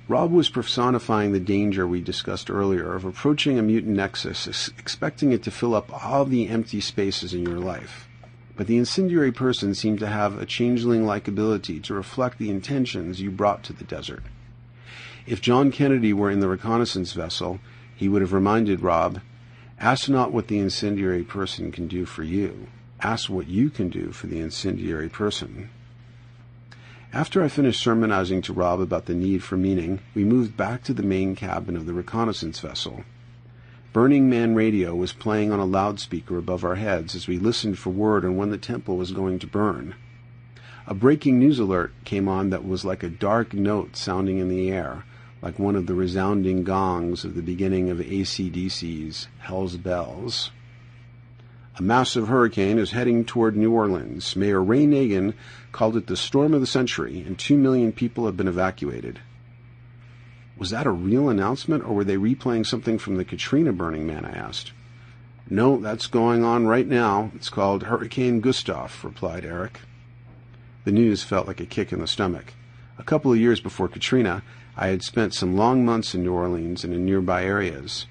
Rob 0.10 0.32
was 0.32 0.48
personifying 0.48 1.34
the 1.34 1.40
danger 1.40 1.86
we 1.86 2.00
discussed 2.00 2.50
earlier 2.50 2.94
of 2.94 3.04
approaching 3.04 3.60
a 3.60 3.62
mutant 3.62 3.98
nexus, 3.98 4.70
expecting 4.78 5.34
it 5.34 5.44
to 5.44 5.52
fill 5.52 5.76
up 5.76 5.92
all 6.06 6.24
the 6.24 6.48
empty 6.48 6.80
spaces 6.80 7.34
in 7.34 7.44
your 7.44 7.60
life. 7.60 8.08
But 8.56 8.68
the 8.68 8.78
incendiary 8.78 9.34
person 9.34 9.76
seemed 9.76 10.00
to 10.00 10.08
have 10.08 10.40
a 10.42 10.46
changeling-like 10.46 11.28
ability 11.28 11.82
to 11.82 11.94
reflect 11.94 12.40
the 12.40 12.50
intentions 12.50 13.20
you 13.20 13.32
brought 13.32 13.64
to 13.64 13.74
the 13.74 13.84
desert. 13.84 14.24
If 15.26 15.42
John 15.42 15.72
Kennedy 15.72 16.14
were 16.14 16.32
in 16.32 16.40
the 16.40 16.48
reconnaissance 16.48 17.12
vessel, 17.12 17.60
he 17.94 18.08
would 18.08 18.22
have 18.22 18.32
reminded 18.32 18.80
Rob, 18.80 19.20
ask 19.78 20.08
not 20.08 20.32
what 20.32 20.48
the 20.48 20.58
incendiary 20.58 21.24
person 21.24 21.70
can 21.70 21.88
do 21.88 22.06
for 22.06 22.24
you. 22.24 22.68
Ask 23.02 23.30
what 23.30 23.48
you 23.48 23.70
can 23.70 23.90
do 23.90 24.14
for 24.14 24.28
the 24.28 24.40
incendiary 24.40 25.10
person. 25.10 25.70
After 27.14 27.42
I 27.42 27.48
finished 27.48 27.82
sermonizing 27.82 28.42
to 28.44 28.54
Rob 28.54 28.82
about 28.82 29.06
the 29.06 29.16
need 29.16 29.42
for 29.42 29.56
meaning, 29.56 30.02
we 30.14 30.26
moved 30.26 30.58
back 30.58 30.84
to 30.84 30.94
the 30.94 31.04
main 31.04 31.36
cabin 31.36 31.78
of 31.78 31.86
the 31.86 31.94
reconnaissance 31.94 32.60
vessel. 32.60 33.06
Burning 33.94 34.30
Man 34.30 34.56
radio 34.56 34.94
was 34.94 35.14
playing 35.14 35.54
on 35.54 35.60
a 35.60 35.66
loudspeaker 35.66 36.38
above 36.38 36.66
our 36.66 36.76
heads 36.76 37.16
as 37.16 37.26
we 37.26 37.40
listened 37.40 37.80
for 37.80 37.92
word 37.92 38.26
on 38.26 38.36
when 38.36 38.52
the 38.52 38.58
temple 38.58 38.98
was 38.98 39.14
going 39.14 39.40
to 39.40 39.48
burn. 39.48 39.96
A 40.86 40.94
breaking 40.94 41.40
news 41.40 41.60
alert 41.60 41.94
came 42.04 42.28
on 42.28 42.50
that 42.50 42.68
was 42.68 42.84
like 42.84 43.04
a 43.04 43.10
dark 43.10 43.54
note 43.54 43.96
sounding 43.96 44.38
in 44.38 44.50
the 44.50 44.70
air, 44.70 45.06
like 45.42 45.58
one 45.58 45.78
of 45.78 45.88
the 45.88 45.96
resounding 45.96 46.66
gongs 46.66 47.24
of 47.24 47.36
the 47.36 47.42
beginning 47.42 47.90
of 47.90 48.00
ACDC's 48.00 49.30
Hell's 49.40 49.78
Bells. 49.78 50.52
A 51.80 51.84
massive 51.84 52.28
hurricane 52.28 52.80
is 52.80 52.90
heading 52.90 53.24
toward 53.24 53.56
New 53.56 53.72
Orleans. 53.72 54.36
Mayor 54.36 54.64
Ray 54.64 54.88
Nagin 54.88 55.36
called 55.72 55.96
it 55.96 56.08
the 56.08 56.18
storm 56.18 56.56
of 56.56 56.62
the 56.62 56.66
century, 56.66 57.22
and 57.22 57.38
two 57.38 57.56
million 57.56 57.92
people 57.92 58.26
have 58.26 58.36
been 58.36 58.48
evacuated. 58.48 59.20
Was 60.58 60.72
that 60.72 60.88
a 60.88 60.92
real 60.92 61.30
announcement, 61.30 61.84
or 61.84 61.94
were 61.94 62.04
they 62.04 62.18
replaying 62.18 62.66
something 62.66 62.98
from 62.98 63.18
the 63.18 63.26
Katrina 63.26 63.72
Burning 63.74 64.08
Man? 64.08 64.26
I 64.26 64.32
asked. 64.32 64.72
No, 65.52 65.78
that's 65.78 66.08
going 66.08 66.44
on 66.44 66.66
right 66.66 66.88
now. 66.88 67.32
It's 67.36 67.50
called 67.50 67.84
Hurricane 67.84 68.42
Gustav, 68.42 69.04
replied 69.04 69.46
Eric. 69.46 69.82
The 70.84 70.92
news 70.92 71.22
felt 71.22 71.46
like 71.46 71.60
a 71.60 71.66
kick 71.68 71.94
in 71.94 72.00
the 72.00 72.08
stomach. 72.08 72.56
A 72.98 73.04
couple 73.04 73.32
of 73.32 73.38
years 73.38 73.60
before 73.60 73.88
Katrina, 73.88 74.42
I 74.76 74.88
had 74.88 75.04
spent 75.04 75.36
some 75.36 75.56
long 75.56 75.86
months 75.86 76.16
in 76.16 76.24
New 76.24 76.34
Orleans 76.34 76.84
and 76.84 76.92
in 76.92 77.06
nearby 77.06 77.44
areas. 77.44 78.08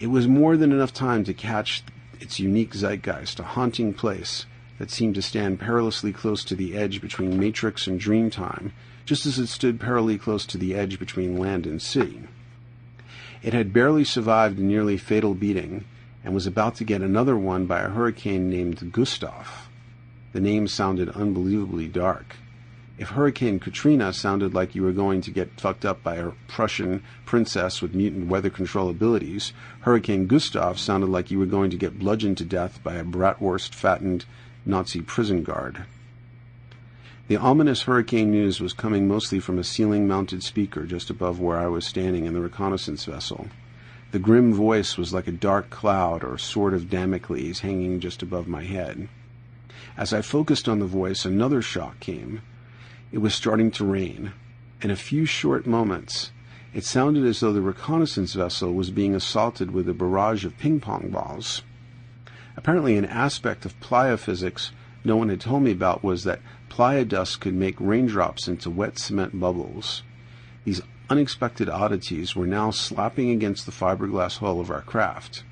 It 0.00 0.08
was 0.08 0.26
more 0.26 0.56
than 0.56 0.72
enough 0.72 0.92
time 0.92 1.22
to 1.22 1.32
catch 1.32 1.84
its 2.20 2.38
unique 2.38 2.74
zeitgeist, 2.74 3.40
a 3.40 3.44
haunting 3.44 3.92
place 3.92 4.46
that 4.78 4.90
seemed 4.90 5.14
to 5.14 5.22
stand 5.22 5.60
perilously 5.60 6.12
close 6.12 6.44
to 6.44 6.54
the 6.54 6.76
edge 6.76 7.00
between 7.00 7.38
Matrix 7.38 7.86
and 7.86 8.00
Dreamtime, 8.00 8.72
just 9.04 9.26
as 9.26 9.38
it 9.38 9.48
stood 9.48 9.80
perilously 9.80 10.18
close 10.18 10.46
to 10.46 10.58
the 10.58 10.74
edge 10.74 10.98
between 10.98 11.36
land 11.36 11.66
and 11.66 11.82
sea. 11.82 12.20
It 13.42 13.52
had 13.54 13.72
barely 13.72 14.04
survived 14.04 14.58
a 14.58 14.62
nearly 14.62 14.96
fatal 14.96 15.34
beating 15.34 15.84
and 16.22 16.34
was 16.34 16.46
about 16.46 16.76
to 16.76 16.84
get 16.84 17.02
another 17.02 17.36
one 17.36 17.66
by 17.66 17.80
a 17.80 17.88
hurricane 17.88 18.50
named 18.50 18.92
Gustav. 18.92 19.68
The 20.32 20.40
name 20.40 20.68
sounded 20.68 21.08
unbelievably 21.10 21.88
dark. 21.88 22.36
If 23.00 23.08
Hurricane 23.08 23.58
Katrina 23.60 24.12
sounded 24.12 24.52
like 24.52 24.74
you 24.74 24.82
were 24.82 24.92
going 24.92 25.22
to 25.22 25.30
get 25.30 25.58
fucked 25.58 25.86
up 25.86 26.02
by 26.02 26.16
a 26.16 26.32
Prussian 26.48 27.02
princess 27.24 27.80
with 27.80 27.94
mutant 27.94 28.28
weather 28.28 28.50
control 28.50 28.90
abilities, 28.90 29.54
Hurricane 29.80 30.26
Gustav 30.26 30.78
sounded 30.78 31.08
like 31.08 31.30
you 31.30 31.38
were 31.38 31.46
going 31.46 31.70
to 31.70 31.78
get 31.78 31.98
bludgeoned 31.98 32.36
to 32.36 32.44
death 32.44 32.78
by 32.82 32.96
a 32.96 33.02
bratwurst 33.02 33.74
fattened 33.74 34.26
Nazi 34.66 35.00
prison 35.00 35.42
guard. 35.42 35.86
The 37.28 37.38
ominous 37.38 37.84
hurricane 37.84 38.30
news 38.30 38.60
was 38.60 38.74
coming 38.74 39.08
mostly 39.08 39.40
from 39.40 39.58
a 39.58 39.64
ceiling 39.64 40.06
mounted 40.06 40.42
speaker 40.42 40.84
just 40.84 41.08
above 41.08 41.40
where 41.40 41.56
I 41.56 41.68
was 41.68 41.86
standing 41.86 42.26
in 42.26 42.34
the 42.34 42.42
reconnaissance 42.42 43.06
vessel. 43.06 43.48
The 44.12 44.18
grim 44.18 44.52
voice 44.52 44.98
was 44.98 45.14
like 45.14 45.26
a 45.26 45.32
dark 45.32 45.70
cloud 45.70 46.22
or 46.22 46.36
sword 46.36 46.74
of 46.74 46.90
Damocles 46.90 47.60
hanging 47.60 47.98
just 48.00 48.22
above 48.22 48.46
my 48.46 48.64
head. 48.64 49.08
As 49.96 50.12
I 50.12 50.20
focused 50.20 50.68
on 50.68 50.80
the 50.80 50.84
voice, 50.84 51.24
another 51.24 51.62
shock 51.62 51.98
came. 51.98 52.42
It 53.12 53.18
was 53.18 53.34
starting 53.34 53.70
to 53.72 53.84
rain. 53.84 54.32
In 54.82 54.90
a 54.90 54.96
few 54.96 55.26
short 55.26 55.66
moments, 55.66 56.30
it 56.72 56.84
sounded 56.84 57.24
as 57.24 57.40
though 57.40 57.52
the 57.52 57.60
reconnaissance 57.60 58.34
vessel 58.34 58.72
was 58.72 58.90
being 58.90 59.16
assaulted 59.16 59.72
with 59.72 59.88
a 59.88 59.94
barrage 59.94 60.44
of 60.44 60.56
ping 60.58 60.78
pong 60.78 61.10
balls. 61.10 61.62
Apparently, 62.56 62.96
an 62.96 63.04
aspect 63.04 63.64
of 63.64 63.78
playa 63.80 64.16
physics 64.16 64.70
no 65.02 65.16
one 65.16 65.28
had 65.28 65.40
told 65.40 65.62
me 65.62 65.72
about 65.72 66.04
was 66.04 66.24
that 66.24 66.40
playa 66.68 67.04
dust 67.04 67.40
could 67.40 67.54
make 67.54 67.80
raindrops 67.80 68.46
into 68.46 68.70
wet 68.70 68.98
cement 68.98 69.38
bubbles. 69.40 70.02
These 70.64 70.82
unexpected 71.08 71.68
oddities 71.68 72.36
were 72.36 72.46
now 72.46 72.70
slapping 72.70 73.30
against 73.30 73.66
the 73.66 73.72
fiberglass 73.72 74.38
hull 74.38 74.60
of 74.60 74.70
our 74.70 74.82
craft. 74.82 75.42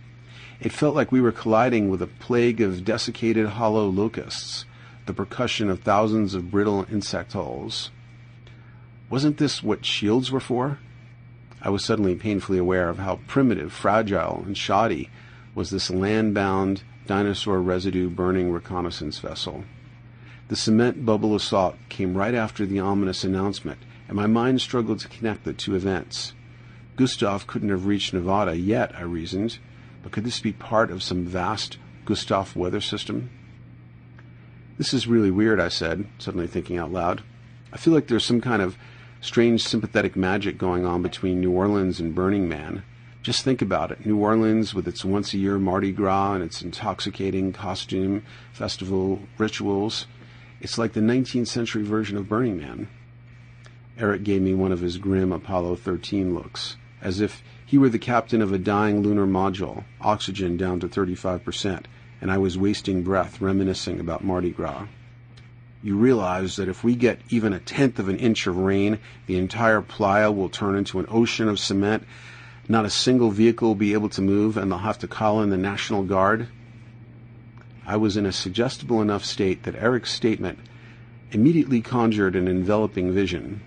It 0.61 0.73
felt 0.73 0.95
like 0.95 1.11
we 1.11 1.21
were 1.21 1.33
colliding 1.33 1.89
with 1.89 2.03
a 2.03 2.07
plague 2.07 2.61
of 2.61 2.85
desiccated 2.85 3.47
hollow 3.47 3.89
locusts, 3.89 4.65
the 5.09 5.15
percussion 5.15 5.71
of 5.71 5.81
thousands 5.81 6.35
of 6.35 6.51
brittle 6.51 6.87
insect 6.93 7.33
hulls. 7.33 7.91
Wasn't 9.09 9.39
this 9.39 9.63
what 9.63 9.87
shields 9.87 10.31
were 10.31 10.39
for? 10.39 10.79
I 11.63 11.71
was 11.71 11.83
suddenly 11.83 12.15
painfully 12.15 12.59
aware 12.59 12.91
of 12.91 12.99
how 12.99 13.21
primitive, 13.27 13.73
fragile, 13.73 14.43
and 14.45 14.57
shoddy 14.57 15.09
was 15.55 15.71
this 15.71 15.89
land-bound, 15.89 16.83
dinosaur 17.07 17.63
residue 17.63 18.11
burning 18.11 18.53
reconnaissance 18.53 19.19
vessel. 19.19 19.65
The 20.49 20.57
cement 20.57 21.07
bubble 21.07 21.35
assault 21.35 21.77
came 21.89 22.15
right 22.15 22.35
after 22.35 22.67
the 22.67 22.81
ominous 22.81 23.25
announcement, 23.25 23.79
and 24.09 24.17
my 24.17 24.27
mind 24.27 24.61
struggled 24.61 25.01
to 25.01 25.09
connect 25.09 25.45
the 25.45 25.55
two 25.55 25.75
events. 25.75 26.35
Gustav 26.97 27.47
couldn't 27.47 27.71
have 27.71 27.87
reached 27.87 28.13
Nevada 28.13 28.55
yet, 28.59 28.95
I 28.95 29.03
reasoned, 29.05 29.59
but 30.03 30.13
could 30.13 30.25
this 30.25 30.41
be 30.41 30.53
part 30.53 30.91
of 30.91 31.03
some 31.03 31.25
vast 31.25 31.79
Gustav 32.05 32.55
weather 32.55 32.83
system? 32.83 33.31
This 34.79 34.95
is 34.95 35.09
really 35.09 35.33
weird, 35.33 35.59
I 35.59 35.71
said, 35.71 36.07
suddenly 36.19 36.47
thinking 36.47 36.79
out 36.79 36.93
loud. 36.93 37.25
I 37.73 37.77
feel 37.77 37.93
like 37.93 38.07
there's 38.07 38.25
some 38.25 38.41
kind 38.41 38.63
of 38.63 38.79
strange 39.21 39.65
sympathetic 39.65 40.15
magic 40.15 40.57
going 40.57 40.87
on 40.87 41.03
between 41.03 41.41
New 41.41 41.51
Orleans 41.51 41.99
and 41.99 42.15
Burning 42.15 42.49
Man. 42.49 42.85
Just 43.25 43.43
think 43.43 43.61
about 43.61 43.91
it. 43.91 44.07
New 44.07 44.17
Orleans, 44.19 44.75
with 44.75 44.87
its 44.87 45.05
once 45.05 45.35
a 45.35 45.39
year 45.39 45.59
Mardi 45.59 45.91
Gras 45.91 46.35
and 46.35 46.45
its 46.45 46.63
intoxicating 46.63 47.53
costume, 47.53 48.23
festival, 48.53 49.19
rituals, 49.37 50.07
it's 50.61 50.79
like 50.79 50.93
the 50.93 51.01
19th 51.01 51.49
century 51.49 51.83
version 51.83 52.17
of 52.17 52.29
Burning 52.29 52.57
Man. 52.57 52.87
Eric 53.99 54.23
gave 54.23 54.43
me 54.43 54.55
one 54.55 54.71
of 54.71 54.79
his 54.79 54.97
grim 54.97 55.33
Apollo 55.33 55.75
13 55.77 56.37
looks, 56.37 56.77
as 57.03 57.21
if 57.21 57.43
he 57.67 57.79
were 57.79 57.89
the 57.89 57.99
captain 57.99 58.41
of 58.41 58.53
a 58.53 58.59
dying 58.59 59.03
lunar 59.03 59.27
module, 59.27 59.83
oxygen 60.01 60.57
down 60.57 60.79
to 60.79 60.89
35%, 60.89 61.87
and 62.21 62.31
I 62.31 62.39
was 62.39 62.59
wasting 62.59 63.03
breath 63.03 63.41
reminiscing 63.41 64.01
about 64.01 64.25
Mardi 64.25 64.51
Gras. 64.51 64.87
You 65.83 65.97
realize 65.97 66.57
that 66.57 66.69
if 66.69 66.83
we 66.83 66.97
get 66.97 67.21
even 67.31 67.53
a 67.53 67.61
tenth 67.61 67.99
of 67.99 68.09
an 68.09 68.19
inch 68.19 68.47
of 68.47 68.57
rain, 68.57 68.99
the 69.27 69.39
entire 69.39 69.81
playa 69.81 70.33
will 70.33 70.49
turn 70.49 70.77
into 70.77 70.99
an 70.99 71.07
ocean 71.09 71.49
of 71.49 71.61
cement. 71.61 72.05
Not 72.69 72.85
a 72.85 72.91
single 72.91 73.31
vehicle 73.31 73.69
will 73.69 73.75
be 73.77 73.93
able 73.93 74.09
to 74.11 74.23
move, 74.23 74.57
and 74.57 74.71
they'll 74.71 74.79
have 74.79 74.99
to 74.99 75.09
call 75.09 75.41
in 75.41 75.51
the 75.51 75.57
National 75.57 76.03
Guard. 76.03 76.49
I 77.87 77.97
was 77.97 78.17
in 78.17 78.27
a 78.27 78.33
suggestible 78.33 79.01
enough 79.01 79.25
state 79.25 79.63
that 79.63 79.77
Eric's 79.77 80.13
statement 80.13 80.59
immediately 81.31 81.81
conjured 81.81 82.35
an 82.35 82.49
enveloping 82.49 83.13
vision. 83.13 83.61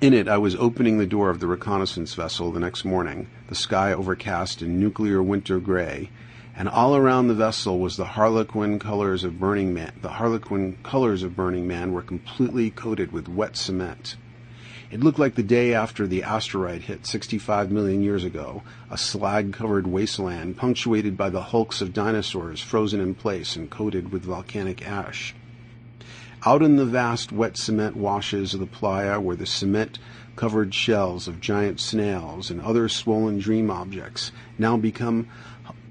In 0.00 0.12
it, 0.12 0.28
I 0.28 0.36
was 0.38 0.56
opening 0.56 0.98
the 0.98 1.06
door 1.06 1.30
of 1.30 1.40
the 1.40 1.46
reconnaissance 1.46 2.12
vessel 2.14 2.52
the 2.52 2.60
next 2.60 2.84
morning, 2.84 3.28
the 3.48 3.54
sky 3.54 3.92
overcast 3.92 4.60
in 4.60 4.78
nuclear 4.78 5.22
winter 5.22 5.58
gray, 5.60 6.10
and 6.56 6.68
all 6.68 6.96
around 6.96 7.28
the 7.28 7.34
vessel 7.34 7.78
was 7.78 7.96
the 7.96 8.04
harlequin 8.06 8.78
colors 8.78 9.24
of 9.24 9.38
Burning 9.38 9.74
Man. 9.74 9.92
The 10.00 10.08
harlequin 10.08 10.78
colors 10.82 11.22
of 11.22 11.36
Burning 11.36 11.66
Man 11.66 11.92
were 11.92 12.02
completely 12.02 12.70
coated 12.70 13.12
with 13.12 13.28
wet 13.28 13.56
cement. 13.56 14.16
It 14.90 15.00
looked 15.00 15.18
like 15.18 15.34
the 15.34 15.42
day 15.42 15.74
after 15.74 16.06
the 16.06 16.22
asteroid 16.22 16.82
hit 16.82 17.06
65 17.06 17.70
million 17.70 18.02
years 18.02 18.24
ago, 18.24 18.62
a 18.90 18.96
slag-covered 18.96 19.86
wasteland 19.86 20.56
punctuated 20.56 21.16
by 21.16 21.28
the 21.28 21.42
hulks 21.42 21.82
of 21.82 21.92
dinosaurs 21.92 22.62
frozen 22.62 23.00
in 23.00 23.14
place 23.14 23.56
and 23.56 23.68
coated 23.68 24.10
with 24.10 24.22
volcanic 24.22 24.86
ash. 24.86 25.34
Out 26.46 26.62
in 26.62 26.76
the 26.76 26.86
vast 26.86 27.32
wet 27.32 27.56
cement 27.56 27.96
washes 27.96 28.54
of 28.54 28.60
the 28.60 28.66
playa 28.66 29.20
were 29.20 29.36
the 29.36 29.46
cement 29.46 29.98
covered 30.36 30.72
shells 30.72 31.26
of 31.26 31.40
giant 31.40 31.80
snails 31.80 32.50
and 32.50 32.60
other 32.60 32.88
swollen 32.88 33.38
dream 33.38 33.70
objects, 33.70 34.30
now 34.58 34.76
become 34.76 35.26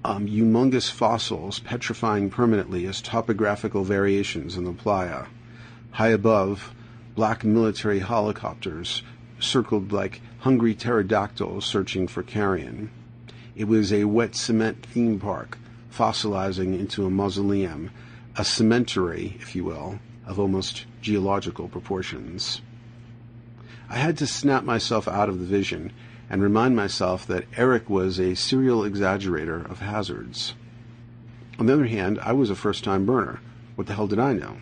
um, 0.06 0.28
humongous 0.28 0.92
fossils 0.92 1.60
petrifying 1.60 2.30
permanently 2.30 2.86
as 2.86 3.02
topographical 3.02 3.84
variations 3.84 4.56
in 4.56 4.64
the 4.64 4.72
playa. 4.72 5.26
High 5.92 6.10
above, 6.10 6.76
black 7.16 7.44
military 7.44 8.00
helicopters 8.00 9.02
circled 9.40 9.92
like 9.92 10.22
hungry 10.40 10.76
pterodactyls 10.76 11.66
searching 11.66 12.08
for 12.08 12.22
carrion. 12.22 12.92
It 13.56 13.68
was 13.68 13.92
a 13.92 14.04
wet 14.04 14.36
cement 14.36 14.86
theme 14.86 15.20
park, 15.20 15.58
fossilizing 15.90 16.78
into 16.80 17.08
a 17.08 17.10
mausoleum, 17.10 17.90
a 18.38 18.46
cemetery, 18.46 19.38
if 19.40 19.56
you 19.56 19.64
will, 19.64 20.00
of 20.28 20.40
almost 20.40 20.86
geological 21.02 21.68
proportions. 21.68 22.62
I 23.90 23.96
had 23.96 24.20
to 24.20 24.28
snap 24.28 24.64
myself 24.64 25.08
out 25.08 25.30
of 25.30 25.40
the 25.40 25.46
vision 25.46 25.94
and 26.30 26.42
remind 26.42 26.76
myself 26.76 27.26
that 27.28 27.46
Eric 27.56 27.90
was 27.90 28.20
a 28.20 28.36
serial 28.36 28.82
exaggerator 28.82 29.70
of 29.70 29.80
hazards. 29.80 30.56
On 31.60 31.66
the 31.66 31.74
other 31.74 31.86
hand, 31.86 32.20
I 32.22 32.34
was 32.34 32.50
a 32.50 32.56
first 32.56 32.84
time 32.84 33.06
burner. 33.06 33.40
What 33.76 33.88
the 33.88 33.94
hell 33.94 34.08
did 34.08 34.20
I 34.20 34.34
know? 34.34 34.58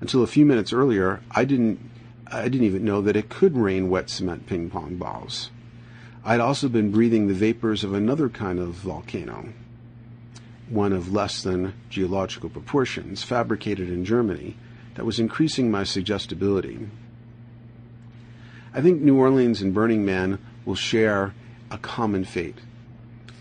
Until 0.00 0.22
a 0.22 0.26
few 0.26 0.44
minutes 0.44 0.72
earlier, 0.72 1.20
I 1.30 1.44
didn't 1.44 1.90
I 2.32 2.44
didn't 2.44 2.66
even 2.66 2.84
know 2.84 3.00
that 3.02 3.16
it 3.16 3.28
could 3.28 3.56
rain 3.56 3.90
wet 3.90 4.08
cement 4.08 4.46
ping 4.46 4.70
pong 4.70 4.96
balls. 4.96 5.50
I'd 6.24 6.40
also 6.40 6.68
been 6.68 6.92
breathing 6.92 7.26
the 7.26 7.34
vapors 7.34 7.82
of 7.82 7.92
another 7.92 8.28
kind 8.28 8.58
of 8.58 8.74
volcano, 8.74 9.48
one 10.68 10.92
of 10.92 11.12
less 11.12 11.42
than 11.42 11.74
geological 11.88 12.48
proportions, 12.48 13.24
fabricated 13.24 13.88
in 13.88 14.04
Germany, 14.04 14.56
that 14.94 15.06
was 15.06 15.18
increasing 15.18 15.70
my 15.70 15.82
suggestibility. 15.82 16.88
I 18.72 18.80
think 18.80 19.00
New 19.00 19.16
Orleans 19.16 19.60
and 19.60 19.74
Burning 19.74 20.04
Man 20.04 20.38
will 20.64 20.74
share 20.74 21.34
a 21.70 21.78
common 21.78 22.24
fate. 22.24 22.58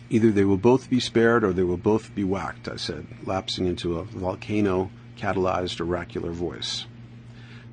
Either 0.09 0.31
they 0.31 0.43
will 0.43 0.57
both 0.57 0.89
be 0.89 0.99
spared 0.99 1.43
or 1.43 1.53
they 1.53 1.63
will 1.63 1.77
both 1.77 2.13
be 2.15 2.23
whacked, 2.23 2.67
I 2.67 2.77
said, 2.77 3.05
lapsing 3.25 3.67
into 3.67 3.97
a 3.99 4.03
volcano 4.03 4.89
catalyzed 5.17 5.79
oracular 5.79 6.31
voice. 6.31 6.85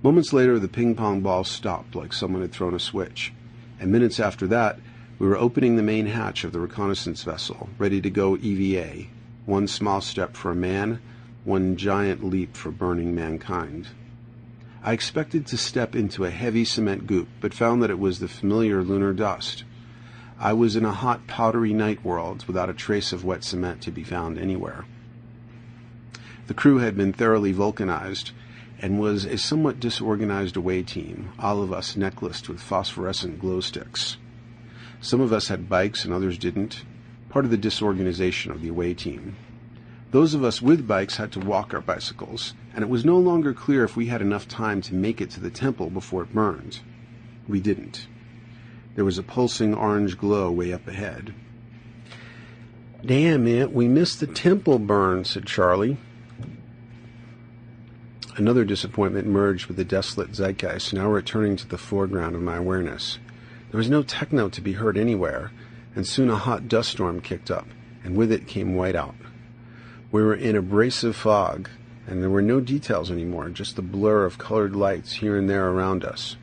Moments 0.02 0.32
later, 0.32 0.58
the 0.58 0.68
ping 0.68 0.94
pong 0.94 1.20
ball 1.20 1.44
stopped 1.44 1.94
like 1.94 2.12
someone 2.12 2.42
had 2.42 2.52
thrown 2.52 2.74
a 2.74 2.78
switch, 2.78 3.32
and 3.80 3.90
minutes 3.90 4.20
after 4.20 4.46
that, 4.48 4.78
we 5.18 5.26
were 5.26 5.38
opening 5.38 5.76
the 5.76 5.82
main 5.82 6.06
hatch 6.06 6.44
of 6.44 6.52
the 6.52 6.60
reconnaissance 6.60 7.22
vessel, 7.22 7.70
ready 7.78 8.02
to 8.02 8.10
go 8.10 8.36
EVA. 8.36 9.06
One 9.46 9.66
small 9.66 10.00
step 10.02 10.36
for 10.36 10.50
a 10.50 10.56
man, 10.56 11.00
one 11.44 11.76
giant 11.76 12.22
leap 12.22 12.54
for 12.56 12.70
burning 12.70 13.14
mankind. 13.14 13.88
I 14.86 14.92
expected 14.92 15.46
to 15.46 15.56
step 15.56 15.96
into 15.96 16.24
a 16.24 16.30
heavy 16.30 16.64
cement 16.64 17.08
goop, 17.08 17.26
but 17.40 17.52
found 17.52 17.82
that 17.82 17.90
it 17.90 17.98
was 17.98 18.20
the 18.20 18.28
familiar 18.28 18.84
lunar 18.84 19.12
dust. 19.12 19.64
I 20.38 20.52
was 20.52 20.76
in 20.76 20.84
a 20.84 20.92
hot, 20.92 21.26
powdery 21.26 21.72
night 21.72 22.04
world 22.04 22.44
without 22.46 22.70
a 22.70 22.72
trace 22.72 23.12
of 23.12 23.24
wet 23.24 23.42
cement 23.42 23.80
to 23.82 23.90
be 23.90 24.04
found 24.04 24.38
anywhere. 24.38 24.84
The 26.46 26.54
crew 26.54 26.78
had 26.78 26.96
been 26.96 27.12
thoroughly 27.12 27.50
vulcanized 27.50 28.30
and 28.78 29.00
was 29.00 29.24
a 29.24 29.38
somewhat 29.38 29.80
disorganized 29.80 30.56
away 30.56 30.84
team, 30.84 31.30
all 31.36 31.64
of 31.64 31.72
us 31.72 31.96
necklaced 31.96 32.48
with 32.48 32.60
phosphorescent 32.60 33.40
glow 33.40 33.60
sticks. 33.60 34.18
Some 35.00 35.20
of 35.20 35.32
us 35.32 35.48
had 35.48 35.68
bikes 35.68 36.04
and 36.04 36.14
others 36.14 36.38
didn't, 36.38 36.84
part 37.28 37.44
of 37.44 37.50
the 37.50 37.56
disorganization 37.56 38.52
of 38.52 38.62
the 38.62 38.68
away 38.68 38.94
team. 38.94 39.34
Those 40.12 40.32
of 40.32 40.44
us 40.44 40.62
with 40.62 40.86
bikes 40.86 41.16
had 41.16 41.32
to 41.32 41.40
walk 41.40 41.74
our 41.74 41.80
bicycles, 41.80 42.54
and 42.76 42.82
it 42.82 42.90
was 42.90 43.06
no 43.06 43.16
longer 43.16 43.54
clear 43.54 43.84
if 43.84 43.96
we 43.96 44.06
had 44.06 44.20
enough 44.20 44.46
time 44.46 44.82
to 44.82 44.94
make 44.94 45.22
it 45.22 45.30
to 45.30 45.40
the 45.40 45.48
temple 45.48 45.88
before 45.88 46.22
it 46.22 46.34
burned. 46.34 46.80
We 47.48 47.58
didn't. 47.58 48.06
There 48.94 49.04
was 49.04 49.16
a 49.16 49.22
pulsing 49.22 49.74
orange 49.74 50.18
glow 50.18 50.50
way 50.52 50.74
up 50.74 50.86
ahead. 50.86 51.32
Damn 53.04 53.46
it, 53.46 53.72
we 53.72 53.88
missed 53.88 54.20
the 54.20 54.26
temple 54.26 54.78
burn, 54.78 55.24
said 55.24 55.46
Charlie. 55.46 55.96
Another 58.36 58.66
disappointment 58.66 59.26
merged 59.26 59.68
with 59.68 59.78
the 59.78 59.84
desolate 59.84 60.36
zeitgeist, 60.36 60.92
now 60.92 61.08
returning 61.08 61.56
to 61.56 61.66
the 61.66 61.78
foreground 61.78 62.36
of 62.36 62.42
my 62.42 62.56
awareness. 62.56 63.18
There 63.70 63.78
was 63.78 63.88
no 63.88 64.02
techno 64.02 64.50
to 64.50 64.60
be 64.60 64.74
heard 64.74 64.98
anywhere, 64.98 65.50
and 65.94 66.06
soon 66.06 66.28
a 66.28 66.36
hot 66.36 66.68
dust 66.68 66.90
storm 66.90 67.22
kicked 67.22 67.50
up, 67.50 67.68
and 68.04 68.14
with 68.14 68.30
it 68.30 68.46
came 68.46 68.74
whiteout. 68.74 69.14
We 70.12 70.22
were 70.22 70.34
in 70.34 70.56
abrasive 70.56 71.16
fog, 71.16 71.70
and 72.06 72.22
there 72.22 72.30
were 72.30 72.42
no 72.42 72.60
details 72.60 73.10
anymore, 73.10 73.48
just 73.48 73.76
the 73.76 73.82
blur 73.82 74.24
of 74.24 74.38
colored 74.38 74.76
lights 74.76 75.14
here 75.14 75.36
and 75.36 75.50
there 75.50 75.68
around 75.68 76.04
us. 76.04 76.36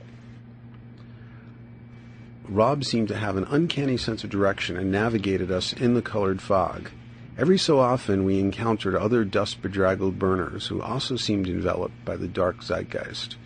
Rob 2.48 2.84
seemed 2.84 3.08
to 3.08 3.18
have 3.18 3.38
an 3.38 3.46
uncanny 3.50 3.96
sense 3.96 4.24
of 4.24 4.30
direction 4.30 4.78
and 4.78 4.92
navigated 4.92 5.50
us 5.50 5.72
in 5.74 5.94
the 5.94 6.02
colored 6.02 6.42
fog. 6.42 6.90
Every 7.38 7.58
so 7.58 7.80
often 7.80 8.26
we 8.26 8.40
encountered 8.40 8.96
other 8.96 9.24
dust 9.24 9.62
bedraggled 9.62 10.20
burners 10.20 10.68
who 10.68 10.82
also 10.82 11.16
seemed 11.16 11.48
enveloped 11.48 12.06
by 12.06 12.18
the 12.18 12.28
dark 12.28 12.62
zeitgeist. 12.62 13.38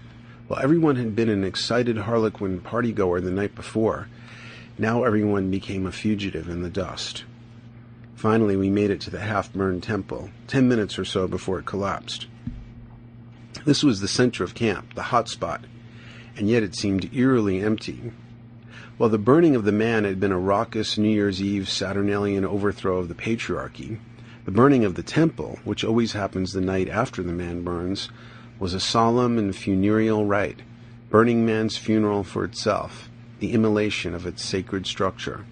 While 0.47 0.59
everyone 0.61 0.95
had 0.95 1.15
been 1.15 1.29
an 1.29 1.43
excited 1.43 1.99
harlequin 1.99 2.59
partygoer 2.59 3.23
the 3.23 3.31
night 3.31 3.53
before, 3.53 4.07
now 4.77 5.03
everyone 5.03 5.51
became 5.51 5.85
a 5.85 5.91
fugitive 5.91 6.49
in 6.49 6.63
the 6.63 6.69
dust. 6.69 7.23
Finally, 8.17 8.57
we 8.57 8.67
made 8.67 8.89
it 8.89 8.99
to 8.99 9.11
the 9.11 9.19
half 9.19 9.53
burned 9.53 9.83
temple, 9.83 10.31
ten 10.47 10.67
minutes 10.67 10.97
or 10.97 11.05
so 11.05 11.27
before 11.27 11.59
it 11.59 11.67
collapsed. 11.67 12.25
This 13.63 13.83
was 13.83 13.99
the 13.99 14.07
center 14.07 14.43
of 14.43 14.55
camp, 14.55 14.95
the 14.95 15.03
hot 15.03 15.29
spot, 15.29 15.65
and 16.35 16.49
yet 16.49 16.63
it 16.63 16.75
seemed 16.75 17.13
eerily 17.13 17.61
empty. 17.61 18.11
While 18.97 19.11
the 19.11 19.19
burning 19.19 19.55
of 19.55 19.65
the 19.65 19.71
man 19.71 20.03
had 20.03 20.19
been 20.19 20.31
a 20.31 20.39
raucous 20.39 20.97
New 20.97 21.11
Year's 21.11 21.43
Eve 21.43 21.69
Saturnalian 21.69 22.43
overthrow 22.43 22.97
of 22.97 23.07
the 23.07 23.13
patriarchy, 23.13 23.99
the 24.45 24.51
burning 24.51 24.83
of 24.83 24.95
the 24.95 25.03
temple, 25.03 25.59
which 25.63 25.83
always 25.83 26.13
happens 26.13 26.53
the 26.53 26.59
night 26.59 26.89
after 26.89 27.21
the 27.21 27.31
man 27.31 27.61
burns, 27.61 28.09
was 28.57 28.73
a 28.73 28.79
solemn 28.79 29.37
and 29.37 29.55
funereal 29.55 30.25
rite, 30.25 30.63
Burning 31.11 31.45
Man's 31.45 31.77
funeral 31.77 32.23
for 32.23 32.43
itself, 32.43 33.11
the 33.39 33.53
immolation 33.53 34.15
of 34.15 34.25
its 34.25 34.43
sacred 34.43 34.87
structure. 34.87 35.45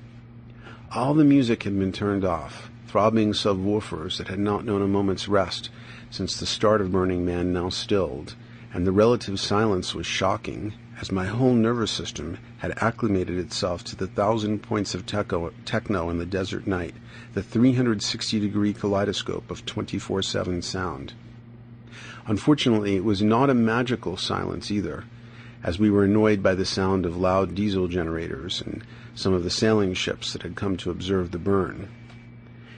All 0.92 1.14
the 1.14 1.26
music 1.26 1.64
had 1.64 1.78
been 1.78 1.92
turned 1.92 2.24
off, 2.24 2.70
throbbing 2.88 3.34
subwoofers 3.34 4.18
that 4.18 4.28
had 4.28 4.40
not 4.40 4.66
known 4.66 4.82
a 4.82 4.88
moment's 4.88 5.28
rest 5.28 5.70
since 6.10 6.38
the 6.38 6.46
start 6.46 6.80
of 6.80 6.92
Burning 6.92 7.26
Man 7.26 7.52
now 7.52 7.70
stilled, 7.70 8.36
and 8.74 8.86
the 8.86 8.92
relative 8.92 9.40
silence 9.40 9.94
was 9.94 10.06
shocking 10.06 10.74
as 11.02 11.12
my 11.12 11.26
whole 11.26 11.54
nervous 11.54 11.92
system 11.92 12.38
had 12.60 12.78
acclimated 12.82 13.38
itself 13.38 13.84
to 13.84 13.96
the 13.96 14.08
thousand 14.08 14.60
points 14.60 14.96
of 14.96 15.06
techno 15.06 16.10
in 16.10 16.18
the 16.20 16.26
desert 16.26 16.66
night, 16.66 16.94
the 17.34 17.44
360 17.44 18.40
degree 18.40 18.72
kaleidoscope 18.72 19.52
of 19.52 19.66
24 19.66 20.22
7 20.22 20.62
sound. 20.62 21.14
Unfortunately, 22.28 22.96
it 22.96 23.04
was 23.04 23.22
not 23.22 23.50
a 23.50 23.54
magical 23.54 24.16
silence 24.16 24.72
either, 24.72 25.04
as 25.64 25.80
we 25.80 25.90
were 25.90 26.06
annoyed 26.06 26.42
by 26.42 26.56
the 26.56 26.66
sound 26.66 27.06
of 27.06 27.18
loud 27.18 27.56
diesel 27.56 27.88
generators 27.88 28.62
and 28.62 28.84
some 29.16 29.34
of 29.34 29.44
the 29.44 29.50
sailing 29.50 29.94
ships 29.94 30.34
that 30.34 30.44
had 30.44 30.56
come 30.56 30.78
to 30.78 30.92
observe 30.92 31.32
the 31.32 31.40
burn. 31.40 31.90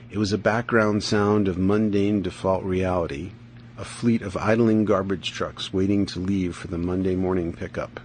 It 0.09 0.17
was 0.17 0.31
a 0.31 0.37
background 0.37 1.03
sound 1.03 1.47
of 1.47 1.57
mundane 1.57 2.21
default 2.21 2.63
reality, 2.63 3.31
a 3.77 3.83
fleet 3.83 4.21
of 4.21 4.37
idling 4.37 4.85
garbage 4.85 5.31
trucks 5.31 5.73
waiting 5.73 6.05
to 6.07 6.19
leave 6.19 6.55
for 6.55 6.67
the 6.67 6.77
Monday 6.77 7.15
morning 7.15 7.51
pickup. 7.51 7.99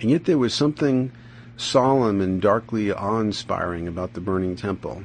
And 0.00 0.10
yet 0.10 0.26
there 0.26 0.38
was 0.38 0.54
something 0.54 1.10
solemn 1.56 2.20
and 2.20 2.40
darkly 2.40 2.92
awe-inspiring 2.92 3.88
about 3.88 4.12
the 4.12 4.20
burning 4.20 4.54
temple. 4.54 5.02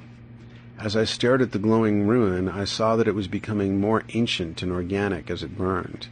As 0.77 0.95
I 0.95 1.05
stared 1.05 1.41
at 1.41 1.51
the 1.51 1.59
glowing 1.59 2.07
ruin, 2.07 2.49
I 2.49 2.65
saw 2.65 2.95
that 2.95 3.07
it 3.07 3.15
was 3.15 3.27
becoming 3.27 3.79
more 3.79 4.03
ancient 4.09 4.61
and 4.61 4.71
organic 4.71 5.29
as 5.29 5.43
it 5.43 5.57
burned, 5.57 6.07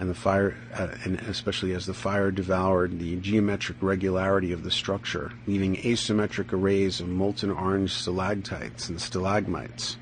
and 0.00 0.08
the 0.08 0.14
fire, 0.14 0.56
uh, 0.74 0.88
and 1.04 1.20
especially 1.20 1.74
as 1.74 1.84
the 1.84 1.92
fire 1.92 2.30
devoured 2.30 2.98
the 2.98 3.16
geometric 3.16 3.76
regularity 3.82 4.50
of 4.50 4.64
the 4.64 4.70
structure, 4.70 5.30
leaving 5.46 5.76
asymmetric 5.76 6.54
arrays 6.54 7.00
of 7.00 7.08
molten 7.08 7.50
orange 7.50 7.92
stalactites 7.92 8.88
and 8.88 8.98
stalagmites. 8.98 9.98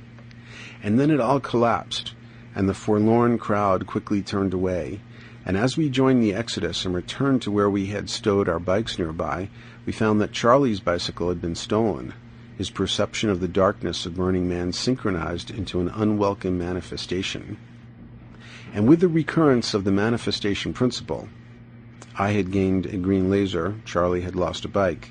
And 0.85 1.01
then 1.01 1.11
it 1.11 1.19
all 1.19 1.41
collapsed, 1.41 2.15
and 2.55 2.69
the 2.69 2.75
forlorn 2.75 3.39
crowd 3.39 3.89
quickly 3.89 4.23
turned 4.23 4.55
away, 4.55 5.01
and 5.45 5.57
as 5.57 5.77
we 5.77 5.91
joined 5.91 6.23
the 6.23 6.35
exodus 6.35 6.85
and 6.85 6.95
returned 6.95 7.43
to 7.43 7.51
where 7.51 7.69
we 7.69 7.87
had 7.87 8.09
stowed 8.09 8.49
our 8.49 8.61
bikes 8.61 9.01
nearby, 9.01 9.49
we 9.85 9.93
found 9.93 10.21
that 10.21 10.31
Charlie's 10.31 10.79
bicycle 10.79 11.29
had 11.29 11.41
been 11.41 11.57
stolen. 11.57 12.15
His 12.57 12.71
perception 12.71 13.31
of 13.31 13.41
the 13.41 13.49
darkness 13.49 14.07
of 14.07 14.15
Burning 14.15 14.49
Man 14.49 14.73
synchronized 14.73 15.51
into 15.51 15.81
an 15.81 15.89
unwelcome 15.89 16.57
manifestation. 16.57 17.57
And 18.73 18.89
with 18.89 19.01
the 19.01 19.09
recurrence 19.09 19.75
of 19.75 19.85
the 19.85 19.93
manifestation 19.93 20.73
principle, 20.73 21.29
I 22.19 22.31
had 22.33 22.51
gained 22.51 22.87
a 22.87 22.97
green 22.97 23.31
laser, 23.31 23.77
Charlie 23.85 24.23
had 24.23 24.37
lost 24.37 24.65
a 24.65 24.69
bike. 24.69 25.11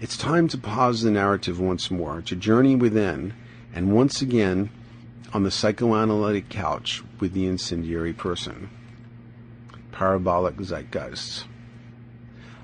It's 0.00 0.16
time 0.16 0.48
to 0.48 0.58
pause 0.58 1.02
the 1.02 1.10
narrative 1.10 1.58
once 1.58 1.90
more, 1.90 2.20
to 2.22 2.36
journey 2.36 2.76
within, 2.76 3.34
and 3.74 3.94
once 3.94 4.20
again 4.20 4.70
on 5.32 5.42
the 5.42 5.50
psychoanalytic 5.50 6.48
couch 6.48 7.02
with 7.20 7.32
the 7.32 7.46
incendiary 7.46 8.12
person 8.12 8.70
parabolic 9.96 10.56
zeitgeists. 10.56 11.44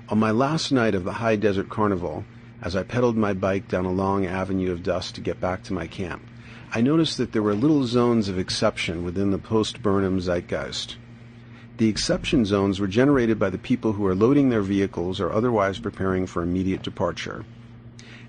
On 0.09 0.19
my 0.19 0.29
last 0.29 0.71
night 0.71 0.93
of 0.93 1.03
the 1.03 1.13
High 1.13 1.35
Desert 1.35 1.67
Carnival, 1.67 2.25
as 2.61 2.75
I 2.75 2.83
pedaled 2.83 3.17
my 3.17 3.33
bike 3.33 3.67
down 3.67 3.85
a 3.85 3.91
long 3.91 4.27
avenue 4.27 4.71
of 4.71 4.83
dust 4.83 5.15
to 5.15 5.21
get 5.21 5.41
back 5.41 5.63
to 5.63 5.73
my 5.73 5.87
camp, 5.87 6.21
I 6.75 6.81
noticed 6.81 7.19
that 7.19 7.33
there 7.33 7.43
were 7.43 7.53
little 7.53 7.85
zones 7.85 8.29
of 8.29 8.39
exception 8.39 9.03
within 9.03 9.29
the 9.29 9.37
post-Burnham 9.37 10.19
zeitgeist. 10.19 10.95
The 11.77 11.87
exception 11.87 12.45
zones 12.45 12.79
were 12.79 12.87
generated 12.87 13.37
by 13.37 13.51
the 13.51 13.59
people 13.59 13.93
who 13.93 14.07
are 14.07 14.15
loading 14.15 14.49
their 14.49 14.63
vehicles 14.63 15.19
or 15.19 15.31
otherwise 15.31 15.77
preparing 15.77 16.25
for 16.25 16.41
immediate 16.41 16.81
departure. 16.81 17.45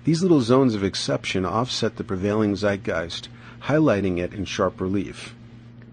These 0.03 0.21
little 0.21 0.41
zones 0.41 0.75
of 0.75 0.83
exception 0.83 1.43
offset 1.43 1.95
the 1.95 2.03
prevailing 2.03 2.53
zeitgeist, 2.55 3.29
highlighting 3.63 4.19
it 4.19 4.31
in 4.31 4.45
sharp 4.45 4.79
relief. 4.79 5.33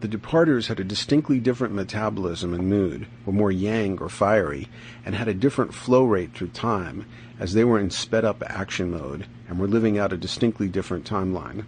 The 0.00 0.08
departers 0.08 0.66
had 0.66 0.78
a 0.78 0.84
distinctly 0.84 1.40
different 1.40 1.72
metabolism 1.72 2.52
and 2.52 2.68
mood, 2.68 3.06
were 3.24 3.32
more 3.32 3.50
yang 3.50 3.98
or 3.98 4.10
fiery, 4.10 4.68
and 5.06 5.14
had 5.14 5.28
a 5.28 5.32
different 5.32 5.72
flow 5.72 6.04
rate 6.04 6.34
through 6.34 6.48
time, 6.48 7.06
as 7.40 7.54
they 7.54 7.64
were 7.64 7.78
in 7.78 7.88
sped 7.88 8.26
up 8.26 8.42
action 8.46 8.90
mode 8.90 9.26
and 9.48 9.58
were 9.58 9.66
living 9.66 9.96
out 9.96 10.12
a 10.12 10.18
distinctly 10.18 10.68
different 10.68 11.06
timeline. 11.06 11.64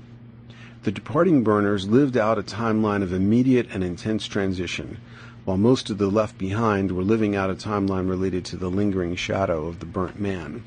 The 0.85 0.93
departing 0.93 1.43
burners 1.43 1.89
lived 1.89 2.15
out 2.15 2.39
a 2.39 2.43
timeline 2.43 3.03
of 3.03 3.11
immediate 3.11 3.69
and 3.73 3.83
intense 3.83 4.27
transition, 4.27 4.99
while 5.47 5.57
most 5.57 5.89
of 5.89 5.97
the 5.97 6.11
left 6.11 6.37
behind 6.37 6.93
were 6.93 7.03
living 7.03 7.35
out 7.35 7.49
a 7.49 7.55
timeline 7.55 8.07
related 8.07 8.45
to 8.45 8.59
the 8.59 8.69
lingering 8.69 9.17
shadow 9.17 9.67
of 9.67 9.81
the 9.81 9.87
burnt 9.87 10.21
man. 10.21 10.63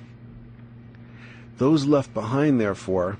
Those 1.60 1.86
left 1.86 2.16
behind, 2.16 2.60
therefore, 2.60 3.18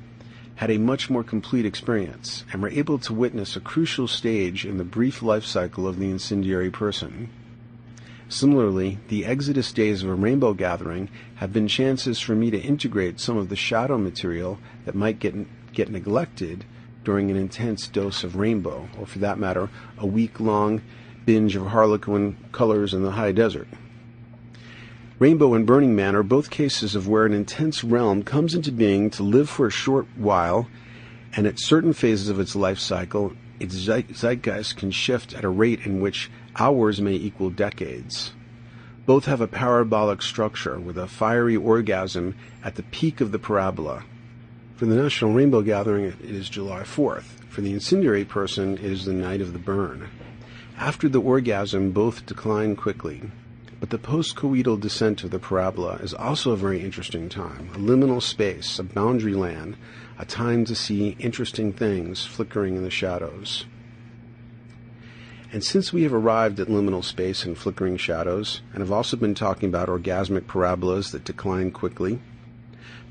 had 0.56 0.72
a 0.72 0.80
much 0.80 1.08
more 1.08 1.24
complete 1.24 1.68
experience 1.68 2.44
and 2.52 2.64
were 2.64 2.70
able 2.70 2.98
to 2.98 3.14
witness 3.14 3.56
a 3.56 3.60
crucial 3.60 4.08
stage 4.08 4.66
in 4.66 4.80
the 4.80 4.84
brief 4.84 5.22
life 5.22 5.46
cycle 5.46 5.88
of 5.88 6.00
the 6.00 6.10
incendiary 6.10 6.72
person. 6.72 7.30
Similarly, 8.28 8.98
the 9.10 9.24
exodus 9.24 9.72
days 9.72 10.02
of 10.02 10.10
a 10.10 10.16
rainbow 10.16 10.56
gathering 10.56 11.10
have 11.36 11.54
been 11.54 11.68
chances 11.68 12.20
for 12.20 12.34
me 12.34 12.50
to 12.50 12.60
integrate 12.60 13.20
some 13.20 13.38
of 13.38 13.50
the 13.50 13.56
shadow 13.56 14.00
material 14.00 14.58
that 14.86 14.96
might 14.96 15.20
get, 15.20 15.36
get 15.74 15.92
neglected 15.92 16.66
during 17.08 17.32
an 17.32 17.38
intense 17.38 17.88
dose 17.88 18.26
of 18.26 18.36
rainbow, 18.36 18.90
or 19.00 19.06
for 19.06 19.20
that 19.20 19.40
matter, 19.40 19.70
a 19.98 20.06
week 20.06 20.42
long 20.42 20.82
binge 21.26 21.56
of 21.56 21.68
harlequin 21.68 22.36
colors 22.52 22.94
in 22.94 23.02
the 23.02 23.12
high 23.12 23.32
desert. 23.32 23.66
Rainbow 25.18 25.54
and 25.54 25.66
Burning 25.66 25.96
Man 25.96 26.18
are 26.18 26.22
both 26.22 26.50
cases 26.50 26.96
of 26.96 27.08
where 27.08 27.26
an 27.26 27.32
intense 27.32 27.82
realm 27.82 28.24
comes 28.24 28.54
into 28.54 28.74
being 28.74 29.10
to 29.12 29.24
live 29.24 29.50
for 29.50 29.68
a 29.68 29.72
short 29.72 30.06
while, 30.18 30.68
and 31.32 31.48
at 31.48 31.62
certain 31.62 31.94
phases 31.94 32.28
of 32.28 32.42
its 32.42 32.58
life 32.58 32.78
cycle, 32.78 33.32
its 33.58 33.74
zeitgeist 33.74 34.76
can 34.76 34.92
shift 34.92 35.34
at 35.34 35.46
a 35.46 35.50
rate 35.50 35.86
in 35.86 36.02
which 36.02 36.30
hours 36.58 37.00
may 37.00 37.14
equal 37.14 37.50
decades. 37.50 38.34
Both 39.06 39.24
have 39.28 39.40
a 39.40 39.48
parabolic 39.48 40.22
structure 40.22 40.78
with 40.78 40.98
a 40.98 41.08
fiery 41.08 41.56
orgasm 41.56 42.36
at 42.66 42.76
the 42.76 42.84
peak 42.84 43.22
of 43.22 43.32
the 43.32 43.40
parabola. 43.40 44.04
For 44.78 44.86
the 44.86 44.96
National 44.96 45.34
Rainbow 45.34 45.64
Gathering, 45.64 46.06
it 46.06 46.22
is 46.22 46.50
July 46.50 46.82
4th. 46.82 47.24
For 47.50 47.62
the 47.62 47.74
incendiary 47.74 48.24
person, 48.24 48.78
it 48.78 48.84
is 48.84 49.06
the 49.06 49.14
night 49.14 49.42
of 49.42 49.52
the 49.52 49.58
burn. 49.58 50.08
After 50.78 51.10
the 51.10 51.20
orgasm, 51.20 51.90
both 51.90 52.28
decline 52.28 52.76
quickly. 52.76 53.24
But 53.80 53.90
the 53.90 53.98
postcoital 53.98 54.80
descent 54.80 55.24
of 55.24 55.32
the 55.32 55.40
parabola 55.40 55.96
is 55.96 56.14
also 56.14 56.52
a 56.52 56.58
very 56.58 56.82
interesting 56.82 57.28
time, 57.28 57.72
a 57.74 57.80
liminal 57.80 58.22
space, 58.22 58.78
a 58.78 58.84
boundary 58.84 59.34
land, 59.34 59.78
a 60.20 60.26
time 60.26 60.64
to 60.66 60.76
see 60.76 61.18
interesting 61.18 61.74
things 61.74 62.28
flickering 62.28 62.76
in 62.78 62.84
the 62.84 62.92
shadows. 62.92 63.66
And 65.52 65.64
since 65.64 65.92
we 65.92 66.04
have 66.04 66.14
arrived 66.14 66.60
at 66.60 66.68
liminal 66.68 67.04
space 67.04 67.46
and 67.46 67.58
flickering 67.58 67.98
shadows, 67.98 68.62
and 68.74 68.82
have 68.82 68.92
also 68.92 69.18
been 69.18 69.34
talking 69.34 69.70
about 69.70 69.90
orgasmic 69.90 70.46
parabolas 70.46 71.12
that 71.14 71.24
decline 71.24 71.72
quickly, 71.72 72.20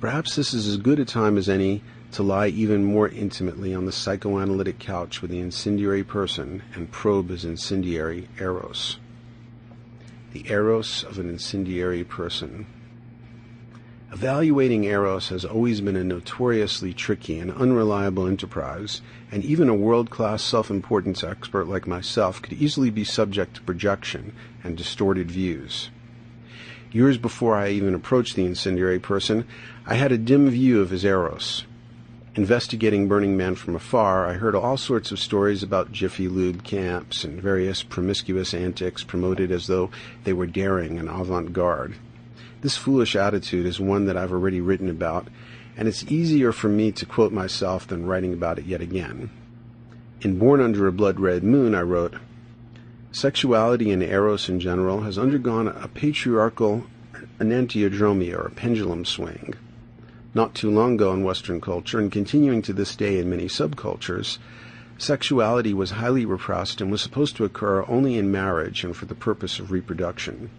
perhaps 0.01 0.37
this 0.37 0.55
is 0.55 0.67
as 0.67 0.77
good 0.77 0.99
a 0.99 1.05
time 1.05 1.37
as 1.39 1.49
any 1.49 1.83
to 2.13 2.23
lie 2.23 2.49
even 2.49 2.85
more 2.85 3.09
intimately 3.09 3.75
on 3.75 3.85
the 3.85 3.93
psychoanalytic 3.93 4.79
couch 4.79 5.21
with 5.21 5.31
the 5.31 5.41
incendiary 5.41 6.05
person 6.05 6.63
and 6.75 6.91
probe 6.91 7.31
his 7.31 7.45
incendiary 7.45 8.29
eros 8.39 8.99
the 10.37 10.53
eros 10.53 11.03
of 11.05 11.19
an 11.19 11.31
incendiary 11.31 12.05
person. 12.05 12.67
Evaluating 14.13 14.85
eros 14.85 15.31
has 15.31 15.47
always 15.47 15.81
been 15.81 15.97
a 15.97 16.05
notoriously 16.05 16.93
tricky 16.93 17.39
and 17.39 17.51
unreliable 17.53 18.27
enterprise, 18.27 19.01
and 19.33 19.43
even 19.47 19.71
a 19.71 19.75
world 19.75 20.11
class 20.11 20.43
self 20.43 20.71
importance 20.71 21.25
expert 21.25 21.67
like 21.67 21.87
myself 21.87 22.43
could 22.43 22.53
easily 22.53 22.91
be 22.91 23.03
subject 23.03 23.55
to 23.55 23.63
projection 23.63 24.35
and 24.63 24.77
distorted 24.77 25.31
views. 25.31 25.89
Years 26.93 27.17
before 27.17 27.57
I 27.57 27.71
even 27.71 27.95
approached 27.95 28.37
the 28.37 28.45
incendiary 28.45 28.99
person, 28.99 29.47
I 29.89 29.95
had 29.95 30.11
a 30.11 30.19
dim 30.19 30.51
view 30.51 30.81
of 30.81 30.91
his 30.91 31.05
eros, 31.05 31.65
Investigating 32.35 33.07
Burning 33.07 33.37
Man 33.37 33.55
from 33.55 33.77
afar, 33.77 34.27
I 34.27 34.35
heard 34.35 34.57
all 34.57 34.77
sorts 34.77 35.13
of 35.13 35.21
stories 35.21 35.63
about 35.63 35.93
Jiffy 35.93 36.27
Lube 36.27 36.65
camps 36.65 37.23
and 37.23 37.41
various 37.41 37.85
promiscuous 37.85 38.53
antics 38.53 39.05
promoted 39.05 39.53
as 39.53 39.69
though 39.69 39.91
they 40.25 40.33
were 40.33 40.47
daring 40.47 40.99
and 40.99 41.09
avant 41.09 41.53
garde. 41.53 41.95
This 42.63 42.77
foolish 42.77 43.15
attitude 43.15 43.65
is 43.65 43.79
one 43.79 44.07
that 44.07 44.17
I've 44.17 44.33
already 44.33 44.61
written 44.61 44.91
about, 44.91 45.29
and 45.77 45.87
it's 45.87 46.05
easier 46.11 46.51
for 46.51 46.69
me 46.69 46.91
to 46.91 47.07
quote 47.07 47.33
myself 47.33 47.87
than 47.87 48.07
writing 48.07 48.35
about 48.35 48.59
it 48.59 48.67
yet 48.67 48.81
again. 48.81 49.31
In 50.21 50.37
Born 50.37 50.61
Under 50.61 50.89
a 50.89 50.93
Blood 50.93 51.21
Red 51.21 51.45
Moon, 51.45 51.77
I 51.77 51.83
wrote, 51.83 52.17
Sexuality 53.13 53.93
and 53.93 54.03
Eros 54.03 54.49
in 54.49 54.59
general 54.59 55.03
has 55.03 55.17
undergone 55.17 55.69
a 55.69 55.87
patriarchal 55.87 56.85
enantiodromia 57.39 58.47
or 58.47 58.51
pendulum 58.51 59.05
swing 59.05 59.55
not 60.37 60.55
too 60.55 60.71
long 60.71 60.95
ago 60.95 61.15
in 61.15 61.25
Western 61.25 61.63
culture, 61.63 61.99
and 61.99 62.13
continuing 62.13 62.61
to 62.61 62.75
this 62.75 62.95
day 62.95 63.19
in 63.19 63.31
many 63.31 63.47
subcultures, 63.47 64.37
sexuality 64.99 65.73
was 65.73 65.93
highly 65.93 66.27
repressed 66.27 66.83
and 66.83 66.91
was 66.91 67.01
supposed 67.01 67.35
to 67.37 67.45
occur 67.47 67.83
only 67.89 68.19
in 68.19 68.31
marriage 68.31 68.85
and 68.85 68.95
for 68.95 69.07
the 69.07 69.15
purpose 69.15 69.59
of 69.59 69.73
reproduction. 69.73 70.51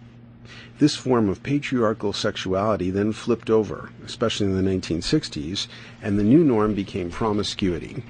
This 0.80 0.96
form 0.96 1.28
of 1.28 1.44
patriarchal 1.44 2.12
sexuality 2.12 2.90
then 2.90 3.12
flipped 3.12 3.50
over, 3.50 3.90
especially 4.04 4.46
in 4.46 4.56
the 4.56 4.68
1960s, 4.68 5.68
and 6.02 6.18
the 6.18 6.24
new 6.24 6.42
norm 6.42 6.74
became 6.74 7.08
promiscuity. 7.10 8.02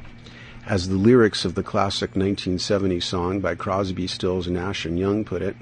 As 0.66 0.88
the 0.88 0.96
lyrics 0.96 1.44
of 1.44 1.54
the 1.54 1.62
classic 1.62 2.16
1970 2.16 2.98
song 3.00 3.40
by 3.40 3.54
Crosby, 3.54 4.06
Stills, 4.06 4.48
Nash 4.48 4.86
and 4.86 4.98
Young 4.98 5.22
put 5.22 5.42
it, 5.42 5.56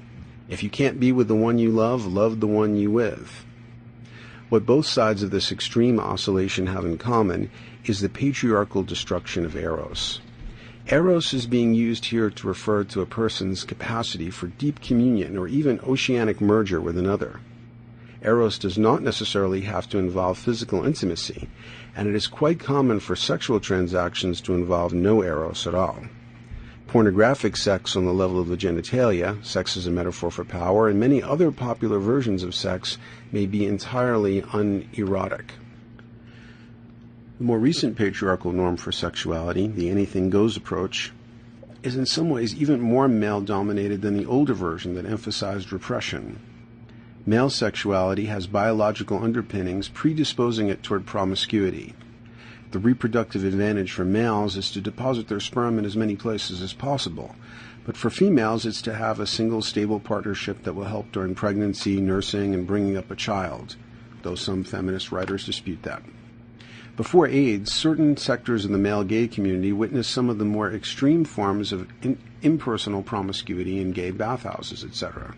if 0.47 0.63
you 0.63 0.69
can't 0.69 1.01
be 1.01 1.11
with 1.11 1.27
the 1.27 1.35
one 1.35 1.59
you 1.59 1.69
love, 1.69 2.05
love 2.05 2.39
the 2.39 2.47
one 2.47 2.77
you 2.77 2.91
with. 2.91 3.43
What 4.49 4.65
both 4.65 4.85
sides 4.85 5.23
of 5.23 5.31
this 5.31 5.51
extreme 5.51 5.99
oscillation 5.99 6.67
have 6.67 6.85
in 6.85 6.97
common 6.97 7.49
is 7.83 7.99
the 7.99 8.07
patriarchal 8.07 8.81
destruction 8.81 9.43
of 9.43 9.57
Eros. 9.57 10.21
Eros 10.89 11.33
is 11.33 11.45
being 11.45 11.73
used 11.73 12.05
here 12.05 12.29
to 12.29 12.47
refer 12.47 12.85
to 12.85 13.01
a 13.01 13.05
person's 13.05 13.65
capacity 13.65 14.29
for 14.29 14.47
deep 14.47 14.79
communion 14.79 15.37
or 15.37 15.49
even 15.49 15.81
oceanic 15.81 16.39
merger 16.39 16.79
with 16.79 16.97
another. 16.97 17.41
Eros 18.23 18.57
does 18.57 18.77
not 18.77 19.03
necessarily 19.03 19.61
have 19.61 19.89
to 19.89 19.97
involve 19.97 20.37
physical 20.37 20.85
intimacy, 20.85 21.49
and 21.93 22.07
it 22.07 22.15
is 22.15 22.27
quite 22.27 22.57
common 22.57 23.01
for 23.01 23.17
sexual 23.17 23.59
transactions 23.59 24.39
to 24.39 24.53
involve 24.53 24.93
no 24.93 25.23
Eros 25.23 25.67
at 25.67 25.75
all 25.75 26.03
pornographic 26.87 27.57
sex 27.57 27.95
on 27.95 28.05
the 28.05 28.13
level 28.13 28.39
of 28.39 28.47
the 28.47 28.57
genitalia, 28.57 29.43
sex 29.45 29.75
as 29.75 29.85
a 29.85 29.91
metaphor 29.91 30.31
for 30.31 30.45
power, 30.45 30.87
and 30.87 30.99
many 30.99 31.21
other 31.21 31.51
popular 31.51 31.99
versions 31.99 32.43
of 32.43 32.55
sex 32.55 32.97
may 33.31 33.45
be 33.45 33.65
entirely 33.65 34.43
unerotic. 34.53 35.53
The 37.37 37.43
more 37.43 37.59
recent 37.59 37.95
patriarchal 37.95 38.51
norm 38.51 38.77
for 38.77 38.91
sexuality, 38.91 39.67
the 39.67 39.89
anything 39.89 40.29
goes 40.29 40.57
approach, 40.57 41.11
is 41.83 41.95
in 41.95 42.05
some 42.05 42.29
ways 42.29 42.55
even 42.55 42.81
more 42.81 43.07
male 43.07 43.41
dominated 43.41 44.01
than 44.01 44.17
the 44.17 44.25
older 44.25 44.53
version 44.53 44.95
that 44.95 45.05
emphasized 45.05 45.71
repression. 45.71 46.39
Male 47.25 47.49
sexuality 47.49 48.25
has 48.25 48.47
biological 48.47 49.21
underpinnings 49.23 49.89
predisposing 49.89 50.69
it 50.69 50.81
toward 50.81 51.05
promiscuity. 51.05 51.93
The 52.71 52.79
reproductive 52.79 53.43
advantage 53.43 53.91
for 53.91 54.05
males 54.05 54.57
is 54.57 54.71
to 54.71 54.81
deposit 54.81 55.27
their 55.27 55.39
sperm 55.39 55.77
in 55.77 55.85
as 55.85 55.95
many 55.95 56.15
places 56.15 56.61
as 56.61 56.73
possible. 56.73 57.35
But 57.87 57.95
for 57.95 58.09
females, 58.09 58.65
it's 58.65 58.81
to 58.81 58.93
have 58.93 59.21
a 59.21 59.25
single 59.25 59.61
stable 59.61 60.01
partnership 60.01 60.63
that 60.63 60.73
will 60.73 60.83
help 60.83 61.09
during 61.13 61.35
pregnancy, 61.35 62.01
nursing, 62.01 62.53
and 62.53 62.67
bringing 62.67 62.97
up 62.97 63.09
a 63.09 63.15
child, 63.15 63.77
though 64.23 64.35
some 64.35 64.65
feminist 64.65 65.09
writers 65.13 65.45
dispute 65.45 65.83
that. 65.83 66.03
Before 66.97 67.27
AIDS, 67.27 67.71
certain 67.71 68.17
sectors 68.17 68.65
of 68.65 68.71
the 68.71 68.77
male 68.77 69.05
gay 69.05 69.29
community 69.29 69.71
witnessed 69.71 70.11
some 70.11 70.29
of 70.29 70.37
the 70.37 70.43
more 70.43 70.69
extreme 70.69 71.23
forms 71.23 71.71
of 71.71 71.87
in- 72.01 72.17
impersonal 72.41 73.03
promiscuity 73.03 73.79
in 73.79 73.93
gay 73.93 74.11
bathhouses, 74.11 74.83
etc. 74.83 75.33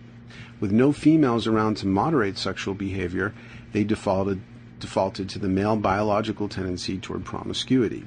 With 0.60 0.72
no 0.72 0.92
females 0.92 1.46
around 1.46 1.78
to 1.78 1.88
moderate 1.88 2.40
sexual 2.40 2.74
behavior, 2.74 3.32
they 3.74 3.84
defaulted 3.84 4.42
defaulted 4.80 5.30
to 5.30 5.40
the 5.40 5.50
male 5.50 5.76
biological 5.76 6.50
tendency 6.50 6.98
toward 6.98 7.26
promiscuity. 7.26 8.06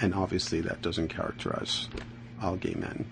And 0.00 0.12
obviously, 0.12 0.60
that 0.62 0.82
doesn't 0.82 1.08
characterize 1.08 1.88
all 2.42 2.56
gay 2.56 2.74
men. 2.74 3.06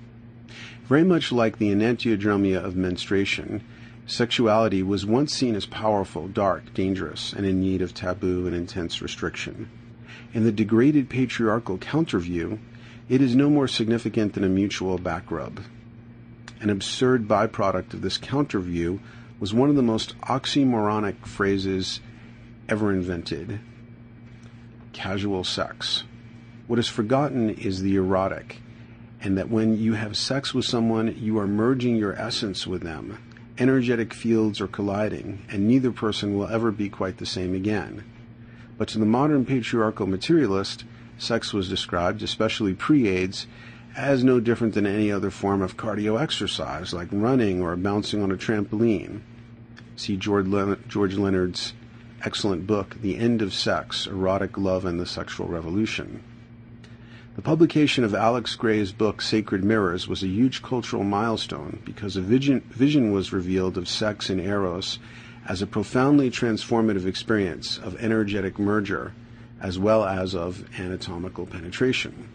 Very 0.89 1.03
much 1.03 1.33
like 1.33 1.59
the 1.59 1.73
enantiodromia 1.73 2.63
of 2.63 2.77
menstruation, 2.77 3.65
sexuality 4.07 4.85
was 4.85 5.05
once 5.05 5.35
seen 5.35 5.57
as 5.57 5.67
powerful, 5.67 6.29
dark, 6.29 6.73
dangerous, 6.75 7.33
and 7.33 7.45
in 7.45 7.61
need 7.61 7.83
of 7.83 7.93
taboo 7.93 8.47
and 8.47 8.55
intense 8.55 9.03
restriction. 9.03 9.69
In 10.33 10.45
the 10.45 10.53
degraded 10.53 11.09
patriarchal 11.09 11.79
counterview, 11.79 12.61
it 13.09 13.21
is 13.21 13.35
no 13.35 13.51
more 13.51 13.67
significant 13.67 14.35
than 14.35 14.45
a 14.45 14.49
mutual 14.49 14.97
back 14.97 15.29
rub. 15.29 15.61
An 16.61 16.71
absurd 16.71 17.27
byproduct 17.27 17.93
of 17.93 18.03
this 18.03 18.17
counterview 18.17 19.01
was 19.41 19.53
one 19.53 19.71
of 19.71 19.77
the 19.77 19.83
most 19.83 20.17
oxymoronic 20.21 21.27
phrases 21.27 22.01
ever 22.69 22.93
invented 22.93 23.59
casual 24.93 25.43
sex. 25.43 26.05
What 26.69 26.79
is 26.79 26.89
forgotten 26.89 27.51
is 27.51 27.83
the 27.83 27.97
erotic, 27.97 28.63
and 29.27 29.37
that 29.37 29.51
when 29.51 29.77
you 29.77 29.95
have 29.95 30.17
sex 30.17 30.55
with 30.55 30.65
someone, 30.65 31.13
you 31.19 31.37
are 31.37 31.49
merging 31.49 31.97
your 31.97 32.13
essence 32.13 32.65
with 32.65 32.83
them. 32.83 33.19
Energetic 33.59 34.15
fields 34.15 34.61
are 34.61 34.69
colliding, 34.69 35.43
and 35.51 35.67
neither 35.67 35.91
person 35.91 36.37
will 36.37 36.47
ever 36.47 36.71
be 36.71 36.89
quite 36.89 37.19
the 37.19 37.27
same 37.27 37.53
again. 37.53 38.05
But 38.79 38.87
to 38.91 39.01
the 39.01 39.05
modern 39.05 39.45
patriarchal 39.45 40.07
materialist, 40.07 40.85
sex 41.19 41.53
was 41.53 41.69
described, 41.69 42.23
especially 42.23 42.73
pre 42.73 43.09
AIDS, 43.09 43.49
as 43.97 44.23
no 44.23 44.39
different 44.39 44.75
than 44.75 44.87
any 44.87 45.11
other 45.11 45.33
form 45.33 45.61
of 45.61 45.77
cardio 45.77 46.21
exercise, 46.21 46.93
like 46.93 47.09
running 47.11 47.61
or 47.61 47.75
bouncing 47.75 48.23
on 48.23 48.31
a 48.31 48.37
trampoline. 48.37 49.23
See 49.97 50.17
George, 50.17 50.47
George 50.87 51.17
Leonard's 51.17 51.73
excellent 52.25 52.65
book, 52.65 52.95
The 53.03 53.17
End 53.17 53.43
of 53.43 53.53
Sex 53.53 54.07
Erotic 54.07 54.57
Love 54.57 54.85
and 54.85 55.01
the 55.01 55.05
Sexual 55.05 55.49
Revolution. 55.49 56.23
The 57.37 57.43
publication 57.43 58.03
of 58.03 58.15
Alex 58.15 58.57
Grey's 58.57 58.93
book 58.93 59.21
Sacred 59.21 59.63
Mirrors 59.63 60.09
was 60.09 60.23
a 60.23 60.27
huge 60.27 60.63
cultural 60.63 61.05
milestone 61.05 61.83
because 61.85 62.17
a 62.17 62.23
vision, 62.23 62.63
vision 62.71 63.13
was 63.13 63.31
revealed 63.31 63.77
of 63.77 63.91
sex 63.91 64.31
and 64.31 64.41
Eros 64.41 64.99
as 65.47 65.61
a 65.61 65.67
profoundly 65.67 66.31
transformative 66.31 67.05
experience 67.05 67.77
of 67.77 67.95
energetic 68.01 68.59
merger 68.59 69.13
as 69.61 69.79
well 69.79 70.07
as 70.07 70.35
of 70.35 70.65
anatomical 70.81 71.45
penetration. 71.45 72.31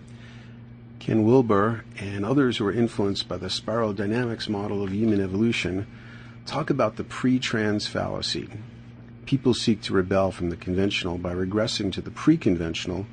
Ken 0.99 1.23
Wilber 1.23 1.83
and 1.97 2.23
others 2.23 2.57
who 2.57 2.65
were 2.65 2.71
influenced 2.71 3.27
by 3.27 3.37
the 3.37 3.49
spiral 3.49 3.93
dynamics 3.93 4.47
model 4.47 4.83
of 4.83 4.93
human 4.93 5.19
evolution 5.19 5.87
talk 6.45 6.69
about 6.69 6.97
the 6.97 7.03
pre 7.03 7.39
trans 7.39 7.87
fallacy, 7.87 8.47
people 9.25 9.55
seek 9.55 9.81
to 9.81 9.93
rebel 9.93 10.29
from 10.29 10.51
the 10.51 10.55
conventional 10.55 11.17
by 11.17 11.33
regressing 11.33 11.91
to 11.91 12.01
the 12.01 12.11
pre 12.11 12.37
conventional 12.37 13.07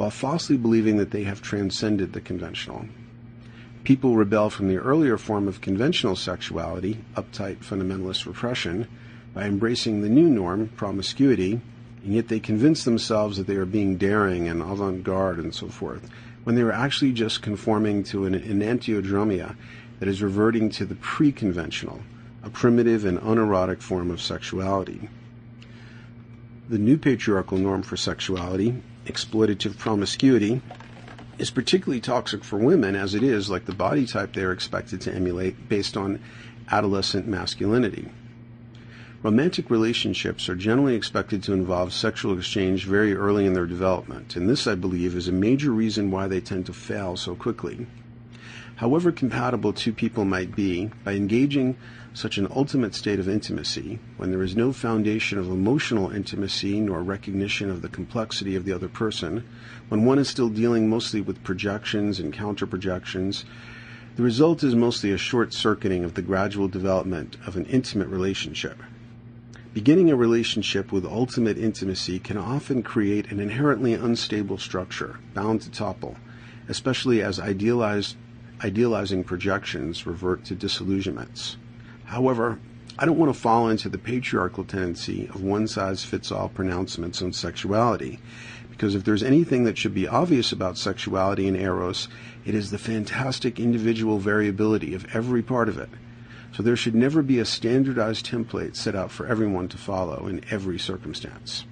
while 0.00 0.10
falsely 0.10 0.56
believing 0.56 0.96
that 0.96 1.10
they 1.10 1.24
have 1.24 1.42
transcended 1.42 2.14
the 2.14 2.22
conventional. 2.22 2.86
People 3.84 4.16
rebel 4.16 4.48
from 4.48 4.66
the 4.66 4.78
earlier 4.78 5.18
form 5.18 5.46
of 5.46 5.60
conventional 5.60 6.16
sexuality, 6.16 7.04
uptight 7.16 7.58
fundamentalist 7.58 8.24
repression, 8.24 8.88
by 9.34 9.44
embracing 9.44 10.00
the 10.00 10.08
new 10.08 10.26
norm, 10.26 10.68
promiscuity, 10.68 11.60
and 12.02 12.14
yet 12.14 12.28
they 12.28 12.40
convince 12.40 12.82
themselves 12.82 13.36
that 13.36 13.46
they 13.46 13.56
are 13.56 13.66
being 13.66 13.98
daring 13.98 14.48
and 14.48 14.62
avant 14.62 15.04
garde 15.04 15.38
and 15.38 15.54
so 15.54 15.68
forth, 15.68 16.08
when 16.44 16.56
they 16.56 16.62
are 16.62 16.72
actually 16.72 17.12
just 17.12 17.42
conforming 17.42 18.02
to 18.02 18.24
an 18.24 18.32
enantiodromia 18.32 19.54
that 19.98 20.08
is 20.08 20.22
reverting 20.22 20.70
to 20.70 20.86
the 20.86 20.94
pre 20.94 21.30
conventional, 21.30 22.00
a 22.42 22.48
primitive 22.48 23.04
and 23.04 23.18
unerotic 23.18 23.82
form 23.82 24.10
of 24.10 24.22
sexuality. 24.22 25.10
The 26.70 26.78
new 26.78 26.96
patriarchal 26.96 27.58
norm 27.58 27.82
for 27.82 27.98
sexuality, 27.98 28.82
exploitative 29.06 29.76
promiscuity, 29.78 30.60
is 31.38 31.50
particularly 31.50 32.00
toxic 32.00 32.44
for 32.44 32.58
women 32.58 32.94
as 32.94 33.14
it 33.14 33.22
is 33.22 33.48
like 33.48 33.64
the 33.64 33.72
body 33.72 34.06
type 34.06 34.34
they 34.34 34.44
are 34.44 34.52
expected 34.52 35.00
to 35.00 35.14
emulate 35.14 35.68
based 35.68 35.96
on 35.96 36.20
adolescent 36.70 37.26
masculinity. 37.26 38.10
Romantic 39.22 39.70
relationships 39.70 40.48
are 40.48 40.54
generally 40.54 40.94
expected 40.94 41.42
to 41.42 41.52
involve 41.52 41.92
sexual 41.92 42.36
exchange 42.38 42.86
very 42.86 43.14
early 43.14 43.44
in 43.44 43.52
their 43.52 43.66
development, 43.66 44.36
and 44.36 44.48
this, 44.48 44.66
I 44.66 44.74
believe, 44.74 45.14
is 45.14 45.28
a 45.28 45.32
major 45.32 45.72
reason 45.72 46.10
why 46.10 46.26
they 46.26 46.40
tend 46.40 46.66
to 46.66 46.72
fail 46.72 47.16
so 47.16 47.34
quickly. 47.34 47.86
However 48.80 49.12
compatible 49.12 49.74
two 49.74 49.92
people 49.92 50.24
might 50.24 50.56
be, 50.56 50.88
by 51.04 51.12
engaging 51.12 51.76
such 52.14 52.38
an 52.38 52.48
ultimate 52.50 52.94
state 52.94 53.20
of 53.20 53.28
intimacy, 53.28 53.98
when 54.16 54.30
there 54.30 54.42
is 54.42 54.56
no 54.56 54.72
foundation 54.72 55.36
of 55.36 55.50
emotional 55.50 56.08
intimacy 56.08 56.80
nor 56.80 57.02
recognition 57.02 57.68
of 57.68 57.82
the 57.82 57.90
complexity 57.90 58.56
of 58.56 58.64
the 58.64 58.72
other 58.72 58.88
person, 58.88 59.44
when 59.90 60.06
one 60.06 60.18
is 60.18 60.30
still 60.30 60.48
dealing 60.48 60.88
mostly 60.88 61.20
with 61.20 61.44
projections 61.44 62.18
and 62.18 62.32
counter 62.32 62.66
projections, 62.66 63.44
the 64.16 64.22
result 64.22 64.64
is 64.64 64.74
mostly 64.74 65.12
a 65.12 65.18
short 65.18 65.52
circuiting 65.52 66.02
of 66.02 66.14
the 66.14 66.22
gradual 66.22 66.66
development 66.66 67.36
of 67.46 67.58
an 67.58 67.66
intimate 67.66 68.08
relationship. 68.08 68.78
Beginning 69.74 70.10
a 70.10 70.16
relationship 70.16 70.90
with 70.90 71.04
ultimate 71.04 71.58
intimacy 71.58 72.18
can 72.18 72.38
often 72.38 72.82
create 72.82 73.30
an 73.30 73.40
inherently 73.40 73.92
unstable 73.92 74.56
structure, 74.56 75.20
bound 75.34 75.60
to 75.60 75.70
topple, 75.70 76.16
especially 76.66 77.20
as 77.20 77.38
idealized, 77.38 78.16
idealizing 78.64 79.24
projections 79.24 80.06
revert 80.06 80.44
to 80.46 80.54
disillusionments. 80.54 81.56
However, 82.04 82.58
I 82.98 83.06
don't 83.06 83.18
want 83.18 83.32
to 83.32 83.40
fall 83.40 83.68
into 83.70 83.88
the 83.88 83.98
patriarchal 83.98 84.64
tendency 84.64 85.26
of 85.28 85.42
one 85.42 85.66
size 85.66 86.04
fits 86.04 86.30
all 86.30 86.48
pronouncements 86.48 87.22
on 87.22 87.32
sexuality, 87.32 88.18
because 88.70 88.94
if 88.94 89.04
there's 89.04 89.22
anything 89.22 89.64
that 89.64 89.78
should 89.78 89.94
be 89.94 90.08
obvious 90.08 90.52
about 90.52 90.76
sexuality 90.76 91.48
and 91.48 91.56
Eros, 91.56 92.08
it 92.44 92.54
is 92.54 92.70
the 92.70 92.78
fantastic 92.78 93.60
individual 93.60 94.18
variability 94.18 94.94
of 94.94 95.06
every 95.14 95.42
part 95.42 95.68
of 95.68 95.78
it. 95.78 95.88
So 96.52 96.62
there 96.62 96.76
should 96.76 96.94
never 96.94 97.22
be 97.22 97.38
a 97.38 97.44
standardized 97.44 98.26
template 98.26 98.76
set 98.76 98.96
out 98.96 99.10
for 99.10 99.26
everyone 99.26 99.68
to 99.68 99.78
follow 99.78 100.26
in 100.26 100.44
every 100.50 100.78
circumstance. 100.78 101.64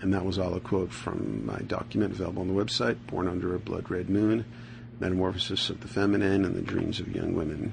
And 0.00 0.12
that 0.12 0.24
was 0.24 0.38
all 0.38 0.54
a 0.54 0.60
quote 0.60 0.92
from 0.92 1.46
my 1.46 1.58
document 1.66 2.12
available 2.12 2.42
on 2.42 2.48
the 2.48 2.64
website, 2.64 2.96
Born 3.06 3.28
Under 3.28 3.54
a 3.54 3.58
Blood 3.58 3.90
Red 3.90 4.10
Moon, 4.10 4.44
Metamorphosis 5.00 5.70
of 5.70 5.80
the 5.80 5.88
Feminine 5.88 6.44
and 6.44 6.54
the 6.54 6.62
Dreams 6.62 7.00
of 7.00 7.14
Young 7.14 7.34
Women. 7.34 7.72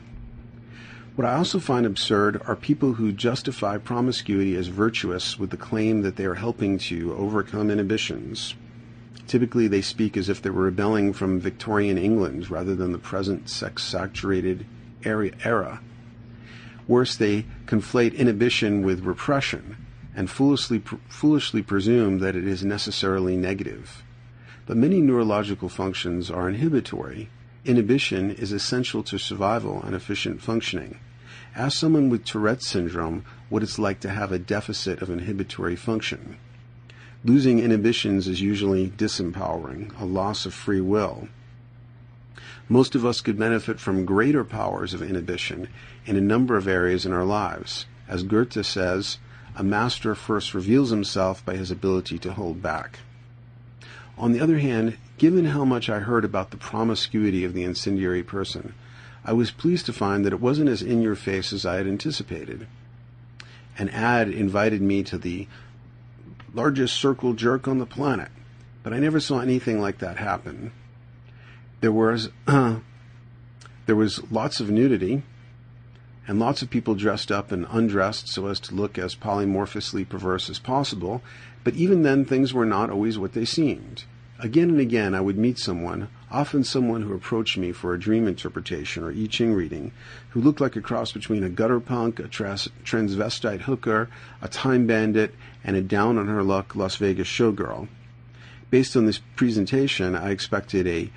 What 1.15 1.25
I 1.25 1.35
also 1.35 1.59
find 1.59 1.85
absurd 1.85 2.41
are 2.45 2.55
people 2.55 2.93
who 2.93 3.11
justify 3.11 3.77
promiscuity 3.77 4.55
as 4.55 4.67
virtuous 4.67 5.39
with 5.39 5.49
the 5.49 5.57
claim 5.57 6.01
that 6.01 6.17
they 6.17 6.25
are 6.25 6.35
helping 6.35 6.77
to 6.79 7.15
overcome 7.15 7.71
inhibitions. 7.71 8.53
Typically, 9.27 9.67
they 9.67 9.81
speak 9.81 10.17
as 10.17 10.29
if 10.29 10.41
they 10.41 10.49
were 10.49 10.63
rebelling 10.63 11.13
from 11.13 11.39
Victorian 11.39 11.97
England 11.97 12.51
rather 12.51 12.75
than 12.75 12.91
the 12.91 12.97
present 12.97 13.49
sex 13.49 13.83
saturated 13.83 14.65
era 15.05 15.79
Worse, 16.87 17.15
they 17.15 17.45
conflate 17.65 18.15
inhibition 18.15 18.83
with 18.83 19.05
repression 19.05 19.77
and 20.15 20.29
foolishly, 20.29 20.81
foolishly 21.07 21.61
presume 21.61 22.19
that 22.19 22.35
it 22.35 22.47
is 22.47 22.63
necessarily 22.63 23.35
negative. 23.35 24.03
But 24.65 24.77
many 24.77 24.99
neurological 24.99 25.69
functions 25.69 26.31
are 26.31 26.49
inhibitory. 26.49 27.29
Inhibition 27.65 28.31
is 28.31 28.51
essential 28.51 29.03
to 29.03 29.19
survival 29.19 29.81
and 29.83 29.95
efficient 29.95 30.41
functioning. 30.41 30.99
Ask 31.55 31.77
someone 31.77 32.09
with 32.09 32.25
Tourette's 32.25 32.67
syndrome 32.67 33.23
what 33.49 33.63
it's 33.63 33.77
like 33.77 33.99
to 34.01 34.09
have 34.09 34.31
a 34.31 34.39
deficit 34.39 35.01
of 35.01 35.09
inhibitory 35.09 35.75
function. 35.75 36.37
Losing 37.23 37.59
inhibitions 37.59 38.27
is 38.27 38.41
usually 38.41 38.89
disempowering, 38.89 39.91
a 39.99 40.05
loss 40.05 40.45
of 40.45 40.53
free 40.53 40.81
will. 40.81 41.27
Most 42.67 42.95
of 42.95 43.05
us 43.05 43.21
could 43.21 43.37
benefit 43.37 43.79
from 43.79 44.05
greater 44.05 44.43
powers 44.43 44.93
of 44.93 45.01
inhibition 45.01 45.67
in 46.05 46.15
a 46.15 46.21
number 46.21 46.57
of 46.57 46.67
areas 46.67 47.05
in 47.05 47.13
our 47.13 47.23
lives. 47.23 47.85
As 48.07 48.23
Goethe 48.23 48.65
says, 48.65 49.19
a 49.55 49.63
master 49.63 50.15
first 50.15 50.53
reveals 50.53 50.89
himself 50.89 51.45
by 51.45 51.55
his 51.55 51.71
ability 51.71 52.17
to 52.19 52.33
hold 52.33 52.61
back. 52.61 52.99
On 54.17 54.31
the 54.31 54.39
other 54.39 54.59
hand, 54.59 54.97
given 55.17 55.45
how 55.45 55.65
much 55.65 55.89
I 55.89 55.99
heard 55.99 56.23
about 56.23 56.51
the 56.51 56.57
promiscuity 56.57 57.43
of 57.43 57.53
the 57.53 57.63
incendiary 57.63 58.23
person, 58.23 58.73
I 59.25 59.33
was 59.33 59.51
pleased 59.51 59.85
to 59.87 59.93
find 59.93 60.25
that 60.25 60.33
it 60.33 60.39
wasn't 60.39 60.69
as 60.69 60.81
in 60.81 61.01
your 61.01 61.15
face 61.15 61.51
as 61.51 61.65
I 61.65 61.77
had 61.77 61.87
anticipated. 61.87 62.67
An 63.77 63.89
ad 63.89 64.29
invited 64.29 64.81
me 64.81 65.03
to 65.03 65.17
the 65.17 65.47
largest 66.53 66.95
circle 66.95 67.33
jerk 67.33 67.67
on 67.67 67.79
the 67.79 67.85
planet, 67.85 68.29
but 68.83 68.93
I 68.93 68.99
never 68.99 69.19
saw 69.19 69.39
anything 69.39 69.81
like 69.81 69.97
that 69.97 70.17
happen. 70.17 70.71
There 71.81 71.91
was 71.91 72.29
uh, 72.47 72.79
there 73.85 73.95
was 73.95 74.31
lots 74.31 74.59
of 74.59 74.69
nudity 74.69 75.23
and 76.27 76.39
lots 76.39 76.61
of 76.61 76.69
people 76.69 76.95
dressed 76.95 77.31
up 77.31 77.51
and 77.51 77.67
undressed 77.69 78.27
so 78.29 78.47
as 78.47 78.59
to 78.61 78.75
look 78.75 78.97
as 78.97 79.15
polymorphously 79.15 80.07
perverse 80.07 80.49
as 80.49 80.57
possible, 80.59 81.21
but 81.65 81.73
even 81.73 82.03
then 82.03 82.23
things 82.23 82.53
were 82.53 82.65
not 82.65 82.91
always 82.91 83.17
what 83.17 83.33
they 83.33 83.43
seemed. 83.43 84.05
Again 84.39 84.69
and 84.69 84.79
again 84.79 85.15
I 85.15 85.21
would 85.21 85.37
meet 85.37 85.57
someone, 85.57 86.09
often 86.29 86.63
someone 86.63 87.01
who 87.01 87.13
approached 87.13 87.57
me 87.57 87.71
for 87.71 87.93
a 87.93 87.99
dream 87.99 88.27
interpretation 88.27 89.03
or 89.03 89.11
I 89.11 89.25
Ching 89.27 89.53
reading, 89.53 89.91
who 90.29 90.41
looked 90.41 90.61
like 90.61 90.75
a 90.75 90.81
cross 90.81 91.11
between 91.11 91.43
a 91.43 91.49
gutter 91.49 91.79
punk, 91.79 92.19
a 92.19 92.27
trans- 92.27 92.69
transvestite 92.83 93.61
hooker, 93.61 94.09
a 94.41 94.47
time 94.47 94.85
bandit, 94.85 95.33
and 95.63 95.75
a 95.75 95.81
down 95.81 96.19
on 96.19 96.27
her 96.27 96.43
luck 96.43 96.75
Las 96.75 96.97
Vegas 96.97 97.27
showgirl. 97.27 97.87
Based 98.69 98.95
on 98.95 99.07
this 99.07 99.21
presentation, 99.35 100.15
I 100.15 100.29
expected 100.29 100.85
a 100.85 101.09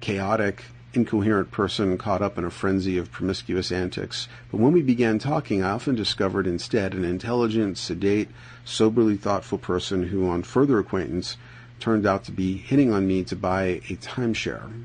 chaotic, 0.00 0.64
incoherent 0.94 1.50
person 1.50 1.98
caught 1.98 2.22
up 2.22 2.38
in 2.38 2.44
a 2.44 2.50
frenzy 2.50 2.96
of 2.96 3.10
promiscuous 3.10 3.70
antics. 3.70 4.28
But 4.50 4.60
when 4.60 4.72
we 4.72 4.82
began 4.82 5.18
talking, 5.18 5.62
I 5.62 5.70
often 5.70 5.94
discovered 5.94 6.46
instead 6.46 6.94
an 6.94 7.04
intelligent, 7.04 7.76
sedate, 7.76 8.28
soberly 8.64 9.16
thoughtful 9.16 9.58
person 9.58 10.08
who, 10.08 10.28
on 10.28 10.42
further 10.42 10.78
acquaintance, 10.78 11.36
turned 11.80 12.06
out 12.06 12.24
to 12.24 12.32
be 12.32 12.56
hitting 12.56 12.92
on 12.92 13.06
me 13.06 13.24
to 13.24 13.36
buy 13.36 13.80
a 13.88 13.96
timeshare. 13.96 14.84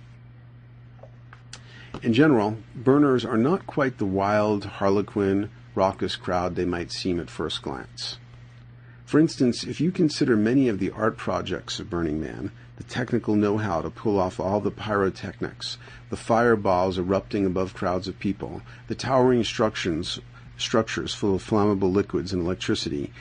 In 2.01 2.13
general, 2.13 2.57
burners 2.75 3.25
are 3.25 3.37
not 3.37 3.67
quite 3.67 3.97
the 3.97 4.05
wild, 4.05 4.65
harlequin, 4.65 5.49
raucous 5.73 6.15
crowd 6.15 6.55
they 6.55 6.65
might 6.65 6.91
seem 6.91 7.19
at 7.19 7.29
first 7.29 7.61
glance. 7.61 8.17
For 9.05 9.19
instance, 9.19 9.63
if 9.63 9.79
you 9.79 9.91
consider 9.91 10.35
many 10.35 10.67
of 10.67 10.79
the 10.79 10.91
art 10.91 11.17
projects 11.17 11.79
of 11.79 11.89
Burning 11.89 12.19
Man, 12.19 12.51
the 12.75 12.83
technical 12.83 13.35
know-how 13.35 13.81
to 13.81 13.89
pull 13.89 14.19
off 14.19 14.39
all 14.39 14.59
the 14.59 14.69
pyrotechnics, 14.69 15.77
the 16.09 16.17
fireballs 16.17 16.97
erupting 16.97 17.45
above 17.45 17.73
crowds 17.73 18.07
of 18.07 18.19
people, 18.19 18.61
the 18.87 18.95
towering 18.95 19.43
structures, 19.43 20.19
structures 20.57 21.13
full 21.13 21.35
of 21.35 21.43
flammable 21.43 21.91
liquids 21.91 22.33
and 22.33 22.43
electricity, 22.43 23.11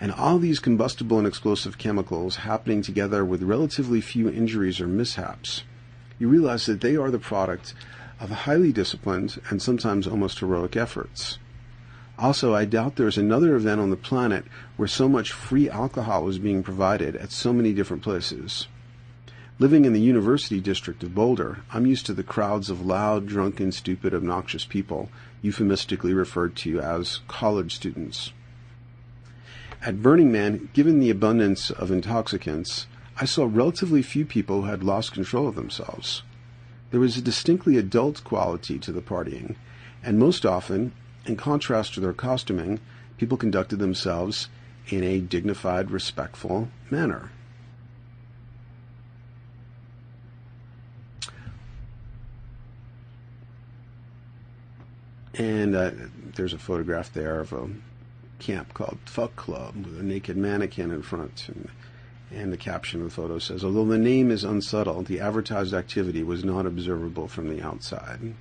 and 0.00 0.10
all 0.12 0.38
these 0.38 0.58
combustible 0.58 1.18
and 1.18 1.26
explosive 1.26 1.76
chemicals 1.76 2.36
happening 2.36 2.80
together 2.80 3.24
with 3.24 3.42
relatively 3.42 4.00
few 4.00 4.30
injuries 4.30 4.80
or 4.80 4.86
mishaps, 4.86 5.62
you 6.18 6.26
realize 6.26 6.64
that 6.66 6.80
they 6.80 6.96
are 6.96 7.10
the 7.10 7.18
product 7.18 7.74
of 8.18 8.30
highly 8.30 8.72
disciplined 8.72 9.40
and 9.50 9.60
sometimes 9.60 10.06
almost 10.06 10.38
heroic 10.38 10.76
efforts. 10.76 11.38
Also, 12.18 12.54
I 12.54 12.64
doubt 12.64 12.96
there's 12.96 13.18
another 13.18 13.56
event 13.56 13.80
on 13.80 13.90
the 13.90 13.96
planet 13.96 14.44
where 14.76 14.88
so 14.88 15.08
much 15.08 15.32
free 15.32 15.70
alcohol 15.70 16.28
is 16.28 16.38
being 16.38 16.62
provided 16.62 17.16
at 17.16 17.32
so 17.32 17.52
many 17.52 17.72
different 17.72 18.02
places. 18.02 18.68
Living 19.58 19.84
in 19.84 19.92
the 19.92 20.00
University 20.00 20.60
District 20.60 21.02
of 21.02 21.14
Boulder, 21.14 21.58
I'm 21.70 21.86
used 21.86 22.06
to 22.06 22.14
the 22.14 22.22
crowds 22.22 22.70
of 22.70 22.84
loud, 22.84 23.26
drunken, 23.26 23.72
stupid, 23.72 24.14
obnoxious 24.14 24.64
people, 24.64 25.10
euphemistically 25.42 26.14
referred 26.14 26.56
to 26.56 26.80
as 26.80 27.20
college 27.28 27.74
students. 27.74 28.32
At 29.82 30.02
Burning 30.02 30.30
Man, 30.30 30.68
given 30.74 31.00
the 31.00 31.08
abundance 31.08 31.70
of 31.70 31.90
intoxicants, 31.90 32.86
I 33.18 33.24
saw 33.24 33.48
relatively 33.50 34.02
few 34.02 34.26
people 34.26 34.60
who 34.62 34.68
had 34.68 34.82
lost 34.82 35.12
control 35.12 35.48
of 35.48 35.54
themselves. 35.54 36.22
There 36.90 37.00
was 37.00 37.16
a 37.16 37.22
distinctly 37.22 37.78
adult 37.78 38.22
quality 38.22 38.78
to 38.78 38.92
the 38.92 39.00
partying, 39.00 39.56
and 40.02 40.18
most 40.18 40.44
often, 40.44 40.92
in 41.24 41.36
contrast 41.36 41.94
to 41.94 42.00
their 42.00 42.12
costuming, 42.12 42.78
people 43.16 43.38
conducted 43.38 43.78
themselves 43.78 44.48
in 44.88 45.02
a 45.02 45.20
dignified, 45.20 45.90
respectful 45.90 46.68
manner. 46.90 47.30
And 55.32 55.74
uh, 55.74 55.92
there's 56.34 56.52
a 56.52 56.58
photograph 56.58 57.14
there 57.14 57.40
of 57.40 57.54
a 57.54 57.70
camp 58.40 58.74
called 58.74 58.98
Fuck 59.04 59.36
Club 59.36 59.86
with 59.86 59.98
a 59.98 60.02
naked 60.02 60.36
mannequin 60.36 60.90
in 60.90 61.02
front. 61.02 61.48
And, 61.48 61.68
and 62.32 62.52
the 62.52 62.56
caption 62.56 63.00
of 63.00 63.04
the 63.04 63.14
photo 63.14 63.38
says, 63.38 63.64
Although 63.64 63.86
the 63.86 63.98
name 63.98 64.30
is 64.30 64.44
unsubtle, 64.44 65.02
the 65.02 65.20
advertised 65.20 65.74
activity 65.74 66.22
was 66.22 66.44
not 66.44 66.66
observable 66.66 67.28
from 67.28 67.48
the 67.48 67.62
outside. 67.62 68.34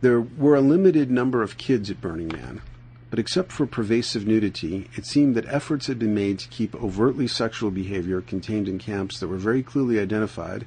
There 0.00 0.20
were 0.20 0.54
a 0.54 0.60
limited 0.60 1.10
number 1.10 1.42
of 1.42 1.58
kids 1.58 1.90
at 1.90 2.00
Burning 2.00 2.28
Man, 2.28 2.62
but 3.10 3.18
except 3.18 3.52
for 3.52 3.66
pervasive 3.66 4.26
nudity, 4.26 4.88
it 4.94 5.04
seemed 5.04 5.34
that 5.34 5.46
efforts 5.46 5.88
had 5.88 5.98
been 5.98 6.14
made 6.14 6.38
to 6.38 6.48
keep 6.48 6.74
overtly 6.76 7.26
sexual 7.26 7.70
behavior 7.70 8.20
contained 8.20 8.68
in 8.68 8.78
camps 8.78 9.18
that 9.18 9.28
were 9.28 9.36
very 9.36 9.62
clearly 9.62 9.98
identified, 9.98 10.64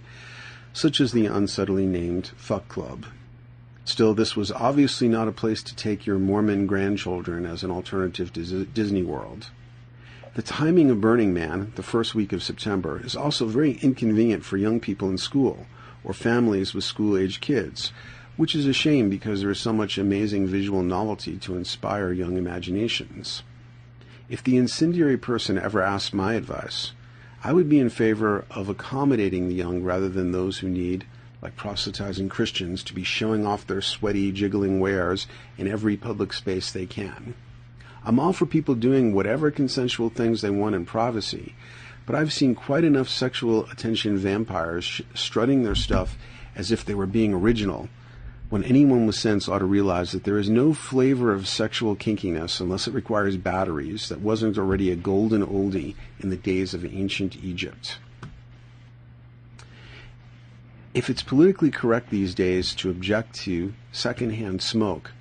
such 0.74 0.99
as 0.99 1.14
the 1.14 1.26
unsettling 1.26 1.91
named 1.91 2.32
Fuck 2.36 2.68
Club. 2.68 3.06
Still, 3.85 4.14
this 4.14 4.35
was 4.35 4.51
obviously 4.51 5.10
not 5.10 5.27
a 5.27 5.34
place 5.34 5.61
to 5.64 5.76
take 5.76 6.05
your 6.05 6.18
Mormon 6.18 6.68
grandchildren 6.68 7.45
as 7.45 7.64
an 7.64 7.72
alternative 7.72 8.31
to 8.34 8.65
Disney 8.65 9.03
World. 9.03 9.49
The 10.35 10.41
timing 10.41 10.89
of 10.89 11.01
Burning 11.01 11.34
Man, 11.34 11.73
the 11.76 11.84
first 11.84 12.15
week 12.15 12.31
of 12.31 12.41
September, 12.41 13.01
is 13.03 13.15
also 13.15 13.45
very 13.45 13.73
inconvenient 13.81 14.45
for 14.45 14.57
young 14.57 14.80
people 14.80 15.10
in 15.10 15.18
school 15.18 15.68
or 16.03 16.14
families 16.14 16.73
with 16.73 16.85
school 16.85 17.18
age 17.18 17.41
kids, 17.41 17.91
which 18.38 18.55
is 18.55 18.65
a 18.65 18.73
shame 18.73 19.10
because 19.10 19.41
there 19.41 19.51
is 19.51 19.60
so 19.60 19.73
much 19.73 19.97
amazing 19.97 20.47
visual 20.47 20.81
novelty 20.81 21.38
to 21.38 21.55
inspire 21.55 22.11
young 22.11 22.38
imaginations. 22.38 23.43
If 24.30 24.43
the 24.43 24.57
incendiary 24.57 25.18
person 25.18 25.60
ever 25.60 25.81
asked 25.81 26.14
my 26.14 26.34
advice, 26.34 26.93
I 27.43 27.51
would 27.51 27.68
be 27.69 27.80
in 27.80 27.89
favor 27.89 28.45
of 28.49 28.69
accommodating 28.69 29.49
the 29.49 29.55
young 29.55 29.84
rather 29.84 30.07
than 30.07 30.31
those 30.31 30.60
who 30.60 30.69
need, 30.69 31.05
like 31.44 31.57
proselytizing 31.57 32.30
Christians, 32.30 32.82
to 32.84 32.94
be 32.94 33.03
showing 33.03 33.45
off 33.45 33.68
their 33.68 33.82
sweaty, 33.82 34.32
jiggling 34.32 34.80
wares 34.80 35.28
in 35.57 35.68
every 35.68 35.98
public 35.98 36.32
space 36.32 36.72
they 36.72 36.86
can. 36.86 37.36
I'm 38.06 38.20
all 38.20 38.32
for 38.32 38.45
people 38.45 38.76
doing 38.76 39.14
whatever 39.14 39.52
consensual 39.52 40.10
things 40.10 40.41
they 40.41 40.49
want 40.49 40.74
in 40.74 40.86
privacy, 40.86 41.53
but 42.06 42.15
I've 42.15 42.32
seen 42.32 42.56
quite 42.56 42.86
enough 42.86 43.10
sexual 43.10 43.65
attention 43.70 44.18
vampires 44.18 45.02
strutting 45.14 45.64
their 45.64 45.76
stuff 45.76 46.18
as 46.56 46.72
if 46.72 46.86
they 46.86 46.95
were 46.95 47.06
being 47.06 47.34
original 47.34 47.90
when 48.49 48.64
anyone 48.64 49.07
with 49.07 49.15
sense 49.15 49.49
ought 49.49 49.60
to 49.60 49.65
realize 49.65 50.11
that 50.11 50.26
there 50.26 50.38
is 50.38 50.49
no 50.49 50.74
flavor 50.74 51.34
of 51.34 51.48
sexual 51.48 51.95
kinkiness 51.95 52.61
unless 52.61 52.88
it 52.88 52.94
requires 52.94 53.36
batteries 53.36 54.10
that 54.10 54.22
wasn't 54.22 54.57
already 54.57 54.91
a 54.91 54.95
golden 54.95 55.44
oldie 55.44 55.95
in 56.20 56.30
the 56.30 56.38
days 56.38 56.74
of 56.74 56.86
ancient 56.86 57.36
Egypt. 57.38 57.98
If 60.94 61.10
it's 61.10 61.24
politically 61.24 61.72
correct 61.72 62.11
these 62.11 62.36
days 62.36 62.76
to 62.76 62.91
object 62.91 63.34
to 63.41 63.74
secondhand 63.91 64.61
smoke, 64.61 65.11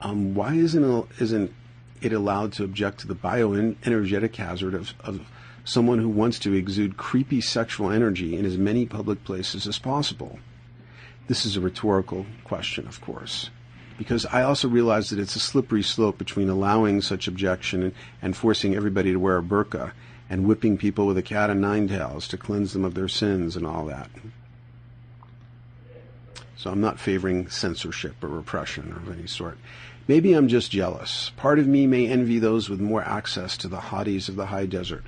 um, 0.00 0.34
why 0.34 0.54
isn't, 0.54 1.06
isn't 1.20 1.52
it 2.00 2.14
allowed 2.14 2.54
to 2.54 2.64
object 2.64 3.00
to 3.00 3.06
the 3.06 3.14
bioenergetic 3.14 4.34
hazard 4.36 4.72
of, 4.72 4.94
of 5.00 5.20
someone 5.64 5.98
who 5.98 6.08
wants 6.08 6.38
to 6.40 6.54
exude 6.54 6.96
creepy 6.96 7.42
sexual 7.42 7.90
energy 7.90 8.38
in 8.38 8.46
as 8.46 8.56
many 8.56 8.86
public 8.86 9.22
places 9.22 9.66
as 9.66 9.78
possible? 9.78 10.38
This 11.28 11.44
is 11.44 11.56
a 11.56 11.60
rhetorical 11.60 12.24
question, 12.42 12.88
of 12.88 13.02
course, 13.02 13.50
because 13.98 14.24
I 14.26 14.42
also 14.42 14.66
realize 14.66 15.10
that 15.10 15.18
it's 15.18 15.36
a 15.36 15.40
slippery 15.40 15.82
slope 15.82 16.16
between 16.16 16.48
allowing 16.48 17.02
such 17.02 17.28
objection 17.28 17.82
and, 17.82 17.94
and 18.22 18.34
forcing 18.34 18.74
everybody 18.74 19.12
to 19.12 19.18
wear 19.18 19.36
a 19.36 19.42
burqa 19.42 19.92
and 20.30 20.46
whipping 20.46 20.78
people 20.78 21.06
with 21.06 21.18
a 21.18 21.22
cat 21.22 21.50
o' 21.50 21.52
nine 21.52 21.86
tails 21.86 22.26
to 22.28 22.38
cleanse 22.38 22.72
them 22.72 22.84
of 22.84 22.94
their 22.94 23.08
sins 23.08 23.56
and 23.56 23.66
all 23.66 23.84
that. 23.84 24.08
So 26.62 26.70
I'm 26.70 26.80
not 26.80 27.00
favoring 27.00 27.48
censorship 27.48 28.22
or 28.22 28.28
repression 28.28 28.92
of 28.92 29.12
any 29.12 29.26
sort. 29.26 29.58
Maybe 30.06 30.32
I'm 30.32 30.46
just 30.46 30.70
jealous. 30.70 31.32
Part 31.36 31.58
of 31.58 31.66
me 31.66 31.88
may 31.88 32.06
envy 32.06 32.38
those 32.38 32.70
with 32.70 32.80
more 32.80 33.02
access 33.02 33.56
to 33.56 33.66
the 33.66 33.78
hotties 33.78 34.28
of 34.28 34.36
the 34.36 34.46
high 34.46 34.66
desert. 34.66 35.02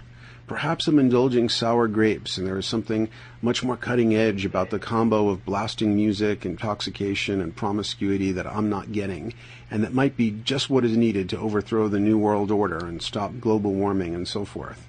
Perhaps 0.48 0.88
I'm 0.88 0.98
indulging 0.98 1.48
sour 1.48 1.86
grapes, 1.86 2.36
and 2.36 2.44
there 2.44 2.58
is 2.58 2.66
something 2.66 3.08
much 3.40 3.62
more 3.62 3.76
cutting 3.76 4.16
edge 4.16 4.44
about 4.44 4.70
the 4.70 4.80
combo 4.80 5.28
of 5.28 5.44
blasting 5.44 5.94
music, 5.94 6.44
intoxication, 6.44 7.40
and 7.40 7.54
promiscuity 7.54 8.32
that 8.32 8.48
I'm 8.48 8.68
not 8.68 8.90
getting, 8.90 9.32
and 9.70 9.84
that 9.84 9.94
might 9.94 10.16
be 10.16 10.32
just 10.32 10.68
what 10.68 10.84
is 10.84 10.96
needed 10.96 11.28
to 11.28 11.38
overthrow 11.38 11.86
the 11.86 12.00
New 12.00 12.18
World 12.18 12.50
Order 12.50 12.84
and 12.84 13.00
stop 13.00 13.38
global 13.38 13.74
warming 13.74 14.12
and 14.12 14.26
so 14.26 14.44
forth. 14.44 14.88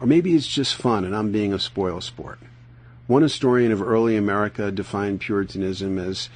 Or 0.00 0.08
maybe 0.08 0.34
it's 0.34 0.48
just 0.48 0.74
fun 0.74 1.04
and 1.04 1.14
I'm 1.14 1.30
being 1.30 1.54
a 1.54 1.60
spoil 1.60 2.00
sport. 2.00 2.40
One 3.12 3.22
historian 3.22 3.72
of 3.72 3.82
early 3.82 4.16
America 4.16 4.72
defined 4.72 5.20
Puritanism 5.20 5.98
as, 5.98 6.30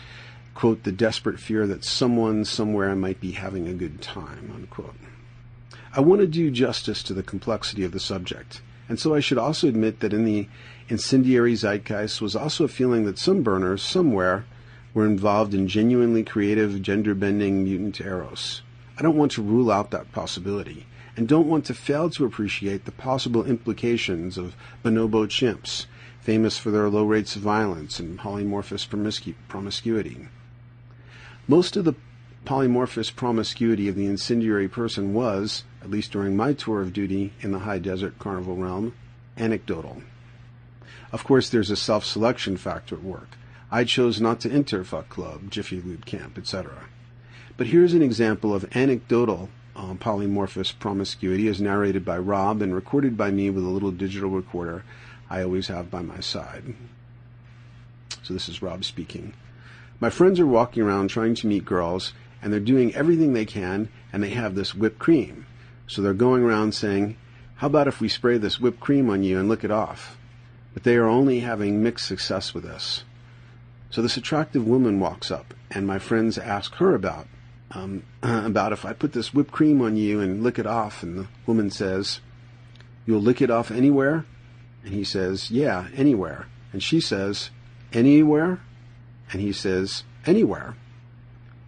quote, 0.55 0.82
the 0.82 0.93
desperate 0.93 1.40
fear 1.40 1.66
that 1.66 1.86
someone 1.86 2.44
somewhere 2.44 2.94
might 2.94 3.19
be 3.19 3.31
having 3.31 3.66
a 3.66 3.73
good 3.73 4.03
time, 4.03 4.53
unquote. 4.55 4.94
I 5.94 6.01
want 6.01 6.20
to 6.20 6.27
do 6.27 6.51
justice 6.51 7.03
to 7.05 7.15
the 7.15 7.23
complexity 7.23 7.82
of 7.82 7.93
the 7.93 7.98
subject, 7.98 8.61
and 8.90 9.01
so 9.01 9.15
I 9.15 9.20
should 9.20 9.39
also 9.39 9.69
admit 9.69 10.01
that 10.01 10.12
in 10.12 10.27
the 10.27 10.48
incendiary 10.90 11.55
zeitgeist 11.55 12.20
was 12.20 12.36
also 12.36 12.65
a 12.65 12.69
feeling 12.69 13.07
that 13.07 13.19
some 13.19 13.43
burners 13.43 13.81
somewhere 13.81 14.44
were 14.93 15.07
involved 15.07 15.55
in 15.55 15.69
genuinely 15.69 16.24
creative, 16.24 16.82
gender 16.82 17.15
bending 17.15 17.65
mutant 17.65 18.03
eros. 18.03 18.61
I 18.98 19.03
don't 19.03 19.16
want 19.16 19.32
to 19.32 19.43
rule 19.43 19.70
out 19.70 19.93
that 19.93 20.12
possibility, 20.12 20.85
and 21.16 21.27
don't 21.27 21.48
want 21.48 21.65
to 21.65 21.74
fail 21.74 22.11
to 22.11 22.27
appreciate 22.27 22.85
the 22.85 22.93
possible 22.93 23.47
implications 23.47 24.36
of 24.36 24.55
bonobo 24.85 25.27
chimps, 25.27 25.86
famous 26.27 26.59
for 26.59 26.73
their 26.73 26.90
low 26.90 27.05
rates 27.05 27.36
of 27.36 27.43
violence 27.43 28.01
and 28.01 28.19
polymorphous 28.19 28.85
promiscu- 28.89 29.36
promiscuity. 29.47 30.27
Most 31.47 31.77
of 31.77 31.85
the 31.85 31.94
polymorphous 32.44 33.15
promiscuity 33.15 33.86
of 33.86 33.94
the 33.94 34.07
incendiary 34.07 34.66
person 34.66 35.15
was, 35.15 35.62
at 35.81 35.89
least 35.89 36.11
during 36.11 36.36
my 36.36 36.53
tour 36.53 36.81
of 36.81 36.93
duty 36.93 37.32
in 37.43 37.53
the 37.53 37.61
high 37.61 37.78
desert 37.78 38.19
carnival 38.19 38.57
realm, 38.57 38.93
anecdotal. 39.39 40.03
Of 41.12 41.23
course, 41.23 41.48
there's 41.48 41.70
a 41.70 41.77
self 41.77 42.05
selection 42.05 42.57
factor 42.57 42.97
at 42.97 43.05
work. 43.05 43.36
I 43.70 43.85
chose 43.85 44.20
not 44.20 44.40
to 44.40 44.51
enter 44.51 44.82
Fuck 44.82 45.09
Club, 45.09 45.48
Jiffy 45.48 45.81
Lube 45.81 46.07
Camp, 46.07 46.36
etc. 46.36 46.86
But 47.57 47.69
here's 47.69 47.94
an 47.94 48.03
example 48.03 48.53
of 48.53 48.77
anecdotal 48.77 49.48
um, 49.77 49.97
polymorphous 49.97 50.77
promiscuity 50.77 51.47
as 51.47 51.61
narrated 51.61 52.05
by 52.05 52.19
Rob 52.19 52.62
and 52.62 52.74
recorded 52.74 53.16
by 53.16 53.31
me 53.31 53.48
with 53.48 53.62
a 53.62 53.69
little 53.69 53.93
digital 53.93 54.31
recorder 54.31 54.82
I 55.28 55.43
always 55.43 55.69
have 55.69 55.90
by 55.90 56.03
my 56.03 56.20
side. 56.20 56.74
So 58.23 58.35
this 58.35 58.48
is 58.48 58.62
Rob 58.62 58.85
speaking. 58.85 59.35
My 60.01 60.11
friends 60.11 60.39
are 60.40 60.47
walking 60.47 60.82
around 60.82 61.09
trying 61.09 61.35
to 61.36 61.47
meet 61.47 61.65
girls 61.65 62.12
and 62.43 62.53
they're 62.53 62.61
doing 62.61 62.94
everything 62.94 63.32
they 63.32 63.44
can, 63.44 63.89
and 64.12 64.23
they 64.23 64.31
have 64.31 64.55
this 64.55 64.74
whipped 64.74 64.98
cream. 64.98 65.47
So 65.86 66.03
they're 66.03 66.15
going 66.15 66.44
around 66.44 66.74
saying, 66.74 67.16
How 67.57 67.66
about 67.66 67.89
if 67.89 68.01
we 68.01 68.09
spray 68.09 68.39
this 68.39 68.61
whipped 68.61 68.81
cream 68.81 69.11
on 69.11 69.23
you 69.23 69.39
and 69.39 69.48
lick 69.48 69.65
it 69.65 69.70
off? 69.70 70.16
But 70.74 70.85
they 70.85 70.97
are 70.97 71.09
only 71.09 71.40
having 71.40 71.82
mixed 71.82 72.07
success 72.07 72.55
with 72.55 72.65
this. 72.65 73.05
So 73.90 74.03
this 74.03 74.16
attractive 74.16 74.66
woman 74.66 75.01
walks 75.01 75.31
up, 75.31 75.55
and 75.70 75.86
my 75.86 75.98
friends 75.98 76.39
ask 76.39 76.74
her 76.77 76.94
about 76.94 77.27
um, 77.73 78.05
about 78.23 78.73
if 78.73 78.85
I 78.85 78.93
put 78.93 79.12
this 79.12 79.35
whipped 79.35 79.53
cream 79.53 79.81
on 79.81 79.97
you 79.97 80.20
and 80.20 80.43
lick 80.43 80.59
it 80.59 80.66
off, 80.66 81.03
and 81.03 81.19
the 81.19 81.27
woman 81.47 81.70
says, 81.70 82.20
"You'll 83.07 83.23
lick 83.23 83.40
it 83.40 83.51
off 83.51 83.70
anywhere," 83.70 84.24
and 84.86 84.94
he 84.94 85.04
says, 85.04 85.50
"Yeah, 85.50 85.88
anywhere," 85.94 86.46
and 86.72 86.82
she 86.82 86.98
says, 86.98 87.50
"Anywhere," 87.92 88.60
and 89.30 89.42
he 89.42 89.52
says, 89.52 90.04
"Anywhere." 90.24 90.76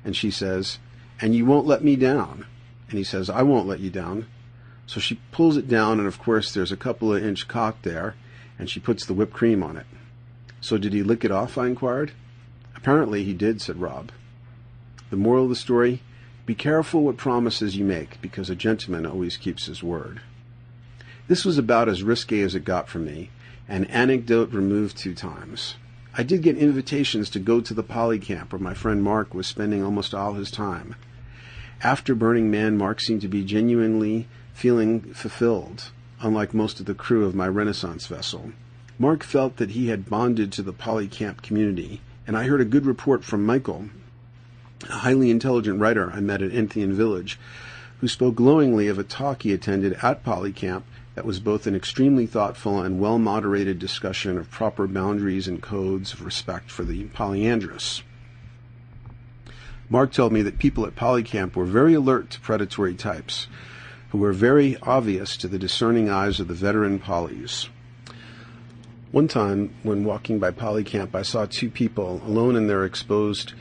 And 0.04 0.16
she 0.16 0.30
says, 0.30 0.78
And 1.20 1.34
you 1.34 1.44
won't 1.44 1.66
let 1.66 1.84
me 1.84 1.94
down. 1.94 2.46
And 2.88 2.96
he 2.96 3.04
says, 3.04 3.28
I 3.28 3.42
won't 3.42 3.66
let 3.66 3.80
you 3.80 3.90
down. 3.90 4.26
So 4.86 5.00
she 5.00 5.20
pulls 5.32 5.58
it 5.58 5.68
down, 5.68 5.98
and 5.98 6.08
of 6.08 6.18
course, 6.18 6.50
there's 6.52 6.72
a 6.72 6.78
couple 6.78 7.14
of 7.14 7.22
inch 7.22 7.46
cock 7.46 7.82
there, 7.82 8.14
and 8.58 8.70
she 8.70 8.80
puts 8.80 9.04
the 9.04 9.12
whipped 9.12 9.34
cream 9.34 9.62
on 9.62 9.76
it. 9.76 9.86
So 10.62 10.78
did 10.78 10.94
he 10.94 11.02
lick 11.02 11.26
it 11.26 11.30
off? 11.30 11.58
I 11.58 11.66
inquired. 11.66 12.12
Apparently 12.74 13.22
he 13.22 13.34
did, 13.34 13.60
said 13.60 13.76
Rob. 13.76 14.10
The 15.10 15.16
moral 15.16 15.44
of 15.44 15.50
the 15.50 15.56
story 15.56 16.00
be 16.46 16.54
careful 16.54 17.02
what 17.02 17.18
promises 17.18 17.76
you 17.76 17.84
make, 17.84 18.18
because 18.22 18.48
a 18.48 18.56
gentleman 18.56 19.04
always 19.04 19.36
keeps 19.36 19.66
his 19.66 19.82
word. 19.82 20.22
This 21.28 21.44
was 21.44 21.58
about 21.58 21.90
as 21.90 22.02
risque 22.02 22.40
as 22.40 22.54
it 22.54 22.64
got 22.64 22.88
for 22.88 22.98
me, 22.98 23.28
an 23.68 23.84
anecdote 23.84 24.50
removed 24.50 24.96
two 24.96 25.14
times. 25.14 25.74
I 26.16 26.22
did 26.22 26.40
get 26.40 26.56
invitations 26.56 27.28
to 27.30 27.38
go 27.38 27.60
to 27.60 27.74
the 27.74 27.82
poly 27.82 28.18
camp 28.18 28.50
where 28.50 28.58
my 28.58 28.72
friend 28.72 29.02
Mark 29.02 29.34
was 29.34 29.46
spending 29.46 29.84
almost 29.84 30.14
all 30.14 30.32
his 30.34 30.50
time. 30.50 30.94
After 31.82 32.14
Burning 32.14 32.50
Man, 32.50 32.78
Mark 32.78 32.98
seemed 32.98 33.20
to 33.20 33.28
be 33.28 33.44
genuinely 33.44 34.26
feeling 34.54 35.00
fulfilled, 35.12 35.90
unlike 36.18 36.54
most 36.54 36.80
of 36.80 36.86
the 36.86 36.94
crew 36.94 37.26
of 37.26 37.34
my 37.34 37.46
Renaissance 37.46 38.06
vessel. 38.06 38.52
Mark 38.98 39.22
felt 39.22 39.58
that 39.58 39.72
he 39.72 39.88
had 39.88 40.08
bonded 40.08 40.50
to 40.52 40.62
the 40.62 40.72
poly 40.72 41.08
camp 41.08 41.42
community, 41.42 42.00
and 42.26 42.38
I 42.38 42.44
heard 42.44 42.62
a 42.62 42.64
good 42.64 42.86
report 42.86 43.22
from 43.22 43.44
Michael, 43.44 43.90
a 44.88 44.92
highly 44.92 45.30
intelligent 45.30 45.78
writer 45.78 46.10
I 46.10 46.20
met 46.20 46.40
at 46.40 46.52
Entheon 46.52 46.94
Village, 46.94 47.38
who 48.00 48.08
spoke 48.08 48.36
glowingly 48.36 48.88
of 48.88 48.98
a 48.98 49.04
talk 49.04 49.42
he 49.42 49.52
attended 49.52 49.92
at 50.02 50.24
Polycamp 50.24 50.84
that 51.18 51.26
was 51.26 51.40
both 51.40 51.66
an 51.66 51.74
extremely 51.74 52.26
thoughtful 52.26 52.80
and 52.80 53.00
well 53.00 53.18
moderated 53.18 53.76
discussion 53.76 54.38
of 54.38 54.48
proper 54.52 54.86
boundaries 54.86 55.48
and 55.48 55.60
codes 55.60 56.12
of 56.12 56.24
respect 56.24 56.70
for 56.70 56.84
the 56.84 57.06
polyandrous. 57.06 58.04
Mark 59.90 60.12
told 60.12 60.32
me 60.32 60.42
that 60.42 60.60
people 60.60 60.86
at 60.86 60.94
Polycamp 60.94 61.56
were 61.56 61.64
very 61.64 61.92
alert 61.92 62.30
to 62.30 62.40
predatory 62.40 62.94
types, 62.94 63.48
who 64.10 64.18
were 64.18 64.32
very 64.32 64.76
obvious 64.82 65.36
to 65.36 65.48
the 65.48 65.58
discerning 65.58 66.08
eyes 66.08 66.38
of 66.38 66.46
the 66.46 66.54
veteran 66.54 67.00
polys. 67.00 67.68
One 69.10 69.26
time, 69.26 69.74
when 69.82 70.04
walking 70.04 70.38
by 70.38 70.52
Polycamp, 70.52 71.16
I 71.16 71.22
saw 71.22 71.46
two 71.46 71.68
people 71.68 72.22
alone 72.24 72.54
in 72.54 72.68
their 72.68 72.84
exposed 72.84 73.54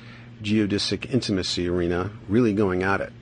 geodesic 0.43 1.11
intimacy 1.11 1.67
arena 1.67 2.11
really 2.29 2.53
going 2.53 2.83
at 2.83 3.01
it. 3.01 3.13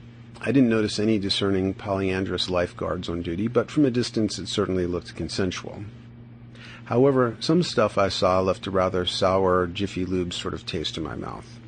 I 0.46 0.52
didn't 0.52 0.68
notice 0.68 1.00
any 1.00 1.18
discerning 1.18 1.74
polyandrous 1.74 2.48
lifeguards 2.48 3.08
on 3.08 3.20
duty, 3.20 3.48
but 3.48 3.68
from 3.68 3.84
a 3.84 3.90
distance 3.90 4.38
it 4.38 4.46
certainly 4.46 4.86
looked 4.86 5.16
consensual. 5.16 5.82
However, 6.84 7.36
some 7.40 7.64
stuff 7.64 7.98
I 7.98 8.08
saw 8.10 8.38
left 8.38 8.68
a 8.68 8.70
rather 8.70 9.06
sour 9.06 9.66
Jiffy 9.66 10.04
Lube 10.04 10.32
sort 10.32 10.54
of 10.54 10.64
taste 10.64 10.96
in 10.96 11.02
my 11.02 11.16
mouth. 11.16 11.58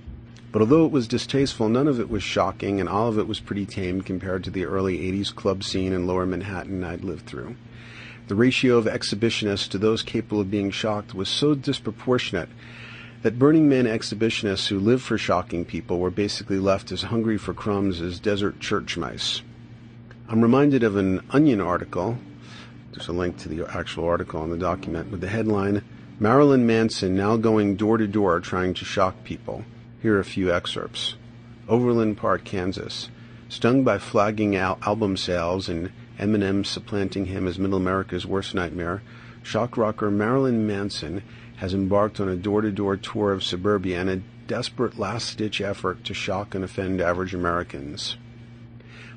But 0.52 0.62
although 0.62 0.86
it 0.86 0.92
was 0.92 1.08
distasteful, 1.08 1.68
none 1.68 1.88
of 1.88 1.98
it 1.98 2.08
was 2.08 2.22
shocking, 2.22 2.78
and 2.78 2.88
all 2.88 3.08
of 3.08 3.18
it 3.18 3.26
was 3.26 3.40
pretty 3.40 3.66
tame 3.66 4.00
compared 4.00 4.44
to 4.44 4.50
the 4.50 4.64
early 4.64 4.98
80s 4.98 5.34
club 5.34 5.64
scene 5.64 5.92
in 5.92 6.06
lower 6.06 6.24
Manhattan 6.24 6.84
I'd 6.84 7.02
lived 7.02 7.26
through. 7.26 7.56
The 8.28 8.36
ratio 8.36 8.76
of 8.76 8.84
exhibitionists 8.84 9.68
to 9.70 9.78
those 9.78 10.04
capable 10.04 10.40
of 10.40 10.52
being 10.52 10.70
shocked 10.70 11.14
was 11.14 11.28
so 11.28 11.56
disproportionate 11.56 12.48
that 13.22 13.38
Burning 13.38 13.68
Man 13.68 13.84
exhibitionists 13.84 14.68
who 14.68 14.78
live 14.78 15.02
for 15.02 15.18
shocking 15.18 15.64
people 15.64 15.98
were 15.98 16.10
basically 16.10 16.58
left 16.58 16.92
as 16.92 17.02
hungry 17.02 17.36
for 17.36 17.52
crumbs 17.52 18.00
as 18.00 18.20
desert 18.20 18.60
church 18.60 18.96
mice. 18.96 19.42
I'm 20.28 20.42
reminded 20.42 20.82
of 20.82 20.96
an 20.96 21.22
Onion 21.30 21.60
article. 21.60 22.18
There's 22.92 23.08
a 23.08 23.12
link 23.12 23.38
to 23.38 23.48
the 23.48 23.66
actual 23.66 24.04
article 24.04 24.40
on 24.40 24.50
the 24.50 24.56
document 24.56 25.10
with 25.10 25.20
the 25.20 25.28
headline 25.28 25.82
Marilyn 26.20 26.66
Manson 26.66 27.14
now 27.14 27.36
going 27.36 27.76
door 27.76 27.96
to 27.96 28.06
door 28.08 28.40
trying 28.40 28.74
to 28.74 28.84
shock 28.84 29.22
people. 29.22 29.64
Here 30.02 30.16
are 30.16 30.20
a 30.20 30.24
few 30.24 30.52
excerpts. 30.52 31.14
Overland 31.68 32.16
Park, 32.16 32.44
Kansas. 32.44 33.08
Stung 33.48 33.84
by 33.84 33.98
flagging 33.98 34.56
al- 34.56 34.78
album 34.82 35.16
sales 35.16 35.68
and 35.68 35.92
Eminem 36.18 36.66
supplanting 36.66 37.26
him 37.26 37.46
as 37.46 37.56
Middle 37.56 37.78
America's 37.78 38.26
worst 38.26 38.52
nightmare, 38.52 39.00
shock 39.44 39.76
rocker 39.76 40.10
Marilyn 40.10 40.66
Manson 40.66 41.22
has 41.58 41.74
embarked 41.74 42.20
on 42.20 42.28
a 42.28 42.36
door 42.36 42.60
to 42.62 42.70
door 42.70 42.96
tour 42.96 43.32
of 43.32 43.44
suburbia 43.44 44.00
and 44.00 44.10
a 44.10 44.22
desperate 44.46 44.98
last 44.98 45.36
ditch 45.38 45.60
effort 45.60 46.02
to 46.04 46.14
shock 46.14 46.54
and 46.54 46.64
offend 46.64 47.00
average 47.00 47.34
Americans. 47.34 48.16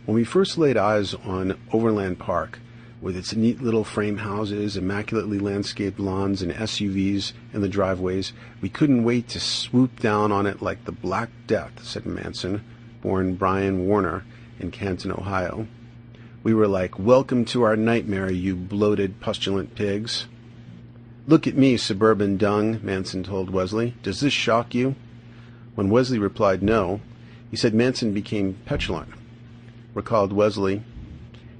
When 0.05 0.15
we 0.15 0.23
first 0.23 0.57
laid 0.57 0.77
eyes 0.77 1.13
on 1.13 1.57
Overland 1.71 2.19
Park, 2.19 2.59
with 3.01 3.15
its 3.15 3.35
neat 3.35 3.61
little 3.61 3.83
frame 3.83 4.17
houses, 4.17 4.77
immaculately 4.77 5.39
landscaped 5.39 5.99
lawns, 5.99 6.41
and 6.41 6.51
SUVs 6.51 7.33
in 7.53 7.61
the 7.61 7.69
driveways, 7.69 8.33
we 8.61 8.69
couldn't 8.69 9.03
wait 9.03 9.27
to 9.29 9.39
swoop 9.39 9.99
down 9.99 10.31
on 10.31 10.45
it 10.45 10.61
like 10.61 10.85
the 10.85 10.91
Black 10.91 11.29
Death, 11.47 11.83
said 11.83 12.05
Manson, 12.05 12.63
born 13.01 13.35
Brian 13.35 13.87
Warner 13.87 14.23
in 14.59 14.69
Canton, 14.71 15.11
Ohio. 15.11 15.67
We 16.43 16.53
were 16.53 16.67
like, 16.67 16.99
Welcome 16.99 17.45
to 17.45 17.63
our 17.63 17.75
nightmare, 17.75 18.31
you 18.31 18.55
bloated, 18.55 19.19
pustulant 19.19 19.75
pigs. 19.75 20.27
Look 21.27 21.45
at 21.45 21.55
me, 21.55 21.77
suburban 21.77 22.37
dung, 22.37 22.79
Manson 22.81 23.23
told 23.23 23.51
Wesley. 23.51 23.93
Does 24.01 24.21
this 24.21 24.33
shock 24.33 24.73
you? 24.73 24.95
When 25.75 25.89
Wesley 25.89 26.17
replied 26.17 26.63
no, 26.63 26.99
he 27.51 27.55
said 27.55 27.75
Manson 27.75 28.11
became 28.11 28.57
petulant. 28.65 29.09
Recalled 29.93 30.33
Wesley. 30.33 30.83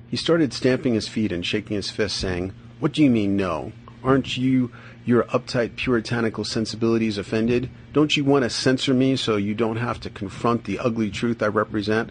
He 0.10 0.18
started 0.18 0.52
stamping 0.52 0.96
his 0.96 1.08
feet 1.08 1.32
and 1.32 1.46
shaking 1.46 1.76
his 1.76 1.92
fist, 1.92 2.18
saying, 2.18 2.54
What 2.80 2.92
do 2.92 3.04
you 3.04 3.10
mean 3.12 3.38
no? 3.38 3.72
Aren't 4.04 4.36
you 4.36 4.72
your 5.06 5.26
uptight 5.26 5.76
puritanical 5.76 6.44
sensibilities 6.44 7.20
offended? 7.20 7.70
Don't 7.94 8.18
you 8.18 8.24
want 8.24 8.44
to 8.44 8.50
censor 8.50 8.96
me 8.96 9.16
so 9.16 9.36
you 9.36 9.54
don't 9.54 9.78
have 9.78 10.00
to 10.02 10.10
confront 10.10 10.64
the 10.64 10.80
ugly 10.80 11.12
truth 11.12 11.44
I 11.44 11.48
represent? 11.48 12.10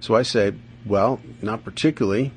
So 0.00 0.14
I 0.14 0.22
say, 0.22 0.54
Well, 0.86 1.20
not 1.42 1.64
particularly. 1.64 2.32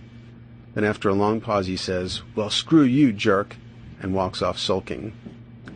Then 0.73 0.83
after 0.83 1.07
a 1.07 1.13
long 1.13 1.39
pause 1.39 1.67
he 1.67 1.77
says, 1.77 2.21
Well, 2.35 2.49
screw 2.49 2.83
you, 2.83 3.13
jerk 3.13 3.55
and 4.01 4.13
walks 4.13 4.41
off 4.41 4.57
sulking. 4.57 5.13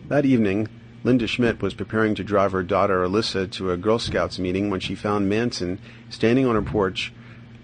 That 0.10 0.26
evening, 0.26 0.68
Linda 1.04 1.28
Schmidt 1.28 1.62
was 1.62 1.74
preparing 1.74 2.16
to 2.16 2.24
drive 2.24 2.52
her 2.52 2.64
daughter 2.64 3.04
Alyssa 3.04 3.50
to 3.52 3.72
a 3.72 3.78
Girl 3.78 4.00
Scouts 4.00 4.40
meeting 4.40 4.70
when 4.70 4.80
she 4.80 4.96
found 4.96 5.30
Manson 5.30 5.80
standing 6.10 6.46
on 6.46 6.56
her 6.56 6.62
porch, 6.62 7.14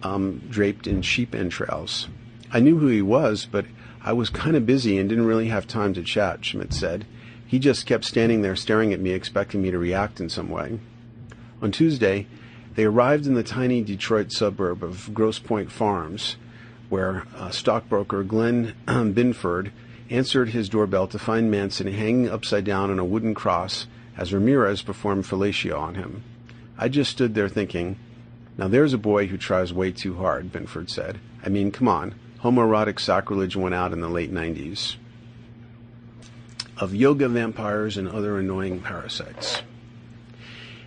um, 0.03 0.41
draped 0.49 0.85
in 0.85 1.01
sheep 1.01 1.33
entrails. 1.33 2.07
I 2.51 2.59
knew 2.59 2.77
who 2.77 2.87
he 2.87 3.01
was, 3.01 3.47
but 3.49 3.65
I 4.03 4.13
was 4.13 4.29
kind 4.29 4.55
of 4.55 4.65
busy 4.65 4.97
and 4.97 5.09
didn't 5.09 5.25
really 5.25 5.47
have 5.47 5.67
time 5.67 5.93
to 5.95 6.03
chat, 6.03 6.45
Schmidt 6.45 6.73
said. 6.73 7.05
He 7.45 7.59
just 7.59 7.85
kept 7.85 8.05
standing 8.05 8.41
there 8.41 8.55
staring 8.55 8.93
at 8.93 8.99
me, 8.99 9.11
expecting 9.11 9.61
me 9.61 9.71
to 9.71 9.77
react 9.77 10.19
in 10.19 10.29
some 10.29 10.49
way. 10.49 10.79
On 11.61 11.71
Tuesday, 11.71 12.27
they 12.75 12.85
arrived 12.85 13.27
in 13.27 13.33
the 13.33 13.43
tiny 13.43 13.81
Detroit 13.81 14.31
suburb 14.31 14.83
of 14.83 15.13
Grosse 15.13 15.39
Pointe 15.39 15.71
Farms, 15.71 16.37
where 16.89 17.25
uh, 17.35 17.49
stockbroker 17.49 18.23
Glenn 18.23 18.73
Binford 18.85 19.71
answered 20.11 20.49
his 20.49 20.69
doorbell 20.69 21.07
to 21.07 21.17
find 21.17 21.49
Manson 21.49 21.87
hanging 21.87 22.29
upside 22.29 22.65
down 22.65 22.91
on 22.91 22.99
a 22.99 23.05
wooden 23.05 23.33
cross 23.33 23.87
as 24.17 24.33
Ramirez 24.33 24.81
performed 24.81 25.23
fellatio 25.25 25.79
on 25.79 25.95
him. 25.95 26.23
I 26.77 26.89
just 26.89 27.11
stood 27.11 27.33
there 27.33 27.49
thinking, 27.49 27.97
now 28.57 28.67
there's 28.67 28.93
a 28.93 28.97
boy 28.97 29.27
who 29.27 29.37
tries 29.37 29.73
way 29.73 29.91
too 29.91 30.15
hard, 30.15 30.51
Binford 30.51 30.89
said. 30.89 31.19
I 31.43 31.49
mean, 31.49 31.71
come 31.71 31.87
on. 31.87 32.13
Homoerotic 32.41 32.99
sacrilege 32.99 33.55
went 33.55 33.73
out 33.73 33.93
in 33.93 34.01
the 34.01 34.09
late 34.09 34.33
90s. 34.33 34.97
Of 36.77 36.93
yoga 36.93 37.29
vampires 37.29 37.97
and 37.97 38.09
other 38.09 38.37
annoying 38.37 38.81
parasites. 38.81 39.61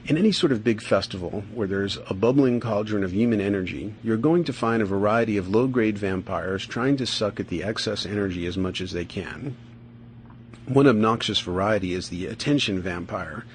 In 0.07 0.19
any 0.19 0.33
sort 0.33 0.53
of 0.53 0.63
big 0.63 0.83
festival 0.83 1.45
where 1.55 1.67
there's 1.67 1.97
a 2.11 2.15
bubbling 2.15 2.61
cauldron 2.61 3.05
of 3.05 3.15
human 3.15 3.41
energy, 3.41 3.95
you're 4.03 4.19
going 4.19 4.45
to 4.45 4.53
find 4.53 4.83
a 4.83 4.87
variety 4.87 5.39
of 5.39 5.49
low 5.49 5.67
grade 5.67 5.97
vampires 5.97 6.67
trying 6.67 6.99
to 6.99 7.07
suck 7.07 7.41
at 7.41 7.49
the 7.49 7.65
excess 7.65 8.05
energy 8.05 8.45
as 8.45 8.59
much 8.59 8.83
as 8.83 8.93
they 8.93 9.07
can. 9.07 9.57
One 10.69 10.87
obnoxious 10.87 11.41
variety 11.41 11.95
is 11.95 12.11
the 12.11 12.27
attention 12.27 12.83
vampire, 12.83 13.47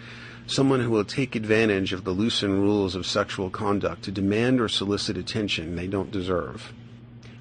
someone 0.48 0.80
who 0.80 0.90
will 0.90 1.06
take 1.06 1.36
advantage 1.36 1.94
of 1.94 2.04
the 2.04 2.14
loosened 2.14 2.60
rules 2.60 2.96
of 2.96 3.06
sexual 3.06 3.52
conduct 3.52 4.02
to 4.06 4.12
demand 4.12 4.60
or 4.60 4.68
solicit 4.68 5.18
attention 5.18 5.76
they 5.76 5.86
don't 5.86 6.10
deserve. 6.10 6.74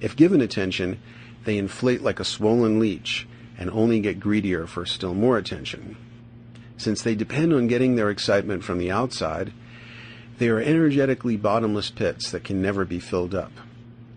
If 0.02 0.16
given 0.16 0.42
attention, 0.42 1.00
they 1.44 1.56
inflate 1.56 2.02
like 2.02 2.20
a 2.20 2.24
swollen 2.24 2.78
leech 2.78 3.26
and 3.56 3.70
only 3.70 4.00
get 4.00 4.20
greedier 4.20 4.66
for 4.66 4.84
still 4.84 5.14
more 5.14 5.38
attention. 5.38 5.96
Since 6.78 7.02
they 7.02 7.16
depend 7.16 7.52
on 7.52 7.66
getting 7.66 7.96
their 7.96 8.08
excitement 8.08 8.62
from 8.62 8.78
the 8.78 8.90
outside, 8.90 9.52
they 10.38 10.48
are 10.48 10.60
energetically 10.60 11.36
bottomless 11.36 11.90
pits 11.90 12.30
that 12.30 12.44
can 12.44 12.62
never 12.62 12.84
be 12.84 13.00
filled 13.00 13.34
up. 13.34 13.50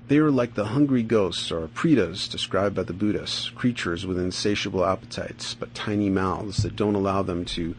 They 0.07 0.19
are 0.19 0.29
like 0.29 0.53
the 0.53 0.65
hungry 0.65 1.01
ghosts 1.01 1.51
or 1.51 1.67
pretas 1.67 2.29
described 2.29 2.75
by 2.75 2.83
the 2.83 2.93
Buddhists, 2.93 3.49
creatures 3.49 4.05
with 4.05 4.19
insatiable 4.19 4.85
appetites 4.85 5.55
but 5.55 5.73
tiny 5.73 6.11
mouths 6.11 6.57
that 6.57 6.75
don't 6.75 6.95
allow 6.95 7.23
them 7.23 7.45
to 7.45 7.75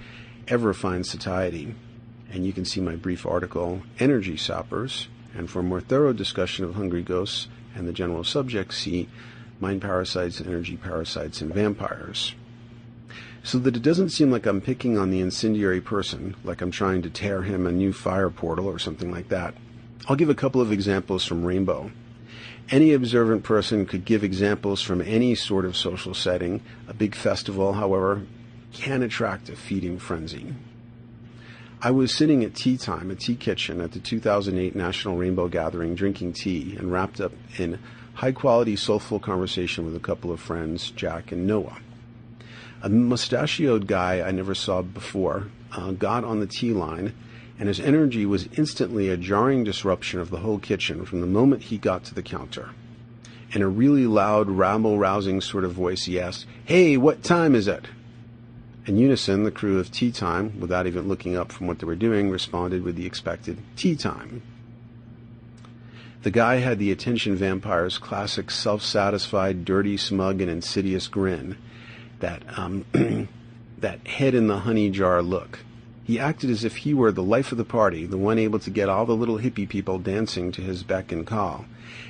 ever 0.48 0.74
find 0.74 1.06
satiety. 1.06 1.76
And 2.32 2.44
you 2.44 2.52
can 2.52 2.64
see 2.64 2.80
my 2.80 2.96
brief 2.96 3.24
article, 3.24 3.82
Energy 4.00 4.36
Soppers, 4.36 5.06
And 5.34 5.48
for 5.48 5.60
a 5.60 5.62
more 5.62 5.80
thorough 5.80 6.12
discussion 6.12 6.64
of 6.64 6.74
hungry 6.74 7.02
ghosts 7.02 7.46
and 7.74 7.86
the 7.86 7.92
general 7.92 8.24
subject, 8.24 8.74
see 8.74 9.08
Mind 9.60 9.80
Parasites, 9.80 10.40
Energy 10.40 10.76
Parasites, 10.76 11.40
and 11.40 11.54
Vampires 11.54 12.34
so 13.44 13.58
that 13.58 13.76
it 13.76 13.82
doesn't 13.82 14.10
seem 14.10 14.30
like 14.30 14.46
I'm 14.46 14.60
picking 14.60 14.96
on 14.96 15.10
the 15.10 15.20
incendiary 15.20 15.80
person, 15.80 16.36
like 16.44 16.60
I'm 16.60 16.70
trying 16.70 17.02
to 17.02 17.10
tear 17.10 17.42
him 17.42 17.66
a 17.66 17.72
new 17.72 17.92
fire 17.92 18.30
portal 18.30 18.66
or 18.66 18.78
something 18.78 19.10
like 19.10 19.28
that. 19.28 19.54
I'll 20.08 20.16
give 20.16 20.30
a 20.30 20.34
couple 20.34 20.60
of 20.60 20.72
examples 20.72 21.24
from 21.24 21.44
Rainbow. 21.44 21.90
Any 22.70 22.92
observant 22.92 23.42
person 23.42 23.86
could 23.86 24.04
give 24.04 24.22
examples 24.22 24.80
from 24.80 25.00
any 25.00 25.34
sort 25.34 25.64
of 25.64 25.76
social 25.76 26.14
setting. 26.14 26.62
A 26.88 26.94
big 26.94 27.14
festival, 27.14 27.74
however, 27.74 28.22
can 28.72 29.02
attract 29.02 29.48
a 29.48 29.56
feeding 29.56 29.98
frenzy. 29.98 30.54
I 31.80 31.90
was 31.90 32.14
sitting 32.14 32.44
at 32.44 32.54
tea 32.54 32.76
time, 32.76 33.10
a 33.10 33.16
tea 33.16 33.34
kitchen 33.34 33.80
at 33.80 33.90
the 33.90 33.98
2008 33.98 34.76
National 34.76 35.16
Rainbow 35.16 35.48
Gathering, 35.48 35.96
drinking 35.96 36.34
tea 36.34 36.76
and 36.78 36.92
wrapped 36.92 37.20
up 37.20 37.32
in 37.58 37.80
high 38.14 38.30
quality, 38.30 38.76
soulful 38.76 39.18
conversation 39.18 39.84
with 39.84 39.96
a 39.96 40.00
couple 40.00 40.30
of 40.30 40.38
friends, 40.38 40.92
Jack 40.92 41.32
and 41.32 41.44
Noah. 41.44 41.78
A 42.84 42.88
mustachioed 42.88 43.86
guy 43.86 44.26
I 44.26 44.32
never 44.32 44.56
saw 44.56 44.82
before 44.82 45.46
uh, 45.70 45.92
got 45.92 46.24
on 46.24 46.40
the 46.40 46.48
tea 46.48 46.72
line, 46.72 47.14
and 47.56 47.68
his 47.68 47.78
energy 47.78 48.26
was 48.26 48.48
instantly 48.58 49.08
a 49.08 49.16
jarring 49.16 49.62
disruption 49.62 50.18
of 50.18 50.30
the 50.30 50.38
whole 50.38 50.58
kitchen 50.58 51.04
from 51.04 51.20
the 51.20 51.28
moment 51.28 51.62
he 51.62 51.78
got 51.78 52.02
to 52.06 52.14
the 52.14 52.24
counter. 52.24 52.70
In 53.52 53.62
a 53.62 53.68
really 53.68 54.04
loud, 54.08 54.50
rabble 54.50 54.98
rousing 54.98 55.40
sort 55.40 55.62
of 55.62 55.72
voice, 55.72 56.06
he 56.06 56.18
asked, 56.18 56.44
Hey, 56.64 56.96
what 56.96 57.22
time 57.22 57.54
is 57.54 57.68
it? 57.68 57.86
In 58.86 58.96
unison, 58.96 59.44
the 59.44 59.52
crew 59.52 59.78
of 59.78 59.92
Tea 59.92 60.10
Time, 60.10 60.58
without 60.58 60.88
even 60.88 61.06
looking 61.06 61.36
up 61.36 61.52
from 61.52 61.68
what 61.68 61.78
they 61.78 61.86
were 61.86 61.94
doing, 61.94 62.30
responded 62.30 62.82
with 62.82 62.96
the 62.96 63.06
expected 63.06 63.58
Tea 63.76 63.94
Time. 63.94 64.42
The 66.22 66.32
guy 66.32 66.56
had 66.56 66.80
the 66.80 66.90
attention 66.90 67.36
vampire's 67.36 67.98
classic 67.98 68.50
self 68.50 68.82
satisfied, 68.82 69.64
dirty, 69.64 69.96
smug, 69.96 70.40
and 70.40 70.50
insidious 70.50 71.06
grin 71.06 71.56
that 72.22 72.42
um, 72.58 72.86
that 73.78 74.06
head 74.06 74.34
in 74.34 74.46
the 74.46 74.60
honey 74.60 74.88
jar 74.88 75.22
look. 75.22 75.58
He 76.04 76.18
acted 76.18 76.50
as 76.50 76.64
if 76.64 76.78
he 76.78 76.94
were 76.94 77.12
the 77.12 77.22
life 77.22 77.52
of 77.52 77.58
the 77.58 77.64
party, 77.64 78.06
the 78.06 78.18
one 78.18 78.38
able 78.38 78.58
to 78.60 78.70
get 78.70 78.88
all 78.88 79.06
the 79.06 79.14
little 79.14 79.38
hippie 79.38 79.68
people 79.68 79.98
dancing 79.98 80.50
to 80.52 80.62
his 80.62 80.82
beck 80.82 81.12
and 81.12 81.26
call. 81.26 81.66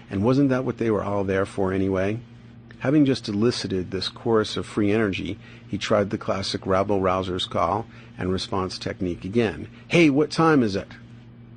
And 0.09 0.25
wasn't 0.25 0.49
that 0.49 0.65
what 0.65 0.79
they 0.79 0.91
were 0.91 1.03
all 1.03 1.25
there 1.25 1.45
for 1.45 1.73
anyway? 1.73 2.21
Having 2.79 3.05
just 3.05 3.29
elicited 3.29 3.91
this 3.91 4.09
chorus 4.09 4.57
of 4.57 4.67
free 4.67 4.91
energy, 4.91 5.39
he 5.69 5.79
tried 5.79 6.11
the 6.11 6.19
classic 6.19 6.67
rabble 6.67 7.01
rouser's 7.01 7.47
call 7.47 7.87
and 8.19 8.33
response 8.33 8.79
technique 8.79 9.25
again. 9.25 9.69
Hey, 9.89 10.11
what 10.11 10.31
time 10.31 10.63
is 10.63 10.75
it? 10.75 10.89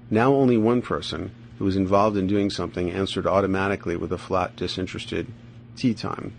Now 0.09 0.33
only 0.33 0.57
one 0.57 0.81
person, 0.81 1.31
who 1.57 1.65
was 1.65 1.75
involved 1.75 2.15
in 2.15 2.27
doing 2.27 2.49
something, 2.49 2.91
answered 2.91 3.25
automatically 3.25 3.95
with 3.95 4.11
a 4.11 4.17
flat, 4.17 4.55
disinterested 4.55 5.27
tea 5.75 5.93
time. 5.93 6.33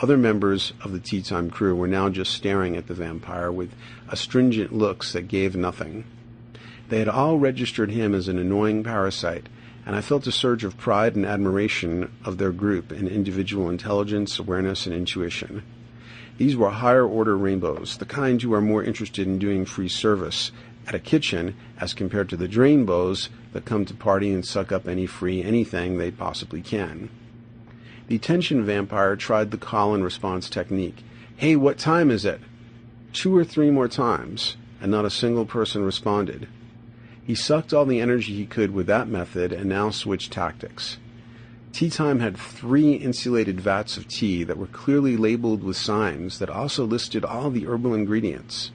Other 0.00 0.16
members 0.16 0.72
of 0.82 0.90
the 0.90 0.98
tea 0.98 1.22
time 1.22 1.50
crew 1.50 1.74
were 1.76 1.86
now 1.86 2.08
just 2.08 2.32
staring 2.32 2.76
at 2.76 2.88
the 2.88 2.94
vampire 2.94 3.52
with 3.52 3.70
astringent 4.08 4.72
looks 4.72 5.12
that 5.12 5.28
gave 5.28 5.54
nothing. 5.54 6.04
They 6.88 6.98
had 6.98 7.08
all 7.08 7.38
registered 7.38 7.92
him 7.92 8.12
as 8.12 8.26
an 8.26 8.36
annoying 8.36 8.82
parasite, 8.82 9.48
and 9.86 9.94
I 9.94 10.00
felt 10.00 10.26
a 10.26 10.32
surge 10.32 10.64
of 10.64 10.76
pride 10.76 11.14
and 11.14 11.24
admiration 11.24 12.10
of 12.24 12.38
their 12.38 12.50
group 12.50 12.90
in 12.90 13.06
individual 13.06 13.70
intelligence, 13.70 14.38
awareness, 14.38 14.84
and 14.86 14.94
intuition. 14.94 15.62
These 16.38 16.56
were 16.56 16.70
higher 16.70 17.06
order 17.06 17.36
rainbows, 17.36 17.98
the 17.98 18.04
kind 18.04 18.42
who 18.42 18.52
are 18.52 18.60
more 18.60 18.82
interested 18.82 19.28
in 19.28 19.38
doing 19.38 19.64
free 19.64 19.88
service 19.88 20.50
at 20.88 20.96
a 20.96 20.98
kitchen 20.98 21.54
as 21.78 21.94
compared 21.94 22.28
to 22.30 22.36
the 22.36 22.48
drainbows 22.48 23.28
that 23.52 23.64
come 23.64 23.84
to 23.84 23.94
party 23.94 24.32
and 24.32 24.44
suck 24.44 24.72
up 24.72 24.88
any 24.88 25.06
free 25.06 25.40
anything 25.40 25.96
they 25.96 26.10
possibly 26.10 26.60
can. 26.60 27.10
The 28.08 28.16
attention 28.16 28.64
vampire 28.64 29.16
tried 29.16 29.50
the 29.50 29.56
call 29.56 29.94
and 29.94 30.04
response 30.04 30.50
technique. 30.50 31.02
Hey, 31.36 31.56
what 31.56 31.78
time 31.78 32.10
is 32.10 32.24
it? 32.24 32.40
Two 33.12 33.34
or 33.36 33.44
three 33.44 33.70
more 33.70 33.88
times, 33.88 34.56
and 34.80 34.90
not 34.90 35.04
a 35.04 35.10
single 35.10 35.46
person 35.46 35.84
responded. 35.84 36.48
He 37.26 37.34
sucked 37.34 37.72
all 37.72 37.86
the 37.86 38.00
energy 38.00 38.34
he 38.34 38.44
could 38.44 38.72
with 38.72 38.86
that 38.86 39.08
method 39.08 39.52
and 39.52 39.68
now 39.68 39.90
switched 39.90 40.32
tactics. 40.32 40.98
Tea 41.72 41.90
Time 41.90 42.20
had 42.20 42.36
three 42.36 42.92
insulated 42.92 43.60
vats 43.60 43.96
of 43.96 44.06
tea 44.06 44.44
that 44.44 44.58
were 44.58 44.68
clearly 44.68 45.16
labeled 45.16 45.64
with 45.64 45.76
signs 45.76 46.38
that 46.38 46.50
also 46.50 46.84
listed 46.84 47.24
all 47.24 47.50
the 47.50 47.66
herbal 47.66 47.94
ingredients. 47.94 48.70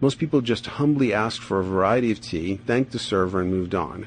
Most 0.00 0.18
people 0.18 0.40
just 0.40 0.66
humbly 0.66 1.12
asked 1.12 1.40
for 1.40 1.60
a 1.60 1.64
variety 1.64 2.10
of 2.10 2.20
tea, 2.20 2.56
thanked 2.66 2.92
the 2.92 2.98
server, 2.98 3.42
and 3.42 3.50
moved 3.50 3.74
on. 3.74 4.06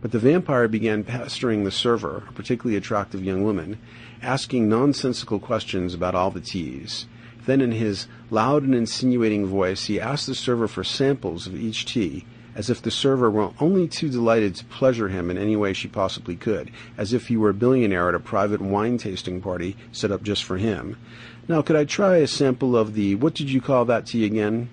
But 0.00 0.12
the 0.12 0.18
vampire 0.18 0.68
began 0.68 1.04
pestering 1.04 1.64
the 1.64 1.70
server, 1.70 2.24
a 2.28 2.32
particularly 2.32 2.76
attractive 2.76 3.24
young 3.24 3.42
woman, 3.42 3.78
asking 4.22 4.68
nonsensical 4.68 5.38
questions 5.38 5.94
about 5.94 6.14
all 6.14 6.30
the 6.30 6.40
teas. 6.40 7.06
Then, 7.46 7.60
in 7.60 7.72
his 7.72 8.08
loud 8.30 8.62
and 8.64 8.74
insinuating 8.74 9.46
voice, 9.46 9.86
he 9.86 10.00
asked 10.00 10.26
the 10.26 10.34
server 10.34 10.68
for 10.68 10.84
samples 10.84 11.46
of 11.46 11.54
each 11.54 11.86
tea, 11.86 12.24
as 12.56 12.70
if 12.70 12.82
the 12.82 12.90
server 12.90 13.30
were 13.30 13.50
only 13.60 13.86
too 13.86 14.08
delighted 14.08 14.54
to 14.56 14.64
pleasure 14.64 15.08
him 15.08 15.30
in 15.30 15.38
any 15.38 15.54
way 15.54 15.72
she 15.72 15.88
possibly 15.88 16.34
could, 16.34 16.70
as 16.96 17.12
if 17.12 17.28
he 17.28 17.36
were 17.36 17.50
a 17.50 17.54
billionaire 17.54 18.08
at 18.08 18.14
a 18.14 18.20
private 18.20 18.60
wine 18.60 18.98
tasting 18.98 19.40
party 19.40 19.76
set 19.92 20.10
up 20.10 20.22
just 20.22 20.42
for 20.42 20.56
him. 20.56 20.96
Now, 21.48 21.62
could 21.62 21.76
I 21.76 21.84
try 21.84 22.16
a 22.16 22.26
sample 22.26 22.76
of 22.76 22.94
the, 22.94 23.14
what 23.14 23.34
did 23.34 23.50
you 23.50 23.60
call 23.60 23.84
that 23.84 24.06
tea 24.06 24.24
again? 24.24 24.68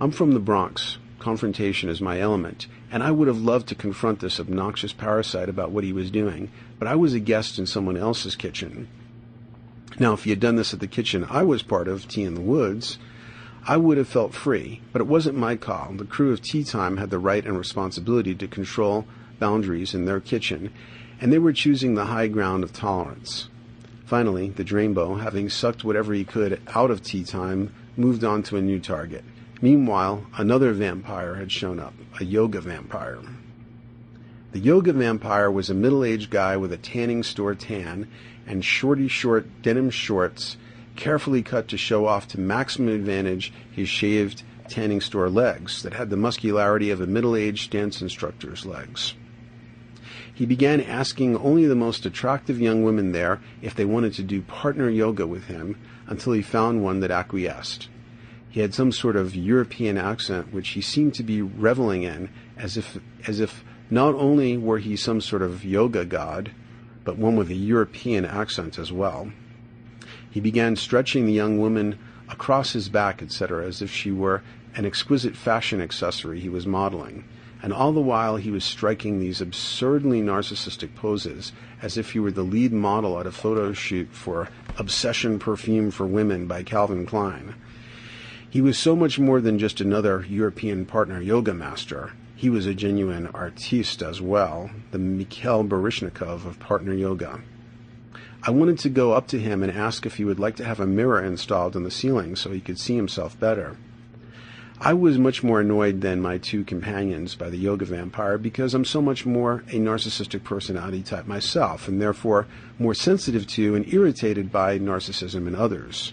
I'm 0.00 0.10
from 0.10 0.32
the 0.32 0.40
Bronx. 0.40 0.98
Confrontation 1.18 1.88
is 1.88 2.00
my 2.00 2.20
element, 2.20 2.66
and 2.90 3.02
I 3.02 3.10
would 3.10 3.28
have 3.28 3.40
loved 3.40 3.68
to 3.68 3.74
confront 3.74 4.20
this 4.20 4.38
obnoxious 4.38 4.92
parasite 4.92 5.48
about 5.48 5.70
what 5.70 5.84
he 5.84 5.92
was 5.92 6.10
doing, 6.10 6.50
but 6.78 6.88
I 6.88 6.94
was 6.94 7.14
a 7.14 7.20
guest 7.20 7.58
in 7.58 7.66
someone 7.66 7.96
else's 7.96 8.36
kitchen. 8.36 8.88
Now, 9.98 10.12
if 10.12 10.24
he 10.24 10.30
had 10.30 10.40
done 10.40 10.56
this 10.56 10.74
at 10.74 10.80
the 10.80 10.86
kitchen 10.86 11.26
I 11.30 11.42
was 11.42 11.62
part 11.62 11.88
of, 11.88 12.06
Tea 12.06 12.24
in 12.24 12.34
the 12.34 12.40
Woods, 12.40 12.98
I 13.66 13.76
would 13.76 13.98
have 13.98 14.08
felt 14.08 14.34
free, 14.34 14.80
but 14.92 15.00
it 15.00 15.08
wasn't 15.08 15.36
my 15.36 15.56
call. 15.56 15.92
The 15.96 16.04
crew 16.04 16.32
of 16.32 16.42
Tea 16.42 16.62
Time 16.62 16.98
had 16.98 17.10
the 17.10 17.18
right 17.18 17.44
and 17.44 17.58
responsibility 17.58 18.34
to 18.34 18.46
control 18.46 19.06
boundaries 19.40 19.94
in 19.94 20.04
their 20.04 20.20
kitchen, 20.20 20.72
and 21.20 21.32
they 21.32 21.38
were 21.38 21.52
choosing 21.52 21.94
the 21.94 22.06
high 22.06 22.28
ground 22.28 22.62
of 22.62 22.72
tolerance. 22.72 23.48
Finally, 24.04 24.50
the 24.50 24.62
Drainbow, 24.62 25.20
having 25.20 25.50
sucked 25.50 25.82
whatever 25.82 26.14
he 26.14 26.24
could 26.24 26.60
out 26.74 26.92
of 26.92 27.02
Tea 27.02 27.24
Time, 27.24 27.72
moved 27.96 28.22
on 28.22 28.42
to 28.44 28.56
a 28.56 28.62
new 28.62 28.78
target. 28.78 29.24
Meanwhile, 29.62 30.26
another 30.36 30.72
vampire 30.72 31.36
had 31.36 31.50
shown 31.50 31.80
up, 31.80 31.94
a 32.20 32.24
yoga 32.24 32.60
vampire. 32.60 33.20
The 34.52 34.58
yoga 34.58 34.92
vampire 34.92 35.50
was 35.50 35.70
a 35.70 35.74
middle 35.74 36.04
aged 36.04 36.30
guy 36.30 36.56
with 36.56 36.72
a 36.72 36.76
tanning 36.76 37.22
store 37.22 37.54
tan 37.54 38.06
and 38.46 38.64
shorty 38.64 39.08
short 39.08 39.46
denim 39.62 39.90
shorts 39.90 40.56
carefully 40.94 41.42
cut 41.42 41.68
to 41.68 41.76
show 41.78 42.06
off 42.06 42.28
to 42.28 42.40
maximum 42.40 42.94
advantage 42.94 43.52
his 43.70 43.88
shaved 43.88 44.42
tanning 44.68 45.00
store 45.00 45.30
legs 45.30 45.82
that 45.82 45.94
had 45.94 46.10
the 46.10 46.16
muscularity 46.16 46.90
of 46.90 47.00
a 47.00 47.06
middle 47.06 47.36
aged 47.36 47.70
dance 47.70 48.02
instructor's 48.02 48.66
legs. 48.66 49.14
He 50.34 50.44
began 50.44 50.82
asking 50.82 51.36
only 51.38 51.66
the 51.66 51.74
most 51.74 52.04
attractive 52.04 52.60
young 52.60 52.82
women 52.82 53.12
there 53.12 53.40
if 53.62 53.74
they 53.74 53.86
wanted 53.86 54.12
to 54.14 54.22
do 54.22 54.42
partner 54.42 54.90
yoga 54.90 55.26
with 55.26 55.44
him 55.44 55.78
until 56.06 56.34
he 56.34 56.42
found 56.42 56.82
one 56.82 57.00
that 57.00 57.10
acquiesced. 57.10 57.88
He 58.56 58.62
had 58.62 58.72
some 58.72 58.90
sort 58.90 59.16
of 59.16 59.36
European 59.36 59.98
accent 59.98 60.50
which 60.50 60.70
he 60.70 60.80
seemed 60.80 61.12
to 61.16 61.22
be 61.22 61.42
reveling 61.42 62.04
in 62.04 62.30
as 62.56 62.78
if 62.78 62.98
as 63.26 63.38
if 63.38 63.62
not 63.90 64.14
only 64.14 64.56
were 64.56 64.78
he 64.78 64.96
some 64.96 65.20
sort 65.20 65.42
of 65.42 65.62
yoga 65.62 66.06
god, 66.06 66.52
but 67.04 67.18
one 67.18 67.36
with 67.36 67.50
a 67.50 67.54
European 67.54 68.24
accent 68.24 68.78
as 68.78 68.90
well. 68.90 69.30
He 70.30 70.40
began 70.40 70.74
stretching 70.74 71.26
the 71.26 71.34
young 71.34 71.58
woman 71.58 71.98
across 72.30 72.72
his 72.72 72.88
back, 72.88 73.20
etc., 73.20 73.66
as 73.66 73.82
if 73.82 73.90
she 73.90 74.10
were 74.10 74.42
an 74.74 74.86
exquisite 74.86 75.36
fashion 75.36 75.82
accessory 75.82 76.40
he 76.40 76.48
was 76.48 76.66
modeling, 76.66 77.24
and 77.62 77.74
all 77.74 77.92
the 77.92 78.00
while 78.00 78.36
he 78.36 78.50
was 78.50 78.64
striking 78.64 79.20
these 79.20 79.42
absurdly 79.42 80.22
narcissistic 80.22 80.94
poses 80.94 81.52
as 81.82 81.98
if 81.98 82.12
he 82.12 82.18
were 82.18 82.32
the 82.32 82.42
lead 82.42 82.72
model 82.72 83.20
at 83.20 83.26
a 83.26 83.32
photo 83.32 83.74
shoot 83.74 84.08
for 84.12 84.48
Obsession 84.78 85.38
Perfume 85.38 85.90
for 85.90 86.06
Women 86.06 86.46
by 86.46 86.62
Calvin 86.62 87.04
Klein. 87.04 87.54
He 88.48 88.60
was 88.60 88.78
so 88.78 88.94
much 88.94 89.18
more 89.18 89.40
than 89.40 89.58
just 89.58 89.80
another 89.80 90.24
European 90.28 90.86
partner 90.86 91.20
yoga 91.20 91.52
master. 91.52 92.12
He 92.36 92.48
was 92.48 92.66
a 92.66 92.74
genuine 92.74 93.26
artiste 93.28 94.02
as 94.02 94.20
well, 94.20 94.70
the 94.92 94.98
Mikhail 94.98 95.64
Baryshnikov 95.64 96.46
of 96.46 96.60
partner 96.60 96.92
yoga. 96.92 97.40
I 98.42 98.50
wanted 98.50 98.78
to 98.80 98.88
go 98.88 99.12
up 99.12 99.26
to 99.28 99.40
him 99.40 99.62
and 99.62 99.72
ask 99.72 100.06
if 100.06 100.16
he 100.16 100.24
would 100.24 100.38
like 100.38 100.54
to 100.56 100.64
have 100.64 100.78
a 100.78 100.86
mirror 100.86 101.20
installed 101.22 101.74
in 101.74 101.82
the 101.82 101.90
ceiling 101.90 102.36
so 102.36 102.52
he 102.52 102.60
could 102.60 102.78
see 102.78 102.94
himself 102.94 103.38
better. 103.40 103.76
I 104.80 104.92
was 104.92 105.18
much 105.18 105.42
more 105.42 105.62
annoyed 105.62 106.02
than 106.02 106.20
my 106.20 106.36
two 106.38 106.62
companions 106.62 107.34
by 107.34 107.48
the 107.48 107.56
yoga 107.56 107.86
vampire 107.86 108.36
because 108.36 108.74
I'm 108.74 108.84
so 108.84 109.00
much 109.00 109.24
more 109.24 109.64
a 109.68 109.80
narcissistic 109.80 110.44
personality 110.44 111.02
type 111.02 111.26
myself 111.26 111.88
and 111.88 112.00
therefore 112.00 112.46
more 112.78 112.94
sensitive 112.94 113.46
to 113.48 113.74
and 113.74 113.92
irritated 113.92 114.52
by 114.52 114.78
narcissism 114.78 115.48
in 115.48 115.54
others. 115.54 116.12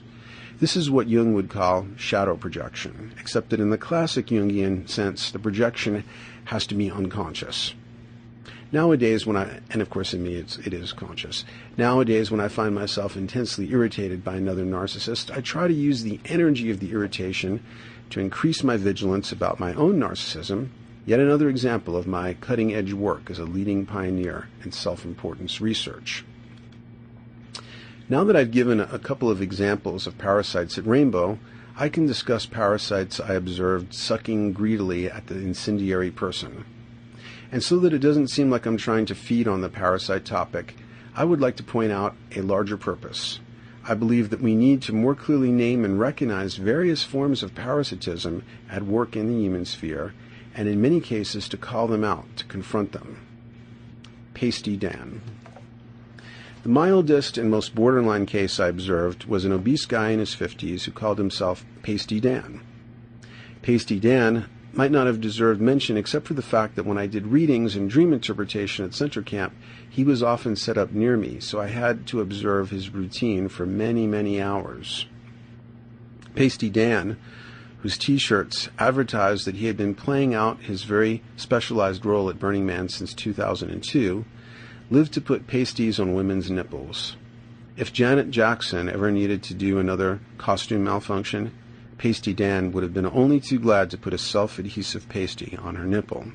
This 0.63 0.77
is 0.77 0.89
what 0.89 1.09
Jung 1.09 1.33
would 1.33 1.49
call 1.49 1.87
shadow 1.97 2.37
projection, 2.37 3.13
except 3.19 3.49
that 3.49 3.59
in 3.59 3.69
the 3.69 3.77
classic 3.77 4.27
Jungian 4.27 4.87
sense, 4.87 5.29
the 5.29 5.37
projection 5.37 6.05
has 6.45 6.65
to 6.67 6.73
be 6.73 6.89
unconscious. 6.89 7.73
Nowadays, 8.71 9.27
when 9.27 9.35
I, 9.35 9.59
and 9.71 9.81
of 9.81 9.89
course 9.89 10.13
in 10.13 10.23
me 10.23 10.35
it's, 10.35 10.59
it 10.59 10.73
is 10.73 10.93
conscious, 10.93 11.43
nowadays 11.75 12.31
when 12.31 12.39
I 12.39 12.47
find 12.47 12.73
myself 12.73 13.17
intensely 13.17 13.71
irritated 13.71 14.23
by 14.23 14.35
another 14.35 14.63
narcissist, 14.63 15.35
I 15.35 15.41
try 15.41 15.67
to 15.67 15.73
use 15.73 16.03
the 16.03 16.21
energy 16.23 16.71
of 16.71 16.79
the 16.79 16.93
irritation 16.93 17.61
to 18.11 18.21
increase 18.21 18.63
my 18.63 18.77
vigilance 18.77 19.33
about 19.33 19.59
my 19.59 19.73
own 19.73 19.99
narcissism, 19.99 20.69
yet 21.05 21.19
another 21.19 21.49
example 21.49 21.97
of 21.97 22.07
my 22.07 22.35
cutting 22.35 22.73
edge 22.73 22.93
work 22.93 23.29
as 23.29 23.37
a 23.37 23.43
leading 23.43 23.85
pioneer 23.85 24.47
in 24.63 24.71
self 24.71 25.03
importance 25.03 25.59
research. 25.59 26.23
Now 28.09 28.25
that 28.25 28.35
I've 28.35 28.51
given 28.51 28.81
a 28.81 28.99
couple 28.99 29.29
of 29.29 29.41
examples 29.41 30.07
of 30.07 30.17
parasites 30.17 30.77
at 30.77 30.85
Rainbow, 30.85 31.39
I 31.77 31.87
can 31.87 32.05
discuss 32.05 32.45
parasites 32.45 33.21
I 33.21 33.33
observed 33.33 33.93
sucking 33.93 34.51
greedily 34.51 35.09
at 35.09 35.27
the 35.27 35.35
incendiary 35.35 36.11
person. 36.11 36.65
And 37.49 37.63
so 37.63 37.79
that 37.79 37.93
it 37.93 37.99
doesn't 37.99 38.27
seem 38.27 38.49
like 38.49 38.65
I'm 38.65 38.75
trying 38.75 39.05
to 39.05 39.15
feed 39.15 39.47
on 39.47 39.61
the 39.61 39.69
parasite 39.69 40.25
topic, 40.25 40.75
I 41.15 41.23
would 41.23 41.39
like 41.39 41.55
to 41.57 41.63
point 41.63 41.93
out 41.93 42.15
a 42.35 42.41
larger 42.41 42.75
purpose. 42.75 43.39
I 43.85 43.93
believe 43.93 44.31
that 44.31 44.41
we 44.41 44.53
need 44.53 44.81
to 44.83 44.93
more 44.93 45.15
clearly 45.15 45.51
name 45.51 45.85
and 45.85 45.97
recognize 45.97 46.55
various 46.55 47.03
forms 47.03 47.41
of 47.41 47.55
parasitism 47.55 48.43
at 48.69 48.83
work 48.83 49.15
in 49.15 49.29
the 49.29 49.41
human 49.41 49.63
sphere, 49.63 50.13
and 50.53 50.67
in 50.67 50.81
many 50.81 50.99
cases 50.99 51.47
to 51.49 51.57
call 51.57 51.87
them 51.87 52.03
out, 52.03 52.25
to 52.35 52.45
confront 52.45 52.91
them. 52.91 53.17
Pasty 54.33 54.75
Dan. 54.75 55.21
The 56.63 56.69
mildest 56.69 57.37
and 57.37 57.51
most 57.51 57.75
borderline 57.75 58.25
case 58.25 58.57
I 58.57 58.69
observed 58.69 59.25
was 59.25 59.43
an 59.43 59.51
obese 59.51 59.85
guy 59.85 60.11
in 60.11 60.19
his 60.19 60.33
50s 60.33 60.83
who 60.83 60.93
called 60.93 61.17
himself 61.17 61.65
Pasty 61.81 62.21
Dan. 62.21 62.61
Pasty 63.61 63.99
Dan 63.99 64.45
might 64.71 64.91
not 64.91 65.05
have 65.05 65.19
deserved 65.19 65.59
mention 65.59 65.97
except 65.97 66.25
for 66.25 66.35
the 66.35 66.41
fact 66.41 66.77
that 66.77 66.85
when 66.85 66.97
I 66.97 67.05
did 67.05 67.27
readings 67.27 67.75
and 67.75 67.89
dream 67.89 68.13
interpretation 68.13 68.85
at 68.85 68.93
Center 68.93 69.21
Camp, 69.21 69.53
he 69.89 70.05
was 70.05 70.23
often 70.23 70.55
set 70.55 70.77
up 70.77 70.93
near 70.93 71.17
me, 71.17 71.41
so 71.41 71.59
I 71.59 71.67
had 71.67 72.07
to 72.07 72.21
observe 72.21 72.69
his 72.69 72.91
routine 72.91 73.49
for 73.49 73.65
many, 73.65 74.07
many 74.07 74.41
hours. 74.41 75.05
Pasty 76.33 76.69
Dan, 76.69 77.17
whose 77.79 77.97
t 77.97 78.17
shirts 78.17 78.69
advertised 78.79 79.45
that 79.45 79.55
he 79.55 79.65
had 79.65 79.75
been 79.75 79.95
playing 79.95 80.33
out 80.33 80.61
his 80.61 80.83
very 80.83 81.23
specialized 81.35 82.05
role 82.05 82.29
at 82.29 82.39
Burning 82.39 82.65
Man 82.65 82.87
since 82.87 83.13
2002, 83.13 84.23
lived 84.89 85.13
to 85.13 85.21
put 85.21 85.47
pasties 85.47 85.99
on 85.99 86.13
women's 86.13 86.51
nipples. 86.51 87.15
If 87.75 87.93
Janet 87.93 88.29
Jackson 88.29 88.89
ever 88.89 89.11
needed 89.11 89.41
to 89.43 89.53
do 89.53 89.79
another 89.79 90.19
costume 90.37 90.83
malfunction, 90.83 91.51
Pasty 91.97 92.33
Dan 92.33 92.71
would 92.71 92.83
have 92.83 92.93
been 92.93 93.05
only 93.05 93.39
too 93.39 93.59
glad 93.59 93.89
to 93.91 93.97
put 93.97 94.13
a 94.13 94.17
self-adhesive 94.17 95.07
pasty 95.09 95.57
on 95.61 95.75
her 95.75 95.85
nipple. 95.85 96.25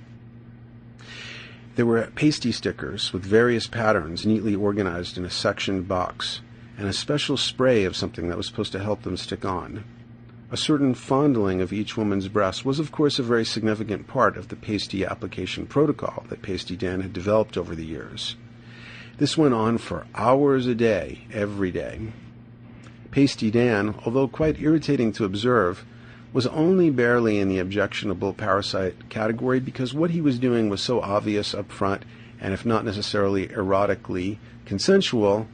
There 1.76 1.86
were 1.86 2.10
pasty 2.14 2.50
stickers 2.50 3.12
with 3.12 3.24
various 3.24 3.66
patterns 3.66 4.26
neatly 4.26 4.54
organized 4.54 5.16
in 5.16 5.24
a 5.24 5.30
sectioned 5.30 5.86
box, 5.86 6.40
and 6.76 6.88
a 6.88 6.92
special 6.92 7.36
spray 7.36 7.84
of 7.84 7.96
something 7.96 8.28
that 8.28 8.36
was 8.36 8.46
supposed 8.46 8.72
to 8.72 8.78
help 8.78 9.02
them 9.02 9.16
stick 9.16 9.44
on. 9.44 9.84
A 10.50 10.56
certain 10.56 10.94
fondling 10.94 11.60
of 11.60 11.74
each 11.74 11.98
woman's 11.98 12.28
breast 12.28 12.64
was, 12.64 12.78
of 12.78 12.90
course, 12.90 13.18
a 13.18 13.22
very 13.22 13.44
significant 13.44 14.06
part 14.06 14.38
of 14.38 14.48
the 14.48 14.56
pasty 14.56 15.04
application 15.04 15.66
protocol 15.66 16.24
that 16.30 16.40
Pasty 16.40 16.74
Dan 16.74 17.02
had 17.02 17.12
developed 17.12 17.58
over 17.58 17.74
the 17.74 17.84
years. 17.84 18.34
This 19.18 19.36
went 19.36 19.52
on 19.52 19.76
for 19.76 20.06
hours 20.14 20.66
a 20.66 20.74
day, 20.74 21.26
every 21.30 21.70
day. 21.70 22.00
Pasty 23.10 23.50
Dan, 23.50 23.94
although 24.06 24.26
quite 24.26 24.58
irritating 24.58 25.12
to 25.12 25.26
observe, 25.26 25.84
was 26.32 26.46
only 26.46 26.88
barely 26.88 27.38
in 27.38 27.50
the 27.50 27.58
objectionable 27.58 28.32
parasite 28.32 29.10
category 29.10 29.60
because 29.60 29.92
what 29.92 30.12
he 30.12 30.22
was 30.22 30.38
doing 30.38 30.70
was 30.70 30.80
so 30.80 31.02
obvious 31.02 31.52
up 31.52 31.70
front, 31.70 32.06
and 32.40 32.54
if 32.54 32.64
not 32.64 32.86
necessarily 32.86 33.48
erotically 33.48 34.38
consensual, 34.64 35.46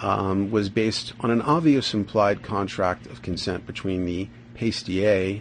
um, 0.00 0.50
was 0.50 0.68
based 0.68 1.12
on 1.20 1.30
an 1.30 1.42
obvious 1.42 1.94
implied 1.94 2.42
contract 2.42 3.06
of 3.06 3.22
consent 3.22 3.64
between 3.64 4.06
the 4.06 4.28
pastier 4.60 5.40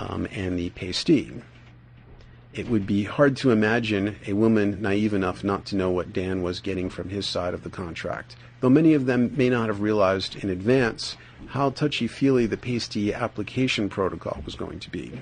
um, 0.00 0.26
and 0.32 0.58
the 0.58 0.70
pastee. 0.70 1.32
It 2.52 2.68
would 2.68 2.84
be 2.84 3.04
hard 3.04 3.36
to 3.36 3.52
imagine 3.52 4.16
a 4.26 4.32
woman 4.32 4.82
naive 4.82 5.14
enough 5.14 5.44
not 5.44 5.64
to 5.66 5.76
know 5.76 5.90
what 5.90 6.12
Dan 6.12 6.42
was 6.42 6.58
getting 6.58 6.90
from 6.90 7.10
his 7.10 7.24
side 7.24 7.54
of 7.54 7.62
the 7.62 7.70
contract, 7.70 8.34
though 8.60 8.68
many 8.68 8.94
of 8.94 9.06
them 9.06 9.32
may 9.36 9.48
not 9.48 9.68
have 9.68 9.80
realized 9.80 10.34
in 10.42 10.50
advance 10.50 11.16
how 11.48 11.70
touchy-feely 11.70 12.46
the 12.46 12.56
pasty 12.56 13.14
application 13.14 13.88
protocol 13.88 14.42
was 14.44 14.56
going 14.56 14.80
to 14.80 14.90
be. 14.90 15.20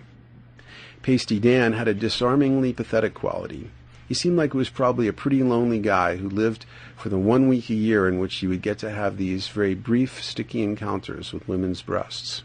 Pasty 1.03 1.39
Dan 1.39 1.75
had 1.75 1.89
a 1.89 1.93
disarmingly 1.93 2.73
pathetic 2.73 3.13
quality. 3.13 3.71
He 4.09 4.15
seemed 4.15 4.39
like 4.39 4.53
he 4.53 4.59
was 4.59 4.71
probably 4.71 5.09
a 5.09 5.13
pretty 5.13 5.43
lonely 5.43 5.79
guy 5.79 6.17
who 6.17 6.31
lived 6.31 6.65
for 6.97 7.11
the 7.11 7.19
one 7.19 7.49
week 7.49 7.69
a 7.69 7.75
year 7.75 8.09
in 8.09 8.19
which 8.19 8.37
he 8.37 8.47
would 8.47 8.63
get 8.63 8.79
to 8.79 8.91
have 8.91 9.19
these 9.19 9.49
very 9.49 9.75
brief, 9.75 10.23
sticky 10.23 10.63
encounters 10.63 11.35
with 11.35 11.47
women's 11.47 11.83
breasts. 11.83 12.43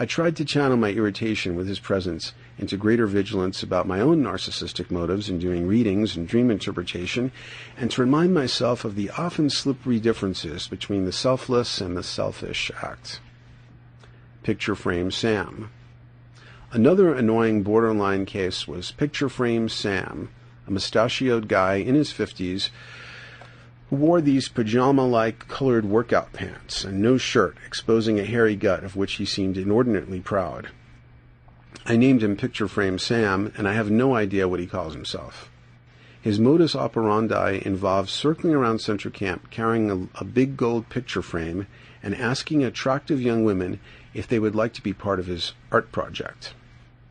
I 0.00 0.06
tried 0.06 0.34
to 0.36 0.46
channel 0.46 0.78
my 0.78 0.92
irritation 0.92 1.56
with 1.56 1.68
his 1.68 1.78
presence 1.78 2.32
into 2.56 2.78
greater 2.78 3.06
vigilance 3.06 3.62
about 3.62 3.86
my 3.86 4.00
own 4.00 4.22
narcissistic 4.22 4.90
motives 4.90 5.28
in 5.28 5.38
doing 5.38 5.66
readings 5.66 6.16
and 6.16 6.26
dream 6.26 6.50
interpretation, 6.50 7.32
and 7.76 7.90
to 7.90 8.00
remind 8.00 8.32
myself 8.32 8.86
of 8.86 8.94
the 8.94 9.10
often 9.10 9.50
slippery 9.50 10.00
differences 10.00 10.68
between 10.68 11.04
the 11.04 11.12
selfless 11.12 11.82
and 11.82 11.98
the 11.98 12.02
selfish 12.02 12.70
act. 12.82 13.20
Picture 14.42 14.74
Frame 14.74 15.10
Sam. 15.10 15.68
Another 16.72 17.12
annoying 17.12 17.62
borderline 17.62 18.24
case 18.24 18.66
was 18.66 18.92
Picture 18.92 19.28
Frame 19.28 19.68
Sam, 19.68 20.30
a 20.66 20.70
mustachioed 20.70 21.46
guy 21.46 21.74
in 21.74 21.94
his 21.94 22.10
50s 22.10 22.70
who 23.90 23.96
wore 23.96 24.20
these 24.20 24.48
pajama-like 24.48 25.48
colored 25.48 25.84
workout 25.84 26.32
pants 26.32 26.84
and 26.84 27.02
no 27.02 27.18
shirt, 27.18 27.56
exposing 27.66 28.20
a 28.20 28.24
hairy 28.24 28.54
gut 28.54 28.84
of 28.84 28.94
which 28.94 29.14
he 29.14 29.24
seemed 29.24 29.58
inordinately 29.58 30.20
proud. 30.20 30.68
I 31.84 31.96
named 31.96 32.22
him 32.22 32.36
Picture 32.36 32.68
Frame 32.68 33.00
Sam, 33.00 33.52
and 33.56 33.66
I 33.66 33.72
have 33.72 33.90
no 33.90 34.14
idea 34.14 34.46
what 34.46 34.60
he 34.60 34.66
calls 34.68 34.94
himself. 34.94 35.50
His 36.22 36.38
modus 36.38 36.76
operandi 36.76 37.62
involves 37.64 38.12
circling 38.12 38.54
around 38.54 38.80
Center 38.80 39.10
Camp 39.10 39.50
carrying 39.50 39.90
a, 39.90 40.20
a, 40.20 40.24
big 40.24 40.56
gold 40.56 40.88
picture 40.88 41.22
frame 41.22 41.66
and 42.00 42.14
asking 42.14 42.62
attractive 42.62 43.20
young 43.20 43.42
women 43.42 43.80
if 44.14 44.28
they 44.28 44.38
would 44.38 44.54
like 44.54 44.72
to 44.74 44.82
be 44.82 44.92
part 44.92 45.18
of 45.18 45.26
his 45.26 45.54
art 45.72 45.90
project. 45.90 46.54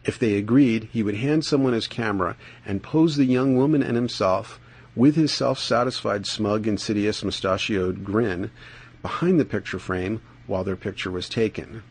If 0.05 0.17
they 0.17 0.35
agreed, 0.35 0.87
he 0.93 1.03
would 1.03 1.15
hand 1.15 1.43
someone 1.43 1.73
his 1.73 1.87
camera 1.87 2.37
and 2.65 2.81
pose 2.81 3.17
the 3.17 3.25
young 3.25 3.57
woman 3.57 3.83
and 3.83 3.97
himself 3.97 4.59
with 4.95 5.15
his 5.15 5.31
self-satisfied, 5.31 6.25
smug, 6.25 6.67
insidious, 6.67 7.23
mustachioed 7.23 8.03
grin 8.03 8.51
behind 9.01 9.39
the 9.39 9.45
picture 9.45 9.79
frame 9.79 10.21
while 10.47 10.63
their 10.63 10.75
picture 10.75 11.11
was 11.11 11.29
taken. 11.29 11.83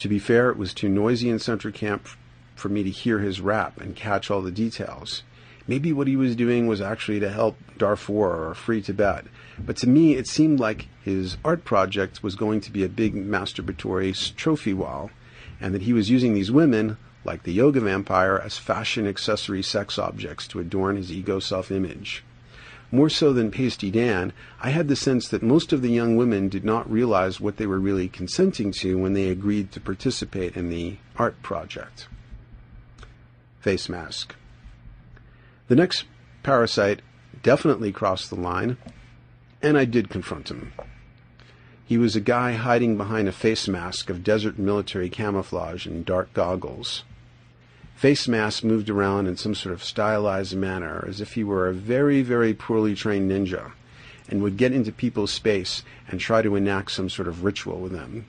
To 0.00 0.08
be 0.08 0.18
fair, 0.18 0.50
it 0.50 0.56
was 0.56 0.74
too 0.74 0.88
noisy 0.88 1.28
in 1.28 1.38
Central 1.38 1.72
Camp 1.72 2.06
for 2.54 2.68
me 2.68 2.82
to 2.82 2.90
hear 2.90 3.18
his 3.20 3.40
rap 3.40 3.80
and 3.80 3.94
catch 3.94 4.30
all 4.30 4.42
the 4.42 4.50
details. 4.50 5.22
Maybe 5.66 5.92
what 5.92 6.06
he 6.06 6.16
was 6.16 6.34
doing 6.34 6.66
was 6.66 6.80
actually 6.80 7.20
to 7.20 7.30
help 7.30 7.56
Darfur 7.76 8.48
or 8.48 8.54
free 8.54 8.80
Tibet, 8.80 9.26
but 9.58 9.76
to 9.78 9.88
me 9.88 10.14
it 10.14 10.26
seemed 10.26 10.58
like 10.58 10.88
his 11.04 11.36
art 11.44 11.64
project 11.64 12.22
was 12.22 12.36
going 12.36 12.60
to 12.62 12.72
be 12.72 12.82
a 12.82 12.88
big 12.88 13.14
masturbatory 13.14 14.34
trophy 14.34 14.72
wall, 14.72 15.10
and 15.60 15.74
that 15.74 15.82
he 15.82 15.92
was 15.92 16.10
using 16.10 16.32
these 16.32 16.50
women 16.50 16.96
like 17.28 17.42
the 17.42 17.52
yoga 17.52 17.78
vampire, 17.78 18.40
as 18.42 18.56
fashion 18.56 19.06
accessory 19.06 19.62
sex 19.62 19.98
objects 19.98 20.48
to 20.48 20.60
adorn 20.60 20.96
his 20.96 21.12
ego 21.12 21.38
self 21.38 21.70
image. 21.70 22.24
More 22.90 23.10
so 23.10 23.34
than 23.34 23.50
Pasty 23.50 23.90
Dan, 23.90 24.32
I 24.62 24.70
had 24.70 24.88
the 24.88 24.96
sense 24.96 25.28
that 25.28 25.42
most 25.42 25.74
of 25.74 25.82
the 25.82 25.90
young 25.90 26.16
women 26.16 26.48
did 26.48 26.64
not 26.64 26.90
realize 26.90 27.38
what 27.38 27.58
they 27.58 27.66
were 27.66 27.78
really 27.78 28.08
consenting 28.08 28.72
to 28.80 28.96
when 28.96 29.12
they 29.12 29.28
agreed 29.28 29.72
to 29.72 29.80
participate 29.80 30.56
in 30.56 30.70
the 30.70 30.96
art 31.18 31.42
project. 31.42 32.08
Face 33.60 33.90
mask. 33.90 34.34
The 35.66 35.76
next 35.76 36.06
parasite 36.42 37.02
definitely 37.42 37.92
crossed 37.92 38.30
the 38.30 38.40
line, 38.40 38.78
and 39.60 39.76
I 39.76 39.84
did 39.84 40.08
confront 40.08 40.50
him. 40.50 40.72
He 41.84 41.98
was 41.98 42.16
a 42.16 42.20
guy 42.20 42.52
hiding 42.52 42.96
behind 42.96 43.28
a 43.28 43.32
face 43.32 43.68
mask 43.68 44.08
of 44.08 44.24
desert 44.24 44.58
military 44.58 45.10
camouflage 45.10 45.84
and 45.84 46.06
dark 46.06 46.32
goggles 46.32 47.04
face 47.98 48.28
mask 48.28 48.62
moved 48.62 48.88
around 48.88 49.26
in 49.26 49.36
some 49.36 49.56
sort 49.56 49.72
of 49.72 49.82
stylized 49.82 50.56
manner, 50.56 51.04
as 51.08 51.20
if 51.20 51.32
he 51.32 51.42
were 51.42 51.66
a 51.66 51.74
very, 51.74 52.22
very 52.22 52.54
poorly 52.54 52.94
trained 52.94 53.28
ninja, 53.28 53.72
and 54.28 54.40
would 54.40 54.56
get 54.56 54.72
into 54.72 54.92
people's 54.92 55.32
space 55.32 55.82
and 56.06 56.20
try 56.20 56.40
to 56.40 56.54
enact 56.54 56.92
some 56.92 57.10
sort 57.10 57.26
of 57.26 57.42
ritual 57.42 57.80
with 57.80 57.90
them. 57.90 58.24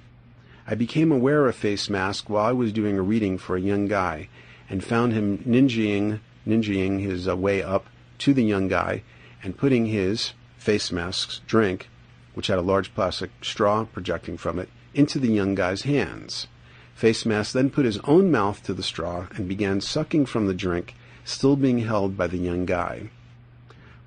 I 0.66 0.74
became 0.74 1.12
aware 1.12 1.46
of 1.46 1.56
Face 1.56 1.88
Mask 1.88 2.32
while 2.32 2.46
I 2.46 2.52
was 2.52 2.74
doing 2.74 2.98
a 2.98 3.04
reading 3.04 3.38
for 3.38 3.56
a 3.56 3.62
young 3.62 3.88
guy, 3.88 4.28
and 4.68 4.84
found 4.84 5.14
him 5.14 5.38
ninjaing, 5.48 6.20
ninjaing 6.48 7.02
his 7.02 7.28
uh, 7.28 7.38
way 7.38 7.62
up 7.62 7.86
to 8.18 8.34
the 8.34 8.44
young 8.44 8.70
guy 8.70 9.04
and 9.44 9.56
putting 9.56 9.86
his 9.86 10.34
face 10.58 10.92
mask's 10.92 11.42
drink, 11.46 11.90
which 12.34 12.48
had 12.48 12.58
a 12.58 12.64
large 12.64 12.96
plastic 12.96 13.30
straw 13.44 13.86
projecting 13.86 14.36
from 14.36 14.58
it, 14.58 14.70
into 14.96 15.20
the 15.20 15.32
young 15.32 15.54
guy's 15.54 15.84
hands. 15.84 16.48
Face 17.00 17.26
Mask 17.26 17.54
then 17.54 17.70
put 17.70 17.86
his 17.86 17.98
own 18.00 18.30
mouth 18.30 18.62
to 18.64 18.74
the 18.74 18.84
straw 18.84 19.28
and 19.34 19.48
began 19.48 19.80
sucking 19.80 20.26
from 20.26 20.48
the 20.48 20.54
drink, 20.54 20.96
still 21.24 21.56
being 21.56 21.80
held 21.80 22.18
by 22.18 22.28
the 22.28 22.36
young 22.36 22.66
guy. 22.66 23.10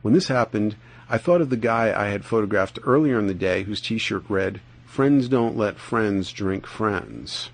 When 0.02 0.12
this 0.12 0.28
happened, 0.28 0.77
I 1.09 1.16
thought 1.16 1.40
of 1.40 1.48
the 1.48 1.56
guy 1.56 1.86
I 1.98 2.09
had 2.09 2.27
photographed 2.27 2.78
earlier 2.85 3.19
in 3.19 3.28
the 3.28 3.32
day 3.32 3.62
whose 3.62 3.81
t-shirt 3.81 4.24
read, 4.28 4.60
Friends 4.85 5.27
don't 5.28 5.56
let 5.56 5.78
friends 5.78 6.32
drink 6.32 6.66
friends. 6.66 7.48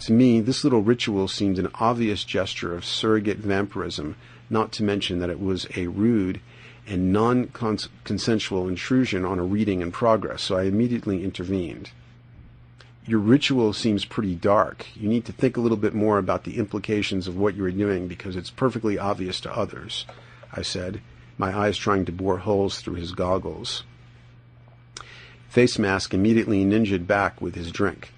To 0.00 0.12
me, 0.12 0.42
this 0.42 0.64
little 0.64 0.82
ritual 0.82 1.28
seemed 1.28 1.58
an 1.58 1.70
obvious 1.76 2.22
gesture 2.22 2.74
of 2.74 2.84
surrogate 2.84 3.38
vampirism, 3.38 4.16
not 4.50 4.70
to 4.72 4.82
mention 4.82 5.18
that 5.20 5.30
it 5.30 5.40
was 5.40 5.66
a 5.76 5.86
rude 5.86 6.42
and 6.86 7.10
non-consensual 7.10 8.68
intrusion 8.68 9.24
on 9.24 9.38
a 9.38 9.44
reading 9.44 9.80
in 9.80 9.92
progress, 9.92 10.42
so 10.42 10.58
I 10.58 10.64
immediately 10.64 11.24
intervened 11.24 11.88
your 13.06 13.20
ritual 13.20 13.72
seems 13.72 14.04
pretty 14.04 14.34
dark. 14.34 14.86
You 14.96 15.08
need 15.08 15.24
to 15.26 15.32
think 15.32 15.56
a 15.56 15.60
little 15.60 15.76
bit 15.76 15.94
more 15.94 16.18
about 16.18 16.42
the 16.42 16.58
implications 16.58 17.28
of 17.28 17.36
what 17.36 17.54
you 17.54 17.64
are 17.64 17.70
doing 17.70 18.08
because 18.08 18.34
it's 18.34 18.50
perfectly 18.50 18.98
obvious 18.98 19.40
to 19.42 19.56
others, 19.56 20.06
I 20.52 20.62
said, 20.62 21.00
my 21.38 21.56
eyes 21.56 21.76
trying 21.76 22.04
to 22.06 22.12
bore 22.12 22.38
holes 22.38 22.80
through 22.80 22.94
his 22.94 23.12
goggles. 23.12 23.84
Face 25.48 25.78
Mask 25.78 26.12
immediately 26.12 26.64
ninjaed 26.64 27.06
back 27.06 27.40
with 27.40 27.54
his 27.54 27.70
drink. 27.70 28.12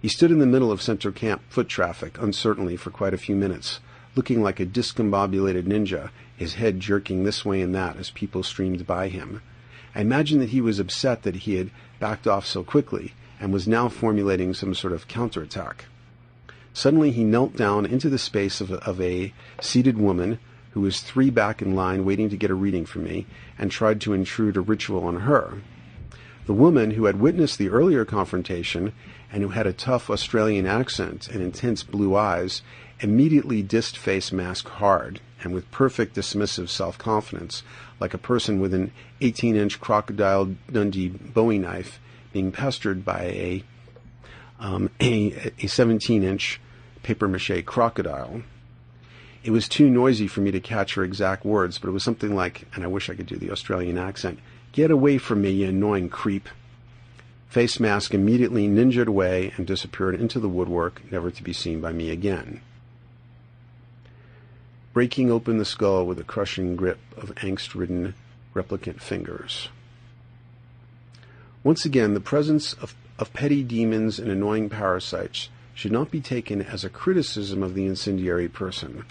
He 0.00 0.08
stood 0.08 0.30
in 0.30 0.38
the 0.38 0.46
middle 0.46 0.70
of 0.70 0.80
center 0.80 1.10
camp 1.10 1.42
foot 1.48 1.68
traffic 1.68 2.16
uncertainly 2.20 2.76
for 2.76 2.90
quite 2.90 3.14
a 3.14 3.18
few 3.18 3.34
minutes, 3.34 3.80
looking 4.14 4.40
like 4.40 4.60
a 4.60 4.66
discombobulated 4.66 5.64
ninja, 5.64 6.10
his 6.36 6.54
head 6.54 6.78
jerking 6.78 7.24
this 7.24 7.44
way 7.44 7.60
and 7.60 7.74
that 7.74 7.96
as 7.96 8.10
people 8.10 8.44
streamed 8.44 8.86
by 8.86 9.08
him. 9.08 9.42
I 9.96 10.02
imagined 10.02 10.40
that 10.42 10.50
he 10.50 10.60
was 10.60 10.78
upset 10.78 11.24
that 11.24 11.34
he 11.34 11.56
had 11.56 11.72
backed 11.98 12.28
off 12.28 12.46
so 12.46 12.62
quickly, 12.62 13.14
and 13.40 13.52
was 13.52 13.68
now 13.68 13.88
formulating 13.88 14.54
some 14.54 14.74
sort 14.74 14.92
of 14.92 15.08
counterattack. 15.08 15.86
Suddenly 16.72 17.10
he 17.10 17.24
knelt 17.24 17.56
down 17.56 17.86
into 17.86 18.08
the 18.08 18.18
space 18.18 18.60
of 18.60 18.70
a, 18.70 18.76
of 18.84 19.00
a 19.00 19.32
seated 19.60 19.98
woman 19.98 20.38
who 20.72 20.80
was 20.80 21.00
three 21.00 21.30
back 21.30 21.60
in 21.60 21.74
line 21.74 22.04
waiting 22.04 22.28
to 22.30 22.36
get 22.36 22.50
a 22.50 22.54
reading 22.54 22.86
from 22.86 23.04
me 23.04 23.26
and 23.58 23.70
tried 23.70 24.00
to 24.02 24.12
intrude 24.12 24.56
a 24.56 24.60
ritual 24.60 25.04
on 25.04 25.20
her. 25.20 25.58
The 26.46 26.52
woman 26.54 26.92
who 26.92 27.06
had 27.06 27.20
witnessed 27.20 27.58
the 27.58 27.68
earlier 27.68 28.04
confrontation 28.04 28.92
and 29.32 29.42
who 29.42 29.48
had 29.50 29.66
a 29.66 29.72
tough 29.72 30.08
Australian 30.08 30.66
accent 30.66 31.28
and 31.28 31.42
intense 31.42 31.82
blue 31.82 32.16
eyes 32.16 32.62
immediately 33.00 33.62
dissed 33.62 33.96
face 33.96 34.32
mask 34.32 34.68
hard 34.68 35.20
and 35.42 35.52
with 35.52 35.70
perfect 35.70 36.16
dismissive 36.16 36.68
self-confidence, 36.68 37.62
like 38.00 38.14
a 38.14 38.18
person 38.18 38.60
with 38.60 38.72
an 38.72 38.92
18-inch 39.20 39.80
crocodile 39.80 40.54
Dundee 40.70 41.08
Bowie 41.08 41.58
knife 41.58 42.00
being 42.38 42.52
pestered 42.52 43.04
by 43.04 43.22
a 43.24 43.64
um, 44.60 44.90
a, 45.00 45.32
a 45.32 45.66
17-inch 45.66 46.60
papier-mâché 47.02 47.64
crocodile. 47.64 48.42
It 49.42 49.50
was 49.50 49.68
too 49.68 49.90
noisy 49.90 50.28
for 50.28 50.40
me 50.40 50.52
to 50.52 50.60
catch 50.60 50.94
her 50.94 51.02
exact 51.02 51.44
words, 51.44 51.78
but 51.78 51.88
it 51.88 51.92
was 51.92 52.04
something 52.04 52.36
like, 52.36 52.66
and 52.74 52.84
I 52.84 52.86
wish 52.86 53.10
I 53.10 53.14
could 53.14 53.26
do 53.26 53.36
the 53.36 53.50
Australian 53.50 53.98
accent, 53.98 54.38
Get 54.70 54.90
away 54.90 55.18
from 55.18 55.42
me, 55.42 55.50
you 55.50 55.68
annoying 55.68 56.10
creep. 56.10 56.48
Face 57.48 57.80
mask 57.80 58.14
immediately 58.14 58.68
ninjaed 58.68 59.06
away 59.06 59.52
and 59.56 59.66
disappeared 59.66 60.14
into 60.20 60.38
the 60.38 60.48
woodwork, 60.48 61.02
never 61.10 61.30
to 61.30 61.42
be 61.42 61.52
seen 61.52 61.80
by 61.80 61.92
me 61.92 62.10
again 62.10 62.60
breaking 64.98 65.30
open 65.30 65.58
the 65.58 65.64
skull 65.64 66.04
with 66.04 66.18
a 66.18 66.24
crushing 66.24 66.74
grip 66.74 66.98
of 67.16 67.32
angst-ridden 67.36 68.14
replicant 68.52 69.00
fingers. 69.00 69.68
Once 71.64 71.84
again, 71.84 72.14
the 72.14 72.20
presence 72.20 72.72
of, 72.74 72.94
of 73.18 73.32
petty 73.32 73.62
demons 73.62 74.18
and 74.18 74.30
annoying 74.30 74.68
parasites 74.68 75.48
should 75.74 75.92
not 75.92 76.10
be 76.10 76.20
taken 76.20 76.62
as 76.62 76.84
a 76.84 76.88
criticism 76.88 77.62
of 77.62 77.74
the 77.74 77.86
incendiary 77.86 78.48
person. 78.48 79.04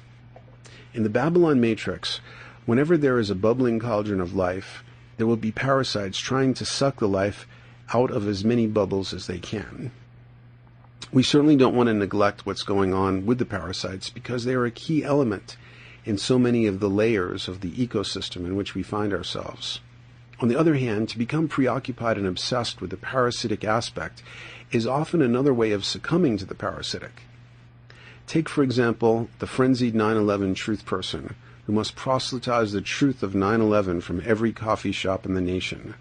In 0.94 1.04
the 1.04 1.10
Babylon 1.10 1.60
Matrix, 1.60 2.20
whenever 2.66 2.98
there 2.98 3.20
is 3.20 3.30
a 3.30 3.36
bubbling 3.36 3.80
cauldron 3.80 4.22
of 4.22 4.34
life, 4.34 4.84
there 5.18 5.28
will 5.28 5.38
be 5.38 5.52
parasites 5.52 6.18
trying 6.18 6.54
to 6.54 6.66
suck 6.66 7.00
the 7.00 7.08
life 7.08 7.48
out 7.94 8.12
of 8.12 8.28
as 8.28 8.46
many 8.46 8.68
bubbles 8.68 9.14
as 9.14 9.28
they 9.28 9.40
can. 9.40 9.92
We 11.12 11.24
certainly 11.24 11.56
don't 11.56 11.76
want 11.76 11.88
to 11.88 11.94
neglect 11.94 12.46
what's 12.46 12.64
going 12.64 12.94
on 12.94 13.26
with 13.26 13.40
the 13.40 13.46
parasites 13.46 14.10
because 14.10 14.44
they 14.44 14.54
are 14.54 14.66
a 14.66 14.72
key 14.72 15.04
element 15.04 15.58
in 16.06 16.18
so 16.18 16.38
many 16.40 16.66
of 16.66 16.80
the 16.80 16.90
layers 16.90 17.48
of 17.48 17.62
the 17.62 17.72
ecosystem 17.72 18.46
in 18.46 18.56
which 18.56 18.76
we 18.76 18.84
find 18.84 19.14
ourselves. 19.14 19.80
On 20.40 20.48
the 20.48 20.60
other 20.60 20.76
hand, 20.76 21.10
to 21.10 21.18
become 21.18 21.48
preoccupied 21.48 22.18
and 22.18 22.28
obsessed 22.28 22.80
with 22.80 22.92
the 22.92 22.98
parasitic 22.98 23.64
aspect 23.64 24.22
is 24.72 24.86
often 24.86 25.22
another 25.22 25.54
way 25.54 25.72
of 25.72 25.84
succumbing 25.84 26.38
to 26.38 26.46
the 26.46 26.54
parasitic. 26.54 27.24
Take, 28.28 28.48
for 28.48 28.62
example, 28.62 29.30
the 29.40 29.48
frenzied 29.48 29.96
9 29.96 30.16
11 30.16 30.54
truth 30.54 30.86
person 30.86 31.36
who 31.66 31.74
must 31.74 31.96
proselytize 31.96 32.72
the 32.72 32.82
truth 32.82 33.24
of 33.24 33.34
9 33.34 33.62
11 33.62 34.02
from 34.02 34.22
every 34.26 34.54
coffee 34.54 34.92
shop 34.92 35.26
in 35.26 35.34
the 35.34 35.42
nation. 35.42 35.96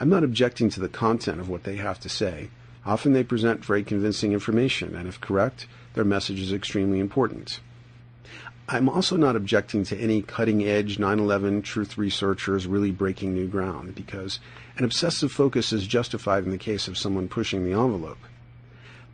I'm 0.00 0.08
not 0.08 0.24
objecting 0.24 0.70
to 0.70 0.80
the 0.80 0.88
content 0.88 1.40
of 1.40 1.48
what 1.48 1.64
they 1.64 1.76
have 1.76 2.00
to 2.00 2.08
say. 2.08 2.50
Often 2.86 3.12
they 3.12 3.24
present 3.24 3.64
very 3.64 3.82
convincing 3.82 4.32
information, 4.32 4.94
and 4.94 5.06
if 5.06 5.20
correct, 5.20 5.66
their 5.94 6.04
message 6.04 6.40
is 6.40 6.52
extremely 6.52 7.00
important. 7.00 7.60
I'm 8.70 8.90
also 8.90 9.16
not 9.16 9.34
objecting 9.34 9.84
to 9.84 9.96
any 9.96 10.20
cutting 10.20 10.62
edge 10.62 10.98
9 10.98 11.18
11 11.18 11.62
truth 11.62 11.96
researchers 11.96 12.66
really 12.66 12.90
breaking 12.90 13.32
new 13.32 13.46
ground 13.46 13.94
because 13.94 14.40
an 14.76 14.84
obsessive 14.84 15.32
focus 15.32 15.72
is 15.72 15.86
justified 15.86 16.44
in 16.44 16.50
the 16.50 16.58
case 16.58 16.86
of 16.86 16.98
someone 16.98 17.28
pushing 17.28 17.64
the 17.64 17.72
envelope. 17.72 18.18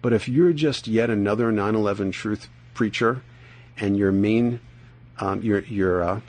But 0.03 0.13
if 0.13 0.29
you're 0.29 0.53
just 0.53 0.89
yet 0.89 1.09
another 1.09 1.53
9 1.53 1.75
11 1.77 2.11
truth 2.11 2.49
preacher 2.75 3.23
and 3.77 3.97
your 3.97 4.11
main, 4.11 4.59
um, 5.19 5.41
your, 5.43 5.61
your 5.61 6.03
uh, 6.03 6.21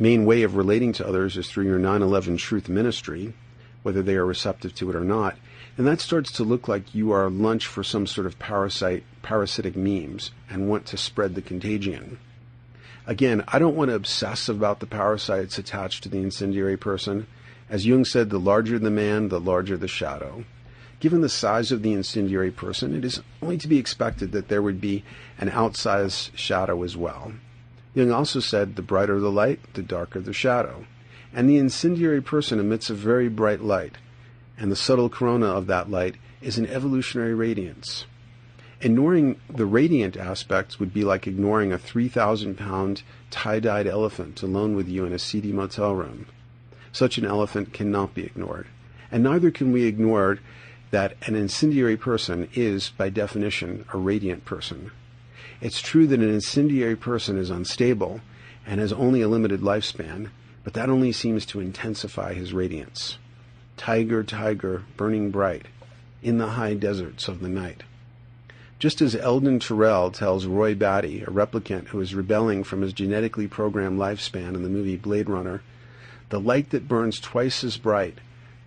main 0.00 0.24
way 0.24 0.42
of 0.42 0.56
relating 0.56 0.92
to 0.94 1.06
others 1.06 1.36
is 1.36 1.48
through 1.48 1.66
your 1.66 1.78
9 1.78 2.02
11 2.02 2.38
truth 2.38 2.68
ministry, 2.68 3.34
whether 3.84 4.02
they 4.02 4.16
are 4.16 4.26
receptive 4.26 4.74
to 4.74 4.90
it 4.90 4.96
or 4.96 5.04
not, 5.04 5.36
and 5.76 5.86
that 5.86 6.00
starts 6.00 6.30
to 6.32 6.44
look 6.44 6.68
like 6.68 6.94
you 6.94 7.10
are 7.10 7.28
lunch 7.28 7.66
for 7.66 7.82
some 7.82 8.06
sort 8.06 8.26
of 8.26 8.38
parasite, 8.38 9.02
parasitic 9.22 9.74
memes 9.74 10.30
and 10.48 10.68
want 10.68 10.86
to 10.86 10.96
spread 10.96 11.34
the 11.34 11.42
contagion. 11.42 12.18
Again, 13.06 13.44
I 13.48 13.58
don't 13.58 13.76
want 13.76 13.90
to 13.90 13.96
obsess 13.96 14.48
about 14.48 14.80
the 14.80 14.86
parasites 14.86 15.58
attached 15.58 16.02
to 16.02 16.08
the 16.08 16.18
incendiary 16.18 16.76
person. 16.76 17.26
As 17.68 17.86
Jung 17.86 18.04
said, 18.04 18.30
the 18.30 18.38
larger 18.38 18.78
the 18.78 18.90
man, 18.90 19.28
the 19.28 19.40
larger 19.40 19.76
the 19.76 19.88
shadow. 19.88 20.44
Given 21.00 21.20
the 21.20 21.28
size 21.28 21.70
of 21.72 21.82
the 21.82 21.92
incendiary 21.92 22.50
person, 22.50 22.94
it 22.94 23.04
is 23.04 23.20
only 23.42 23.58
to 23.58 23.68
be 23.68 23.78
expected 23.78 24.32
that 24.32 24.48
there 24.48 24.62
would 24.62 24.80
be 24.80 25.04
an 25.38 25.50
outsized 25.50 26.30
shadow 26.34 26.82
as 26.82 26.96
well. 26.96 27.32
Jung 27.94 28.10
also 28.10 28.40
said, 28.40 28.76
the 28.76 28.82
brighter 28.82 29.20
the 29.20 29.30
light, 29.30 29.60
the 29.74 29.82
darker 29.82 30.20
the 30.20 30.32
shadow. 30.32 30.86
And 31.32 31.48
the 31.48 31.58
incendiary 31.58 32.22
person 32.22 32.58
emits 32.58 32.90
a 32.90 32.94
very 32.94 33.28
bright 33.28 33.60
light, 33.60 33.96
and 34.58 34.70
the 34.70 34.76
subtle 34.76 35.08
corona 35.08 35.46
of 35.46 35.66
that 35.66 35.90
light 35.90 36.16
is 36.40 36.58
an 36.58 36.66
evolutionary 36.66 37.34
radiance. 37.34 38.06
Ignoring 38.80 39.40
the 39.48 39.66
radiant 39.66 40.16
aspects 40.16 40.78
would 40.78 40.92
be 40.92 41.04
like 41.04 41.26
ignoring 41.26 41.72
a 41.72 41.78
3,000 41.78 42.56
pound 42.56 43.02
tie 43.30 43.60
dyed 43.60 43.86
elephant 43.86 44.42
alone 44.42 44.76
with 44.76 44.88
you 44.88 45.04
in 45.04 45.12
a 45.12 45.18
seedy 45.18 45.52
motel 45.52 45.94
room. 45.94 46.26
Such 46.92 47.16
an 47.18 47.24
elephant 47.24 47.72
cannot 47.72 48.14
be 48.14 48.24
ignored. 48.24 48.66
And 49.10 49.22
neither 49.22 49.50
can 49.50 49.72
we 49.72 49.84
ignore 49.84 50.38
that 50.90 51.16
an 51.26 51.34
incendiary 51.34 51.96
person 51.96 52.48
is, 52.54 52.90
by 52.90 53.08
definition, 53.08 53.84
a 53.92 53.98
radiant 53.98 54.44
person. 54.44 54.90
It's 55.60 55.80
true 55.80 56.06
that 56.06 56.20
an 56.20 56.28
incendiary 56.28 56.96
person 56.96 57.38
is 57.38 57.50
unstable 57.50 58.20
and 58.66 58.80
has 58.80 58.92
only 58.92 59.22
a 59.22 59.28
limited 59.28 59.60
lifespan, 59.60 60.30
but 60.62 60.74
that 60.74 60.88
only 60.88 61.10
seems 61.10 61.46
to 61.46 61.60
intensify 61.60 62.34
his 62.34 62.52
radiance. 62.52 63.18
Tiger, 63.76 64.22
tiger, 64.22 64.84
burning 64.96 65.30
bright, 65.30 65.66
in 66.22 66.38
the 66.38 66.50
high 66.50 66.74
deserts 66.74 67.28
of 67.28 67.40
the 67.40 67.48
night. 67.48 67.82
Just 68.78 69.00
as 69.00 69.16
Eldon 69.16 69.60
Tyrell 69.60 70.10
tells 70.10 70.46
Roy 70.46 70.74
Batty, 70.74 71.22
a 71.22 71.26
replicant 71.26 71.88
who 71.88 72.00
is 72.00 72.14
rebelling 72.14 72.64
from 72.64 72.82
his 72.82 72.92
genetically 72.92 73.46
programmed 73.46 73.98
lifespan 73.98 74.54
in 74.54 74.62
the 74.62 74.68
movie 74.68 74.96
Blade 74.96 75.28
Runner, 75.28 75.62
the 76.28 76.40
light 76.40 76.70
that 76.70 76.88
burns 76.88 77.20
twice 77.20 77.64
as 77.64 77.76
bright 77.76 78.18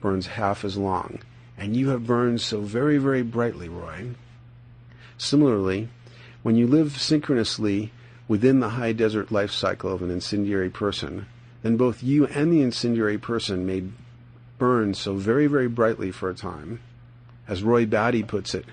burns 0.01 0.27
half 0.27 0.63
as 0.63 0.77
long, 0.77 1.19
and 1.57 1.75
you 1.75 1.89
have 1.89 2.07
burned 2.07 2.41
so 2.41 2.61
very, 2.61 2.97
very 2.97 3.23
brightly, 3.23 3.67
Roy. 3.67 4.11
Similarly, 5.17 5.89
when 6.43 6.55
you 6.55 6.67
live 6.67 6.99
synchronously 6.99 7.91
within 8.27 8.59
the 8.59 8.69
high 8.69 8.93
desert 8.93 9.31
life 9.31 9.51
cycle 9.51 9.91
of 9.91 10.01
an 10.01 10.11
incendiary 10.11 10.69
person, 10.69 11.25
then 11.63 11.77
both 11.77 12.03
you 12.03 12.27
and 12.27 12.51
the 12.51 12.61
incendiary 12.61 13.17
person 13.17 13.65
may 13.65 13.83
burned 14.57 14.97
so 14.97 15.15
very, 15.15 15.47
very 15.47 15.67
brightly 15.67 16.11
for 16.11 16.29
a 16.29 16.35
time. 16.35 16.79
As 17.47 17.63
Roy 17.63 17.85
Batty 17.85 18.23
puts 18.23 18.53
it, 18.53 18.65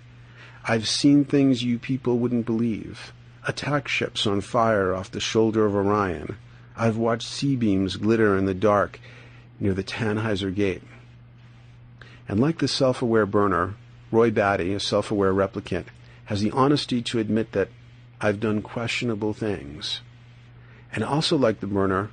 I've 0.64 0.88
seen 0.88 1.24
things 1.24 1.62
you 1.62 1.78
people 1.78 2.18
wouldn't 2.18 2.46
believe. 2.46 3.12
Attack 3.46 3.88
ships 3.88 4.26
on 4.26 4.40
fire 4.40 4.94
off 4.94 5.10
the 5.10 5.20
shoulder 5.20 5.66
of 5.66 5.74
Orion. 5.74 6.36
I've 6.76 6.96
watched 6.96 7.28
C-beams 7.28 7.96
glitter 7.96 8.36
in 8.36 8.46
the 8.46 8.54
dark 8.54 8.98
near 9.60 9.74
the 9.74 9.84
Tannhäuser 9.84 10.54
Gate. 10.54 10.82
And 12.26 12.40
like 12.40 12.58
the 12.58 12.68
self-aware 12.68 13.26
burner, 13.26 13.74
Roy 14.10 14.30
Batty, 14.30 14.72
a 14.72 14.80
self-aware 14.80 15.32
replicant, 15.32 15.86
has 16.26 16.40
the 16.40 16.50
honesty 16.52 17.02
to 17.02 17.18
admit 17.18 17.52
that 17.52 17.68
I've 18.20 18.40
done 18.40 18.62
questionable 18.62 19.34
things. 19.34 20.00
And 20.92 21.04
also 21.04 21.36
like 21.36 21.60
the 21.60 21.66
burner, 21.66 22.10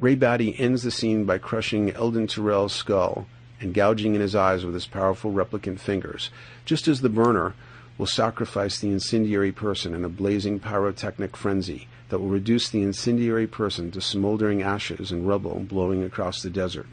Roy 0.00 0.16
Batty 0.16 0.58
ends 0.58 0.82
the 0.82 0.90
scene 0.90 1.26
by 1.26 1.36
crushing 1.36 1.90
Eldon 1.90 2.26
Tyrell's 2.26 2.72
skull 2.72 3.26
and 3.60 3.74
gouging 3.74 4.14
in 4.14 4.22
his 4.22 4.34
eyes 4.34 4.64
with 4.64 4.72
his 4.72 4.86
powerful 4.86 5.30
replicant 5.30 5.78
fingers, 5.78 6.30
just 6.64 6.88
as 6.88 7.02
the 7.02 7.10
burner 7.10 7.54
will 7.98 8.06
sacrifice 8.06 8.80
the 8.80 8.88
incendiary 8.88 9.52
person 9.52 9.94
in 9.94 10.02
a 10.02 10.08
blazing 10.08 10.58
pyrotechnic 10.58 11.36
frenzy 11.36 11.86
that 12.08 12.18
will 12.18 12.30
reduce 12.30 12.70
the 12.70 12.80
incendiary 12.80 13.46
person 13.46 13.90
to 13.90 14.00
smoldering 14.00 14.62
ashes 14.62 15.12
and 15.12 15.28
rubble 15.28 15.60
blowing 15.60 16.02
across 16.02 16.40
the 16.40 16.48
desert. 16.48 16.86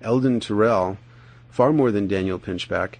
Eldon 0.00 0.40
Tyrell, 0.40 0.96
far 1.50 1.74
more 1.74 1.90
than 1.90 2.08
Daniel 2.08 2.38
Pinchbeck, 2.38 2.94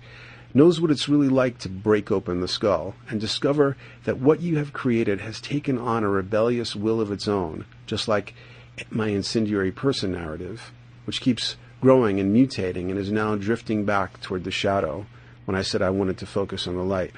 knows 0.53 0.83
what 0.83 0.91
it's 0.91 1.09
really 1.09 1.31
like 1.31 1.57
to 1.61 1.71
break 1.71 2.13
open 2.13 2.43
the 2.43 2.49
skull 2.49 2.95
and 3.09 3.23
discover 3.23 3.75
that 4.05 4.19
what 4.19 4.43
you 4.43 4.59
have 4.59 4.75
created 4.75 5.23
has 5.23 5.41
taken 5.41 5.79
on 5.79 6.05
a 6.05 6.09
rebellious 6.11 6.77
will 6.77 7.01
of 7.01 7.11
its 7.11 7.27
own, 7.27 7.65
just 7.87 8.07
like 8.07 8.35
my 8.91 9.09
incendiary 9.09 9.73
person 9.73 10.13
narrative, 10.13 10.73
which 11.05 11.21
keeps 11.21 11.57
growing 11.81 12.19
and 12.21 12.35
mutating 12.35 12.91
and 12.91 12.99
is 12.99 13.13
now 13.13 13.35
drifting 13.37 13.85
back 13.85 14.21
toward 14.21 14.45
the 14.45 14.51
shadow 14.51 15.07
when 15.45 15.57
I 15.57 15.63
said 15.63 15.83
I 15.83 15.91
wanted 15.91 16.19
to 16.19 16.27
focus 16.27 16.67
on 16.67 16.77
the 16.77 16.83
light. 16.83 17.13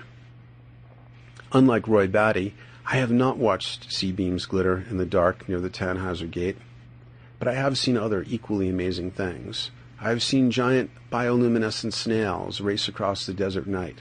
Unlike 1.52 1.88
Roy 1.88 2.06
Batty, 2.06 2.54
I 2.86 2.96
have 2.96 3.10
not 3.10 3.38
watched 3.38 3.92
C-beams 3.92 4.46
glitter 4.46 4.84
in 4.90 4.98
the 4.98 5.06
dark 5.06 5.48
near 5.48 5.60
the 5.60 5.70
Tannhäuser 5.70 6.30
Gate, 6.30 6.56
but 7.38 7.48
I 7.48 7.54
have 7.54 7.78
seen 7.78 7.96
other 7.96 8.24
equally 8.28 8.68
amazing 8.68 9.12
things. 9.12 9.70
I 10.00 10.10
have 10.10 10.22
seen 10.22 10.50
giant 10.50 10.90
bioluminescent 11.10 11.92
snails 11.92 12.60
race 12.60 12.88
across 12.88 13.26
the 13.26 13.34
desert 13.34 13.66
night. 13.66 14.00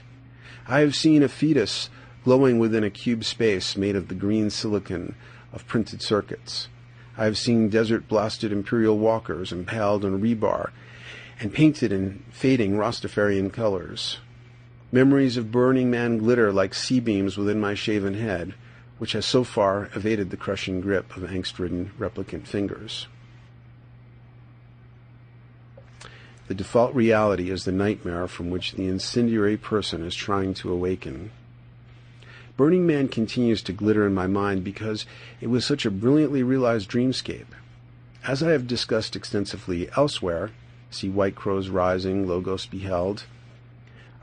I 0.66 0.80
have 0.80 0.94
seen 0.94 1.22
a 1.22 1.28
fetus 1.28 1.90
glowing 2.24 2.58
within 2.58 2.84
a 2.84 2.90
cube 2.90 3.24
space 3.24 3.76
made 3.76 3.96
of 3.96 4.08
the 4.08 4.14
green 4.14 4.50
silicon 4.50 5.14
of 5.52 5.66
printed 5.66 6.02
circuits. 6.02 6.68
I 7.18 7.24
have 7.24 7.36
seen 7.36 7.68
desert 7.68 8.06
blasted 8.06 8.52
imperial 8.52 8.96
walkers 8.96 9.50
impaled 9.50 10.04
on 10.04 10.22
rebar 10.22 10.70
and 11.40 11.52
painted 11.52 11.90
in 11.90 12.22
fading 12.30 12.76
Rastafarian 12.76 13.52
colors. 13.52 14.18
Memories 14.92 15.36
of 15.36 15.50
Burning 15.50 15.90
Man 15.90 16.18
glitter 16.18 16.52
like 16.52 16.74
C-beams 16.74 17.36
within 17.36 17.60
my 17.60 17.74
shaven 17.74 18.14
head, 18.14 18.54
which 18.98 19.12
has 19.12 19.26
so 19.26 19.42
far 19.42 19.90
evaded 19.96 20.30
the 20.30 20.36
crushing 20.36 20.80
grip 20.80 21.16
of 21.16 21.24
angst-ridden 21.24 21.90
replicant 21.98 22.46
fingers. 22.46 23.08
The 26.46 26.54
default 26.54 26.94
reality 26.94 27.50
is 27.50 27.64
the 27.64 27.72
nightmare 27.72 28.28
from 28.28 28.48
which 28.48 28.72
the 28.72 28.86
incendiary 28.86 29.56
person 29.56 30.04
is 30.04 30.14
trying 30.14 30.54
to 30.54 30.72
awaken. 30.72 31.32
Burning 32.58 32.88
Man 32.88 33.06
continues 33.06 33.62
to 33.62 33.72
glitter 33.72 34.04
in 34.04 34.14
my 34.14 34.26
mind 34.26 34.64
because 34.64 35.06
it 35.40 35.46
was 35.46 35.64
such 35.64 35.86
a 35.86 35.92
brilliantly 35.92 36.42
realized 36.42 36.90
dreamscape. 36.90 37.46
As 38.26 38.42
I 38.42 38.50
have 38.50 38.66
discussed 38.66 39.14
extensively 39.14 39.88
elsewhere, 39.96 40.50
see 40.90 41.08
White 41.08 41.36
Crows 41.36 41.68
Rising, 41.68 42.26
Logos 42.26 42.66
Beheld, 42.66 43.26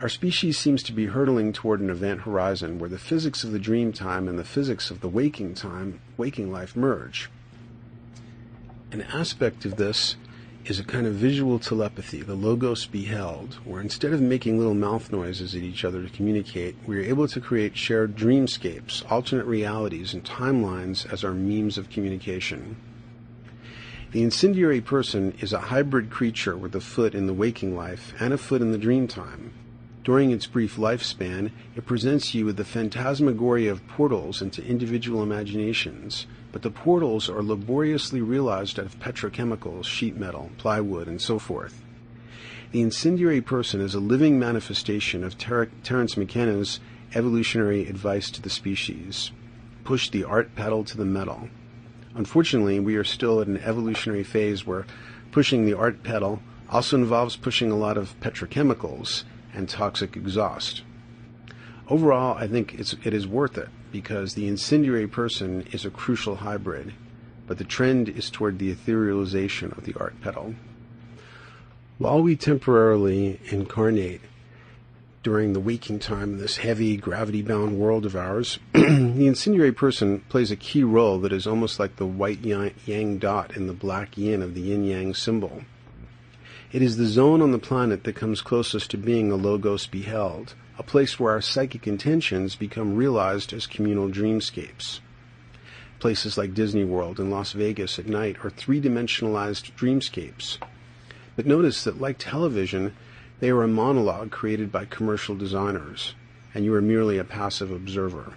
our 0.02 0.10
species 0.10 0.60
seems 0.60 0.84
to 0.84 0.92
be 0.92 1.06
hurtling 1.06 1.54
toward 1.54 1.80
an 1.80 1.90
event 1.90 2.24
horizon 2.24 2.78
where 2.78 2.90
the 2.90 2.98
physics 2.98 3.46
of 3.46 3.54
the 3.54 3.58
dream 3.58 3.94
time 3.94 4.28
and 4.28 4.38
the 4.38 4.44
physics 4.44 4.92
of 4.92 5.00
the 5.00 5.08
waking 5.08 5.54
time, 5.54 6.02
waking 6.18 6.52
life 6.52 6.76
merge. 6.76 7.30
An 8.92 9.04
aspect 9.04 9.64
of 9.64 9.78
this 9.78 10.18
is 10.66 10.80
a 10.80 10.84
kind 10.84 11.06
of 11.06 11.14
visual 11.14 11.60
telepathy, 11.60 12.24
the 12.24 12.34
logos 12.34 12.88
beheld, 12.88 13.54
where 13.66 13.82
instead 13.82 14.14
of 14.14 14.22
making 14.22 14.58
little 14.58 14.74
mouth 14.74 15.12
noises 15.12 15.54
at 15.54 15.62
each 15.62 15.86
other 15.86 16.02
to 16.02 16.10
communicate, 16.10 16.76
we 16.88 16.98
are 16.98 17.04
able 17.04 17.28
to 17.28 17.40
create 17.40 17.78
shared 17.78 18.16
dreamscapes, 18.16 19.04
alternate 19.12 19.46
realities, 19.46 20.14
and 20.14 20.24
timelines 20.24 21.12
as 21.14 21.24
our 21.24 21.34
means 21.34 21.78
of 21.78 21.92
communication. 21.92 22.76
The 24.12 24.24
incendiary 24.24 24.82
person 24.82 25.36
is 25.40 25.54
a 25.54 25.60
hybrid 25.60 26.10
creature 26.10 26.58
with 26.58 26.76
a 26.76 26.82
foot 26.82 27.14
in 27.14 27.28
the 27.28 27.34
waking 27.34 27.76
life 27.76 28.14
and 28.20 28.34
a 28.34 28.38
foot 28.38 28.62
in 28.62 28.72
the 28.72 28.78
dream 28.80 29.08
time. 29.08 29.54
During 30.04 30.32
its 30.32 30.48
brief 30.48 30.78
lifespan, 30.78 31.52
it 31.76 31.86
presents 31.86 32.34
you 32.34 32.46
with 32.46 32.58
the 32.58 32.66
phantasmagoria 32.66 33.72
of 33.72 33.88
portals 33.88 34.42
into 34.42 34.66
individual 34.66 35.22
imaginations, 35.22 36.26
but 36.56 36.62
the 36.62 36.72
portals 36.72 37.30
are 37.30 37.44
laboriously 37.44 38.22
realized 38.22 38.80
out 38.80 38.86
of 38.86 38.98
petrochemicals, 38.98 39.84
sheet 39.84 40.16
metal, 40.16 40.52
plywood, 40.58 41.06
and 41.06 41.22
so 41.22 41.38
forth. 41.38 41.84
The 42.72 42.82
incendiary 42.82 43.42
person 43.42 43.82
is 43.82 43.94
a 43.94 44.00
living 44.00 44.40
manifestation 44.40 45.26
of 45.26 45.38
Ter- 45.38 45.66
Terence 45.84 46.16
McKenna's 46.16 46.80
evolutionary 47.14 47.90
advice 47.90 48.32
to 48.32 48.42
the 48.42 48.50
species 48.50 49.32
push 49.84 50.10
the 50.10 50.24
art 50.24 50.56
pedal 50.56 50.86
to 50.86 50.96
the 50.96 51.04
metal. 51.04 51.50
Unfortunately, 52.14 52.80
we 52.80 52.96
are 52.96 53.04
still 53.04 53.42
at 53.42 53.48
an 53.48 53.58
evolutionary 53.58 54.24
phase 54.24 54.66
where 54.66 54.86
pushing 55.34 55.66
the 55.66 55.78
art 55.78 56.04
pedal 56.04 56.42
also 56.70 56.96
involves 56.96 57.36
pushing 57.36 57.70
a 57.70 57.78
lot 57.78 57.98
of 57.98 58.18
petrochemicals 58.22 59.26
and 59.54 59.68
toxic 59.68 60.16
exhaust. 60.16 60.84
Overall, 61.90 62.38
I 62.38 62.48
think 62.48 62.76
it 62.76 63.14
is 63.14 63.28
worth 63.28 63.58
it 63.58 63.68
because 63.96 64.34
the 64.34 64.46
incendiary 64.46 65.08
person 65.08 65.62
is 65.72 65.86
a 65.86 65.90
crucial 65.90 66.36
hybrid, 66.36 66.94
but 67.48 67.58
the 67.58 67.64
trend 67.64 68.10
is 68.10 68.30
toward 68.30 68.60
the 68.60 68.76
etherealization 68.76 69.72
of 69.78 69.86
the 69.86 69.94
art 69.98 70.20
pedal. 70.20 70.54
While 71.98 72.22
we 72.22 72.36
temporarily 72.36 73.40
incarnate 73.46 74.20
during 75.24 75.54
the 75.54 75.62
waking 75.62 76.00
time 76.00 76.34
in 76.34 76.40
this 76.40 76.58
heavy, 76.58 76.98
gravity 76.98 77.42
bound 77.42 77.80
world 77.80 78.06
of 78.06 78.18
ours, 78.18 78.60
the 78.74 79.28
incendiary 79.28 79.72
person 79.72 80.20
plays 80.28 80.52
a 80.52 80.58
key 80.58 80.84
role 80.84 81.18
that 81.20 81.32
is 81.32 81.48
almost 81.48 81.80
like 81.80 81.96
the 81.96 82.06
white 82.06 82.42
yang 82.42 83.18
dot 83.18 83.56
in 83.56 83.68
the 83.68 83.74
black 83.74 84.18
yin 84.18 84.42
of 84.42 84.56
the 84.56 84.62
yin 84.62 84.84
yang 84.84 85.14
symbol. 85.14 85.62
It 86.74 86.82
is 86.82 86.98
the 86.98 87.06
zone 87.06 87.42
on 87.42 87.54
the 87.54 87.60
planet 87.60 88.04
that 88.04 88.18
comes 88.18 88.42
closest 88.42 88.92
to 88.92 88.98
being 88.98 89.32
a 89.32 89.36
logos 89.36 89.88
beheld, 89.88 90.54
a 90.78 90.84
place 90.84 91.20
where 91.20 91.32
our 91.32 91.42
psychic 91.42 91.88
intentions 91.88 92.56
become 92.56 92.96
realized 92.96 93.54
as 93.54 93.66
communal 93.66 94.10
dreamscapes. 94.10 95.00
Places 96.00 96.38
like 96.38 96.54
Disney 96.54 96.84
World 96.84 97.20
and 97.20 97.32
Las 97.32 97.54
Vegas 97.54 97.98
at 97.98 98.08
night 98.08 98.44
are 98.44 98.50
three 98.50 98.82
dimensionalized 98.82 99.72
dreamscapes. 99.74 100.58
But 101.38 101.46
notice 101.46 101.84
that, 101.86 102.02
like 102.02 102.18
television, 102.18 102.94
they 103.40 103.50
are 103.50 103.64
a 103.64 103.68
monologue 103.68 104.32
created 104.32 104.72
by 104.72 104.86
commercial 104.86 105.36
designers, 105.36 106.14
and 106.54 106.66
you 106.66 106.74
are 106.74 106.82
merely 106.82 107.18
a 107.18 107.24
passive 107.24 107.72
observer. 107.72 108.34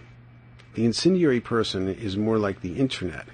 The 0.74 0.84
incendiary 0.84 1.40
person 1.40 1.88
is 1.88 2.16
more 2.16 2.38
like 2.38 2.60
the 2.60 2.78
internet. 2.78 3.26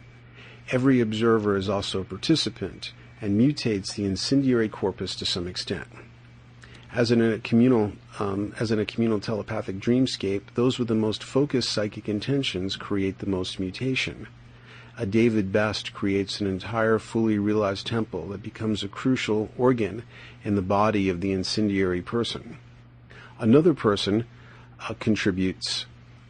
Every 0.70 1.00
observer 1.00 1.56
is 1.56 1.68
also 1.68 2.00
a 2.00 2.04
participant 2.04 2.92
and 3.20 3.38
mutates 3.38 3.94
the 3.94 4.06
incendiary 4.06 4.68
corpus 4.70 5.14
to 5.16 5.26
some 5.26 5.46
extent 5.46 5.88
as 6.94 7.10
in 7.10 7.20
a 7.20 7.38
communal 7.40 7.92
um, 8.20 8.54
as 8.60 8.70
in 8.70 8.78
a 8.78 8.84
communal 8.84 9.18
telepathic 9.18 9.80
dreamscape, 9.80 10.42
those 10.54 10.78
with 10.78 10.88
the 10.88 10.94
most 10.94 11.24
focused 11.24 11.72
psychic 11.72 12.08
intentions 12.08 12.76
create 12.76 13.18
the 13.18 13.26
most 13.26 13.58
mutation. 13.58 14.28
A 14.96 15.04
David 15.04 15.50
Best 15.50 15.92
creates 15.92 16.40
an 16.40 16.46
entire 16.46 17.00
fully 17.00 17.36
realized 17.36 17.88
temple 17.88 18.28
that 18.28 18.44
becomes 18.44 18.84
a 18.84 18.88
crucial 18.88 19.50
organ 19.58 20.04
in 20.44 20.54
the 20.54 20.62
body 20.62 21.08
of 21.08 21.20
the 21.20 21.32
incendiary 21.32 22.00
person. 22.00 22.58
Another 23.40 23.74
person 23.74 24.24
uh, 24.88 24.94
contributes 25.00 25.86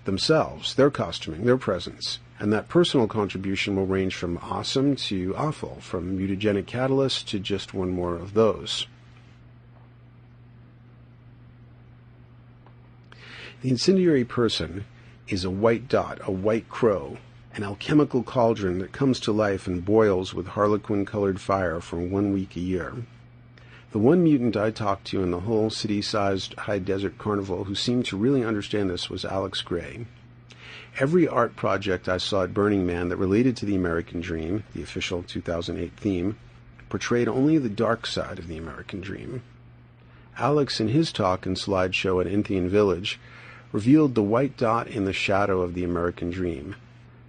themselves, 0.07 0.75
their 0.77 0.91
costuming, 0.91 1.45
their 1.45 1.59
presence, 1.59 2.21
and 2.39 2.51
that 2.55 2.69
personal 2.69 3.07
contribution 3.07 3.77
will 3.77 3.87
range 3.87 4.15
from 4.15 4.39
awesome 4.39 4.97
to 4.97 5.37
awful, 5.37 5.77
from 5.81 6.19
mutagenic 6.19 6.67
catalyst 6.67 7.29
to 7.29 7.39
just 7.39 7.75
one 7.75 7.91
more 7.91 8.15
of 8.15 8.33
those. 8.33 8.87
The 13.65 13.71
incendiary 13.71 14.27
person 14.27 14.85
is 15.27 15.43
a 15.43 15.51
white 15.51 15.89
dot, 15.89 16.21
a 16.25 16.31
white 16.31 16.69
crow, 16.69 17.17
an 17.55 17.63
alchemical 17.65 18.23
cauldron 18.23 18.79
that 18.81 18.93
comes 18.93 19.19
to 19.21 19.33
life 19.33 19.67
and 19.67 19.83
boils 19.83 20.35
with 20.35 20.49
harlequin 20.49 21.07
colored 21.07 21.41
fire 21.41 21.81
for 21.81 21.97
one 21.97 22.35
week 22.35 22.57
a 22.57 22.61
year. 22.61 22.93
The 23.93 23.99
one 23.99 24.23
mutant 24.23 24.55
I 24.55 24.71
talked 24.71 25.07
to 25.07 25.23
in 25.23 25.31
the 25.31 25.41
whole 25.41 25.71
city 25.71 26.03
sized 26.03 26.53
high 26.59 26.79
desert 26.79 27.17
carnival 27.17 27.65
who 27.65 27.75
seemed 27.75 28.05
to 28.05 28.19
really 28.19 28.45
understand 28.45 28.91
this 28.91 29.09
was 29.09 29.25
Alex 29.25 29.63
Grey. 29.63 30.05
Every 30.99 31.27
art 31.27 31.57
project 31.57 32.07
I 32.07 32.19
saw 32.19 32.43
at 32.43 32.53
Burning 32.53 32.85
Man 32.85 33.09
that 33.09 33.17
related 33.17 33.57
to 33.57 33.65
the 33.65 33.77
American 33.77 34.21
Dream, 34.21 34.65
the 34.75 34.83
official 34.83 35.23
2008 35.23 35.97
theme, 35.97 36.37
portrayed 36.91 37.29
only 37.29 37.57
the 37.57 37.71
dark 37.71 38.05
side 38.07 38.39
of 38.39 38.47
the 38.47 38.59
American 38.59 39.01
Dream. 39.01 39.43
Alex, 40.37 40.81
in 40.81 40.89
his 40.89 41.11
talk 41.11 41.47
and 41.47 41.57
slideshow 41.57 42.21
at 42.21 42.31
Entheon 42.31 42.69
Village, 42.69 43.19
revealed 43.75 44.15
the 44.15 44.23
white 44.23 44.57
dot 44.57 44.87
in 44.87 45.05
the 45.05 45.13
shadow 45.13 45.61
of 45.61 45.75
the 45.75 45.83
American 45.83 46.31
dream. 46.31 46.77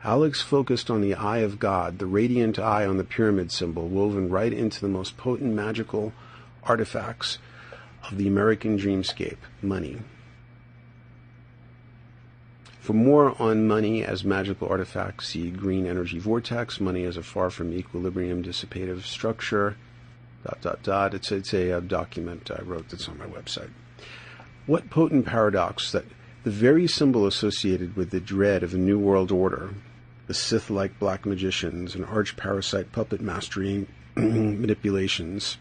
Alex 0.04 0.44
focused 0.44 0.92
on 0.92 1.02
the 1.02 1.16
eye 1.16 1.40
of 1.40 1.58
God, 1.58 1.98
the 1.98 2.06
radiant 2.06 2.60
eye 2.60 2.86
on 2.86 2.98
the 2.98 3.04
pyramid 3.04 3.52
symbol, 3.52 3.88
woven 3.88 4.30
right 4.30 4.54
into 4.54 4.80
the 4.80 4.88
most 4.88 5.18
potent 5.18 5.56
magical 5.56 6.14
artifacts 6.62 7.40
of 8.04 8.20
the 8.20 8.28
American 8.28 8.78
dreamscape 8.78 9.40
money. 9.64 9.98
For 12.80 12.94
more 12.94 13.36
on 13.42 13.68
money 13.68 14.04
as 14.04 14.24
magical 14.24 14.70
artifacts, 14.70 15.30
see 15.30 15.50
Green 15.50 15.88
Energy 15.88 16.20
Vortex, 16.20 16.80
money 16.80 17.06
as 17.06 17.18
a 17.18 17.24
far 17.24 17.50
from 17.50 17.74
equilibrium 17.74 18.44
dissipative 18.44 19.02
structure, 19.02 19.78
dot, 20.44 20.62
dot, 20.62 20.84
dot. 20.84 21.16
It's, 21.16 21.32
it's 21.32 21.56
a, 21.56 21.72
a 21.72 21.82
document 21.82 22.52
I 22.52 22.62
wrote 22.62 22.90
that's 22.90 23.10
on 23.10 23.18
my 23.18 23.26
website. 23.26 23.72
What 24.68 24.92
potent 24.92 25.26
paradox 25.26 25.92
that 25.92 26.06
the 26.46 26.52
very 26.52 26.88
symbol 26.88 27.26
associated 27.26 27.96
with 27.96 28.12
the 28.12 28.20
dread 28.20 28.62
of 28.62 28.70
the 28.70 28.78
New 28.78 29.00
World 29.00 29.32
Order, 29.32 29.74
the 30.28 30.34
Sith 30.36 30.70
like 30.70 31.00
black 31.00 31.26
magicians 31.26 31.96
and 31.96 32.06
arch 32.06 32.38
parasite 32.38 32.92
puppet 32.92 33.20
mastering 33.20 33.88
manipulations, 34.16 35.58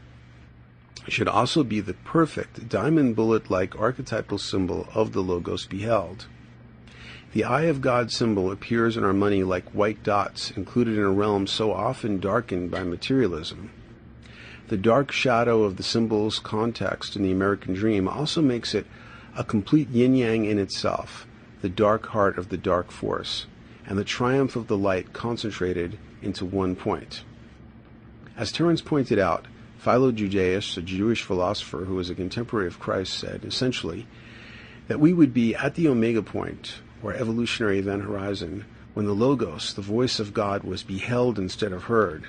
should 1.08 1.26
also 1.26 1.64
be 1.64 1.80
the 1.80 1.94
perfect 1.94 2.68
diamond 2.68 3.16
bullet 3.16 3.50
like 3.50 3.80
archetypal 3.80 4.36
symbol 4.36 4.86
of 4.94 5.14
the 5.14 5.22
Logos 5.22 5.64
beheld. 5.64 6.26
The 7.32 7.44
Eye 7.44 7.62
of 7.62 7.80
God 7.80 8.12
symbol 8.12 8.52
appears 8.52 8.98
in 8.98 9.04
our 9.04 9.14
money 9.14 9.42
like 9.42 9.70
white 9.70 10.02
dots 10.02 10.50
included 10.50 10.98
in 10.98 11.04
a 11.04 11.10
realm 11.10 11.46
so 11.46 11.72
often 11.72 12.20
darkened 12.20 12.70
by 12.70 12.84
materialism. 12.84 13.70
The 14.68 14.76
dark 14.76 15.12
shadow 15.12 15.62
of 15.62 15.78
the 15.78 15.82
symbol's 15.82 16.38
context 16.38 17.16
in 17.16 17.22
the 17.22 17.32
American 17.32 17.72
dream 17.72 18.06
also 18.06 18.42
makes 18.42 18.74
it 18.74 18.86
a 19.36 19.44
complete 19.44 19.88
yin 19.90 20.14
yang 20.14 20.44
in 20.44 20.58
itself, 20.58 21.26
the 21.60 21.68
dark 21.68 22.06
heart 22.06 22.38
of 22.38 22.48
the 22.50 22.56
dark 22.56 22.90
force, 22.90 23.46
and 23.86 23.98
the 23.98 24.04
triumph 24.04 24.54
of 24.56 24.68
the 24.68 24.76
light 24.76 25.12
concentrated 25.12 25.98
into 26.22 26.44
one 26.44 26.76
point. 26.76 27.24
As 28.36 28.52
Terence 28.52 28.80
pointed 28.80 29.18
out, 29.18 29.46
Philo 29.78 30.12
Judaeus, 30.12 30.76
a 30.76 30.82
Jewish 30.82 31.22
philosopher 31.22 31.84
who 31.84 31.96
was 31.96 32.10
a 32.10 32.14
contemporary 32.14 32.66
of 32.66 32.80
Christ, 32.80 33.18
said 33.18 33.44
essentially 33.44 34.06
that 34.88 35.00
we 35.00 35.12
would 35.12 35.34
be 35.34 35.54
at 35.54 35.74
the 35.74 35.88
omega 35.88 36.22
point 36.22 36.80
or 37.02 37.12
evolutionary 37.12 37.78
event 37.78 38.02
horizon 38.02 38.64
when 38.94 39.06
the 39.06 39.12
Logos, 39.12 39.74
the 39.74 39.82
voice 39.82 40.20
of 40.20 40.32
God, 40.32 40.62
was 40.62 40.82
beheld 40.82 41.38
instead 41.38 41.72
of 41.72 41.84
heard. 41.84 42.26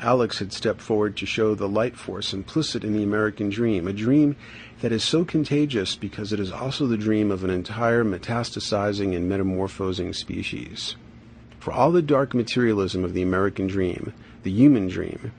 Alex 0.00 0.38
had 0.40 0.52
stepped 0.52 0.82
forward 0.82 1.16
to 1.16 1.26
show 1.26 1.54
the 1.54 1.68
light 1.68 1.96
force 1.96 2.34
implicit 2.34 2.84
in 2.84 2.92
the 2.92 3.02
American 3.02 3.48
dream, 3.48 3.88
a 3.88 3.92
dream 3.92 4.36
that 4.80 4.92
is 4.92 5.02
so 5.02 5.24
contagious 5.24 5.96
because 5.96 6.32
it 6.32 6.40
is 6.40 6.52
also 6.52 6.86
the 6.86 6.98
dream 6.98 7.30
of 7.30 7.42
an 7.44 7.50
entire 7.50 8.04
metastasizing 8.04 9.16
and 9.16 9.28
metamorphosing 9.28 10.12
species. 10.12 10.96
For 11.58 11.72
all 11.72 11.90
the 11.90 12.02
dark 12.02 12.34
materialism 12.34 13.04
of 13.04 13.14
the 13.14 13.22
American 13.22 13.66
dream, 13.66 14.12
the 14.42 14.52
human 14.52 14.88
dream, 14.88 15.32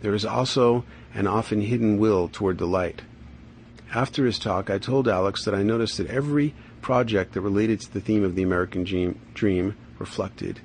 there 0.00 0.14
is 0.14 0.24
also 0.24 0.84
an 1.14 1.26
often 1.26 1.60
hidden 1.62 1.98
will 1.98 2.28
toward 2.28 2.58
the 2.58 2.66
light. 2.66 3.02
After 3.94 4.26
his 4.26 4.40
talk, 4.40 4.70
I 4.70 4.78
told 4.78 5.06
Alex 5.06 5.44
that 5.44 5.54
I 5.54 5.62
noticed 5.62 5.98
that 5.98 6.08
every 6.08 6.52
project 6.82 7.32
that 7.32 7.40
related 7.42 7.80
to 7.80 7.92
the 7.92 8.00
theme 8.00 8.24
of 8.24 8.34
the 8.34 8.42
American 8.42 8.82
dream, 9.34 9.76
reflected 9.98 10.60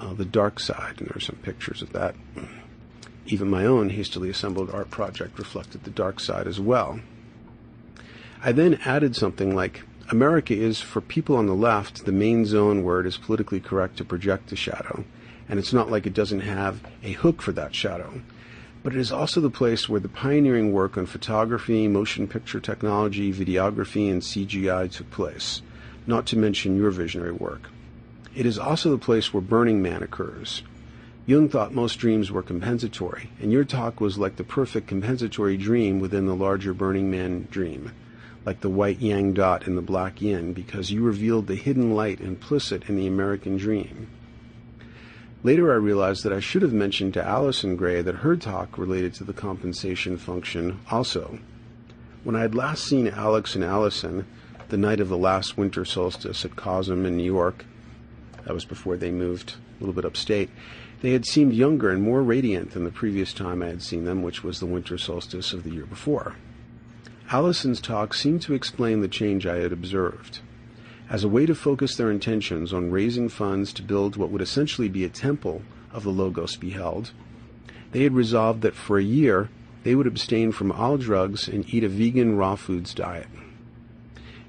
uh, 0.00 0.14
the 0.14 0.24
dark 0.24 0.60
side, 0.60 0.96
and 0.98 1.08
there 1.08 1.16
are 1.16 1.20
some 1.20 1.36
pictures 1.36 1.82
of 1.82 1.92
that. 1.92 2.14
Even 3.26 3.48
my 3.48 3.64
own 3.64 3.90
hastily 3.90 4.28
assembled 4.28 4.70
art 4.70 4.90
project 4.90 5.38
reflected 5.38 5.84
the 5.84 5.90
dark 5.90 6.20
side 6.20 6.46
as 6.46 6.60
well. 6.60 7.00
I 8.42 8.52
then 8.52 8.74
added 8.84 9.16
something 9.16 9.54
like 9.54 9.82
America 10.10 10.54
is, 10.54 10.80
for 10.80 11.00
people 11.00 11.36
on 11.36 11.46
the 11.46 11.54
left, 11.54 12.04
the 12.04 12.12
main 12.12 12.44
zone 12.44 12.84
where 12.84 13.00
it 13.00 13.06
is 13.06 13.16
politically 13.16 13.60
correct 13.60 13.96
to 13.96 14.04
project 14.04 14.50
the 14.50 14.56
shadow, 14.56 15.04
and 15.48 15.58
it's 15.58 15.72
not 15.72 15.90
like 15.90 16.06
it 16.06 16.12
doesn't 16.12 16.40
have 16.40 16.82
a 17.02 17.12
hook 17.12 17.40
for 17.40 17.52
that 17.52 17.74
shadow. 17.74 18.20
But 18.82 18.94
it 18.94 18.98
is 18.98 19.10
also 19.10 19.40
the 19.40 19.48
place 19.48 19.88
where 19.88 20.00
the 20.00 20.10
pioneering 20.10 20.72
work 20.72 20.98
on 20.98 21.06
photography, 21.06 21.88
motion 21.88 22.28
picture 22.28 22.60
technology, 22.60 23.32
videography, 23.32 24.10
and 24.10 24.20
CGI 24.20 24.90
took 24.90 25.10
place, 25.10 25.62
not 26.06 26.26
to 26.26 26.36
mention 26.36 26.76
your 26.76 26.90
visionary 26.90 27.32
work. 27.32 27.70
It 28.36 28.46
is 28.46 28.58
also 28.58 28.90
the 28.90 28.98
place 28.98 29.32
where 29.32 29.40
Burning 29.40 29.80
Man 29.80 30.02
occurs. 30.02 30.62
Jung 31.24 31.48
thought 31.48 31.72
most 31.72 32.00
dreams 32.00 32.32
were 32.32 32.42
compensatory, 32.42 33.30
and 33.40 33.52
your 33.52 33.64
talk 33.64 34.00
was 34.00 34.18
like 34.18 34.36
the 34.36 34.44
perfect 34.44 34.88
compensatory 34.88 35.56
dream 35.56 36.00
within 36.00 36.26
the 36.26 36.34
larger 36.34 36.74
Burning 36.74 37.10
Man 37.12 37.46
dream, 37.50 37.92
like 38.44 38.60
the 38.60 38.68
white 38.68 39.00
yang 39.00 39.34
dot 39.34 39.68
in 39.68 39.76
the 39.76 39.82
black 39.82 40.20
yin, 40.20 40.52
because 40.52 40.90
you 40.90 41.02
revealed 41.02 41.46
the 41.46 41.54
hidden 41.54 41.94
light 41.94 42.20
implicit 42.20 42.88
in 42.88 42.96
the 42.96 43.06
American 43.06 43.56
dream. 43.56 44.08
Later, 45.44 45.72
I 45.72 45.76
realized 45.76 46.24
that 46.24 46.32
I 46.32 46.40
should 46.40 46.62
have 46.62 46.72
mentioned 46.72 47.14
to 47.14 47.24
Allyson 47.24 47.76
Grey 47.76 48.02
that 48.02 48.16
her 48.16 48.34
talk 48.34 48.76
related 48.76 49.14
to 49.14 49.24
the 49.24 49.32
compensation 49.32 50.18
function 50.18 50.80
also. 50.90 51.38
When 52.24 52.34
I 52.34 52.40
had 52.40 52.54
last 52.56 52.84
seen 52.84 53.06
Alex 53.06 53.54
and 53.54 53.62
Allyson, 53.62 54.26
the 54.70 54.76
night 54.76 54.98
of 54.98 55.08
the 55.08 55.16
last 55.16 55.56
winter 55.56 55.84
solstice 55.84 56.44
at 56.44 56.56
Cosm 56.56 57.06
in 57.06 57.16
New 57.16 57.22
York, 57.22 57.64
that 58.44 58.54
was 58.54 58.64
before 58.64 58.96
they 58.96 59.10
moved 59.10 59.54
a 59.54 59.80
little 59.80 59.94
bit 59.94 60.04
upstate. 60.04 60.50
They 61.00 61.12
had 61.12 61.26
seemed 61.26 61.52
younger 61.52 61.90
and 61.90 62.02
more 62.02 62.22
radiant 62.22 62.70
than 62.70 62.84
the 62.84 62.90
previous 62.90 63.32
time 63.32 63.62
I 63.62 63.66
had 63.66 63.82
seen 63.82 64.04
them, 64.04 64.22
which 64.22 64.42
was 64.42 64.60
the 64.60 64.66
winter 64.66 64.96
solstice 64.96 65.52
of 65.52 65.64
the 65.64 65.70
year 65.70 65.86
before. 65.86 66.36
Allyson's 67.30 67.80
talk 67.80 68.14
seemed 68.14 68.42
to 68.42 68.54
explain 68.54 69.00
the 69.00 69.08
change 69.08 69.46
I 69.46 69.56
had 69.56 69.72
observed. 69.72 70.40
As 71.10 71.24
a 71.24 71.28
way 71.28 71.46
to 71.46 71.54
focus 71.54 71.96
their 71.96 72.10
intentions 72.10 72.72
on 72.72 72.90
raising 72.90 73.28
funds 73.28 73.72
to 73.74 73.82
build 73.82 74.16
what 74.16 74.30
would 74.30 74.40
essentially 74.42 74.88
be 74.88 75.04
a 75.04 75.08
temple 75.08 75.62
of 75.92 76.02
the 76.02 76.10
Logos 76.10 76.56
beheld, 76.56 77.12
they 77.92 78.02
had 78.02 78.14
resolved 78.14 78.62
that 78.62 78.74
for 78.74 78.98
a 78.98 79.04
year 79.04 79.50
they 79.84 79.94
would 79.94 80.06
abstain 80.06 80.50
from 80.50 80.72
all 80.72 80.96
drugs 80.96 81.46
and 81.46 81.72
eat 81.72 81.84
a 81.84 81.88
vegan 81.88 82.36
raw 82.36 82.56
foods 82.56 82.94
diet. 82.94 83.28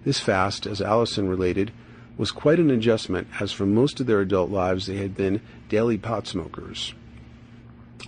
This 0.05 0.19
fast, 0.19 0.65
as 0.65 0.81
Allyson 0.81 1.27
related, 1.27 1.71
was 2.17 2.31
quite 2.31 2.59
an 2.59 2.69
adjustment, 2.69 3.27
as 3.39 3.51
for 3.51 3.65
most 3.65 3.99
of 3.99 4.07
their 4.07 4.21
adult 4.21 4.49
lives 4.49 4.85
they 4.85 4.97
had 4.97 5.15
been 5.15 5.41
daily 5.69 5.97
pot 5.97 6.27
smokers. 6.27 6.93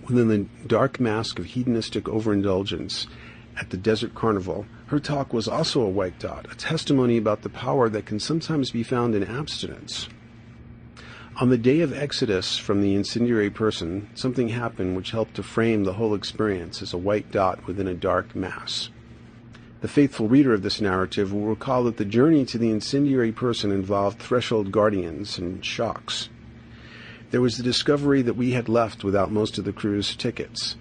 Within 0.08 0.28
the 0.28 0.46
dark 0.68 1.00
mask 1.00 1.40
of 1.40 1.46
hedonistic 1.46 2.08
overindulgence 2.08 3.08
at 3.60 3.70
the 3.72 3.78
Desert 3.78 4.16
Carnival, 4.16 4.66
her 4.88 5.00
talk 5.00 5.34
was 5.34 5.48
also 5.48 5.82
a 5.82 5.90
white 5.90 6.20
dot, 6.20 6.48
a 6.52 6.56
testimony 6.56 7.18
about 7.18 7.42
the 7.42 7.50
power 7.50 7.90
that 7.90 8.06
can 8.06 8.20
sometimes 8.20 8.72
be 8.72 8.84
found 8.84 9.16
in 9.16 9.24
abstinence. 9.24 10.08
On 11.40 11.50
the 11.50 11.58
day 11.58 11.82
of 11.82 11.94
exodus 11.94 12.58
from 12.58 12.82
the 12.82 12.96
incendiary 12.96 13.50
person, 13.50 14.10
something 14.16 14.50
happened 14.50 14.96
which 14.96 15.12
helped 15.12 15.36
to 15.36 15.44
frame 15.44 15.84
the 15.84 15.94
whole 15.94 16.16
experience 16.16 16.82
as 16.82 16.94
a 16.94 16.98
white 16.98 17.32
dot 17.32 17.68
within 17.68 17.88
a 17.88 17.94
dark 17.94 18.36
mass. 18.36 18.90
The 19.80 19.88
faithful 19.88 20.28
reader 20.28 20.56
of 20.56 20.64
this 20.64 20.82
narrative 20.82 21.32
will 21.32 21.46
recall 21.46 21.84
that 21.84 21.98
the 21.98 22.06
journey 22.06 22.46
to 22.46 22.58
the 22.58 22.72
incendiary 22.72 23.32
person 23.32 23.72
involved 23.72 24.20
threshold 24.20 24.72
guardians 24.72 25.38
and 25.38 25.64
shocks. 25.64 26.30
There 27.30 27.42
was 27.42 27.58
the 27.58 27.64
discovery 27.64 28.24
that 28.24 28.36
we 28.36 28.52
had 28.52 28.70
left 28.70 29.04
without 29.04 29.32
most 29.32 29.60
of 29.60 29.66
the 29.66 29.74
crew's 29.74 30.16
tickets, 30.16 30.78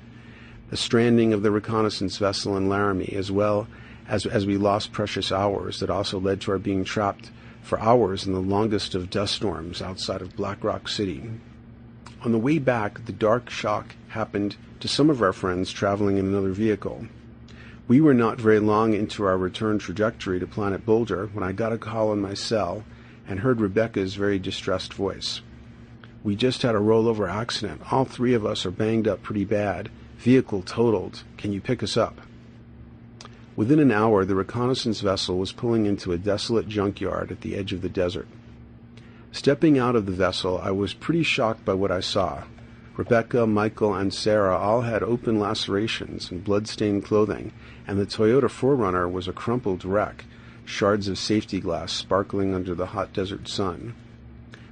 the 0.70 0.78
stranding 0.78 1.34
of 1.34 1.42
the 1.42 1.50
reconnaissance 1.50 2.16
vessel 2.16 2.56
in 2.56 2.70
Laramie, 2.70 3.12
as 3.14 3.30
well 3.30 3.68
as, 4.08 4.24
as 4.24 4.46
we 4.46 4.56
lost 4.56 4.92
precious 4.92 5.30
hours 5.30 5.80
that 5.80 5.90
also 5.90 6.18
led 6.18 6.40
to 6.40 6.52
our 6.52 6.58
being 6.58 6.82
trapped 6.82 7.30
for 7.60 7.78
hours 7.80 8.26
in 8.26 8.32
the 8.32 8.40
longest 8.40 8.94
of 8.94 9.10
dust 9.10 9.34
storms 9.34 9.82
outside 9.82 10.22
of 10.22 10.36
Black 10.36 10.64
Rock 10.64 10.88
City. 10.88 11.30
On 12.22 12.32
the 12.32 12.38
way 12.38 12.58
back, 12.58 13.04
the 13.04 13.12
dark 13.12 13.50
shock 13.50 13.94
happened 14.08 14.56
to 14.80 14.88
some 14.88 15.10
of 15.10 15.20
our 15.20 15.34
friends 15.34 15.70
traveling 15.70 16.16
in 16.16 16.26
another 16.26 16.52
vehicle. 16.52 17.06
We 17.88 18.00
were 18.00 18.14
not 18.14 18.40
very 18.40 18.58
long 18.58 18.94
into 18.94 19.24
our 19.24 19.38
return 19.38 19.78
trajectory 19.78 20.40
to 20.40 20.46
Planet 20.46 20.84
Boulder 20.84 21.30
when 21.32 21.44
I 21.44 21.52
got 21.52 21.72
a 21.72 21.78
call 21.78 22.10
on 22.10 22.20
my 22.20 22.34
cell 22.34 22.84
and 23.28 23.40
heard 23.40 23.60
Rebecca's 23.60 24.16
very 24.16 24.40
distressed 24.40 24.92
voice. 24.92 25.40
We 26.24 26.34
just 26.34 26.62
had 26.62 26.74
a 26.74 26.78
rollover 26.78 27.30
accident. 27.30 27.92
All 27.92 28.04
three 28.04 28.34
of 28.34 28.44
us 28.44 28.66
are 28.66 28.72
banged 28.72 29.06
up 29.06 29.22
pretty 29.22 29.44
bad. 29.44 29.88
Vehicle 30.18 30.62
totaled. 30.62 31.22
Can 31.36 31.52
you 31.52 31.60
pick 31.60 31.80
us 31.80 31.96
up? 31.96 32.20
Within 33.54 33.78
an 33.78 33.92
hour, 33.92 34.24
the 34.24 34.34
reconnaissance 34.34 35.00
vessel 35.00 35.38
was 35.38 35.52
pulling 35.52 35.86
into 35.86 36.10
a 36.10 36.18
desolate 36.18 36.66
junkyard 36.66 37.30
at 37.30 37.42
the 37.42 37.54
edge 37.54 37.72
of 37.72 37.82
the 37.82 37.88
desert. 37.88 38.26
Stepping 39.30 39.78
out 39.78 39.94
of 39.94 40.06
the 40.06 40.12
vessel, 40.12 40.58
I 40.58 40.72
was 40.72 40.92
pretty 40.92 41.22
shocked 41.22 41.64
by 41.64 41.74
what 41.74 41.92
I 41.92 42.00
saw. 42.00 42.42
Rebecca, 42.96 43.46
Michael, 43.46 43.94
and 43.94 44.12
Sarah 44.12 44.56
all 44.56 44.80
had 44.80 45.02
open 45.02 45.38
lacerations 45.38 46.30
and 46.30 46.42
blood-stained 46.42 47.04
clothing, 47.04 47.52
and 47.86 47.98
the 47.98 48.06
Toyota 48.06 48.48
4Runner 48.48 49.10
was 49.10 49.28
a 49.28 49.32
crumpled 49.32 49.84
wreck, 49.84 50.24
shards 50.64 51.08
of 51.08 51.18
safety 51.18 51.60
glass 51.60 51.92
sparkling 51.92 52.54
under 52.54 52.74
the 52.74 52.86
hot 52.86 53.12
desert 53.12 53.48
sun. 53.48 53.94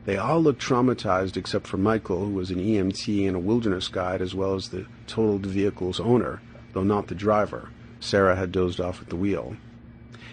They 0.05 0.16
all 0.16 0.43
looked 0.43 0.61
traumatized 0.61 1.36
except 1.36 1.66
for 1.66 1.78
Michael, 1.78 2.27
who 2.27 2.32
was 2.32 2.51
an 2.51 2.59
EMT 2.59 3.27
and 3.27 3.36
a 3.36 3.41
wilderness 3.41 3.89
guide 3.89 4.20
as 4.20 4.35
well 4.35 4.55
as 4.55 4.69
the 4.69 4.86
totaled 5.07 5.47
vehicle's 5.47 6.01
owner, 6.01 6.43
though 6.73 6.82
not 6.82 7.07
the 7.07 7.15
driver. 7.15 7.70
Sarah 8.01 8.36
had 8.36 8.53
dozed 8.53 8.81
off 8.81 9.01
at 9.01 9.09
the 9.09 9.16
wheel. 9.16 9.57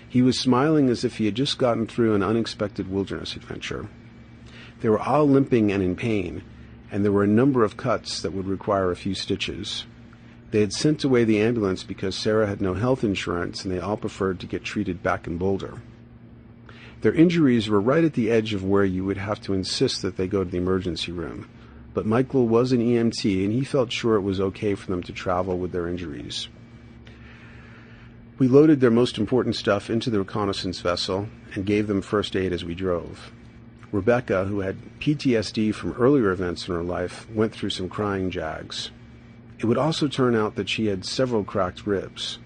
He 0.10 0.22
was 0.22 0.38
smiling 0.38 0.90
as 0.90 1.06
if 1.06 1.18
he 1.18 1.26
had 1.26 1.36
just 1.36 1.58
gotten 1.58 1.88
through 1.88 2.16
an 2.16 2.24
unexpected 2.24 2.92
wilderness 2.92 3.38
adventure. 3.38 3.88
They 4.82 4.90
were 4.90 5.00
all 5.00 5.26
limping 5.26 5.72
and 5.72 5.82
in 5.82 5.96
pain, 5.96 6.44
and 6.92 7.06
there 7.06 7.14
were 7.14 7.24
a 7.24 7.28
number 7.28 7.64
of 7.64 7.78
cuts 7.78 8.20
that 8.22 8.34
would 8.34 8.48
require 8.48 8.92
a 8.92 8.98
few 8.98 9.16
stitches. 9.16 9.86
They 10.52 10.60
had 10.60 10.74
sent 10.74 11.04
away 11.04 11.24
the 11.24 11.40
ambulance 11.40 11.84
because 11.84 12.16
Sarah 12.16 12.48
had 12.48 12.62
no 12.62 12.74
health 12.74 13.04
insurance 13.04 13.64
and 13.64 13.74
they 13.74 13.80
all 13.80 13.98
preferred 13.98 14.40
to 14.42 14.46
get 14.46 14.66
treated 14.66 15.02
back 15.02 15.26
in 15.26 15.38
Boulder. 15.38 15.82
Their 17.02 17.14
injuries 17.14 17.70
were 17.70 17.82
right 17.82 18.04
at 18.04 18.14
the 18.14 18.30
edge 18.30 18.54
of 18.54 18.64
where 18.64 18.86
you 18.86 19.06
would 19.06 19.18
have 19.18 19.42
to 19.42 19.54
insist 19.54 20.02
that 20.02 20.18
they 20.18 20.28
go 20.28 20.44
to 20.44 20.50
the 20.50 20.58
emergency 20.58 21.12
room. 21.12 21.50
But 21.94 22.06
Michael 22.06 22.48
was 22.48 22.72
an 22.74 22.80
EMT 22.80 23.44
and 23.44 23.54
he 23.54 23.64
felt 23.64 23.92
sure 23.92 24.16
it 24.16 24.22
was 24.22 24.40
okay 24.40 24.76
for 24.76 24.88
them 24.88 25.02
to 25.04 25.14
travel 25.14 25.58
with 25.58 25.72
their 25.72 25.88
injuries. 25.88 26.48
We 28.38 28.48
loaded 28.48 28.80
their 28.80 28.92
most 28.92 29.18
important 29.18 29.56
stuff 29.56 29.90
into 29.90 30.10
the 30.10 30.20
reconnaissance 30.20 30.80
vessel 30.82 31.28
and 31.54 31.66
gave 31.66 31.88
them 31.88 32.02
first 32.02 32.36
aid 32.36 32.52
as 32.52 32.66
we 32.66 32.76
drove. 32.76 33.32
Rebecca, 33.92 34.46
who 34.46 34.62
had 34.62 35.00
PTSD 35.00 35.74
from 35.76 35.94
earlier 35.94 36.32
events 36.32 36.68
in 36.68 36.74
her 36.74 36.84
life, 36.84 37.30
went 37.30 37.54
through 37.54 37.70
some 37.72 37.90
crying 37.90 38.32
jags. 38.32 38.90
It 39.62 39.66
would 39.66 39.78
also 39.78 40.08
turn 40.08 40.36
out 40.36 40.56
that 40.56 40.70
she 40.70 40.88
had 40.88 41.06
several 41.06 41.44
cracked 41.44 41.86
ribs. 41.86 42.40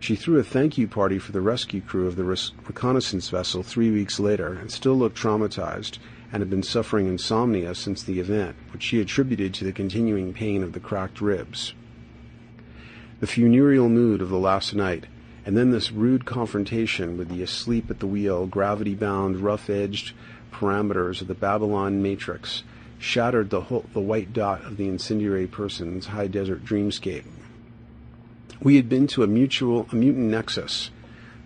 She 0.00 0.14
threw 0.14 0.38
a 0.38 0.44
thank 0.44 0.76
you 0.76 0.86
party 0.86 1.18
for 1.18 1.32
the 1.32 1.40
rescue 1.40 1.80
crew 1.80 2.06
of 2.06 2.16
the 2.16 2.24
reconnaissance 2.24 3.30
vessel 3.30 3.62
three 3.62 3.90
weeks 3.90 4.20
later 4.20 4.52
and 4.52 4.70
still 4.70 4.94
looked 4.94 5.16
traumatized 5.16 5.96
and 6.30 6.42
had 6.42 6.50
been 6.50 6.62
suffering 6.62 7.06
insomnia 7.06 7.74
since 7.74 8.02
the 8.02 8.20
event, 8.20 8.54
which 8.70 8.82
she 8.82 9.00
attributed 9.00 9.54
to 9.54 9.64
the 9.64 9.72
continuing 9.72 10.34
pain 10.34 10.62
of 10.62 10.74
the 10.74 10.80
cracked 10.80 11.22
ribs. 11.22 11.72
The 13.20 13.26
funereal 13.26 13.88
mood 13.88 14.20
of 14.20 14.28
the 14.28 14.38
last 14.38 14.74
night, 14.74 15.06
and 15.46 15.56
then 15.56 15.70
this 15.70 15.90
rude 15.90 16.26
confrontation 16.26 17.16
with 17.16 17.30
the 17.30 17.42
asleep 17.42 17.90
at 17.90 18.00
the 18.00 18.06
wheel, 18.06 18.46
gravity 18.46 18.94
bound, 18.94 19.38
rough 19.38 19.70
edged, 19.70 20.12
parameters 20.52 21.22
of 21.22 21.28
the 21.28 21.34
Babylon 21.34 22.02
matrix 22.02 22.62
shattered 23.02 23.50
the, 23.50 23.62
whole, 23.62 23.84
the 23.92 24.00
white 24.00 24.32
dot 24.32 24.64
of 24.64 24.76
the 24.76 24.86
incendiary 24.86 25.46
person's 25.46 26.06
high 26.06 26.28
desert 26.28 26.64
dreamscape. 26.64 27.24
We 28.62 28.76
had 28.76 28.88
been 28.88 29.08
to 29.08 29.24
a 29.24 29.26
mutual, 29.26 29.88
a 29.90 29.96
mutant 29.96 30.30
nexus, 30.30 30.90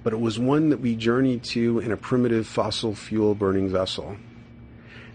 but 0.05 0.13
it 0.13 0.21
was 0.21 0.39
one 0.39 0.69
that 0.69 0.81
we 0.81 0.95
journeyed 0.95 1.43
to 1.45 1.79
in 1.79 1.91
a 1.91 1.97
primitive 1.97 2.47
fossil 2.47 2.95
fuel 2.95 3.35
burning 3.35 3.71
vessel. 3.71 4.19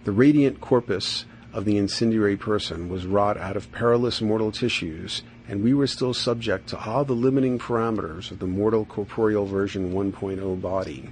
The 0.04 0.12
radiant 0.12 0.60
corpus 0.60 1.26
of 1.54 1.66
the 1.66 1.78
incendiary 1.78 2.38
person 2.38 2.90
was 2.90 3.06
wrought 3.06 3.38
out 3.38 3.56
of 3.56 3.72
perilous 3.72 4.20
mortal 4.20 4.52
tissues, 4.52 5.22
and 5.48 5.64
we 5.64 5.76
were 5.76 5.86
still 5.86 6.14
subject 6.14 6.68
to 6.70 6.80
all 6.80 7.06
the 7.06 7.14
limiting 7.14 7.60
parameters 7.60 8.32
of 8.32 8.40
the 8.40 8.48
mortal 8.48 8.86
corporeal 8.86 9.46
version 9.46 9.94
1.0 9.94 10.60
body. 10.60 11.10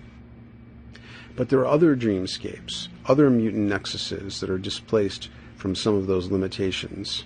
But 1.35 1.49
there 1.49 1.59
are 1.59 1.67
other 1.67 1.95
dreamscapes, 1.95 2.87
other 3.05 3.29
mutant 3.29 3.69
nexuses 3.69 4.39
that 4.39 4.49
are 4.49 4.57
displaced 4.57 5.29
from 5.55 5.75
some 5.75 5.95
of 5.95 6.07
those 6.07 6.31
limitations. 6.31 7.25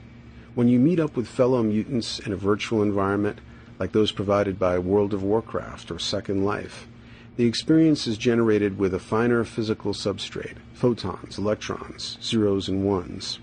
When 0.56 0.68
you 0.68 0.80
meet 0.80 1.00
up 1.00 1.16
with 1.16 1.28
fellow 1.28 1.64
mutants 1.64 2.20
in 2.20 2.32
a 2.32 2.38
virtual 2.38 2.84
environment, 2.84 3.40
like 3.80 3.92
those 3.92 4.12
provided 4.12 4.60
by 4.60 4.78
World 4.80 5.14
of 5.14 5.24
Warcraft 5.24 5.90
or 5.90 6.00
Second 6.00 6.46
Life, 6.46 6.88
the 7.36 7.46
experience 7.46 8.06
is 8.06 8.18
generated 8.20 8.78
with 8.78 8.94
a 8.94 9.00
finer 9.00 9.44
physical 9.44 9.94
substrate 9.94 10.58
photons, 10.74 11.40
electrons, 11.40 12.20
zeros, 12.22 12.70
and 12.70 12.86
ones. 12.86 13.40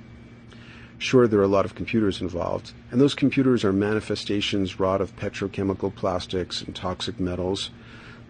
Sure, 0.99 1.27
there 1.27 1.41
are 1.41 1.45
a 1.45 1.49
lot 1.49 1.65
of 1.65 1.75
computers 1.75 2.21
involved, 2.21 2.73
and 2.91 3.01
those 3.01 3.15
computers 3.15 3.65
are 3.65 3.73
manifestations 3.73 4.79
wrought 4.79 5.01
of 5.01 5.17
petrochemical 5.17 5.93
plastics 5.93 6.63
and 6.63 6.77
toxic 6.77 7.19
metals, 7.19 7.71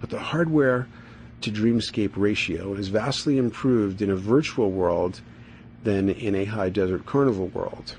but 0.01 0.09
the 0.09 0.19
hardware 0.19 0.87
to 1.41 1.51
dreamscape 1.51 2.13
ratio 2.17 2.75
is 2.75 2.89
vastly 2.89 3.39
improved 3.39 4.03
in 4.03 4.11
a 4.11 4.17
virtual 4.17 4.71
world 4.71 5.21
than 5.85 6.09
in 6.11 6.35
a 6.35 6.45
high 6.45 6.69
desert 6.69 7.07
carnival 7.07 7.49
world. 7.49 7.97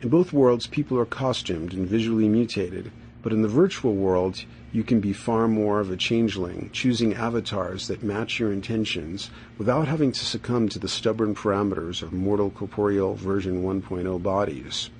In 0.00 0.08
both 0.08 0.32
worlds, 0.32 0.66
people 0.66 0.98
are 0.98 1.04
costumed 1.04 1.72
and 1.72 1.86
visually 1.86 2.28
mutated, 2.28 2.90
but 3.22 3.32
in 3.32 3.42
the 3.42 3.48
virtual 3.48 3.94
world, 3.94 4.44
you 4.72 4.82
can 4.82 5.00
be 5.00 5.12
far 5.12 5.46
more 5.46 5.80
of 5.80 5.90
a 5.90 5.96
changeling, 5.96 6.70
choosing 6.72 7.14
avatars 7.14 7.86
that 7.88 8.02
match 8.02 8.40
your 8.40 8.52
intentions 8.52 9.30
without 9.58 9.86
having 9.86 10.10
to 10.12 10.24
succumb 10.24 10.68
to 10.70 10.78
the 10.78 10.88
stubborn 10.88 11.34
parameters 11.34 12.02
of 12.02 12.12
mortal 12.12 12.50
corporeal 12.50 13.14
version 13.14 13.62
1.0 13.62 14.22
bodies. 14.22 14.90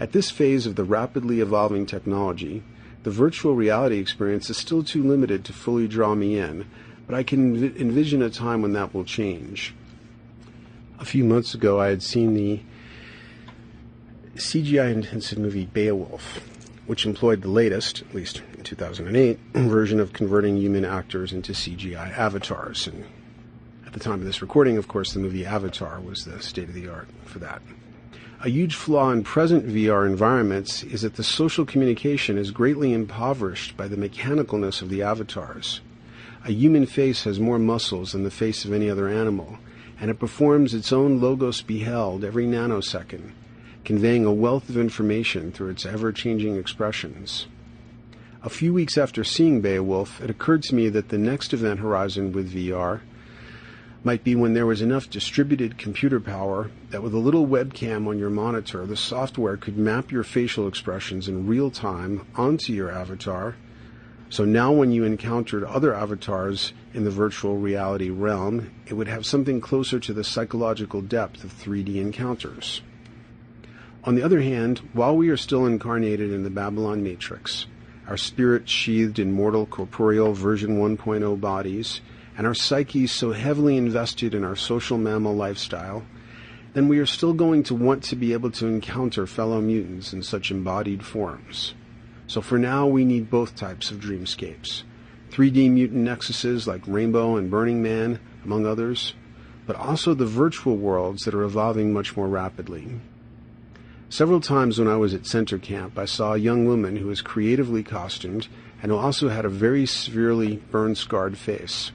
At 0.00 0.12
this 0.12 0.30
phase 0.30 0.66
of 0.66 0.76
the 0.76 0.84
rapidly 0.84 1.40
evolving 1.40 1.86
technology, 1.86 2.62
the 3.02 3.10
virtual 3.10 3.54
reality 3.54 3.98
experience 3.98 4.50
is 4.50 4.56
still 4.56 4.82
too 4.82 5.02
limited 5.02 5.44
to 5.44 5.52
fully 5.52 5.86
draw 5.88 6.14
me 6.14 6.38
in, 6.38 6.66
but 7.06 7.14
I 7.14 7.22
can 7.22 7.56
env- 7.56 7.76
envision 7.80 8.22
a 8.22 8.30
time 8.30 8.62
when 8.62 8.72
that 8.72 8.92
will 8.92 9.04
change. 9.04 9.74
A 10.98 11.04
few 11.04 11.24
months 11.24 11.54
ago, 11.54 11.80
I 11.80 11.88
had 11.88 12.02
seen 12.02 12.34
the 12.34 12.60
CGI 14.34 14.92
intensive 14.92 15.38
movie 15.38 15.66
Beowulf, 15.66 16.40
which 16.86 17.06
employed 17.06 17.42
the 17.42 17.50
latest, 17.50 18.02
at 18.02 18.14
least 18.14 18.42
in 18.56 18.64
2008, 18.64 19.38
version 19.54 20.00
of 20.00 20.12
converting 20.12 20.56
human 20.56 20.84
actors 20.84 21.32
into 21.32 21.52
CGI 21.52 22.16
avatars. 22.16 22.86
And 22.86 23.04
at 23.86 23.92
the 23.92 24.00
time 24.00 24.14
of 24.14 24.24
this 24.24 24.42
recording, 24.42 24.76
of 24.76 24.88
course, 24.88 25.12
the 25.12 25.20
movie 25.20 25.46
Avatar 25.46 26.00
was 26.00 26.24
the 26.24 26.42
state 26.42 26.68
of 26.68 26.74
the 26.74 26.88
art 26.88 27.08
for 27.24 27.38
that. 27.38 27.62
A 28.40 28.48
huge 28.48 28.76
flaw 28.76 29.10
in 29.10 29.24
present 29.24 29.66
VR 29.66 30.06
environments 30.06 30.84
is 30.84 31.02
that 31.02 31.14
the 31.14 31.24
social 31.24 31.64
communication 31.64 32.38
is 32.38 32.52
greatly 32.52 32.92
impoverished 32.92 33.76
by 33.76 33.88
the 33.88 33.96
mechanicalness 33.96 34.80
of 34.80 34.90
the 34.90 35.02
avatars. 35.02 35.80
A 36.44 36.52
human 36.52 36.86
face 36.86 37.24
has 37.24 37.40
more 37.40 37.58
muscles 37.58 38.12
than 38.12 38.22
the 38.22 38.30
face 38.30 38.64
of 38.64 38.72
any 38.72 38.88
other 38.88 39.08
animal, 39.08 39.58
and 40.00 40.10
it 40.10 40.20
performs 40.20 40.72
its 40.72 40.92
own 40.92 41.20
logos 41.20 41.62
beheld 41.62 42.22
every 42.22 42.46
nanosecond 42.46 43.32
conveying 43.88 44.26
a 44.26 44.32
wealth 44.32 44.68
of 44.68 44.76
information 44.76 45.50
through 45.50 45.70
its 45.70 45.86
ever 45.86 46.12
changing 46.12 46.56
expressions. 46.56 47.46
A 48.42 48.50
few 48.50 48.74
weeks 48.74 48.98
after 48.98 49.24
seeing 49.24 49.62
Beowulf, 49.62 50.20
it 50.20 50.28
occurred 50.28 50.62
to 50.64 50.74
me 50.74 50.90
that 50.90 51.08
the 51.08 51.16
next 51.16 51.54
event 51.54 51.80
horizon 51.80 52.30
with 52.30 52.52
VR 52.52 53.00
might 54.04 54.22
be 54.22 54.36
when 54.36 54.54
there 54.54 54.66
was 54.66 54.80
enough 54.80 55.10
distributed 55.10 55.76
computer 55.76 56.20
power 56.20 56.70
that 56.90 57.02
with 57.02 57.14
a 57.14 57.18
little 57.18 57.46
webcam 57.46 58.06
on 58.06 58.18
your 58.18 58.30
monitor, 58.30 58.86
the 58.86 58.96
software 58.96 59.56
could 59.56 59.76
map 59.76 60.12
your 60.12 60.22
facial 60.22 60.68
expressions 60.68 61.28
in 61.28 61.46
real 61.46 61.70
time 61.70 62.26
onto 62.36 62.72
your 62.72 62.90
avatar. 62.90 63.56
So 64.30 64.44
now, 64.44 64.72
when 64.72 64.92
you 64.92 65.04
encountered 65.04 65.64
other 65.64 65.94
avatars 65.94 66.74
in 66.92 67.04
the 67.04 67.10
virtual 67.10 67.56
reality 67.56 68.10
realm, 68.10 68.70
it 68.86 68.94
would 68.94 69.08
have 69.08 69.24
something 69.24 69.60
closer 69.60 69.98
to 70.00 70.12
the 70.12 70.22
psychological 70.22 71.00
depth 71.00 71.44
of 71.44 71.52
3D 71.52 71.96
encounters. 71.96 72.82
On 74.04 74.14
the 74.14 74.22
other 74.22 74.42
hand, 74.42 74.80
while 74.92 75.16
we 75.16 75.28
are 75.28 75.36
still 75.36 75.66
incarnated 75.66 76.30
in 76.30 76.44
the 76.44 76.50
Babylon 76.50 77.02
matrix, 77.02 77.66
our 78.06 78.16
spirit 78.16 78.68
sheathed 78.68 79.18
in 79.18 79.32
mortal 79.32 79.66
corporeal 79.66 80.34
version 80.34 80.78
1.0 80.78 81.40
bodies, 81.40 82.00
and 82.38 82.46
our 82.46 82.54
psyches 82.54 83.10
so 83.10 83.32
heavily 83.32 83.76
invested 83.76 84.32
in 84.32 84.44
our 84.44 84.56
social 84.56 84.96
mammal 84.96 85.34
lifestyle, 85.34 86.04
then 86.72 86.86
we 86.86 87.00
are 87.00 87.06
still 87.06 87.34
going 87.34 87.64
to 87.64 87.74
want 87.74 88.04
to 88.04 88.14
be 88.14 88.32
able 88.32 88.52
to 88.52 88.66
encounter 88.66 89.26
fellow 89.26 89.60
mutants 89.60 90.12
in 90.12 90.22
such 90.22 90.52
embodied 90.52 91.04
forms. 91.04 91.74
So 92.28 92.40
for 92.40 92.56
now, 92.56 92.86
we 92.86 93.04
need 93.04 93.28
both 93.28 93.56
types 93.56 93.90
of 93.90 93.98
dreamscapes 93.98 94.84
3D 95.30 95.70
mutant 95.70 96.06
nexuses 96.06 96.66
like 96.66 96.80
Rainbow 96.86 97.36
and 97.36 97.50
Burning 97.50 97.82
Man, 97.82 98.18
among 98.44 98.64
others, 98.64 99.14
but 99.66 99.76
also 99.76 100.14
the 100.14 100.24
virtual 100.24 100.76
worlds 100.76 101.24
that 101.24 101.34
are 101.34 101.42
evolving 101.42 101.92
much 101.92 102.16
more 102.16 102.28
rapidly. 102.28 102.88
Several 104.08 104.40
times 104.40 104.78
when 104.78 104.88
I 104.88 104.96
was 104.96 105.12
at 105.12 105.26
center 105.26 105.58
camp, 105.58 105.98
I 105.98 106.06
saw 106.06 106.32
a 106.32 106.38
young 106.38 106.64
woman 106.66 106.96
who 106.96 107.08
was 107.08 107.20
creatively 107.20 107.82
costumed 107.82 108.48
and 108.80 108.90
who 108.90 108.96
also 108.96 109.28
had 109.28 109.44
a 109.44 109.50
very 109.50 109.84
severely 109.84 110.56
burn 110.70 110.94
scarred 110.94 111.36
face. 111.36 111.92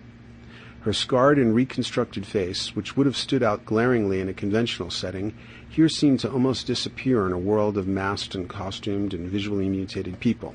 Her 0.83 0.91
scarred 0.91 1.39
and 1.39 1.55
reconstructed 1.55 2.25
face, 2.25 2.75
which 2.75 2.97
would 2.97 3.05
have 3.05 3.15
stood 3.15 3.41
out 3.41 3.65
glaringly 3.65 4.19
in 4.19 4.27
a 4.27 4.33
conventional 4.33 4.89
setting, 4.89 5.33
here 5.69 5.87
seemed 5.87 6.19
to 6.19 6.31
almost 6.31 6.67
disappear 6.67 7.25
in 7.25 7.31
a 7.31 7.37
world 7.37 7.77
of 7.77 7.87
masked 7.87 8.35
and 8.35 8.49
costumed 8.49 9.13
and 9.13 9.29
visually 9.29 9.69
mutated 9.69 10.19
people. 10.19 10.53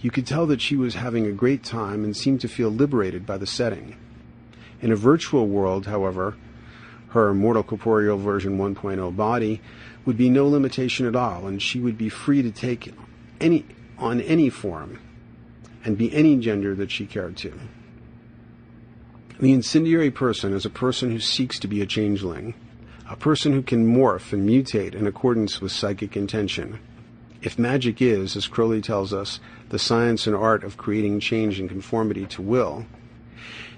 You 0.00 0.10
could 0.10 0.26
tell 0.26 0.46
that 0.46 0.60
she 0.60 0.74
was 0.74 0.96
having 0.96 1.26
a 1.26 1.32
great 1.32 1.62
time 1.62 2.02
and 2.02 2.16
seemed 2.16 2.40
to 2.40 2.48
feel 2.48 2.70
liberated 2.70 3.24
by 3.24 3.38
the 3.38 3.46
setting. 3.46 3.94
In 4.82 4.90
a 4.90 4.96
virtual 4.96 5.46
world, 5.46 5.86
however, 5.86 6.36
her 7.10 7.32
mortal 7.32 7.62
corporeal 7.62 8.18
version 8.18 8.58
1.0 8.58 9.14
body 9.14 9.60
would 10.04 10.16
be 10.16 10.28
no 10.28 10.48
limitation 10.48 11.06
at 11.06 11.14
all, 11.14 11.46
and 11.46 11.62
she 11.62 11.78
would 11.78 11.96
be 11.96 12.08
free 12.08 12.42
to 12.42 12.50
take 12.50 12.92
any 13.40 13.64
on 13.96 14.20
any 14.22 14.50
form 14.50 14.98
and 15.84 15.96
be 15.96 16.12
any 16.12 16.36
gender 16.36 16.74
that 16.74 16.90
she 16.90 17.06
cared 17.06 17.36
to. 17.36 17.52
The 19.38 19.52
incendiary 19.52 20.10
person 20.10 20.54
is 20.54 20.64
a 20.64 20.70
person 20.70 21.10
who 21.10 21.20
seeks 21.20 21.58
to 21.58 21.68
be 21.68 21.82
a 21.82 21.86
changeling, 21.86 22.54
a 23.06 23.16
person 23.16 23.52
who 23.52 23.60
can 23.60 23.86
morph 23.86 24.32
and 24.32 24.48
mutate 24.48 24.94
in 24.94 25.06
accordance 25.06 25.60
with 25.60 25.72
psychic 25.72 26.16
intention. 26.16 26.78
If 27.42 27.58
magic 27.58 28.00
is, 28.00 28.34
as 28.34 28.46
Crowley 28.46 28.80
tells 28.80 29.12
us, 29.12 29.38
the 29.68 29.78
science 29.78 30.26
and 30.26 30.34
art 30.34 30.64
of 30.64 30.78
creating 30.78 31.20
change 31.20 31.60
in 31.60 31.68
conformity 31.68 32.24
to 32.28 32.40
will, 32.40 32.86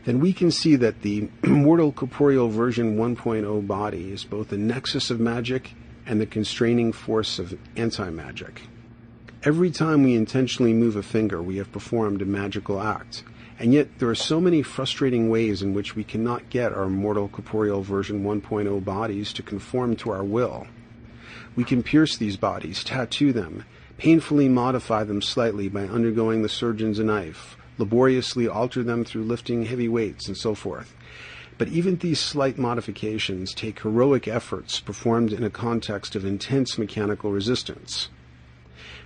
then 0.04 0.20
we 0.20 0.32
can 0.32 0.52
see 0.52 0.76
that 0.76 1.02
the 1.02 1.28
mortal 1.42 1.90
corporeal 1.90 2.48
version 2.48 2.96
1.0 2.96 3.66
body 3.66 4.12
is 4.12 4.22
both 4.22 4.50
the 4.50 4.56
nexus 4.56 5.10
of 5.10 5.18
magic 5.18 5.74
and 6.06 6.20
the 6.20 6.26
constraining 6.26 6.92
force 6.92 7.40
of 7.40 7.58
anti 7.74 8.08
magic. 8.10 8.62
Every 9.42 9.72
time 9.72 10.04
we 10.04 10.14
intentionally 10.14 10.72
move 10.72 10.94
a 10.94 11.02
finger, 11.02 11.42
we 11.42 11.56
have 11.56 11.72
performed 11.72 12.22
a 12.22 12.26
magical 12.26 12.80
act. 12.80 13.24
And 13.58 13.74
yet, 13.74 13.98
there 13.98 14.08
are 14.08 14.14
so 14.14 14.40
many 14.40 14.62
frustrating 14.62 15.28
ways 15.28 15.62
in 15.62 15.74
which 15.74 15.96
we 15.96 16.04
cannot 16.04 16.48
get 16.48 16.72
our 16.72 16.88
mortal 16.88 17.28
corporeal 17.28 17.82
version 17.82 18.22
1.0 18.22 18.84
bodies 18.84 19.32
to 19.32 19.42
conform 19.42 19.96
to 19.96 20.10
our 20.10 20.22
will. 20.22 20.68
We 21.56 21.64
can 21.64 21.82
pierce 21.82 22.16
these 22.16 22.36
bodies, 22.36 22.84
tattoo 22.84 23.32
them, 23.32 23.64
painfully 23.96 24.48
modify 24.48 25.02
them 25.02 25.20
slightly 25.20 25.68
by 25.68 25.82
undergoing 25.82 26.42
the 26.42 26.48
surgeon's 26.48 27.00
knife, 27.00 27.56
laboriously 27.78 28.46
alter 28.46 28.84
them 28.84 29.04
through 29.04 29.24
lifting 29.24 29.64
heavy 29.64 29.88
weights, 29.88 30.28
and 30.28 30.36
so 30.36 30.54
forth. 30.54 30.94
But 31.58 31.68
even 31.68 31.96
these 31.96 32.20
slight 32.20 32.58
modifications 32.58 33.52
take 33.52 33.80
heroic 33.80 34.28
efforts 34.28 34.78
performed 34.78 35.32
in 35.32 35.42
a 35.42 35.50
context 35.50 36.14
of 36.14 36.24
intense 36.24 36.78
mechanical 36.78 37.32
resistance. 37.32 38.08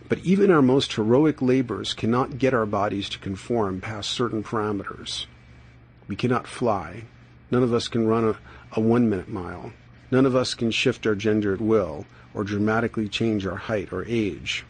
But 0.08 0.18
even 0.20 0.50
our 0.50 0.62
most 0.62 0.92
heroic 0.92 1.40
labors 1.40 1.94
cannot 1.94 2.38
get 2.38 2.54
our 2.54 2.66
bodies 2.66 3.08
to 3.10 3.18
conform 3.18 3.80
past 3.80 4.10
certain 4.10 4.42
parameters. 4.42 5.26
We 6.08 6.16
cannot 6.16 6.46
fly. 6.46 7.04
None 7.50 7.62
of 7.62 7.72
us 7.72 7.88
can 7.88 8.06
run 8.06 8.24
a, 8.24 8.36
a 8.72 8.80
one 8.80 9.08
minute 9.08 9.28
mile. 9.28 9.72
None 10.10 10.26
of 10.26 10.36
us 10.36 10.54
can 10.54 10.70
shift 10.70 11.06
our 11.06 11.14
gender 11.14 11.54
at 11.54 11.60
will 11.60 12.06
or 12.34 12.44
dramatically 12.44 13.08
change 13.08 13.46
our 13.46 13.56
height 13.56 13.92
or 13.92 14.04
age. 14.06 14.64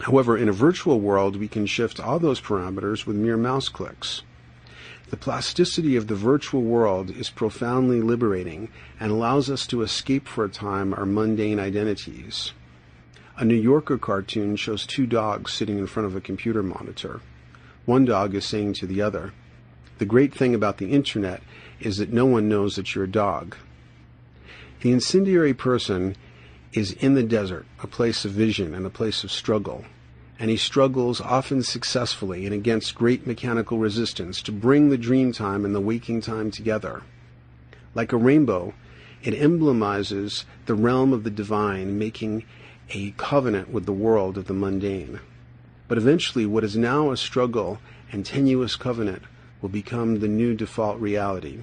However, 0.00 0.36
in 0.36 0.48
a 0.48 0.52
virtual 0.52 1.00
world, 1.00 1.36
we 1.36 1.48
can 1.48 1.66
shift 1.66 2.00
all 2.00 2.18
those 2.18 2.40
parameters 2.40 3.06
with 3.06 3.16
mere 3.16 3.36
mouse 3.36 3.68
clicks. 3.68 4.22
The 5.08 5.16
plasticity 5.16 5.94
of 5.96 6.08
the 6.08 6.16
virtual 6.16 6.62
world 6.62 7.10
is 7.10 7.30
profoundly 7.30 8.02
liberating 8.02 8.68
and 8.98 9.12
allows 9.12 9.48
us 9.48 9.66
to 9.68 9.82
escape 9.82 10.26
for 10.26 10.44
a 10.44 10.48
time 10.48 10.92
our 10.92 11.06
mundane 11.06 11.60
identities. 11.60 12.52
A 13.38 13.44
New 13.44 13.54
Yorker 13.54 13.98
cartoon 13.98 14.56
shows 14.56 14.86
two 14.86 15.06
dogs 15.06 15.52
sitting 15.52 15.78
in 15.78 15.86
front 15.86 16.06
of 16.06 16.16
a 16.16 16.22
computer 16.22 16.62
monitor. 16.62 17.20
One 17.84 18.06
dog 18.06 18.34
is 18.34 18.46
saying 18.46 18.74
to 18.74 18.86
the 18.86 19.02
other, 19.02 19.34
The 19.98 20.06
great 20.06 20.34
thing 20.34 20.54
about 20.54 20.78
the 20.78 20.90
internet 20.90 21.42
is 21.78 21.98
that 21.98 22.10
no 22.10 22.24
one 22.24 22.48
knows 22.48 22.76
that 22.76 22.94
you're 22.94 23.04
a 23.04 23.10
dog. 23.10 23.54
The 24.80 24.90
incendiary 24.90 25.52
person 25.52 26.16
is 26.72 26.92
in 26.92 27.12
the 27.12 27.22
desert, 27.22 27.66
a 27.82 27.86
place 27.86 28.24
of 28.24 28.30
vision 28.30 28.74
and 28.74 28.86
a 28.86 28.90
place 28.90 29.22
of 29.22 29.30
struggle. 29.30 29.84
And 30.38 30.48
he 30.48 30.56
struggles 30.56 31.20
often 31.20 31.62
successfully 31.62 32.46
and 32.46 32.54
against 32.54 32.94
great 32.94 33.26
mechanical 33.26 33.76
resistance 33.76 34.40
to 34.42 34.52
bring 34.52 34.88
the 34.88 34.96
dream 34.96 35.32
time 35.32 35.66
and 35.66 35.74
the 35.74 35.80
waking 35.80 36.22
time 36.22 36.50
together. 36.50 37.02
Like 37.94 38.14
a 38.14 38.18
rainbow, 38.18 38.72
it 39.22 39.34
emblemizes 39.34 40.46
the 40.64 40.74
realm 40.74 41.12
of 41.12 41.22
the 41.24 41.30
divine, 41.30 41.98
making 41.98 42.44
a 42.90 43.10
covenant 43.12 43.70
with 43.70 43.86
the 43.86 43.92
world 43.92 44.38
of 44.38 44.46
the 44.46 44.54
mundane. 44.54 45.20
But 45.88 45.98
eventually, 45.98 46.46
what 46.46 46.64
is 46.64 46.76
now 46.76 47.10
a 47.10 47.16
struggle 47.16 47.78
and 48.12 48.24
tenuous 48.24 48.76
covenant 48.76 49.22
will 49.60 49.68
become 49.68 50.20
the 50.20 50.28
new 50.28 50.54
default 50.54 51.00
reality. 51.00 51.60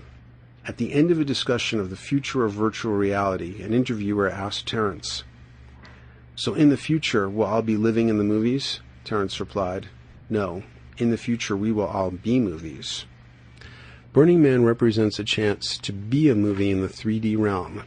At 0.66 0.78
the 0.78 0.94
end 0.94 1.12
of 1.12 1.20
a 1.20 1.26
discussion 1.26 1.80
of 1.80 1.90
the 1.90 1.98
future 1.98 2.46
of 2.46 2.54
virtual 2.54 2.94
reality, 2.94 3.62
an 3.62 3.74
interviewer 3.74 4.30
asked 4.30 4.68
Terence, 4.68 5.24
So 6.36 6.54
in 6.54 6.70
the 6.70 6.78
future, 6.78 7.30
will 7.30 7.46
all 7.46 7.62
be 7.62 7.78
living 7.78 8.10
in 8.10 8.18
the 8.18 8.24
movies? 8.24 8.80
Terence 9.04 9.40
replied, 9.40 9.88
No, 10.30 10.64
in 10.98 11.12
the 11.12 11.18
future 11.18 11.58
we 11.58 11.72
will 11.72 11.86
all 11.86 12.12
be 12.12 12.40
movies. 12.40 13.06
Burning 14.14 14.42
Man 14.42 14.64
represents 14.64 15.20
a 15.20 15.24
chance 15.24 15.78
to 15.80 15.92
be 15.92 16.30
a 16.30 16.36
movie 16.36 16.70
in 16.70 16.82
the 16.82 16.88
3D 16.88 17.38
realm. 17.38 17.84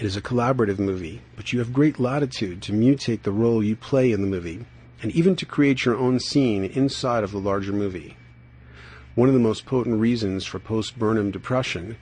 It 0.00 0.06
is 0.06 0.16
a 0.16 0.22
collaborative 0.22 0.78
movie, 0.78 1.20
but 1.36 1.52
you 1.52 1.58
have 1.58 1.74
great 1.74 2.00
latitude 2.00 2.62
to 2.62 2.72
mutate 2.72 3.22
the 3.22 3.30
role 3.30 3.62
you 3.62 3.76
play 3.76 4.12
in 4.12 4.22
the 4.22 4.26
movie, 4.26 4.64
and 5.02 5.12
even 5.12 5.36
to 5.36 5.44
create 5.44 5.84
your 5.84 5.94
own 5.94 6.20
scene 6.20 6.64
inside 6.64 7.22
of 7.22 7.32
the 7.32 7.38
larger 7.38 7.74
movie. 7.74 8.16
One 9.14 9.28
of 9.28 9.34
the 9.34 9.38
most 9.38 9.66
potent 9.66 10.00
reasons 10.00 10.46
for 10.46 10.58
post 10.58 10.98
Burnham 10.98 11.30
depression 11.30 11.98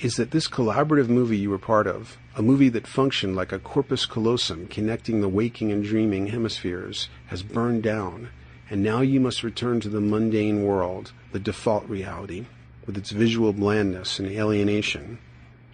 is 0.00 0.16
that 0.16 0.32
this 0.32 0.48
collaborative 0.48 1.08
movie 1.08 1.38
you 1.38 1.48
were 1.48 1.56
part 1.56 1.86
of, 1.86 2.18
a 2.36 2.42
movie 2.42 2.68
that 2.68 2.86
functioned 2.86 3.36
like 3.36 3.52
a 3.52 3.58
corpus 3.58 4.04
callosum 4.04 4.66
connecting 4.66 5.22
the 5.22 5.28
waking 5.30 5.72
and 5.72 5.82
dreaming 5.82 6.26
hemispheres, 6.26 7.08
has 7.28 7.42
burned 7.42 7.82
down, 7.82 8.28
and 8.68 8.82
now 8.82 9.00
you 9.00 9.18
must 9.18 9.42
return 9.42 9.80
to 9.80 9.88
the 9.88 10.02
mundane 10.02 10.62
world, 10.62 11.12
the 11.32 11.38
default 11.38 11.88
reality, 11.88 12.44
with 12.84 12.98
its 12.98 13.12
visual 13.12 13.54
blandness 13.54 14.18
and 14.18 14.28
alienation. 14.28 15.18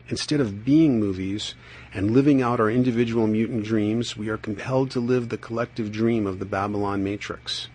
Instead 0.08 0.40
of 0.40 0.64
being 0.64 1.00
movies 1.00 1.54
and 1.92 2.12
living 2.12 2.40
out 2.40 2.60
our 2.60 2.70
individual 2.70 3.26
mutant 3.26 3.64
dreams, 3.64 4.16
we 4.16 4.28
are 4.28 4.36
compelled 4.36 4.90
to 4.90 5.00
live 5.00 5.28
the 5.28 5.36
collective 5.36 5.90
dream 5.90 6.26
of 6.26 6.38
the 6.38 6.44
Babylon 6.44 7.02
Matrix. 7.02 7.68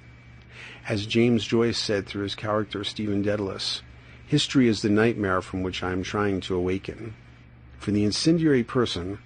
As 0.88 1.06
James 1.06 1.45
Joyce 1.45 1.78
said 1.78 2.06
through 2.06 2.24
his 2.24 2.36
character 2.36 2.86
Stephen 2.86 3.22
Dedalus, 3.22 3.82
history 4.26 4.70
is 4.70 4.82
the 4.82 4.90
nightmare 4.90 5.41
from 5.41 5.62
which 5.62 5.84
I 5.84 5.91
am 5.91 6.03
trying 6.03 6.40
to 6.41 6.56
awaken. 6.56 7.16
For 7.80 7.91
the 7.91 8.06
incendiary 8.06 8.64
person, 8.64 9.20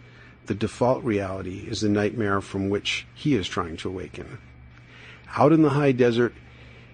the 0.48 0.56
default 0.56 1.04
reality 1.04 1.68
is 1.68 1.82
the 1.82 1.90
nightmare 1.90 2.42
from 2.42 2.70
which 2.70 3.06
he 3.14 3.36
is 3.36 3.48
trying 3.48 3.78
to 3.78 3.90
awaken. 3.90 4.40
Out 5.36 5.54
in 5.54 5.62
the 5.62 5.72
high 5.72 5.92
desert, 5.92 6.34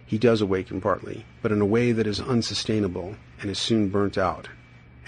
he 0.05 0.17
does 0.17 0.41
awaken 0.41 0.81
partly, 0.81 1.25
but 1.41 1.53
in 1.53 1.61
a 1.61 1.65
way 1.65 1.93
that 1.93 2.07
is 2.07 2.19
unsustainable 2.19 3.15
and 3.39 3.49
is 3.49 3.59
soon 3.59 3.87
burnt 3.87 4.17
out. 4.17 4.49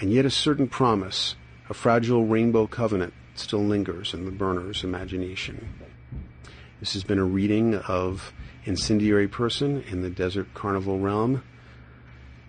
And 0.00 0.12
yet 0.12 0.24
a 0.24 0.30
certain 0.30 0.68
promise, 0.68 1.36
a 1.68 1.74
fragile 1.74 2.26
rainbow 2.26 2.66
covenant, 2.66 3.14
still 3.34 3.64
lingers 3.64 4.14
in 4.14 4.24
the 4.24 4.30
burner's 4.30 4.84
imagination. 4.84 5.68
This 6.80 6.92
has 6.94 7.04
been 7.04 7.18
a 7.18 7.24
reading 7.24 7.76
of 7.76 8.32
Incendiary 8.64 9.28
Person 9.28 9.82
in 9.90 10.02
the 10.02 10.10
Desert 10.10 10.52
Carnival 10.54 10.98
Realm, 10.98 11.42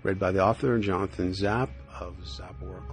read 0.04 0.20
by 0.20 0.32
the 0.32 0.44
author 0.44 0.78
Jonathan 0.80 1.34
Zap 1.34 1.70
of 2.00 2.16
zaporacle.com. 2.24 2.85